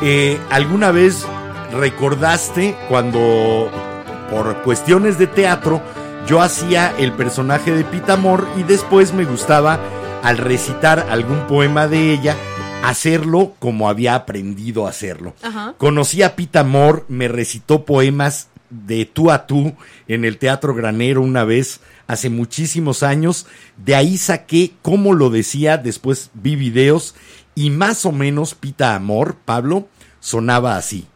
eh, 0.00 0.38
¿alguna 0.50 0.92
vez 0.92 1.26
recordaste 1.72 2.76
cuando 2.88 3.70
por 4.30 4.62
cuestiones 4.62 5.18
de 5.18 5.26
teatro 5.26 5.82
yo 6.26 6.40
hacía 6.40 6.92
el 6.98 7.12
personaje 7.12 7.72
de 7.72 7.84
Pitamor 7.84 8.46
y 8.56 8.62
después 8.62 9.12
me 9.12 9.24
gustaba 9.24 9.80
al 10.22 10.38
recitar 10.38 11.06
algún 11.10 11.46
poema 11.46 11.88
de 11.88 12.12
ella 12.12 12.36
hacerlo 12.82 13.54
como 13.58 13.88
había 13.88 14.14
aprendido 14.14 14.86
a 14.86 14.90
hacerlo? 14.90 15.34
Ajá. 15.42 15.74
Conocí 15.78 16.22
a 16.22 16.36
Pitamor, 16.36 17.04
me 17.08 17.28
recitó 17.28 17.84
poemas 17.84 18.48
de 18.70 19.04
tú 19.04 19.30
a 19.30 19.46
tú 19.46 19.74
en 20.08 20.24
el 20.24 20.38
Teatro 20.38 20.74
Granero 20.74 21.22
una 21.22 21.44
vez 21.44 21.80
hace 22.06 22.30
muchísimos 22.30 23.02
años. 23.02 23.46
De 23.76 23.94
ahí 23.94 24.16
saqué 24.16 24.72
cómo 24.82 25.12
lo 25.12 25.30
decía, 25.30 25.76
después 25.76 26.30
vi 26.34 26.56
videos 26.56 27.14
y 27.54 27.70
más 27.70 28.06
o 28.06 28.12
menos 28.12 28.54
Pita 28.54 28.94
Amor, 28.94 29.36
Pablo, 29.44 29.88
sonaba 30.20 30.76
así. 30.76 31.06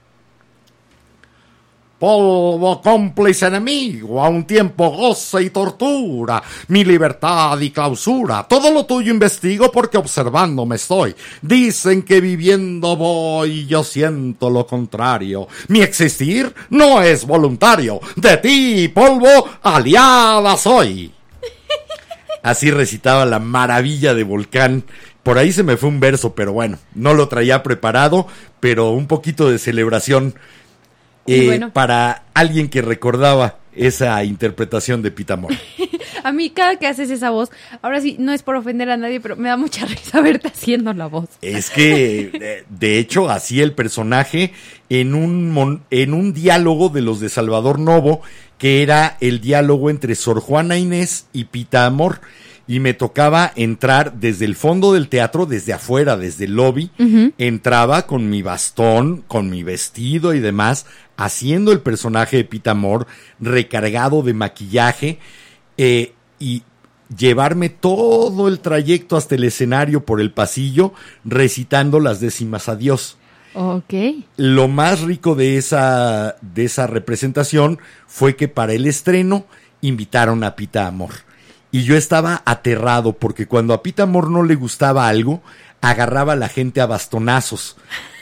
Polvo 2.05 2.83
cómplice 2.83 3.47
enemigo, 3.47 4.23
a 4.23 4.29
un 4.29 4.45
tiempo 4.45 4.91
goce 4.91 5.45
y 5.45 5.49
tortura, 5.49 6.43
mi 6.69 6.85
libertad 6.85 7.59
y 7.61 7.71
clausura. 7.71 8.43
Todo 8.47 8.71
lo 8.71 8.85
tuyo 8.85 9.11
investigo 9.11 9.73
porque 9.73 9.97
observando 9.97 10.67
me 10.67 10.77
estoy. 10.77 11.15
Dicen 11.41 12.03
que 12.03 12.21
viviendo 12.21 12.95
voy 12.95 13.65
yo 13.65 13.83
siento 13.83 14.51
lo 14.51 14.67
contrario. 14.67 15.49
Mi 15.69 15.81
existir 15.81 16.55
no 16.69 17.01
es 17.01 17.27
voluntario. 17.27 18.01
De 18.17 18.37
ti, 18.37 18.89
polvo, 18.89 19.49
aliada 19.63 20.59
soy. 20.59 21.11
Así 22.43 22.71
recitaba 22.71 23.25
la 23.25 23.39
maravilla 23.39 24.13
de 24.13 24.25
Volcán. 24.25 24.85
Por 25.23 25.39
ahí 25.39 25.53
se 25.53 25.63
me 25.63 25.79
fue 25.79 25.89
un 25.89 26.01
verso, 26.01 26.35
pero 26.35 26.53
bueno, 26.53 26.77
no 26.95 27.15
lo 27.15 27.29
traía 27.29 27.63
preparado, 27.63 28.27
pero 28.61 28.91
un 28.91 29.07
poquito 29.07 29.49
de 29.49 29.59
celebración 29.59 30.35
eh, 31.27 31.47
bueno. 31.47 31.73
para 31.73 32.25
alguien 32.35 32.69
que 32.69 32.83
recordaba 32.83 33.59
esa 33.75 34.23
interpretación 34.25 35.03
de 35.03 35.11
Pitamor. 35.11 35.53
A 36.23 36.33
mí, 36.33 36.49
cada 36.49 36.77
que 36.77 36.87
haces 36.87 37.11
esa 37.11 37.29
voz, 37.29 37.51
ahora 37.83 38.01
sí, 38.01 38.17
no 38.19 38.33
es 38.33 38.43
por 38.43 38.57
ofender 38.57 38.89
a 38.89 38.97
nadie, 38.97 39.21
pero 39.21 39.37
me 39.37 39.51
da 39.51 39.59
mucha 39.59 39.85
risa 39.87 40.23
verte 40.23 40.49
haciendo 40.49 40.95
la 40.95 41.07
voz. 41.07 41.29
Es 41.43 41.69
que, 41.69 42.31
de, 42.33 42.65
de 42.71 42.99
hecho, 42.99 43.29
así 43.29 43.61
el 43.61 43.73
personaje 43.75 44.55
en 44.89 45.15
un, 45.15 45.51
mon- 45.51 45.83
en 45.91 46.15
un 46.15 46.33
diálogo 46.33 46.89
de 46.89 47.03
los 47.03 47.21
de 47.21 47.29
Salvador 47.29 47.79
Novo, 47.79 48.23
que 48.57 48.83
era 48.83 49.19
el 49.21 49.43
diálogo 49.43 49.91
entre 49.91 50.15
Sor 50.15 50.41
Juana 50.41 50.79
Inés 50.79 51.27
y 51.35 51.45
Pita 51.45 51.85
Amor. 51.85 52.21
Y 52.67 52.81
me 52.81 52.95
tocaba 52.95 53.53
entrar 53.57 54.15
desde 54.15 54.47
el 54.47 54.57
fondo 54.57 54.95
del 54.95 55.11
teatro, 55.11 55.45
desde 55.45 55.75
afuera, 55.75 56.17
desde 56.17 56.47
el 56.47 56.55
lobby. 56.55 56.91
Entraba 57.37 58.07
con 58.07 58.31
mi 58.31 58.41
bastón, 58.41 59.23
con 59.29 59.51
mi 59.51 59.63
vestido 59.63 60.33
y 60.33 60.41
demás, 60.41 60.87
haciendo 61.17 61.73
el 61.73 61.81
personaje 61.81 62.39
de 62.39 62.45
Pita 62.45 62.73
Amor, 62.73 63.07
recargado 63.41 64.23
de 64.23 64.35
maquillaje. 64.35 65.19
eh, 65.77 66.13
y 66.39 66.63
llevarme 67.17 67.69
todo 67.69 68.49
el 68.49 68.61
trayecto 68.61 69.17
hasta 69.17 69.35
el 69.35 69.45
escenario 69.45 70.05
por 70.05 70.21
el 70.21 70.33
pasillo 70.33 70.93
recitando 71.25 72.01
las 72.01 72.21
décimas 72.21 72.69
a 72.69 72.77
Dios. 72.77 73.17
Ok. 73.55 73.95
Lo 74.37 74.69
más 74.69 75.01
rico 75.01 75.35
de 75.35 75.57
esa, 75.57 76.37
de 76.41 76.65
esa 76.65 76.87
representación 76.87 77.79
fue 78.07 78.37
que 78.37 78.49
para 78.49 78.73
el 78.73 78.87
estreno 78.87 79.47
invitaron 79.81 80.43
a 80.45 80.57
Pita 80.57 80.87
Amor. 80.87 81.11
Y 81.71 81.83
yo 81.85 81.97
estaba 81.97 82.43
aterrado 82.45 83.15
porque 83.15 83.47
cuando 83.47 83.75
a 83.75 83.83
Pita 83.83 84.05
Amor 84.05 84.31
no 84.31 84.43
le 84.43 84.55
gustaba 84.55 85.09
algo, 85.09 85.43
agarraba 85.81 86.33
a 86.33 86.37
la 86.37 86.49
gente 86.49 86.81
a 86.81 86.87
bastonazos. 86.87 87.77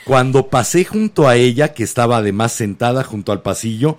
Cuando 0.05 0.47
pasé 0.47 0.83
junto 0.85 1.27
a 1.27 1.35
ella, 1.35 1.73
que 1.73 1.83
estaba 1.83 2.17
además 2.17 2.51
sentada 2.51 3.03
junto 3.03 3.31
al 3.31 3.41
pasillo, 3.41 3.97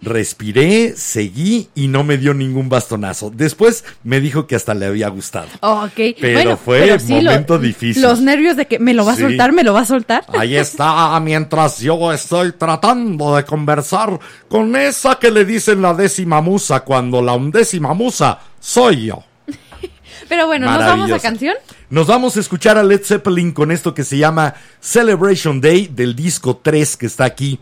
respiré, 0.00 0.94
seguí 0.96 1.68
y 1.74 1.88
no 1.88 2.04
me 2.04 2.18
dio 2.18 2.34
ningún 2.34 2.68
bastonazo. 2.68 3.30
Después 3.30 3.84
me 4.02 4.20
dijo 4.20 4.46
que 4.46 4.54
hasta 4.54 4.74
le 4.74 4.86
había 4.86 5.08
gustado. 5.08 5.48
Ok. 5.60 5.92
Pero 6.20 6.32
bueno, 6.34 6.56
fue 6.58 6.80
pero 6.80 6.98
sí, 6.98 7.20
lo- 7.20 7.30
momento 7.30 7.58
difícil. 7.58 8.02
Los 8.02 8.20
nervios 8.20 8.56
de 8.56 8.66
que 8.66 8.78
me 8.78 8.92
lo 8.92 9.04
va 9.06 9.12
a 9.12 9.16
Sí. 9.16 9.22
soltar, 9.22 9.52
me 9.52 9.62
lo 9.62 9.72
va 9.72 9.80
a 9.80 9.84
soltar. 9.86 10.24
Ahí 10.38 10.56
está, 10.56 11.18
mientras 11.20 11.78
yo 11.80 12.12
estoy 12.12 12.52
tratando 12.52 13.36
de 13.36 13.44
conversar 13.44 14.18
con 14.48 14.76
esa 14.76 15.18
que 15.18 15.30
le 15.30 15.44
dicen 15.44 15.80
la 15.80 15.94
décima 15.94 16.40
musa 16.42 16.80
cuando 16.80 17.22
la 17.22 17.32
undécima 17.32 17.94
musa 17.94 18.38
soy 18.60 19.06
yo. 19.06 19.22
Pero 20.28 20.46
bueno, 20.46 20.66
¿nos 20.66 20.78
vamos 20.78 21.10
a 21.12 21.18
canción? 21.18 21.54
Nos 21.94 22.08
vamos 22.08 22.36
a 22.36 22.40
escuchar 22.40 22.76
a 22.76 22.82
Led 22.82 23.04
Zeppelin 23.04 23.52
con 23.52 23.70
esto 23.70 23.94
que 23.94 24.02
se 24.02 24.18
llama 24.18 24.56
Celebration 24.80 25.60
Day 25.60 25.86
del 25.86 26.16
disco 26.16 26.56
3 26.56 26.96
que 26.96 27.06
está 27.06 27.24
aquí 27.24 27.60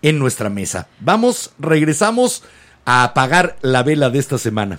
en 0.00 0.18
nuestra 0.18 0.48
mesa. 0.48 0.88
Vamos, 1.00 1.52
regresamos 1.58 2.44
a 2.86 3.04
apagar 3.04 3.58
la 3.60 3.82
vela 3.82 4.08
de 4.08 4.20
esta 4.20 4.38
semana. 4.38 4.78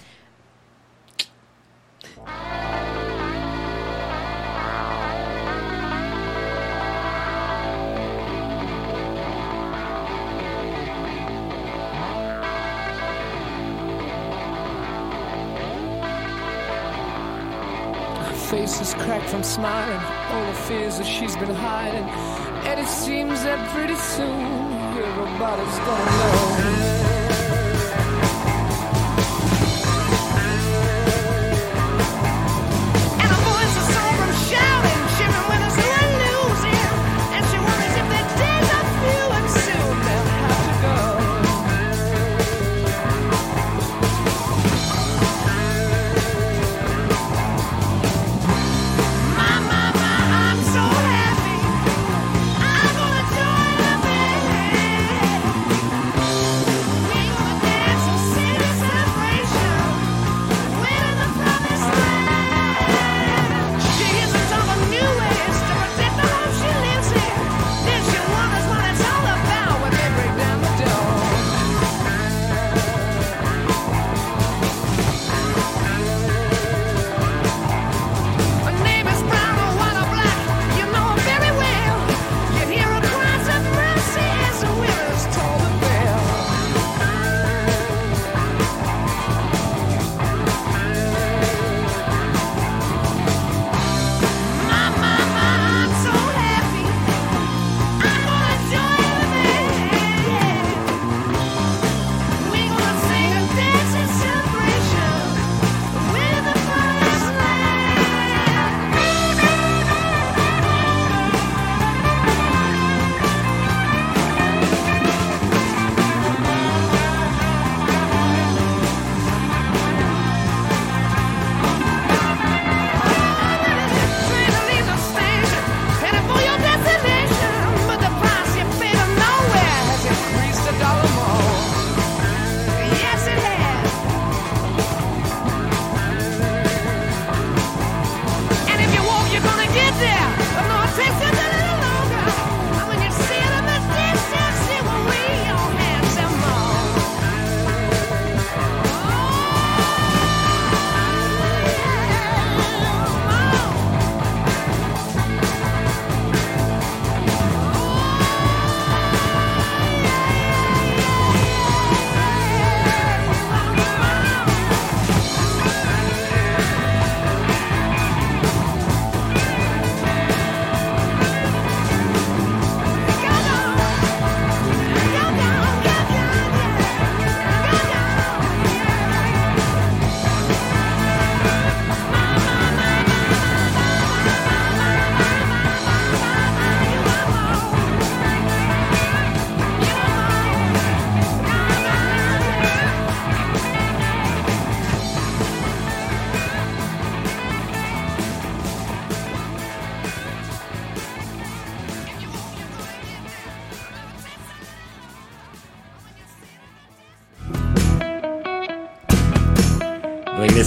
Face 18.56 18.80
is 18.80 18.94
cracked 18.94 19.30
from 19.30 19.44
smiling, 19.44 20.00
all 20.32 20.46
the 20.46 20.58
fears 20.60 20.98
that 20.98 21.06
she's 21.06 21.36
been 21.36 21.54
hiding. 21.54 22.08
And 22.70 22.80
it 22.80 22.88
seems 22.88 23.44
that 23.44 23.60
pretty 23.74 23.96
soon 23.96 24.98
everybody's 24.98 25.80
gonna 25.80 26.70
know. 26.70 26.75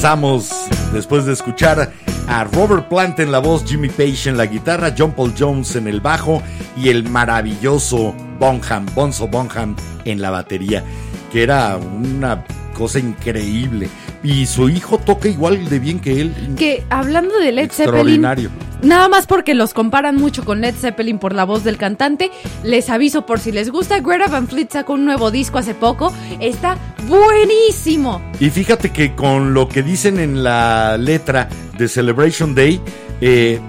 Regresamos 0.09 0.67
después 0.95 1.27
de 1.27 1.35
escuchar 1.35 1.93
a 2.29 2.45
Robert 2.45 2.89
Plant 2.89 3.21
en 3.21 3.31
la 3.31 3.41
voz, 3.41 3.63
Jimmy 3.67 3.91
Page 3.91 4.31
en 4.31 4.39
la 4.39 4.47
guitarra, 4.47 4.95
John 4.97 5.13
Paul 5.13 5.35
Jones 5.39 5.77
en 5.77 5.87
el 5.87 6.01
bajo 6.01 6.43
y 6.79 6.89
el 6.89 7.07
maravilloso 7.07 8.15
Bonham, 8.39 8.87
Bonzo 8.95 9.29
Bonham 9.29 9.77
en 10.07 10.23
la 10.23 10.31
batería, 10.31 10.83
que 11.31 11.43
era 11.43 11.77
una 11.77 12.43
cosa 12.73 12.99
increíble. 13.01 13.91
Y 14.23 14.47
su 14.47 14.71
hijo 14.71 14.97
toca 14.97 15.29
igual 15.29 15.69
de 15.69 15.79
bien 15.79 16.01
que 16.01 16.23
él. 16.23 16.55
Que 16.57 16.87
hablando 16.89 17.39
de 17.39 17.53
Led 17.53 17.71
Zeppelin, 17.71 18.25
Extraordinario. 18.25 18.51
Nada 18.83 19.09
más 19.09 19.27
porque 19.27 19.55
los 19.55 19.75
comparan 19.75 20.17
mucho 20.17 20.45
con 20.45 20.61
Led 20.61 20.75
Zeppelin 20.75 21.19
por 21.19 21.35
la 21.35 21.45
voz 21.45 21.65
del 21.65 21.77
cantante, 21.77 22.31
les 22.63 22.91
aviso 22.91 23.27
por 23.27 23.41
si 23.41 23.53
les 23.53 23.71
gusta, 23.71 24.01
Greta 24.01 24.29
Van 24.29 24.49
Fleet 24.49 24.69
sacó 24.71 24.95
un 24.95 25.05
nuevo 25.05 25.31
disco 25.31 25.59
hace 25.59 25.75
poco, 25.75 26.13
está 26.41 26.77
buenísimo. 27.07 28.21
Y 28.41 28.51
fíjate 28.51 28.91
que 28.91 29.15
con 29.15 29.55
lo 29.55 29.69
que 29.69 29.83
dicen 29.83 30.19
en 30.19 30.43
la 30.43 30.97
letra 30.97 31.49
de 31.77 31.89
Celebration 31.89 32.55
Day, 32.55 32.81
eh, 33.21 33.61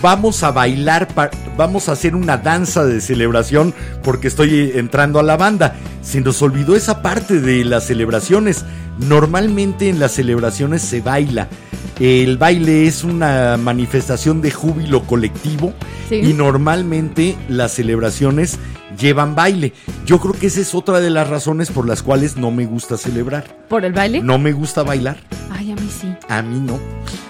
vamos 0.00 0.42
a 0.42 0.50
bailar, 0.50 1.08
vamos 1.56 1.88
a 1.88 1.92
hacer 1.92 2.14
una 2.14 2.36
danza 2.36 2.84
de 2.84 3.00
celebración 3.00 3.74
porque 4.02 4.28
estoy 4.28 4.72
entrando 4.74 5.18
a 5.18 5.22
la 5.22 5.36
banda. 5.36 5.74
Se 6.02 6.20
nos 6.20 6.42
olvidó 6.42 6.76
esa 6.76 7.02
parte 7.02 7.40
de 7.40 7.64
las 7.64 7.86
celebraciones. 7.86 8.64
Normalmente 8.98 9.88
en 9.88 9.98
las 9.98 10.12
celebraciones 10.12 10.82
se 10.82 11.00
baila. 11.00 11.48
El 12.00 12.36
baile 12.36 12.86
es 12.86 13.04
una 13.04 13.56
manifestación 13.56 14.42
de 14.42 14.50
júbilo 14.50 15.02
colectivo 15.04 15.72
Sí. 16.08 16.16
y 16.16 16.32
normalmente 16.34 17.36
las 17.48 17.72
celebraciones 17.72 18.58
llevan 18.98 19.34
baile. 19.34 19.72
Yo 20.04 20.20
creo 20.20 20.34
que 20.34 20.46
esa 20.46 20.60
es 20.60 20.74
otra 20.74 21.00
de 21.00 21.10
las 21.10 21.28
razones 21.28 21.70
por 21.70 21.86
las 21.86 22.02
cuales 22.02 22.36
no 22.36 22.50
me 22.50 22.66
gusta 22.66 22.96
celebrar. 22.96 23.44
¿Por 23.68 23.84
el 23.84 23.92
baile? 23.92 24.20
No 24.22 24.38
me 24.38 24.52
gusta 24.52 24.82
bailar. 24.82 25.16
Ay, 25.50 25.72
a 25.72 25.74
mí 25.74 25.88
sí. 25.90 26.14
A 26.28 26.42
mí 26.42 26.60
no. 26.60 26.78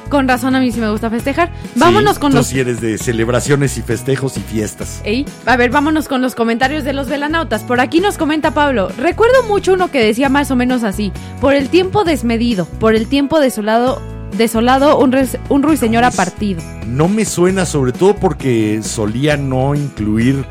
Con 0.09 0.28
razón 0.28 0.55
a 0.55 0.61
mí 0.61 0.70
sí 0.73 0.81
me 0.81 0.91
gusta 0.91 1.11
festejar. 1.11 1.51
Vámonos 1.74 2.15
Sí, 2.15 2.20
con 2.20 2.31
tú 2.31 2.37
los... 2.39 2.47
sí 2.47 2.61
eres 2.61 2.81
de 2.81 2.97
celebraciones 2.99 3.77
y 3.78 3.83
festejos 3.83 4.37
y 4.37 4.41
fiestas. 4.41 5.01
Ey, 5.05 5.24
a 5.47 5.57
ver, 5.57 5.70
vámonos 5.70 6.07
con 6.09 6.23
los 6.23 6.35
comentarios 6.35 6.85
de 6.85 6.93
los 6.93 7.09
velanautas. 7.09 7.62
Por 7.65 7.81
aquí 7.81 8.01
nos 8.01 8.16
comenta 8.19 8.53
Pablo. 8.53 8.89
Recuerdo 8.99 9.43
mucho 9.45 9.73
uno 9.74 9.91
que 9.91 10.03
decía 10.05 10.28
más 10.28 10.51
o 10.51 10.57
menos 10.57 10.85
así. 10.85 11.12
Por 11.41 11.55
el 11.55 11.69
tiempo 11.69 12.05
desmedido, 12.05 12.66
por 12.78 12.95
el 12.95 13.07
tiempo 13.09 13.41
desolado, 13.41 14.01
desolado, 14.37 14.99
un, 14.99 15.12
res- 15.12 15.39
un 15.49 15.62
ruiseñor 15.62 16.05
ha 16.05 16.11
partido. 16.11 16.62
No 16.87 17.09
me 17.09 17.24
suena, 17.24 17.66
sobre 17.66 17.93
todo 17.93 18.15
porque 18.15 18.81
solía 18.83 19.37
no 19.37 19.74
incluir 19.74 20.45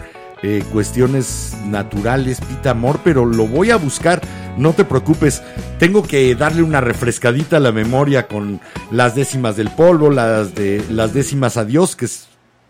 eh, 0.47 0.63
cuestiones 0.71 1.57
naturales, 1.65 2.39
Pita 2.39 2.69
Amor, 2.69 2.99
pero 3.03 3.25
lo 3.25 3.47
voy 3.47 3.71
a 3.71 3.77
buscar. 3.77 4.21
No 4.59 4.73
te 4.73 4.85
preocupes, 4.85 5.41
tengo 5.79 6.03
que 6.03 6.35
darle 6.35 6.61
una 6.61 6.81
refrescadita 6.81 7.57
a 7.57 7.59
la 7.59 7.71
memoria 7.71 8.27
con 8.27 8.61
las 8.91 9.15
décimas 9.15 9.55
del 9.55 9.71
polvo, 9.71 10.11
las 10.11 10.53
de 10.53 10.85
las 10.91 11.15
décimas 11.15 11.57
a 11.57 11.65
Dios, 11.65 11.95
que 11.95 12.07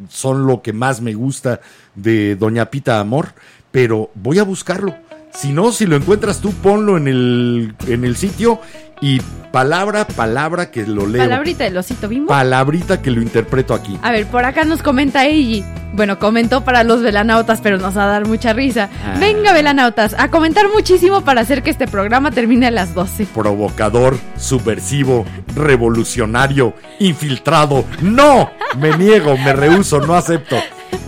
son 0.08 0.48
lo 0.48 0.62
que 0.62 0.72
más 0.72 1.02
me 1.02 1.16
gusta 1.16 1.60
de 1.96 2.38
Doña 2.38 2.72
Pita 2.72 3.02
Amor, 3.02 3.34
pero 3.72 4.10
voy 4.16 4.40
a 4.40 4.44
buscarlo. 4.44 4.96
Si 5.34 5.52
no, 5.52 5.74
si 5.74 5.86
lo 5.86 5.98
encuentras 5.98 6.40
tú, 6.40 6.54
ponlo 6.54 6.96
en 6.96 7.10
el, 7.10 7.76
en 7.88 8.06
el 8.06 8.16
sitio 8.16 8.62
y 9.02 9.22
palabra, 9.52 10.06
palabra 10.06 10.72
que 10.72 10.86
lo 10.86 11.08
leo. 11.08 11.24
Palabrita 11.24 11.64
del 11.64 11.78
osito 11.78 12.08
bimbo. 12.08 12.28
Palabrita 12.28 13.02
que 13.02 13.12
lo 13.12 13.22
interpreto 13.22 13.74
aquí. 13.74 13.98
A 14.02 14.12
ver, 14.12 14.26
por 14.28 14.46
acá 14.46 14.66
nos 14.66 14.82
comenta 14.82 15.26
Eiji. 15.26 15.64
Bueno, 15.94 16.20
comentó 16.20 16.66
para 16.66 16.84
los 16.84 17.02
velanautas, 17.02 17.62
pero 17.62 17.78
nos 17.78 17.98
va 17.98 18.04
a 18.04 18.08
dar 18.08 18.28
mucha 18.28 18.52
risa. 18.52 18.90
Ah. 19.06 19.16
Venga, 19.18 19.54
velanautas, 19.54 20.14
a 20.18 20.30
comentar 20.30 20.68
muchísimo 20.70 21.22
para 21.22 21.42
hacer 21.42 21.64
que 21.64 21.70
este 21.70 21.88
programa 21.88 22.32
termine 22.32 22.68
a 22.68 22.72
las 22.72 22.94
12. 22.94 23.28
Provocador, 23.28 24.18
subversivo, 24.38 25.26
revolucionario, 25.56 26.74
infiltrado. 27.00 27.86
¡No! 28.02 28.52
Me 28.78 28.98
niego, 28.98 29.38
me 29.38 29.54
rehuso, 29.54 30.02
no 30.02 30.16
acepto. 30.16 30.58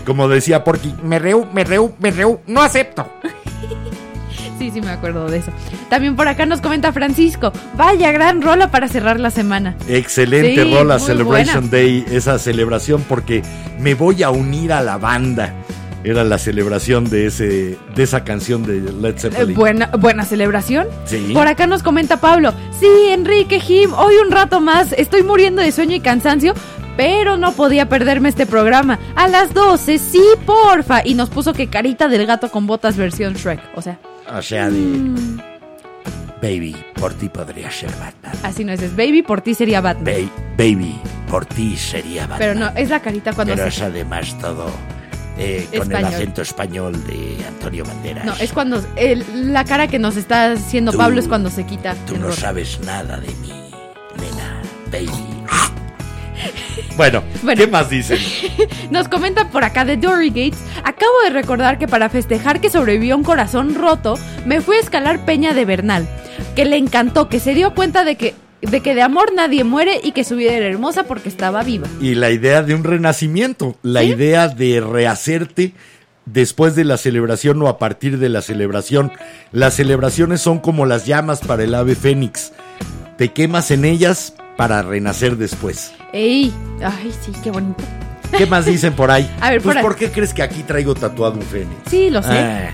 Como 0.06 0.30
decía 0.30 0.64
Porky, 0.64 0.96
me 1.04 1.20
rehu, 1.20 1.48
me 1.52 1.66
rehu, 1.66 1.94
me 2.00 2.12
rehu, 2.12 2.40
no 2.48 2.62
acepto. 2.62 3.12
Sí, 4.58 4.72
sí, 4.72 4.82
me 4.82 4.90
acuerdo 4.90 5.30
de 5.30 5.38
eso. 5.38 5.52
También 5.90 6.16
por 6.16 6.28
acá 6.28 6.46
nos 6.46 6.62
comenta 6.62 6.92
Francisco. 6.92 7.52
Vaya 7.76 8.12
gran 8.12 8.42
rola 8.42 8.72
para 8.72 8.88
cerrar 8.88 9.20
la 9.20 9.30
semana. 9.30 9.76
Excelente 9.88 10.64
Sí, 10.64 10.74
rola 10.74 11.00
Celebration 11.00 11.70
buena. 11.70 11.78
Day, 11.84 12.06
esa 12.12 12.40
celebración 12.40 13.04
porque 13.08 13.44
me 13.80 13.94
voy 13.94 14.24
a 14.24 14.30
unir 14.32 14.74
a 14.74 14.82
la 14.82 14.98
banda. 14.98 15.54
Era 16.04 16.24
la 16.24 16.38
celebración 16.38 17.10
de 17.10 17.26
ese 17.26 17.78
de 17.96 18.04
esa 18.04 18.24
canción 18.24 18.64
de 18.64 18.80
Led 18.80 19.16
Eh, 19.16 19.20
Zeppelin. 19.20 19.56
buena, 19.56 19.88
buena 19.88 20.24
celebración. 20.26 20.88
Sí. 21.06 21.32
Por 21.34 21.48
acá 21.48 21.68
nos 21.68 21.84
comenta 21.84 22.18
Pablo. 22.18 22.54
Sí, 22.80 22.88
Enrique 23.10 23.60
Jim, 23.60 23.92
hoy 23.94 24.16
un 24.24 24.32
rato 24.32 24.62
más. 24.62 24.94
Estoy 24.94 25.24
muriendo 25.24 25.62
de 25.62 25.72
sueño 25.72 25.96
y 25.96 26.00
cansancio. 26.00 26.54
Pero 26.96 27.38
no 27.38 27.52
podía 27.52 27.88
perderme 27.90 28.28
este 28.30 28.48
programa. 28.48 28.98
A 29.16 29.28
las 29.28 29.54
12, 29.54 30.00
sí, 30.00 30.24
porfa. 30.48 31.02
Y 31.06 31.14
nos 31.14 31.30
puso 31.30 31.54
que 31.54 31.68
carita 31.68 32.08
del 32.08 32.26
gato 32.26 32.50
con 32.50 32.66
botas 32.66 32.98
versión 32.98 33.36
Shrek. 33.36 33.60
O 33.76 33.84
sea, 33.84 34.00
O 34.36 34.42
sea, 34.42 34.70
de 34.70 34.78
Mm. 34.80 35.38
Baby, 36.42 36.76
por 36.96 37.14
ti 37.16 37.30
podría 37.30 37.72
ser 37.72 37.90
Batman. 37.92 38.34
así 38.44 38.64
no 38.64 38.72
es. 38.72 38.82
es 38.82 38.96
Baby, 38.96 39.24
por 39.24 39.42
ti 39.42 39.56
sería 39.56 39.82
Batman. 39.82 40.06
Ba- 40.06 40.32
baby, 40.58 40.96
por 41.30 41.46
ti 41.46 41.76
sería 41.76 42.22
Batman. 42.28 42.40
Pero 42.40 42.54
no, 42.56 42.68
es 42.76 42.90
la 42.90 43.00
carita 43.00 43.34
cuando 43.34 43.56
Pero 43.56 43.72
se... 43.72 43.78
es 43.78 43.82
además 43.82 44.38
todo 44.40 44.70
eh, 45.40 45.68
con 45.78 45.92
el 45.92 46.06
acento 46.06 46.42
español 46.44 46.94
de 47.08 47.38
Antonio 47.48 47.84
Banderas. 47.86 48.24
No, 48.26 48.34
es 48.36 48.52
cuando... 48.54 48.84
el- 48.98 49.52
la 49.52 49.66
cara 49.66 49.88
que 49.88 49.98
nos 49.98 50.16
está 50.16 50.52
haciendo 50.52 50.92
Tú- 50.92 50.98
Pablo 51.00 51.20
es 51.20 51.28
cuando 51.28 51.50
se 51.50 51.64
quita. 51.66 51.96
Tú 52.06 52.16
el 52.16 52.22
no 52.22 52.32
sabes 52.32 52.80
nada 52.82 53.18
de 53.20 53.28
mí, 53.36 53.72
nena, 54.20 54.62
baby. 54.92 55.10
Bueno, 56.96 57.22
Bueno. 57.44 57.62
¿qué 57.62 57.68
más 57.68 57.90
dicen? 57.90 58.20
Nos 58.92 59.08
comenta 59.08 59.50
por 59.50 59.64
acá 59.64 59.86
de 59.86 59.98
Dory 59.98 60.30
Gates. 60.30 60.60
Acabo 60.84 61.14
de 61.24 61.30
recordar 61.30 61.78
que 61.78 61.88
para 61.88 62.10
festejar 62.10 62.60
que 62.60 62.70
sobrevivió 62.70 63.16
un 63.16 63.24
corazón 63.24 63.76
roto, 63.76 64.16
me 64.46 64.62
fui 64.62 64.78
a 64.78 64.80
escalar 64.80 65.24
Peña 65.26 65.54
de 65.54 65.66
Bernal. 65.66 66.08
Que 66.56 66.66
le 66.66 66.78
encantó, 66.78 67.30
que 67.30 67.40
se 67.40 67.54
dio 67.54 67.74
cuenta 67.74 68.04
de 68.04 68.16
que 68.16 68.36
de 68.62 68.82
que 68.82 68.96
de 68.96 69.04
amor 69.04 69.34
nadie 69.36 69.64
muere 69.64 70.02
y 70.04 70.14
que 70.14 70.24
su 70.24 70.36
vida 70.36 70.52
era 70.54 70.66
hermosa 70.66 71.04
porque 71.04 71.30
estaba 71.30 71.62
viva. 71.64 71.88
Y 72.02 72.16
la 72.16 72.32
idea 72.32 72.64
de 72.64 72.74
un 72.74 72.84
renacimiento, 72.84 73.76
la 73.84 74.02
¿Sí? 74.02 74.08
idea 74.08 74.48
de 74.48 74.82
rehacerte 74.82 75.74
después 76.26 76.76
de 76.76 76.84
la 76.84 76.98
celebración 76.98 77.62
o 77.62 77.68
a 77.68 77.78
partir 77.78 78.18
de 78.18 78.30
la 78.30 78.42
celebración. 78.42 79.12
Las 79.52 79.76
celebraciones 79.76 80.42
son 80.42 80.60
como 80.60 80.86
las 80.86 81.06
llamas 81.06 81.40
para 81.40 81.64
el 81.64 81.74
ave 81.76 81.96
fénix. 81.96 82.52
Te 83.18 83.32
quemas 83.32 83.72
en 83.72 83.86
ellas 83.86 84.34
para 84.58 84.82
renacer 84.82 85.38
después. 85.38 85.94
¡Ey! 86.14 86.52
¡Ay, 86.84 87.14
sí, 87.22 87.32
qué 87.44 87.52
bonito! 87.52 87.84
¿Qué 88.38 88.46
más 88.46 88.66
dicen 88.66 88.94
por 88.94 89.10
ahí? 89.12 89.30
A 89.40 89.52
ver, 89.52 89.62
pues, 89.62 89.74
por 89.74 89.78
ahí. 89.78 89.84
¿por 89.84 89.96
qué 89.96 90.12
crees 90.12 90.34
que 90.34 90.44
aquí 90.44 90.64
traigo 90.64 90.94
tatuado 90.96 91.36
un 91.36 91.42
fénix? 91.44 91.78
Sí, 91.90 92.10
lo 92.10 92.22
sé. 92.22 92.30
Ah, 92.38 92.72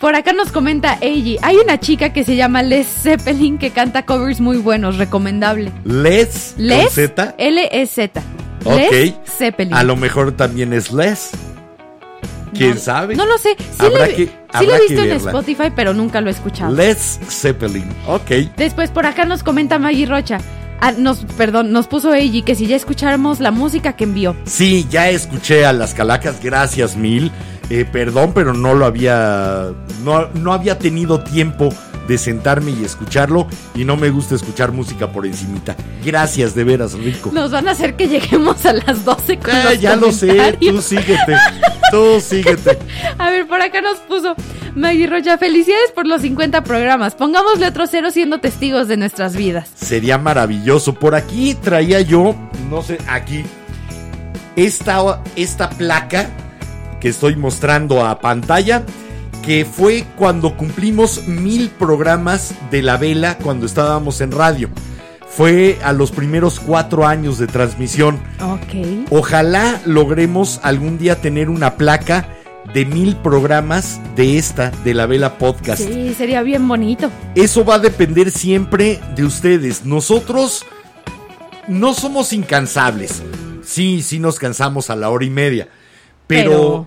Por 0.00 0.14
acá 0.16 0.32
nos 0.32 0.50
comenta 0.50 0.98
Eiji. 1.00 1.38
Hay 1.42 1.56
una 1.56 1.78
chica 1.78 2.12
que 2.12 2.24
se 2.24 2.34
llama 2.36 2.62
Les 2.62 2.86
Zeppelin 2.88 3.58
que 3.58 3.70
canta 3.70 4.04
covers 4.04 4.40
muy 4.40 4.56
buenos, 4.58 4.96
recomendable. 4.98 5.70
Les, 5.84 6.54
con 6.56 6.66
Les 6.66 6.92
Z. 6.92 7.34
L-E-Z. 7.38 8.20
Ok. 8.64 8.76
Les 8.90 9.14
Zeppelin. 9.26 9.74
A 9.74 9.84
lo 9.84 9.94
mejor 9.96 10.32
también 10.32 10.72
es 10.72 10.90
Les. 10.92 11.30
¿Quién 12.52 12.74
No- 12.74 12.80
sabe? 12.80 13.14
No 13.16 13.26
lo 13.26 13.36
sé. 13.38 13.54
Sí, 13.58 13.64
Habrá 13.78 14.06
le, 14.06 14.14
que- 14.14 14.26
sí 14.26 14.32
habrá 14.52 14.66
lo 14.68 14.74
he 14.76 14.80
visto 14.88 15.02
en. 15.04 15.12
Spotify, 15.12 15.72
pero 15.74 15.92
nunca 15.94 16.20
lo 16.20 16.28
he 16.28 16.32
escuchado. 16.32 16.74
Les 16.74 17.20
Zeppelin. 17.28 17.86
Ok. 18.08 18.30
Después 18.56 18.90
por 18.90 19.06
acá 19.06 19.24
nos 19.24 19.42
comenta 19.42 19.78
Maggie 19.78 20.06
Rocha. 20.06 20.38
Ah, 20.80 20.92
nos, 20.92 21.24
perdón, 21.36 21.72
nos 21.72 21.86
puso 21.86 22.12
Eiji 22.14 22.42
que 22.42 22.54
si 22.54 22.66
ya 22.66 22.76
escucháramos 22.76 23.40
la 23.40 23.50
música 23.50 23.94
que 23.94 24.04
envió. 24.04 24.36
Sí, 24.44 24.86
ya 24.90 25.08
escuché 25.08 25.64
a 25.64 25.72
las 25.72 25.94
calacas, 25.94 26.40
gracias 26.42 26.96
mil. 26.96 27.32
Eh, 27.68 27.84
perdón, 27.84 28.32
pero 28.34 28.52
no 28.54 28.74
lo 28.74 28.84
había. 28.86 29.72
No, 30.04 30.28
no 30.34 30.52
había 30.52 30.78
tenido 30.78 31.20
tiempo 31.24 31.70
de 32.06 32.18
sentarme 32.18 32.70
y 32.72 32.84
escucharlo. 32.84 33.46
Y 33.74 33.84
no 33.84 33.96
me 33.96 34.10
gusta 34.10 34.34
escuchar 34.34 34.72
música 34.72 35.10
por 35.10 35.26
encimita. 35.26 35.76
Gracias, 36.04 36.54
de 36.54 36.64
veras, 36.64 36.94
Rico. 36.94 37.30
Nos 37.32 37.50
van 37.50 37.68
a 37.68 37.72
hacer 37.72 37.96
que 37.96 38.08
lleguemos 38.08 38.64
a 38.66 38.72
las 38.72 39.04
12 39.04 39.38
con 39.38 39.64
los 39.64 39.80
ya 39.80 39.96
lo 39.96 40.12
sé, 40.12 40.56
tú 40.60 40.80
síguete. 40.80 41.36
Tú 41.90 42.20
síguete. 42.20 42.78
A 43.18 43.30
ver, 43.30 43.46
por 43.46 43.60
acá 43.60 43.80
nos 43.80 43.98
puso 43.98 44.34
Maggie 44.74 45.06
Rocha. 45.06 45.38
Felicidades 45.38 45.92
por 45.94 46.06
los 46.06 46.22
50 46.22 46.64
programas. 46.64 47.14
Pongámosle 47.14 47.66
otro 47.66 47.86
cero 47.86 48.10
siendo 48.10 48.40
testigos 48.40 48.88
de 48.88 48.96
nuestras 48.96 49.36
vidas. 49.36 49.70
Sería 49.74 50.18
maravilloso. 50.18 50.94
Por 50.94 51.14
aquí 51.14 51.54
traía 51.54 52.00
yo, 52.00 52.34
no 52.70 52.82
sé, 52.82 52.98
aquí, 53.08 53.44
esta, 54.56 55.22
esta 55.36 55.70
placa 55.70 56.30
que 57.00 57.08
estoy 57.08 57.36
mostrando 57.36 58.04
a 58.04 58.20
pantalla, 58.20 58.82
que 59.46 59.64
fue 59.64 60.04
cuando 60.16 60.56
cumplimos 60.56 61.28
mil 61.28 61.68
programas 61.70 62.52
de 62.72 62.82
la 62.82 62.96
vela 62.96 63.38
cuando 63.38 63.64
estábamos 63.64 64.20
en 64.20 64.32
radio. 64.32 64.68
Fue 65.28 65.78
a 65.84 65.92
los 65.92 66.10
primeros 66.10 66.58
cuatro 66.58 67.06
años 67.06 67.38
de 67.38 67.46
transmisión. 67.46 68.18
Ok. 68.42 69.06
Ojalá 69.10 69.80
logremos 69.86 70.58
algún 70.64 70.98
día 70.98 71.20
tener 71.20 71.48
una 71.48 71.76
placa 71.76 72.28
de 72.74 72.84
mil 72.86 73.14
programas 73.16 74.00
de 74.16 74.36
esta, 74.36 74.72
de 74.82 74.94
la 74.94 75.06
Vela 75.06 75.38
Podcast. 75.38 75.80
Sí, 75.82 76.12
sería 76.18 76.42
bien 76.42 76.66
bonito. 76.66 77.08
Eso 77.36 77.64
va 77.64 77.76
a 77.76 77.78
depender 77.78 78.32
siempre 78.32 78.98
de 79.14 79.24
ustedes. 79.24 79.84
Nosotros 79.84 80.64
no 81.68 81.94
somos 81.94 82.32
incansables. 82.32 83.22
Sí, 83.62 84.02
sí 84.02 84.18
nos 84.18 84.40
cansamos 84.40 84.90
a 84.90 84.96
la 84.96 85.08
hora 85.10 85.24
y 85.24 85.30
media. 85.30 85.68
Pero, 86.26 86.50
Pero- 86.50 86.86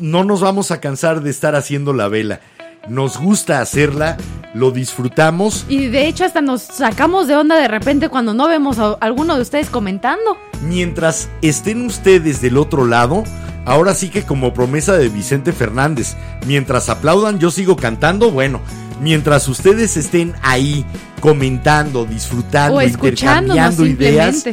no 0.00 0.24
nos 0.24 0.40
vamos 0.40 0.70
a 0.70 0.80
cansar 0.80 1.22
de 1.22 1.30
estar 1.30 1.54
haciendo 1.54 1.92
la 1.92 2.08
vela. 2.08 2.40
Nos 2.88 3.18
gusta 3.18 3.60
hacerla, 3.60 4.16
lo 4.54 4.70
disfrutamos. 4.70 5.66
Y 5.68 5.88
de 5.88 6.06
hecho 6.06 6.24
hasta 6.24 6.40
nos 6.40 6.62
sacamos 6.62 7.28
de 7.28 7.36
onda 7.36 7.56
de 7.56 7.68
repente 7.68 8.08
cuando 8.08 8.32
no 8.32 8.48
vemos 8.48 8.78
a 8.78 8.92
alguno 9.00 9.36
de 9.36 9.42
ustedes 9.42 9.68
comentando. 9.68 10.36
Mientras 10.62 11.28
estén 11.42 11.84
ustedes 11.86 12.40
del 12.40 12.56
otro 12.56 12.86
lado, 12.86 13.24
ahora 13.66 13.94
sí 13.94 14.08
que 14.08 14.22
como 14.22 14.54
promesa 14.54 14.96
de 14.96 15.08
Vicente 15.08 15.52
Fernández, 15.52 16.16
mientras 16.46 16.88
aplaudan 16.88 17.38
yo 17.38 17.50
sigo 17.50 17.76
cantando, 17.76 18.30
bueno, 18.30 18.60
mientras 19.00 19.46
ustedes 19.48 19.96
estén 19.96 20.34
ahí 20.42 20.84
comentando, 21.20 22.06
disfrutando, 22.06 22.78
O 22.78 22.82
intercambiando 22.82 23.84
ideas, 23.84 24.44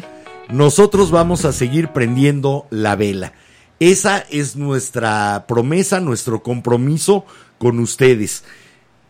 nosotros 0.49 1.11
vamos 1.11 1.45
a 1.45 1.53
seguir 1.53 1.89
prendiendo 1.89 2.67
la 2.69 2.95
vela. 2.95 3.33
Esa 3.79 4.19
es 4.19 4.55
nuestra 4.55 5.45
promesa, 5.47 5.99
nuestro 5.99 6.41
compromiso 6.41 7.25
con 7.59 7.79
ustedes. 7.79 8.43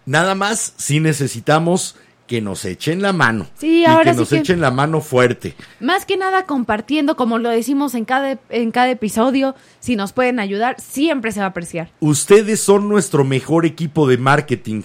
Nada 0.06 0.36
más 0.36 0.74
si 0.78 1.00
necesitamos 1.00 1.96
que 2.28 2.42
nos 2.42 2.66
echen 2.66 3.02
la 3.02 3.14
mano. 3.14 3.48
Sí, 3.58 3.80
y 3.82 3.86
ahora 3.86 4.12
que 4.12 4.14
sí 4.14 4.20
nos 4.20 4.30
que- 4.30 4.38
echen 4.38 4.62
la 4.62 4.70
mano 4.72 5.02
fuerte. 5.02 5.56
Más 5.80 6.06
que 6.06 6.18
nada 6.18 6.44
compartiendo, 6.46 7.16
como 7.16 7.38
lo 7.40 7.50
decimos 7.50 7.96
en 7.96 8.06
cada, 8.06 8.38
en 8.50 8.72
cada 8.72 8.90
episodio, 8.92 9.56
si 9.80 9.96
nos 9.96 10.12
pueden 10.14 10.40
ayudar, 10.40 10.76
siempre 10.80 11.32
se 11.32 11.40
va 11.40 11.46
a 11.46 11.50
apreciar. 11.50 11.90
Ustedes 12.02 12.60
son 12.60 12.90
nuestro 12.90 13.24
mejor 13.24 13.66
equipo 13.66 14.08
de 14.08 14.18
marketing, 14.18 14.82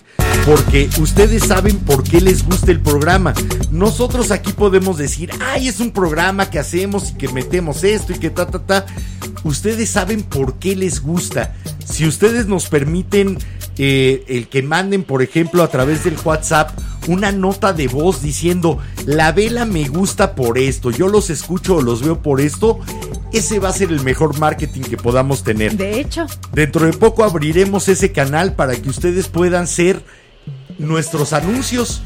porque 0.46 0.88
ustedes 1.00 1.44
saben 1.44 1.78
por 1.80 2.04
qué 2.04 2.20
les 2.20 2.46
gusta 2.46 2.70
el 2.70 2.80
programa. 2.80 3.34
Nosotros 3.70 4.30
aquí 4.30 4.52
podemos 4.52 4.96
decir, 4.98 5.30
ay, 5.40 5.68
es 5.68 5.80
un 5.80 5.90
programa 5.90 6.48
que 6.50 6.58
hacemos 6.60 7.10
y 7.10 7.14
que 7.14 7.28
metemos 7.28 7.82
esto 7.84 8.12
y 8.12 8.18
que 8.18 8.30
ta, 8.30 8.46
ta, 8.46 8.60
ta. 8.60 8.86
Ustedes 9.44 9.90
saben 9.90 10.22
por 10.22 10.60
qué 10.60 10.76
les 10.76 11.00
gusta. 11.02 11.54
Si 11.84 12.06
ustedes 12.06 12.46
nos 12.46 12.68
permiten 12.68 13.38
eh, 13.78 14.22
el 14.28 14.48
que 14.48 14.62
manden, 14.62 15.02
por 15.02 15.22
ejemplo, 15.22 15.62
a 15.64 15.68
través 15.68 16.04
del 16.04 16.14
WhatsApp, 16.24 16.70
una 17.08 17.32
nota 17.32 17.72
de 17.72 17.88
voz 17.88 18.22
diciendo, 18.22 18.78
la 19.06 19.32
vela 19.32 19.64
me 19.64 19.88
gusta 19.88 20.34
por 20.34 20.58
esto, 20.58 20.90
yo 20.90 21.08
los 21.08 21.30
escucho 21.30 21.76
o 21.76 21.82
los 21.82 22.02
veo 22.02 22.20
por 22.22 22.40
esto, 22.40 22.78
ese 23.32 23.58
va 23.58 23.70
a 23.70 23.72
ser 23.72 23.90
el 23.90 24.02
mejor 24.02 24.38
marketing 24.38 24.82
que 24.82 24.96
podamos 24.96 25.42
tener. 25.42 25.76
De 25.76 26.00
hecho, 26.00 26.26
Dentro 26.52 26.86
de 26.86 26.92
poco 26.92 27.24
abriremos 27.24 27.88
ese 27.88 28.12
canal 28.12 28.54
para 28.54 28.76
que 28.76 28.88
ustedes 28.90 29.28
puedan 29.28 29.66
ser 29.66 30.02
nuestros 30.78 31.32
anuncios. 31.32 32.02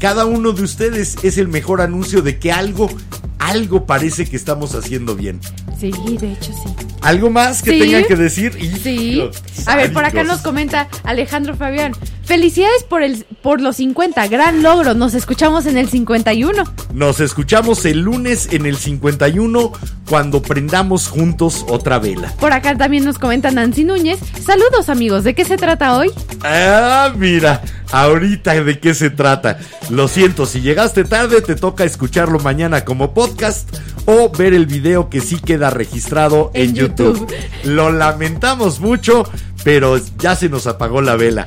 Cada 0.00 0.26
uno 0.26 0.52
de 0.52 0.62
ustedes 0.62 1.16
es 1.22 1.38
el 1.38 1.48
mejor 1.48 1.80
anuncio 1.80 2.20
de 2.22 2.38
que 2.38 2.52
algo, 2.52 2.90
algo 3.38 3.86
parece 3.86 4.26
que 4.26 4.36
estamos 4.36 4.74
haciendo 4.74 5.16
bien. 5.16 5.40
sí, 5.80 5.90
de 6.20 6.32
hecho 6.32 6.52
sí. 6.52 6.74
¿Algo 7.02 7.30
más 7.30 7.62
que 7.62 7.70
Sí. 7.70 7.78
tengan 7.78 8.04
que 8.04 8.16
decir? 8.16 8.52
Sí. 8.82 9.22
A 9.66 9.76
ver, 9.76 9.92
por 9.92 10.04
acá 10.04 10.24
nos 10.24 10.40
comenta 10.40 10.88
Alejandro 11.04 11.54
Fabián. 11.56 11.92
Felicidades 12.26 12.82
por 12.82 13.04
el 13.04 13.24
por 13.40 13.60
los 13.60 13.76
50, 13.76 14.26
gran 14.26 14.60
logro. 14.64 14.94
Nos 14.94 15.14
escuchamos 15.14 15.64
en 15.66 15.78
el 15.78 15.88
51. 15.88 16.64
Nos 16.92 17.20
escuchamos 17.20 17.84
el 17.84 18.00
lunes 18.00 18.48
en 18.50 18.66
el 18.66 18.76
51 18.76 19.72
cuando 20.08 20.42
prendamos 20.42 21.06
juntos 21.06 21.64
otra 21.68 22.00
vela. 22.00 22.32
Por 22.40 22.52
acá 22.52 22.76
también 22.76 23.04
nos 23.04 23.20
comenta 23.20 23.52
Nancy 23.52 23.84
Núñez. 23.84 24.18
Saludos 24.44 24.88
amigos, 24.88 25.22
¿de 25.22 25.36
qué 25.36 25.44
se 25.44 25.56
trata 25.56 25.96
hoy? 25.96 26.10
Ah, 26.42 27.12
mira, 27.16 27.62
ahorita 27.92 28.54
de 28.64 28.80
qué 28.80 28.92
se 28.94 29.10
trata. 29.10 29.58
Lo 29.90 30.08
siento, 30.08 30.46
si 30.46 30.60
llegaste 30.60 31.04
tarde 31.04 31.42
te 31.42 31.54
toca 31.54 31.84
escucharlo 31.84 32.40
mañana 32.40 32.84
como 32.84 33.14
podcast 33.14 33.68
o 34.06 34.30
ver 34.30 34.52
el 34.52 34.66
video 34.66 35.08
que 35.10 35.20
sí 35.20 35.38
queda 35.38 35.70
registrado 35.70 36.50
en, 36.54 36.70
En 36.70 36.74
YouTube. 36.74 37.20
YouTube. 37.20 37.34
Lo 37.62 37.92
lamentamos 37.92 38.80
mucho, 38.80 39.22
pero 39.62 40.00
ya 40.18 40.34
se 40.34 40.48
nos 40.48 40.66
apagó 40.66 41.02
la 41.02 41.14
vela. 41.14 41.46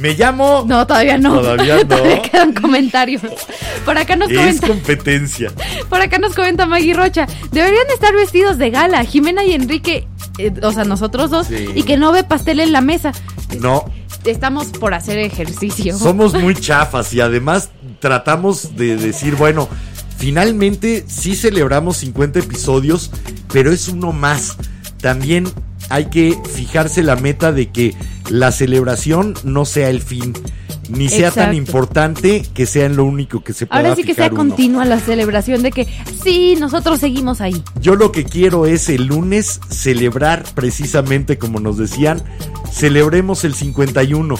Me 0.00 0.14
llamo... 0.14 0.64
No, 0.66 0.86
todavía 0.86 1.18
no. 1.18 1.34
Todavía 1.40 1.76
no. 1.84 1.84
Todavía 1.96 2.22
quedan 2.22 2.52
comentarios. 2.54 3.22
Por 3.84 3.98
acá 3.98 4.16
nos 4.16 4.30
Es 4.30 4.36
comenta, 4.38 4.66
competencia. 4.68 5.52
por 5.88 6.00
acá 6.00 6.18
nos 6.18 6.34
comenta 6.34 6.66
Maggie 6.66 6.94
Rocha. 6.94 7.26
Deberían 7.52 7.86
estar 7.92 8.12
vestidos 8.14 8.58
de 8.58 8.70
gala, 8.70 9.04
Jimena 9.04 9.44
y 9.44 9.52
Enrique, 9.52 10.06
eh, 10.38 10.52
o 10.62 10.72
sea, 10.72 10.84
nosotros 10.84 11.30
dos, 11.30 11.46
Sí. 11.48 11.66
y 11.74 11.82
que 11.82 11.96
no 11.96 12.12
ve 12.12 12.24
pastel 12.24 12.60
en 12.60 12.72
la 12.72 12.80
mesa. 12.80 13.12
No, 13.60 13.84
Estamos 14.24 14.66
por 14.68 14.92
hacer 14.92 15.18
ejercicio. 15.18 15.96
somos 15.96 16.34
muy 16.34 16.54
chafas 16.60 17.12
y 17.14 17.20
además 17.22 17.70
tratamos 18.00 18.76
de 18.76 18.96
decir, 18.96 19.34
bueno, 19.36 19.66
finalmente 20.18 21.04
sí 21.08 21.34
celebramos 21.34 21.96
50 21.98 22.40
episodios, 22.40 23.10
pero 23.52 23.72
es 23.72 23.88
uno 23.88 24.12
más. 24.12 24.56
También 25.00 25.48
hay 25.88 26.06
que 26.06 26.36
fijarse 26.54 27.02
la 27.02 27.16
meta 27.16 27.52
de 27.52 27.70
que 27.70 27.94
la 28.30 28.52
celebración 28.52 29.34
no 29.44 29.64
sea 29.64 29.90
el 29.90 30.00
fin, 30.00 30.32
ni 30.88 31.08
sea 31.08 31.30
tan 31.30 31.54
importante 31.54 32.42
que 32.54 32.66
sea 32.66 32.88
lo 32.88 33.04
único 33.04 33.42
que 33.42 33.52
se 33.52 33.66
pueda 33.66 33.80
Ahora 33.80 33.96
sí 33.96 34.04
que 34.04 34.14
sea 34.14 34.28
uno. 34.28 34.36
continua 34.36 34.84
la 34.84 34.98
celebración 35.00 35.62
de 35.62 35.72
que 35.72 35.86
sí, 36.22 36.56
nosotros 36.58 37.00
seguimos 37.00 37.40
ahí. 37.40 37.62
Yo 37.80 37.96
lo 37.96 38.12
que 38.12 38.24
quiero 38.24 38.66
es 38.66 38.88
el 38.88 39.06
lunes 39.06 39.60
celebrar 39.68 40.44
precisamente 40.54 41.38
como 41.38 41.60
nos 41.60 41.76
decían, 41.76 42.22
celebremos 42.72 43.44
el 43.44 43.54
51 43.54 44.34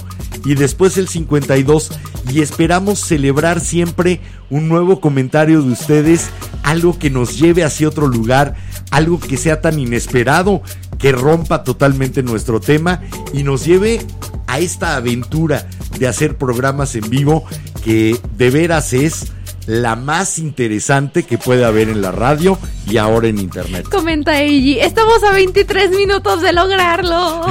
y 0.45 0.55
después 0.55 0.97
el 0.97 1.09
52 1.09 1.91
y 2.33 2.41
esperamos 2.43 3.01
celebrar 3.01 3.61
siempre 3.61 4.21
un 4.49 4.69
nuevo 4.69 5.01
comentario 5.01 5.63
de 5.63 5.73
ustedes, 5.73 6.31
algo 6.63 6.99
que 6.99 7.11
nos 7.11 7.39
lleve 7.39 7.65
hacia 7.65 7.89
otro 7.89 8.07
lugar, 8.07 8.55
algo 8.91 9.21
que 9.21 9.37
sea 9.37 9.61
tan 9.61 9.79
inesperado 9.79 10.63
que 11.01 11.13
rompa 11.13 11.65
totalmente 11.65 12.23
nuestro 12.23 12.61
tema 12.61 13.03
y 13.33 13.43
nos 13.43 13.65
lleve 13.65 14.01
a 14.47 14.59
esta 14.59 14.97
aventura 14.97 15.69
de 15.99 16.07
hacer 16.07 16.37
programas 16.37 16.95
en 16.95 17.09
vivo 17.09 17.45
que 17.83 18.19
de 18.37 18.51
veras 18.51 18.93
es 18.93 19.33
la 19.67 19.95
más 19.97 20.39
interesante 20.39 21.23
que 21.25 21.39
puede 21.39 21.65
haber 21.65 21.89
en 21.89 22.03
la 22.03 22.11
radio 22.13 22.59
y 22.87 22.97
ahora 22.97 23.29
en 23.29 23.39
internet. 23.39 23.87
Comenta 23.89 24.41
Eiji, 24.41 24.81
estamos 24.81 25.23
a 25.23 25.33
23 25.33 25.91
minutos 25.93 26.43
de 26.43 26.53
lograrlo. 26.53 27.47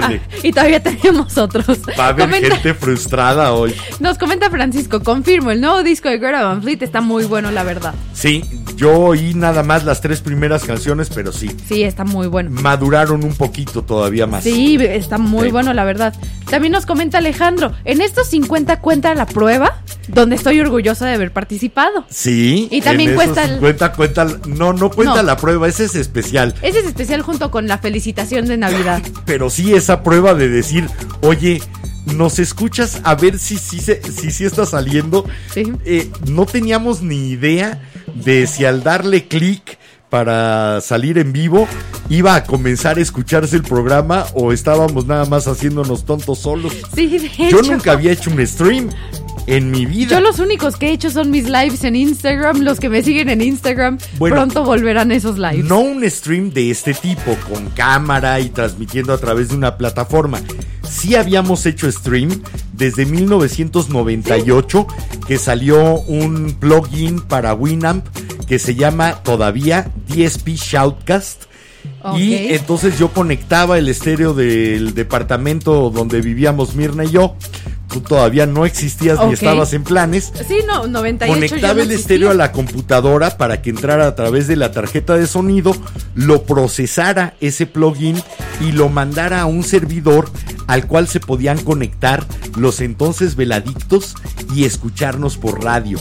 Ah, 0.00 0.12
y 0.42 0.52
todavía 0.52 0.82
tenemos 0.82 1.38
otros. 1.38 1.66
va 1.98 2.06
a 2.06 2.08
haber 2.08 2.26
Comenta- 2.28 2.54
gente 2.56 2.74
frustrada 2.74 3.52
hoy. 3.52 3.74
Nos 4.00 4.18
comenta 4.18 4.50
Francisco, 4.50 5.02
confirmo, 5.02 5.50
el 5.50 5.60
nuevo 5.60 5.82
disco 5.82 6.08
de 6.08 6.18
Greta 6.18 6.44
Van 6.44 6.62
Fleet 6.62 6.82
está 6.82 7.00
muy 7.00 7.24
bueno, 7.24 7.50
la 7.50 7.62
verdad. 7.62 7.94
Sí, 8.12 8.44
yo 8.76 8.92
oí 8.98 9.32
nada 9.34 9.62
más 9.62 9.84
las 9.84 10.00
tres 10.00 10.20
primeras 10.20 10.64
canciones, 10.64 11.08
pero 11.14 11.32
sí, 11.32 11.50
Sí, 11.66 11.82
está 11.82 12.04
muy 12.04 12.26
bueno. 12.26 12.50
maduraron 12.50 13.24
un 13.24 13.34
poquito 13.34 13.82
todavía 13.82 14.26
más. 14.26 14.44
Sí, 14.44 14.76
está 14.80 15.16
muy 15.18 15.46
Sí. 15.46 15.52
bueno, 15.52 15.72
la 15.72 15.84
verdad. 15.84 16.14
También 16.50 16.72
nos 16.72 16.84
comenta 16.86 17.18
Alejandro, 17.18 17.72
en 17.84 18.00
estos 18.02 18.28
50 18.28 18.80
cuenta 18.80 19.14
la 19.14 19.26
prueba, 19.26 19.67
donde 20.08 20.36
estoy 20.36 20.58
orgullosa 20.60 21.06
de 21.06 21.14
haber 21.14 21.32
participado. 21.32 22.04
Sí, 22.08 22.68
Y 22.70 22.80
también 22.80 23.10
esos 23.10 23.22
cuesta 23.24 23.44
el- 23.44 23.54
50 23.56 23.92
cuenta, 23.92 24.26
no, 24.46 24.72
no 24.72 24.90
cuenta 24.90 25.16
No. 25.16 25.22
la 25.22 25.36
prueba, 25.36 25.68
ese 25.68 25.84
es 25.84 25.94
especial. 25.94 26.54
Ese 26.62 26.80
es 26.80 26.86
especial 26.86 27.22
junto 27.22 27.50
con 27.50 27.68
la 27.68 27.78
felicitación 27.78 28.46
de 28.46 28.56
Navidad. 28.56 29.02
Pero 29.26 29.50
sí 29.50 29.74
esa 29.74 30.02
prueba 30.02 30.34
de 30.34 30.48
decir, 30.48 30.88
oye, 31.20 31.60
nos 32.16 32.38
escuchas 32.38 33.00
a 33.04 33.14
ver 33.14 33.38
si 33.38 33.58
sí 33.58 33.80
si, 33.80 34.30
si, 34.30 34.44
está 34.44 34.64
saliendo. 34.64 35.26
Sí. 35.52 35.72
Eh, 35.84 36.10
no 36.26 36.46
teníamos 36.46 37.02
ni 37.02 37.28
idea 37.28 37.82
de 38.14 38.46
si 38.46 38.64
al 38.64 38.82
darle 38.82 39.28
clic 39.28 39.78
para 40.08 40.80
salir 40.80 41.18
en 41.18 41.34
vivo 41.34 41.68
iba 42.08 42.34
a 42.34 42.44
comenzar 42.44 42.96
a 42.96 43.02
escucharse 43.02 43.54
el 43.56 43.62
programa 43.62 44.24
o 44.32 44.52
estábamos 44.54 45.04
nada 45.04 45.26
más 45.26 45.46
haciéndonos 45.46 46.06
tontos 46.06 46.38
solos. 46.38 46.72
Sí, 46.94 47.18
de 47.18 47.26
hecho. 47.26 47.48
Yo 47.50 47.60
nunca 47.62 47.92
había 47.92 48.12
hecho 48.12 48.30
un 48.30 48.46
stream 48.46 48.88
en 49.48 49.70
mi 49.70 49.86
vida. 49.86 50.10
Yo 50.10 50.20
los 50.20 50.38
únicos 50.38 50.76
que 50.76 50.88
he 50.88 50.92
hecho 50.92 51.10
son 51.10 51.30
mis 51.30 51.44
lives 51.44 51.82
en 51.84 51.96
Instagram. 51.96 52.60
Los 52.60 52.78
que 52.78 52.88
me 52.88 53.02
siguen 53.02 53.30
en 53.30 53.40
Instagram 53.40 53.98
Bueno. 54.18 54.36
pronto 54.36 54.62
volverán 54.64 55.10
esos 55.10 55.38
lives. 55.38 55.64
No 55.64 55.80
un 55.80 56.08
stream 56.08 56.50
de 56.50 56.70
este 56.70 56.94
tipo, 56.94 57.34
con 57.48 57.70
cámara 57.70 58.38
y 58.40 58.50
transmitiendo 58.50 59.12
a 59.12 59.18
través 59.18 59.48
de 59.48 59.56
una 59.56 59.76
plataforma. 59.76 60.40
Sí 60.88 61.16
habíamos 61.16 61.64
hecho 61.66 61.90
stream 61.90 62.42
desde 62.72 63.06
1998, 63.06 64.86
que 65.26 65.38
salió 65.38 66.00
un 66.00 66.56
plugin 66.58 67.20
para 67.20 67.54
Winamp 67.54 68.06
que 68.46 68.58
se 68.58 68.74
llama 68.74 69.22
todavía 69.22 69.90
DSP 70.08 70.48
Shoutcast. 70.50 71.44
Y 72.16 72.34
entonces 72.54 72.98
yo 72.98 73.12
conectaba 73.12 73.76
el 73.78 73.88
estéreo 73.88 74.32
del 74.32 74.94
departamento 74.94 75.90
donde 75.90 76.20
vivíamos 76.20 76.74
Mirna 76.74 77.04
y 77.04 77.10
yo 77.10 77.34
tú 77.88 78.00
todavía 78.00 78.46
no 78.46 78.66
existías 78.66 79.18
ni 79.26 79.32
estabas 79.32 79.72
en 79.72 79.84
planes. 79.84 80.32
Sí, 80.46 80.60
no, 80.66 80.86
98 80.86 81.26
ya 81.26 81.34
Conectaba 81.34 81.74
no 81.74 81.82
el 81.82 81.90
estéreo 81.90 82.30
a 82.30 82.34
la 82.34 82.52
computadora 82.52 83.36
para 83.36 83.62
que 83.62 83.70
entrara 83.70 84.06
a 84.06 84.14
través 84.14 84.46
de 84.46 84.56
la 84.56 84.72
tarjeta 84.72 85.16
de 85.16 85.26
sonido, 85.26 85.74
lo 86.14 86.42
procesara 86.44 87.34
ese 87.40 87.66
plugin 87.66 88.22
y 88.60 88.72
lo 88.72 88.88
mandara 88.88 89.40
a 89.40 89.46
un 89.46 89.62
servidor 89.62 90.30
al 90.66 90.86
cual 90.86 91.08
se 91.08 91.20
podían 91.20 91.58
conectar 91.58 92.26
los 92.56 92.80
entonces 92.80 93.36
veladictos 93.36 94.14
y 94.54 94.64
escucharnos 94.64 95.38
por 95.38 95.64
radio. 95.64 95.98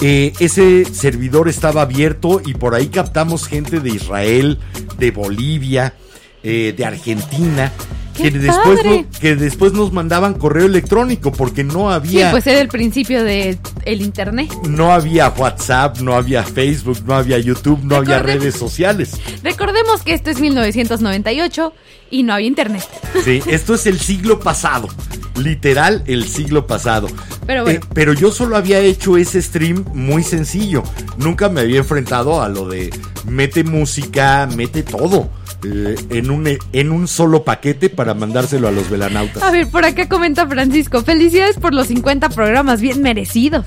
Eh, 0.00 0.32
ese 0.40 0.84
servidor 0.86 1.48
estaba 1.48 1.82
abierto 1.82 2.40
y 2.44 2.54
por 2.54 2.74
ahí 2.74 2.88
captamos 2.88 3.46
gente 3.46 3.80
de 3.80 3.90
Israel, 3.90 4.58
de 4.98 5.10
Bolivia, 5.10 5.94
eh, 6.42 6.74
de 6.76 6.84
Argentina. 6.84 7.70
¡Qué 8.16 8.30
Que 8.32 8.38
después, 8.38 8.84
no- 8.84 9.04
que 9.20 9.36
después 9.36 9.72
nos 9.72 9.92
mandaban 9.92 10.34
correo 10.34 10.66
electrónico 10.66 11.32
porque 11.32 11.64
no 11.64 11.88
Sí, 11.88 11.94
había 11.94 12.30
pues 12.32 12.46
era 12.46 12.60
el 12.60 12.68
principio 12.68 13.22
del 13.24 13.58
el 13.84 14.02
internet. 14.02 14.50
no 14.68 14.92
había 14.92 15.28
WhatsApp, 15.30 15.98
no 16.00 16.14
había 16.14 16.42
Facebook, 16.42 16.98
no 17.06 17.14
había 17.14 17.38
YouTube, 17.38 17.80
no 17.84 17.96
había 17.96 18.18
redes 18.20 18.54
sociales. 18.56 19.12
Recordemos 19.42 20.02
que 20.02 20.12
esto 20.14 20.30
es 20.30 20.40
1998 20.40 21.72
y 22.10 22.22
no 22.24 22.34
había 22.34 22.46
internet. 22.48 22.84
Sí, 23.24 23.42
esto 23.46 23.74
es 23.74 23.86
el 23.86 23.98
siglo 24.00 24.40
pasado. 24.40 24.88
Literal, 25.36 26.02
el 26.06 26.24
siglo 26.28 26.66
pasado. 26.66 27.06
Pero 27.46 27.62
bueno. 27.62 27.78
Eh, 27.80 27.82
pero 27.94 28.12
yo 28.12 28.30
solo 28.30 28.56
había 28.56 28.80
hecho 28.80 29.16
ese 29.16 29.40
stream 29.40 29.84
muy 29.94 30.22
sencillo. 30.22 30.82
Nunca 31.16 31.48
me 31.48 31.62
había 31.62 31.78
enfrentado 31.78 32.42
a 32.42 32.48
lo 32.48 32.68
de 32.68 32.90
mete 33.26 33.64
música, 33.64 34.46
mete 34.54 34.82
todo. 34.82 35.30
Eh, 35.64 35.96
en, 36.10 36.30
un, 36.30 36.48
en 36.72 36.92
un 36.92 37.08
solo 37.08 37.44
paquete 37.44 37.90
para 37.90 38.14
mandárselo 38.14 38.68
a 38.68 38.70
los 38.70 38.90
velanautas. 38.90 39.42
A 39.42 39.50
ver, 39.50 39.68
por 39.68 39.84
acá 39.84 40.08
comenta 40.08 40.46
Francisco. 40.46 41.02
Felicidades 41.02 41.56
por 41.56 41.74
los 41.74 41.88
50 41.88 42.28
programas 42.30 42.80
bien 42.80 43.02
merecidos. 43.02 43.66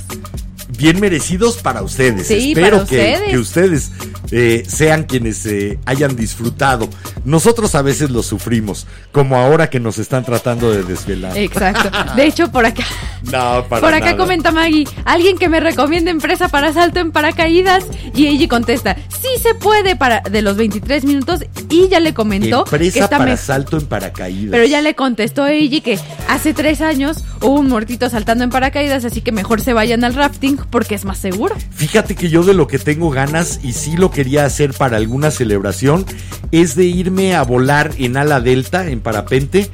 Bien 0.77 0.99
merecidos 0.99 1.57
para 1.57 1.81
ustedes. 1.81 2.27
Sí, 2.27 2.49
Espero 2.53 2.77
para 2.77 2.87
que 2.87 2.95
ustedes. 2.97 3.29
que 3.31 3.37
ustedes 3.37 3.91
eh, 4.31 4.63
sean 4.67 5.03
quienes 5.03 5.45
eh, 5.45 5.79
hayan 5.85 6.15
disfrutado. 6.15 6.89
Nosotros 7.25 7.75
a 7.75 7.81
veces 7.81 8.09
lo 8.09 8.23
sufrimos, 8.23 8.87
como 9.11 9.37
ahora 9.37 9.69
que 9.69 9.79
nos 9.79 9.97
están 9.97 10.23
tratando 10.25 10.71
de 10.71 10.83
desvelar. 10.83 11.37
Exacto. 11.37 11.89
De 12.15 12.25
hecho, 12.25 12.51
por 12.51 12.65
acá. 12.65 12.83
no, 13.23 13.65
para 13.69 13.81
Por 13.81 13.93
acá 13.93 14.05
nada. 14.05 14.17
comenta 14.17 14.51
Maggie, 14.51 14.87
alguien 15.05 15.37
que 15.37 15.49
me 15.49 15.59
recomiende 15.59 16.11
empresa 16.11 16.49
para 16.49 16.73
salto 16.73 16.99
en 16.99 17.11
paracaídas. 17.11 17.85
Y 18.15 18.27
ella 18.27 18.47
contesta, 18.47 18.95
sí 19.09 19.29
se 19.41 19.55
puede 19.55 19.95
para 19.95 20.21
de 20.21 20.41
los 20.41 20.57
23 20.57 21.05
minutos. 21.05 21.41
Y 21.69 21.87
ya 21.89 21.99
le 21.99 22.13
comentó 22.13 22.63
que 22.65 22.75
Empresa 22.75 22.99
está 23.05 23.17
para 23.17 23.37
salto 23.37 23.77
en 23.77 23.85
paracaídas. 23.87 24.51
Pero 24.51 24.65
ya 24.65 24.81
le 24.81 24.95
contestó 24.95 25.47
ella 25.47 25.81
que 25.81 25.99
hace 26.27 26.53
tres 26.53 26.81
años 26.81 27.23
hubo 27.41 27.59
un 27.59 27.67
muertito 27.69 28.09
saltando 28.09 28.43
en 28.43 28.49
paracaídas, 28.49 29.05
así 29.05 29.21
que 29.21 29.31
mejor 29.31 29.61
se 29.61 29.73
vayan 29.73 30.03
al 30.03 30.13
rafting 30.13 30.57
porque 30.69 30.95
es 30.95 31.05
más 31.05 31.17
seguro. 31.17 31.55
Fíjate 31.71 32.15
que 32.15 32.29
yo 32.29 32.43
de 32.43 32.53
lo 32.53 32.67
que 32.67 32.79
tengo 32.79 33.09
ganas 33.09 33.59
y 33.63 33.73
sí 33.73 33.97
lo 33.97 34.11
quería 34.11 34.45
hacer 34.45 34.73
para 34.73 34.97
alguna 34.97 35.31
celebración 35.31 36.05
es 36.51 36.75
de 36.75 36.85
irme 36.85 37.35
a 37.35 37.43
volar 37.43 37.91
en 37.97 38.17
ala 38.17 38.41
delta, 38.41 38.87
en 38.87 38.99
parapente, 38.99 39.69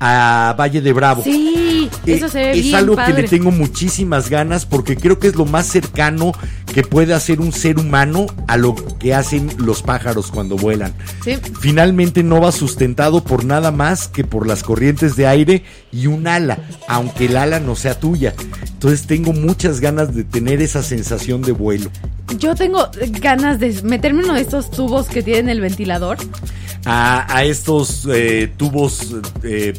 a 0.00 0.54
Valle 0.58 0.80
de 0.80 0.92
Bravo. 0.92 1.22
Sí, 1.24 1.90
Eh, 2.06 2.14
eso 2.14 2.28
se 2.28 2.38
ve 2.38 2.50
es 2.52 2.62
bien 2.62 2.74
algo 2.74 2.96
que 2.96 3.12
le 3.12 3.24
tengo 3.24 3.50
muchísimas 3.50 4.30
ganas 4.30 4.66
porque 4.66 4.96
creo 4.96 5.18
que 5.18 5.28
es 5.28 5.36
lo 5.36 5.44
más 5.44 5.66
cercano 5.66 6.32
que 6.72 6.82
puede 6.82 7.14
hacer 7.14 7.40
un 7.40 7.52
ser 7.52 7.78
humano 7.78 8.26
a 8.46 8.56
lo 8.56 8.74
que 8.98 9.14
hacen 9.14 9.50
los 9.58 9.82
pájaros 9.82 10.30
cuando 10.30 10.56
vuelan. 10.56 10.92
Sí. 11.24 11.36
Finalmente 11.60 12.22
no 12.22 12.40
va 12.40 12.52
sustentado 12.52 13.24
por 13.24 13.44
nada 13.44 13.70
más 13.70 14.08
que 14.08 14.24
por 14.24 14.46
las 14.46 14.62
corrientes 14.62 15.16
de 15.16 15.26
aire 15.26 15.64
y 15.92 16.06
un 16.06 16.26
ala, 16.26 16.58
aunque 16.88 17.26
el 17.26 17.36
ala 17.36 17.58
no 17.60 17.74
sea 17.74 17.98
tuya. 17.98 18.34
Entonces 18.62 19.06
tengo 19.06 19.32
muchas 19.32 19.80
ganas 19.80 20.14
de 20.14 20.24
tener 20.24 20.60
esa 20.60 20.82
sensación 20.82 21.42
de 21.42 21.52
vuelo. 21.52 21.90
Yo 22.38 22.54
tengo 22.54 22.88
ganas 23.20 23.58
de 23.58 23.80
meterme 23.82 24.20
en 24.20 24.26
uno 24.26 24.34
de 24.34 24.42
estos 24.42 24.70
tubos 24.70 25.06
que 25.08 25.22
tienen 25.22 25.48
el 25.48 25.60
ventilador. 25.60 26.18
A, 26.84 27.36
a 27.36 27.44
estos 27.44 28.06
eh, 28.10 28.50
tubos 28.56 29.14
eh, 29.42 29.74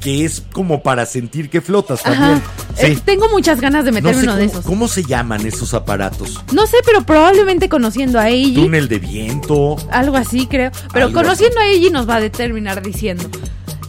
que 0.00 0.24
es 0.24 0.42
como 0.52 0.82
para 0.82 1.06
sentir 1.06 1.48
que 1.48 1.60
flotas 1.60 2.02
también. 2.02 2.42
Eh, 2.78 2.98
tengo 3.04 3.28
muchas 3.28 3.60
ganas 3.60 3.84
de 3.84 3.92
No 3.92 3.96
meterme 3.96 4.20
sé 4.20 4.26
uno 4.26 4.36
de 4.36 4.44
esos. 4.46 4.64
¿Cómo 4.64 4.88
se 4.88 5.04
llaman 5.04 5.46
esos 5.46 5.74
aparatos? 5.74 6.42
No 6.52 6.66
sé, 6.66 6.78
pero 6.84 7.04
probablemente 7.04 7.68
conociendo 7.68 8.18
a 8.18 8.28
ella, 8.28 8.62
túnel 8.62 8.88
de 8.88 8.98
viento. 8.98 9.76
algo 9.90 10.16
así 10.16 10.46
creo. 10.46 10.72
Pero 10.92 11.12
conociendo 11.12 11.60
a 11.60 11.66
ella 11.66 11.90
nos 11.90 12.08
va 12.08 12.16
a 12.16 12.20
determinar 12.20 12.82
diciendo. 12.82 13.24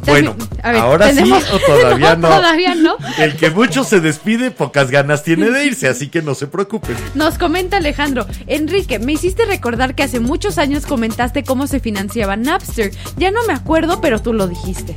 Bueno, 0.05 0.31
También- 0.35 0.59
a 0.65 0.71
ver, 0.71 0.81
ahora 0.81 1.13
sí 1.13 1.31
o 1.31 1.59
todavía 1.59 2.15
no. 2.17 2.27
Todavía 2.29 2.75
no. 2.75 2.95
El 3.17 3.35
que 3.35 3.49
mucho 3.49 3.83
se 3.83 3.99
despide, 3.99 4.51
pocas 4.51 4.89
ganas 4.91 5.23
tiene 5.23 5.49
de 5.49 5.65
irse, 5.65 5.87
así 5.87 6.07
que 6.09 6.21
no 6.21 6.35
se 6.35 6.47
preocupen. 6.47 6.95
Nos 7.15 7.37
comenta 7.37 7.77
Alejandro, 7.77 8.25
Enrique, 8.47 8.99
me 8.99 9.13
hiciste 9.13 9.45
recordar 9.45 9.95
que 9.95 10.03
hace 10.03 10.19
muchos 10.19 10.57
años 10.57 10.85
comentaste 10.85 11.43
cómo 11.43 11.67
se 11.67 11.79
financiaba 11.79 12.35
Napster. 12.35 12.91
Ya 13.17 13.31
no 13.31 13.43
me 13.47 13.53
acuerdo, 13.53 14.01
pero 14.01 14.21
tú 14.21 14.33
lo 14.33 14.47
dijiste. 14.47 14.95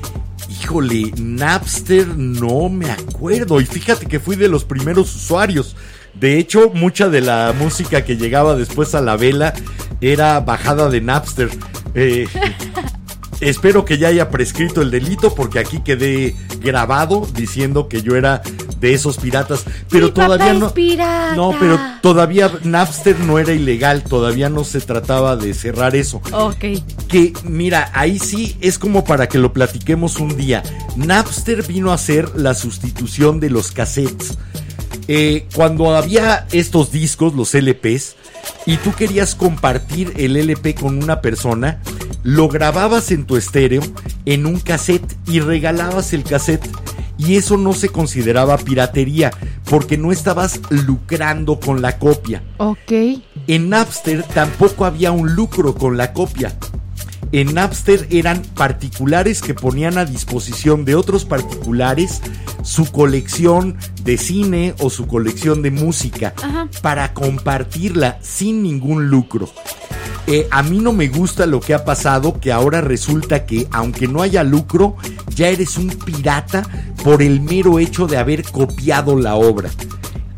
Híjole, 0.63 1.13
Napster 1.17 2.07
no 2.09 2.69
me 2.69 2.91
acuerdo. 2.91 3.61
Y 3.61 3.67
fíjate 3.67 4.07
que 4.07 4.21
fui 4.21 4.37
de 4.37 4.49
los 4.49 4.65
primeros 4.65 5.15
usuarios. 5.15 5.77
De 6.15 6.39
hecho, 6.39 6.71
mucha 6.73 7.09
de 7.09 7.21
la 7.21 7.53
música 7.59 8.05
que 8.05 8.17
llegaba 8.17 8.55
después 8.57 8.95
a 8.95 9.03
la 9.03 9.17
vela 9.17 9.53
era 10.01 10.41
bajada 10.41 10.89
de 10.89 11.01
Napster. 11.03 11.51
Eh, 11.95 12.27
espero 13.41 13.85
que 13.85 13.99
ya 13.99 14.09
haya 14.09 14.31
prescrito 14.31 14.83
el 14.83 14.91
delito 14.91 15.35
porque 15.35 15.59
aquí 15.59 15.81
quedé 15.81 16.35
grabado 16.61 17.27
diciendo 17.35 17.89
que 17.89 18.03
yo 18.03 18.17
era 18.17 18.43
de 18.81 18.93
esos 18.95 19.17
piratas. 19.19 19.65
Pero 19.91 20.07
Mi 20.07 20.13
papá 20.13 20.25
todavía 20.27 20.53
es 20.53 20.59
no. 20.59 20.75
pirata. 20.75 21.35
No, 21.37 21.55
pero 21.59 21.79
todavía 22.03 22.51
Napster 22.65 23.19
no 23.21 23.39
era 23.39 23.53
ilegal. 23.53 24.03
Todavía 24.05 24.49
no 24.49 24.65
se 24.65 24.81
trataba 24.81 25.37
de 25.37 25.55
cerrar 25.55 25.97
eso. 25.97 26.21
Ok. 26.33 26.65
Que 27.09 27.33
mira, 27.45 27.91
ahí 27.95 28.19
sí 28.19 28.57
es 28.61 28.79
como 28.79 29.05
para 29.05 29.29
que 29.29 29.39
lo 29.39 29.53
platiquemos 29.53 30.17
un 30.19 30.37
día. 30.37 30.63
Napster 30.97 31.67
vino 31.67 31.93
a 31.93 31.99
ser 31.99 32.37
la 32.37 32.55
sustitución 32.55 33.41
de 33.41 33.51
los 33.51 33.71
cassettes. 33.71 34.37
Eh, 35.09 35.47
cuando 35.55 35.95
había 35.95 36.47
estos 36.51 36.91
discos, 36.91 37.35
los 37.35 37.55
LPs, 37.55 38.17
y 38.67 38.77
tú 38.79 38.93
querías 38.93 39.35
compartir 39.37 40.13
el 40.17 40.37
LP 40.37 40.75
con 40.75 41.03
una 41.03 41.21
persona, 41.21 41.81
lo 42.27 42.49
grababas 42.49 43.13
en 43.13 43.25
tu 43.25 43.37
estéreo, 43.37 43.83
en 44.25 44.47
un 44.47 44.59
cassette, 44.59 45.17
y 45.29 45.39
regalabas 45.39 46.13
el 46.13 46.25
cassette. 46.25 46.69
Y 47.17 47.37
eso 47.37 47.57
no 47.57 47.73
se 47.73 47.89
consideraba 47.89 48.59
piratería, 48.59 49.31
porque 49.71 49.97
no 49.97 50.11
estabas 50.11 50.61
lucrando 50.71 51.61
con 51.61 51.83
la 51.83 52.01
copia. 52.01 52.43
Ok. 52.57 52.93
En 53.47 53.69
Napster 53.69 54.25
tampoco 54.25 54.85
había 54.85 55.13
un 55.13 55.37
lucro 55.37 55.77
con 55.77 55.97
la 55.97 56.13
copia. 56.13 56.53
En 57.31 57.55
Napster 57.55 58.09
eran 58.11 58.43
particulares 58.43 59.41
que 59.41 59.55
ponían 59.55 59.97
a 59.97 60.05
disposición 60.05 60.85
de 60.85 60.97
otros 60.97 61.25
particulares 61.25 62.21
su 62.65 62.91
colección 62.91 63.77
de 64.03 64.19
cine 64.19 64.75
o 64.81 64.91
su 64.91 65.07
colección 65.07 65.63
de 65.63 65.71
música 65.71 66.35
Ajá. 66.43 66.69
para 66.83 67.15
compartirla 67.15 68.19
sin 68.21 68.65
ningún 68.65 69.07
lucro. 69.11 69.49
Eh, 70.27 70.49
a 70.51 70.63
mí 70.63 70.81
no 70.81 70.93
me 70.93 71.09
gusta 71.09 71.47
lo 71.47 71.61
que 71.61 71.73
ha 71.73 71.85
pasado, 71.85 72.41
que 72.41 72.53
ahora 72.53 72.81
resulta 72.81 73.47
que 73.47 73.69
aunque 73.71 74.09
no 74.09 74.23
haya 74.23 74.43
lucro, 74.43 74.97
ya 75.35 75.49
eres 75.49 75.77
un 75.79 75.89
pirata 75.89 76.69
por 77.05 77.23
el 77.23 77.41
mero 77.41 77.79
hecho 77.79 78.07
de 78.07 78.17
haber 78.17 78.43
copiado 78.43 79.17
la 79.17 79.37
obra. 79.37 79.71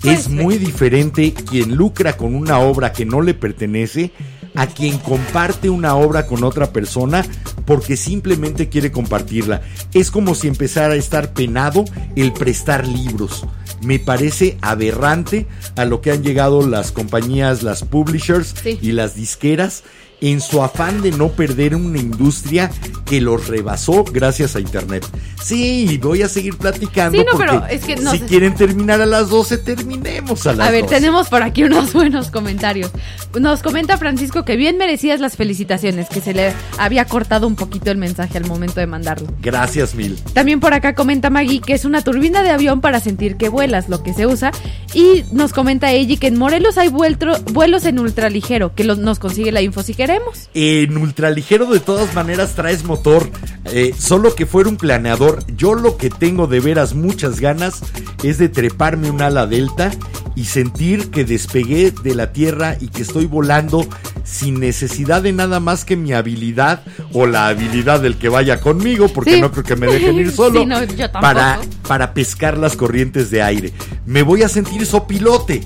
Pues, 0.00 0.20
es 0.20 0.28
muy 0.28 0.58
diferente 0.58 1.32
quien 1.32 1.74
lucra 1.74 2.16
con 2.16 2.34
una 2.34 2.58
obra 2.58 2.92
que 2.92 3.04
no 3.04 3.20
le 3.20 3.34
pertenece 3.34 4.12
a 4.54 4.66
quien 4.66 4.98
comparte 4.98 5.70
una 5.70 5.94
obra 5.94 6.26
con 6.26 6.44
otra 6.44 6.72
persona 6.72 7.24
porque 7.64 7.96
simplemente 7.96 8.68
quiere 8.68 8.92
compartirla. 8.92 9.62
Es 9.94 10.10
como 10.10 10.34
si 10.34 10.48
empezara 10.48 10.94
a 10.94 10.96
estar 10.96 11.32
penado 11.32 11.84
el 12.16 12.32
prestar 12.32 12.86
libros. 12.86 13.44
Me 13.82 13.98
parece 13.98 14.56
aberrante 14.60 15.46
a 15.76 15.84
lo 15.84 16.00
que 16.00 16.10
han 16.10 16.22
llegado 16.22 16.66
las 16.66 16.92
compañías, 16.92 17.62
las 17.62 17.84
publishers 17.84 18.54
Sí. 18.62 18.78
y 18.82 18.92
las 18.92 19.14
disqueras 19.14 19.84
en 20.20 20.40
su 20.40 20.62
afán 20.62 21.00
de 21.02 21.12
no 21.12 21.28
perder 21.28 21.74
una 21.76 21.98
industria 21.98 22.70
que 23.04 23.20
los 23.20 23.46
rebasó 23.46 24.04
gracias 24.04 24.56
a 24.56 24.60
internet. 24.60 25.06
Sí, 25.42 25.98
voy 26.02 26.22
a 26.22 26.28
seguir 26.28 26.56
platicando 26.56 27.16
Sí, 27.18 27.24
no, 27.24 27.32
porque 27.38 27.46
pero 27.52 27.66
es 27.66 27.84
que 27.84 27.96
no 27.96 28.10
si 28.10 28.18
sé- 28.18 28.26
quieren 28.26 28.54
terminar 28.54 29.00
a 29.00 29.06
las 29.06 29.28
12, 29.30 29.58
terminemos 29.58 30.46
a 30.46 30.52
las 30.54 30.68
A 30.68 30.70
ver, 30.70 30.82
12. 30.82 30.94
tenemos 30.96 31.28
por 31.28 31.42
aquí 31.42 31.62
unos 31.62 31.92
buenos 31.94 32.30
comentarios. 32.30 32.90
Nos 33.38 33.62
comenta 33.62 33.96
Francisco 33.96 34.44
que 34.44 34.56
bien 34.56 34.76
merecidas 34.78 35.20
las 35.20 35.36
felicitaciones, 35.36 36.08
que 36.08 36.20
se 36.20 36.34
le 36.34 36.52
había 36.78 37.04
cortado 37.04 37.46
un 37.46 37.54
poquito 37.56 37.90
el 37.90 37.98
mensaje 37.98 38.36
al 38.38 38.46
momento 38.46 38.80
de 38.80 38.86
mandarlo. 38.86 39.28
Gracias 39.40 39.94
mil. 39.94 40.18
También 40.34 40.60
por 40.60 40.74
acá 40.74 40.94
comenta 40.94 41.30
Maggie 41.30 41.60
que 41.60 41.74
es 41.74 41.84
una 41.84 42.02
turbina 42.02 42.42
de 42.42 42.50
avión 42.50 42.80
para 42.80 43.00
sentir 43.00 43.36
que 43.36 43.48
vuelas, 43.48 43.88
lo 43.88 44.02
que 44.02 44.12
se 44.14 44.26
usa. 44.26 44.50
Y 44.94 45.24
nos 45.32 45.52
comenta 45.52 45.92
ella 45.92 46.16
que 46.18 46.26
en 46.26 46.38
Morelos 46.38 46.76
hay 46.78 46.88
vueltro- 46.88 47.38
vuelos 47.52 47.84
en 47.84 47.98
ultraligero, 48.00 48.74
que 48.74 48.84
lo- 48.84 48.96
nos 48.96 49.18
consigue 49.18 49.52
la 49.52 49.62
info 49.62 49.82
si 49.82 49.94
queremos. 50.12 50.48
En 50.54 50.96
ultraligero 50.96 51.66
de 51.66 51.80
todas 51.80 52.14
maneras 52.14 52.54
traes 52.54 52.84
motor, 52.84 53.28
eh, 53.66 53.94
solo 53.98 54.34
que 54.34 54.46
fuera 54.46 54.68
un 54.68 54.76
planeador. 54.76 55.44
Yo 55.56 55.74
lo 55.74 55.96
que 55.96 56.10
tengo 56.10 56.46
de 56.46 56.60
veras 56.60 56.94
muchas 56.94 57.40
ganas 57.40 57.80
es 58.22 58.38
de 58.38 58.48
treparme 58.48 59.10
un 59.10 59.20
ala 59.22 59.46
delta 59.46 59.90
y 60.34 60.44
sentir 60.46 61.10
que 61.10 61.24
despegué 61.24 61.90
de 61.90 62.14
la 62.14 62.32
tierra 62.32 62.76
y 62.80 62.88
que 62.88 63.02
estoy 63.02 63.26
volando 63.26 63.86
sin 64.24 64.60
necesidad 64.60 65.22
de 65.22 65.32
nada 65.32 65.58
más 65.60 65.84
que 65.84 65.96
mi 65.96 66.12
habilidad 66.12 66.82
o 67.12 67.26
la 67.26 67.48
habilidad 67.48 68.00
del 68.00 68.16
que 68.18 68.28
vaya 68.28 68.60
conmigo, 68.60 69.08
porque 69.08 69.34
Sí. 69.34 69.40
no 69.40 69.50
creo 69.50 69.64
que 69.64 69.76
me 69.76 69.86
dejen 69.86 70.16
ir 70.16 70.30
solo, 70.32 70.60
Sí, 70.60 70.66
no, 70.66 70.82
yo 70.84 71.10
tampoco. 71.10 71.20
para, 71.20 71.60
para 71.86 72.14
pescar 72.14 72.56
las 72.58 72.76
corrientes 72.76 73.30
de 73.30 73.42
aire. 73.42 73.72
Me 74.06 74.22
voy 74.22 74.42
a 74.42 74.48
sentir 74.48 74.84
sopilote 74.86 75.62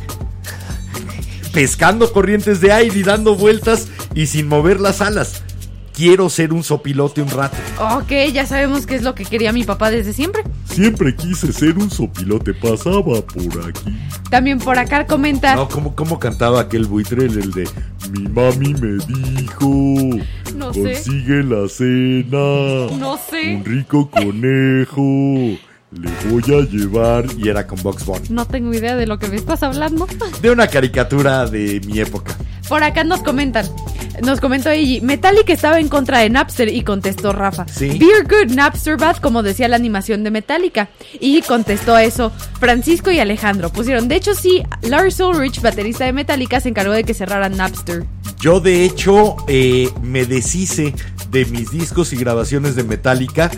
pescando 1.53 2.13
corrientes 2.13 2.61
de 2.61 2.73
aire 2.73 2.99
y 2.99 3.03
dando 3.03 3.35
vueltas 3.35 3.89
y 4.15 4.27
sin 4.27 4.49
mover 4.49 4.81
las 4.81 5.01
alas. 5.01 5.43
Quiero 5.95 6.31
ser 6.31 6.55
un 6.55 6.65
sopilote 6.65 7.21
un 7.21 7.29
rato. 7.29 7.55
Ok, 7.79 8.11
ya 8.33 8.47
sabemos 8.47 8.87
qué 8.87 8.95
es 8.95 9.03
lo 9.03 9.15
que 9.15 9.27
quería 9.27 9.53
mi 9.53 9.63
papá 9.63 9.91
desde 9.91 10.15
siempre. 10.15 10.43
Siempre 10.65 11.15
quise 11.15 11.53
ser 11.53 11.77
un 11.77 11.91
sopilote, 11.91 12.55
pasaba 12.55 13.03
por 13.03 13.21
aquí. 13.69 13.99
También 14.31 14.59
por 14.59 14.79
acá 14.79 15.07
comenta. 15.07 15.55
No, 15.55 15.69
¿cómo, 15.69 15.95
cómo 15.95 16.19
cantaba 16.19 16.63
aquel 16.63 16.87
buitre? 16.87 17.27
El, 17.27 17.39
el 17.39 17.51
de 17.53 17.69
Mi 18.11 18.23
mami 18.27 18.73
me 18.73 19.05
dijo, 19.05 19.69
No 20.57 20.73
sé. 20.73 20.81
consigue 20.95 21.43
la 21.45 21.69
cena, 21.69 22.97
No 22.99 23.19
sé. 23.31 23.57
un 23.57 23.65
rico 23.67 24.11
conejo, 24.11 25.59
le 26.01 26.11
voy 26.31 26.43
a 26.55 26.65
llevar. 26.69 27.27
Y 27.37 27.49
era 27.49 27.67
con 27.67 27.83
Box 27.83 28.05
Bunny. 28.05 28.29
No 28.31 28.47
tengo 28.47 28.73
idea 28.73 28.97
de 28.97 29.07
lo 29.07 29.19
que 29.19 29.29
me 29.29 29.37
estás 29.37 29.63
hablando. 29.63 30.07
De 30.41 30.51
una 30.51 30.67
caricatura 30.67 31.47
de 31.47 31.81
mi 31.87 32.01
época. 32.01 32.37
Por 32.69 32.83
acá 32.83 33.05
nos 33.05 33.23
comentan. 33.23 33.67
Nos 34.23 34.41
comentó 34.41 34.71
Eiji, 34.71 35.01
Metallica 35.01 35.53
estaba 35.53 35.81
en 35.81 35.89
contra 35.89 36.21
de 36.21 36.31
Napster 36.31 36.69
y 36.69 36.83
contestó 36.83 37.33
Rafa. 37.33 37.67
Sí. 37.67 37.99
Beer 37.99 38.25
Good, 38.25 38.55
Napster 38.55 38.97
Bad, 38.97 39.17
como 39.17 39.43
decía 39.43 39.69
la 39.69 39.77
animación 39.77 40.23
de 40.23 40.31
Metallica. 40.31 40.89
Y 41.19 41.43
contestó 41.43 41.95
a 41.95 42.05
eso 42.05 42.31
Francisco 42.61 43.11
y 43.11 43.19
Alejandro. 43.19 43.71
Pusieron, 43.71 44.09
de 44.09 44.17
hecho 44.17 44.35
sí, 44.35 44.63
Lars 44.83 45.19
Ulrich, 45.21 45.61
baterista 45.61 46.05
de 46.05 46.13
Metallica, 46.13 46.61
se 46.61 46.69
encargó 46.69 46.93
de 46.93 47.05
que 47.05 47.15
cerraran 47.15 47.57
Napster. 47.57 48.05
Yo 48.41 48.61
de 48.61 48.85
hecho 48.85 49.37
eh, 49.49 49.91
me 50.03 50.25
deshice 50.25 50.95
de 51.31 51.45
mis 51.47 51.71
discos 51.71 52.13
y 52.13 52.17
grabaciones 52.17 52.77
de 52.77 52.85
Metallica 52.85 53.51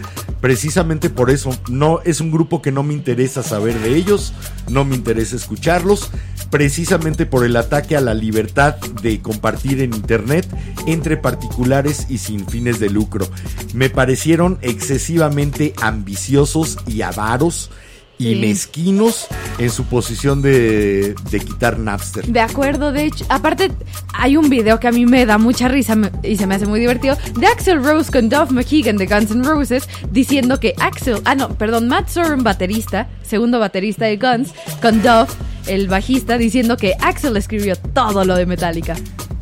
precisamente 0.44 1.08
por 1.08 1.30
eso. 1.30 1.56
No 1.70 2.00
es 2.04 2.20
un 2.20 2.30
grupo 2.30 2.60
que 2.60 2.70
no 2.70 2.82
me 2.82 2.92
interesa 2.92 3.42
saber 3.42 3.80
de 3.80 3.96
ellos, 3.96 4.34
no 4.68 4.84
me 4.84 4.94
interesa 4.94 5.36
escucharlos, 5.36 6.10
precisamente 6.50 7.24
por 7.24 7.46
el 7.46 7.56
ataque 7.56 7.96
a 7.96 8.02
la 8.02 8.12
libertad 8.12 8.76
de 9.00 9.22
compartir 9.22 9.80
en 9.80 9.94
internet 9.94 10.46
entre 10.86 11.16
particulares 11.16 12.08
y 12.10 12.18
sin 12.18 12.46
fines 12.46 12.78
de 12.78 12.90
lucro. 12.90 13.26
Me 13.72 13.88
parecieron 13.88 14.58
excesivamente 14.60 15.72
ambiciosos 15.80 16.76
y 16.86 17.00
avaros 17.00 17.70
y 18.18 18.34
Sí. 18.34 18.36
mezquinos 18.36 19.26
en 19.58 19.70
su 19.70 19.84
posición 19.84 20.40
de, 20.40 21.14
de 21.30 21.40
quitar 21.40 21.78
Napster. 21.78 22.24
De 22.26 22.40
acuerdo, 22.40 22.92
de 22.92 23.04
hecho, 23.06 23.24
aparte 23.28 23.70
hay 24.12 24.36
un 24.36 24.48
video 24.48 24.78
que 24.80 24.88
a 24.88 24.92
mí 24.92 25.04
me 25.06 25.26
da 25.26 25.36
mucha 25.38 25.68
risa 25.68 25.96
y 26.22 26.36
se 26.36 26.46
me 26.46 26.54
hace 26.54 26.66
muy 26.66 26.78
divertido 26.80 27.16
de 27.38 27.46
Axel 27.46 27.82
Rose 27.84 28.10
con 28.12 28.28
Duff 28.28 28.50
McKagan 28.50 28.96
de 28.96 29.06
Guns 29.06 29.30
N' 29.32 29.42
Roses 29.44 29.88
diciendo 30.12 30.60
que 30.60 30.74
Axel, 30.78 31.20
ah 31.24 31.34
no, 31.34 31.48
perdón, 31.56 31.88
Matt 31.88 32.08
Sorum, 32.08 32.42
baterista, 32.44 33.08
segundo 33.22 33.58
baterista 33.58 34.04
de 34.06 34.16
Guns, 34.16 34.50
con 34.80 35.02
Duff, 35.02 35.34
el 35.66 35.88
bajista, 35.88 36.38
diciendo 36.38 36.76
que 36.76 36.94
Axel 37.00 37.36
escribió 37.36 37.74
todo 37.76 38.24
lo 38.24 38.36
de 38.36 38.46
Metallica. 38.46 38.94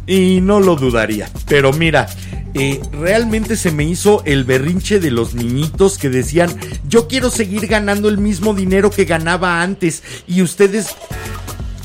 Y 0.07 0.41
no 0.41 0.61
lo 0.61 0.77
dudaría. 0.77 1.29
Pero 1.47 1.73
mira, 1.73 2.07
eh, 2.55 2.81
realmente 2.93 3.57
se 3.57 3.73
me 3.73 3.85
hizo 3.85 4.23
el 4.25 4.45
berrinche 4.45 5.01
de 5.01 5.11
los 5.11 5.35
niñitos 5.35 5.99
que 5.99 6.11
decían, 6.11 6.51
yo 6.89 7.09
quiero 7.09 7.31
seguir 7.31 7.67
ganando 7.67 8.09
el 8.09 8.19
mismo 8.19 8.55
dinero 8.55 8.91
que 8.91 9.05
ganaba 9.05 9.63
antes. 9.63 10.03
Y 10.27 10.43
ustedes... 10.43 10.95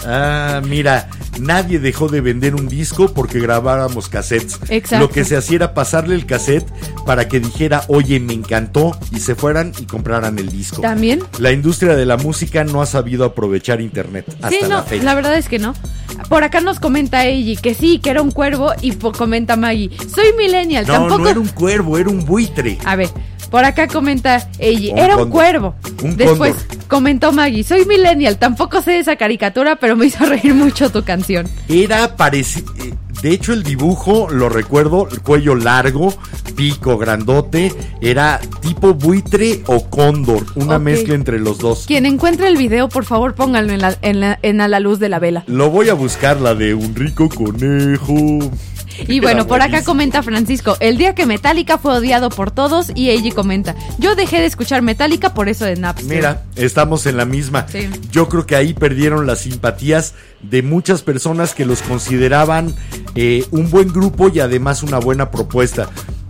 Ah, 0.06 0.62
mira, 0.66 1.10
nadie 1.40 1.80
dejó 1.80 2.08
de 2.08 2.22
vender 2.22 2.56
un 2.56 2.68
disco 2.68 3.10
porque 3.14 3.40
grabáramos 3.40 4.10
cassettes. 4.10 4.60
Exacto. 4.70 5.06
Lo 5.06 5.10
que 5.10 5.26
se 5.26 5.38
hacía 5.38 5.58
era 5.58 5.74
pasarle 5.74 6.16
el 6.16 6.26
cassette 6.26 6.68
para 7.06 7.28
que 7.28 7.40
dijera, 7.40 7.84
oye, 7.88 8.20
me 8.20 8.34
encantó, 8.34 8.98
y 9.12 9.20
se 9.20 9.36
fueran 9.36 9.72
y 9.80 9.86
compraran 9.86 10.38
el 10.40 10.50
disco. 10.50 10.82
También. 10.82 11.24
La 11.40 11.52
industria 11.52 11.96
de 11.96 12.06
la 12.06 12.18
música 12.18 12.64
no 12.64 12.82
ha 12.82 12.86
sabido 12.86 13.26
aprovechar 13.26 13.82
internet 13.82 14.26
hasta 14.42 14.50
sí, 14.50 14.58
no, 14.64 14.70
la 14.70 14.84
fecha. 14.84 15.04
la 15.04 15.16
verdad 15.16 15.38
es 15.38 15.50
que 15.50 15.60
no. 15.60 15.74
Por 16.30 16.44
acá 16.44 16.62
nos 16.62 16.80
comenta 16.80 17.26
Eiji 17.26 17.58
que 17.58 17.74
sí, 17.74 18.00
que 18.00 18.10
era 18.10 18.22
un 18.22 18.32
cuervo 18.32 18.72
y 18.82 18.92
comenta 18.92 19.56
Maggie, 19.56 19.92
soy 20.14 20.34
millennial, 20.38 20.86
no, 20.88 20.94
tampoco... 20.94 21.20
no 21.20 21.30
era 21.30 21.40
un 21.40 21.48
cuervo, 21.48 21.98
era 21.98 22.10
un 22.10 22.26
buitre. 22.26 22.78
A 22.86 22.96
ver, 22.96 23.10
por 23.50 23.64
acá 23.66 23.88
comenta 23.88 24.50
Un 24.60 24.98
era 24.98 25.16
un 25.16 25.24
cóndor. 25.24 25.30
cuervo. 25.30 25.76
Un 26.04 26.18
Después 26.18 26.54
cóndor. 26.56 26.88
comentó 26.88 27.32
Maggie, 27.32 27.64
soy 27.64 27.86
millennial, 27.86 28.38
tampoco 28.38 28.82
sé 28.82 29.00
esa 29.00 29.16
caricatura, 29.16 29.78
pero 29.78 29.96
me 29.96 30.06
hizo 30.08 30.26
reír 30.26 30.54
mucho 30.54 30.90
tu 30.92 31.04
canción. 31.04 31.48
Era 31.68 32.16
parecido. 32.16 32.74
De 33.22 33.32
hecho, 33.32 33.52
el 33.52 33.64
dibujo, 33.64 34.28
lo 34.30 34.48
recuerdo, 34.48 35.08
el 35.12 35.22
cuello 35.22 35.56
largo, 35.56 36.14
pico 36.56 37.00
grandote, 37.00 37.74
era 38.00 38.40
tipo 38.62 38.94
buitre 38.94 39.64
o 39.66 39.90
cóndor, 39.90 40.46
una 40.54 40.78
mezcla 40.78 41.16
entre 41.16 41.40
los 41.40 41.58
dos. 41.58 41.86
Quien 41.88 42.06
encuentre 42.06 42.48
el 42.48 42.58
video, 42.58 42.90
por 42.90 43.06
favor, 43.06 43.34
pónganlo 43.34 43.74
en, 43.74 43.82
la, 43.82 43.98
en, 44.04 44.20
la- 44.20 44.38
en 44.44 44.62
a 44.62 44.68
la 44.68 44.80
luz 44.80 45.00
de 45.00 45.10
la 45.10 45.18
vela. 45.18 45.44
Lo 45.48 45.72
voy 45.72 45.90
a 45.90 45.96
buscar, 45.96 46.40
la 46.40 46.54
de 46.54 46.76
un 46.76 46.94
rico 46.94 47.28
conejo. 47.28 48.52
Y 49.08 49.20
bueno, 49.20 49.48
por 49.48 49.62
acá 49.62 49.84
comenta 49.84 50.24
Francisco, 50.24 50.78
el 50.80 50.98
día 50.98 51.14
que 51.16 51.26
Metallica 51.26 51.78
fue 51.78 51.94
odiado 51.94 52.30
por 52.30 52.52
todos 52.52 52.92
y 52.96 53.10
Eiji 53.10 53.32
comenta, 53.32 53.76
yo 53.98 54.16
dejé 54.16 54.40
de 54.40 54.46
escuchar 54.46 54.82
Metallica 54.82 55.34
por 55.34 55.50
eso 55.50 55.66
de 55.66 55.76
Napster. 55.76 56.16
Mira, 56.16 56.44
estamos 56.56 57.06
en 57.06 57.18
la 57.18 57.26
misma. 57.26 57.66
Sí. 57.72 57.88
Yo 58.12 58.28
creo 58.30 58.46
que 58.46 58.56
ahí 58.56 58.74
perdieron 58.74 59.26
las 59.28 59.40
simpatías 59.40 60.14
de 60.42 60.62
muchas 60.62 61.02
personas 61.02 61.54
que 61.54 61.66
los 61.66 61.82
consideraban 61.82 62.74
eh, 63.16 63.46
un 63.52 63.70
buen 63.70 63.90
grupo 63.92 64.30
y 64.30 64.40
además 64.40 64.84
una 64.84 65.00
buena 65.00 65.32
propuesta. 65.32 65.90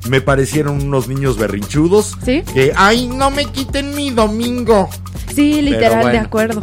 Me 0.09 0.21
parecieron 0.21 0.81
unos 0.83 1.07
niños 1.07 1.37
berrinchudos 1.37 2.15
Sí. 2.23 2.43
que, 2.53 2.71
ay, 2.75 3.07
no 3.07 3.29
me 3.29 3.45
quiten 3.45 3.93
mi 3.95 4.09
domingo. 4.09 4.89
Sí, 5.35 5.61
literal, 5.61 6.01
bueno. 6.01 6.09
de 6.11 6.17
acuerdo. 6.19 6.61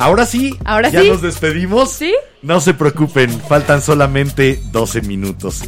Ahora 0.00 0.24
sí, 0.24 0.56
Ahora 0.64 0.88
ya 0.88 1.02
sí. 1.02 1.08
nos 1.08 1.20
despedimos. 1.20 1.92
¿Sí? 1.92 2.14
No 2.40 2.60
se 2.60 2.72
preocupen, 2.72 3.30
faltan 3.38 3.82
solamente 3.82 4.58
12 4.72 5.02
minutos. 5.02 5.62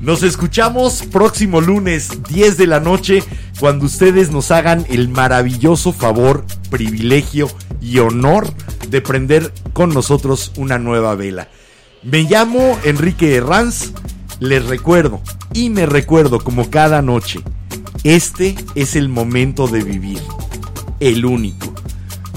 Nos 0.00 0.22
escuchamos 0.22 1.02
próximo 1.12 1.60
lunes, 1.60 2.22
10 2.30 2.56
de 2.56 2.66
la 2.66 2.80
noche, 2.80 3.22
cuando 3.60 3.84
ustedes 3.84 4.30
nos 4.30 4.50
hagan 4.50 4.86
el 4.88 5.10
maravilloso 5.10 5.92
favor, 5.92 6.46
privilegio 6.70 7.48
y 7.82 7.98
honor 7.98 8.52
de 8.88 9.02
prender 9.02 9.52
con 9.74 9.92
nosotros 9.92 10.52
una 10.56 10.78
nueva 10.78 11.14
vela. 11.14 11.48
Me 12.02 12.22
llamo 12.22 12.78
Enrique 12.84 13.34
Herranz, 13.34 13.92
les 14.40 14.64
recuerdo 14.66 15.20
y 15.52 15.68
me 15.68 15.84
recuerdo 15.84 16.40
como 16.40 16.70
cada 16.70 17.02
noche, 17.02 17.40
este 18.04 18.56
es 18.74 18.96
el 18.96 19.08
momento 19.10 19.68
de 19.68 19.82
vivir, 19.82 20.20
el 21.00 21.24
único. 21.26 21.74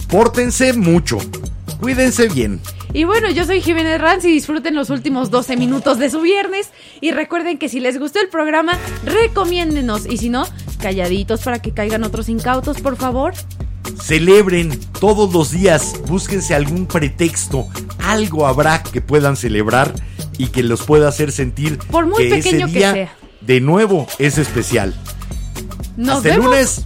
Pórtense 0.10 0.74
mucho, 0.74 1.18
cuídense 1.80 2.28
bien. 2.30 2.62
Y 2.94 3.04
bueno, 3.04 3.30
yo 3.30 3.46
soy 3.46 3.62
Jiménez 3.62 4.00
Ranz 4.00 4.24
y 4.26 4.32
disfruten 4.32 4.74
los 4.74 4.90
últimos 4.90 5.30
12 5.30 5.58
minutos 5.58 6.00
de 6.00 6.10
su 6.10 6.22
viernes. 6.22 6.70
Y 7.02 7.12
recuerden 7.12 7.58
que 7.58 7.68
si 7.68 7.80
les 7.82 8.00
gustó 8.00 8.20
el 8.22 8.30
programa, 8.30 8.78
recomiéndenos. 9.06 10.06
Y 10.06 10.18
si 10.18 10.30
no, 10.30 10.48
calladitos 10.82 11.42
para 11.42 11.62
que 11.62 11.72
caigan 11.72 12.04
otros 12.06 12.30
incautos, 12.30 12.80
por 12.80 12.96
favor. 12.96 13.34
Celebren 14.02 14.80
todos 15.00 15.34
los 15.34 15.52
días, 15.52 15.96
búsquense 16.08 16.56
algún 16.56 16.86
pretexto, 16.86 17.68
algo 18.00 18.48
habrá 18.48 18.82
que 18.84 19.02
puedan 19.02 19.36
celebrar 19.36 19.94
y 20.38 20.48
que 20.48 20.64
los 20.64 20.84
pueda 20.84 21.08
hacer 21.10 21.32
sentir 21.32 21.78
Por 21.92 22.06
muy 22.06 22.24
que 22.24 22.36
pequeño 22.36 22.66
ese 22.68 22.74
que 22.74 22.80
día 22.80 22.94
sea. 22.94 23.16
de 23.42 23.60
nuevo 23.60 24.08
es 24.20 24.38
especial. 24.38 24.94
Nos 25.98 26.18
Hasta 26.18 26.36
el 26.36 26.42
lunes. 26.42 26.86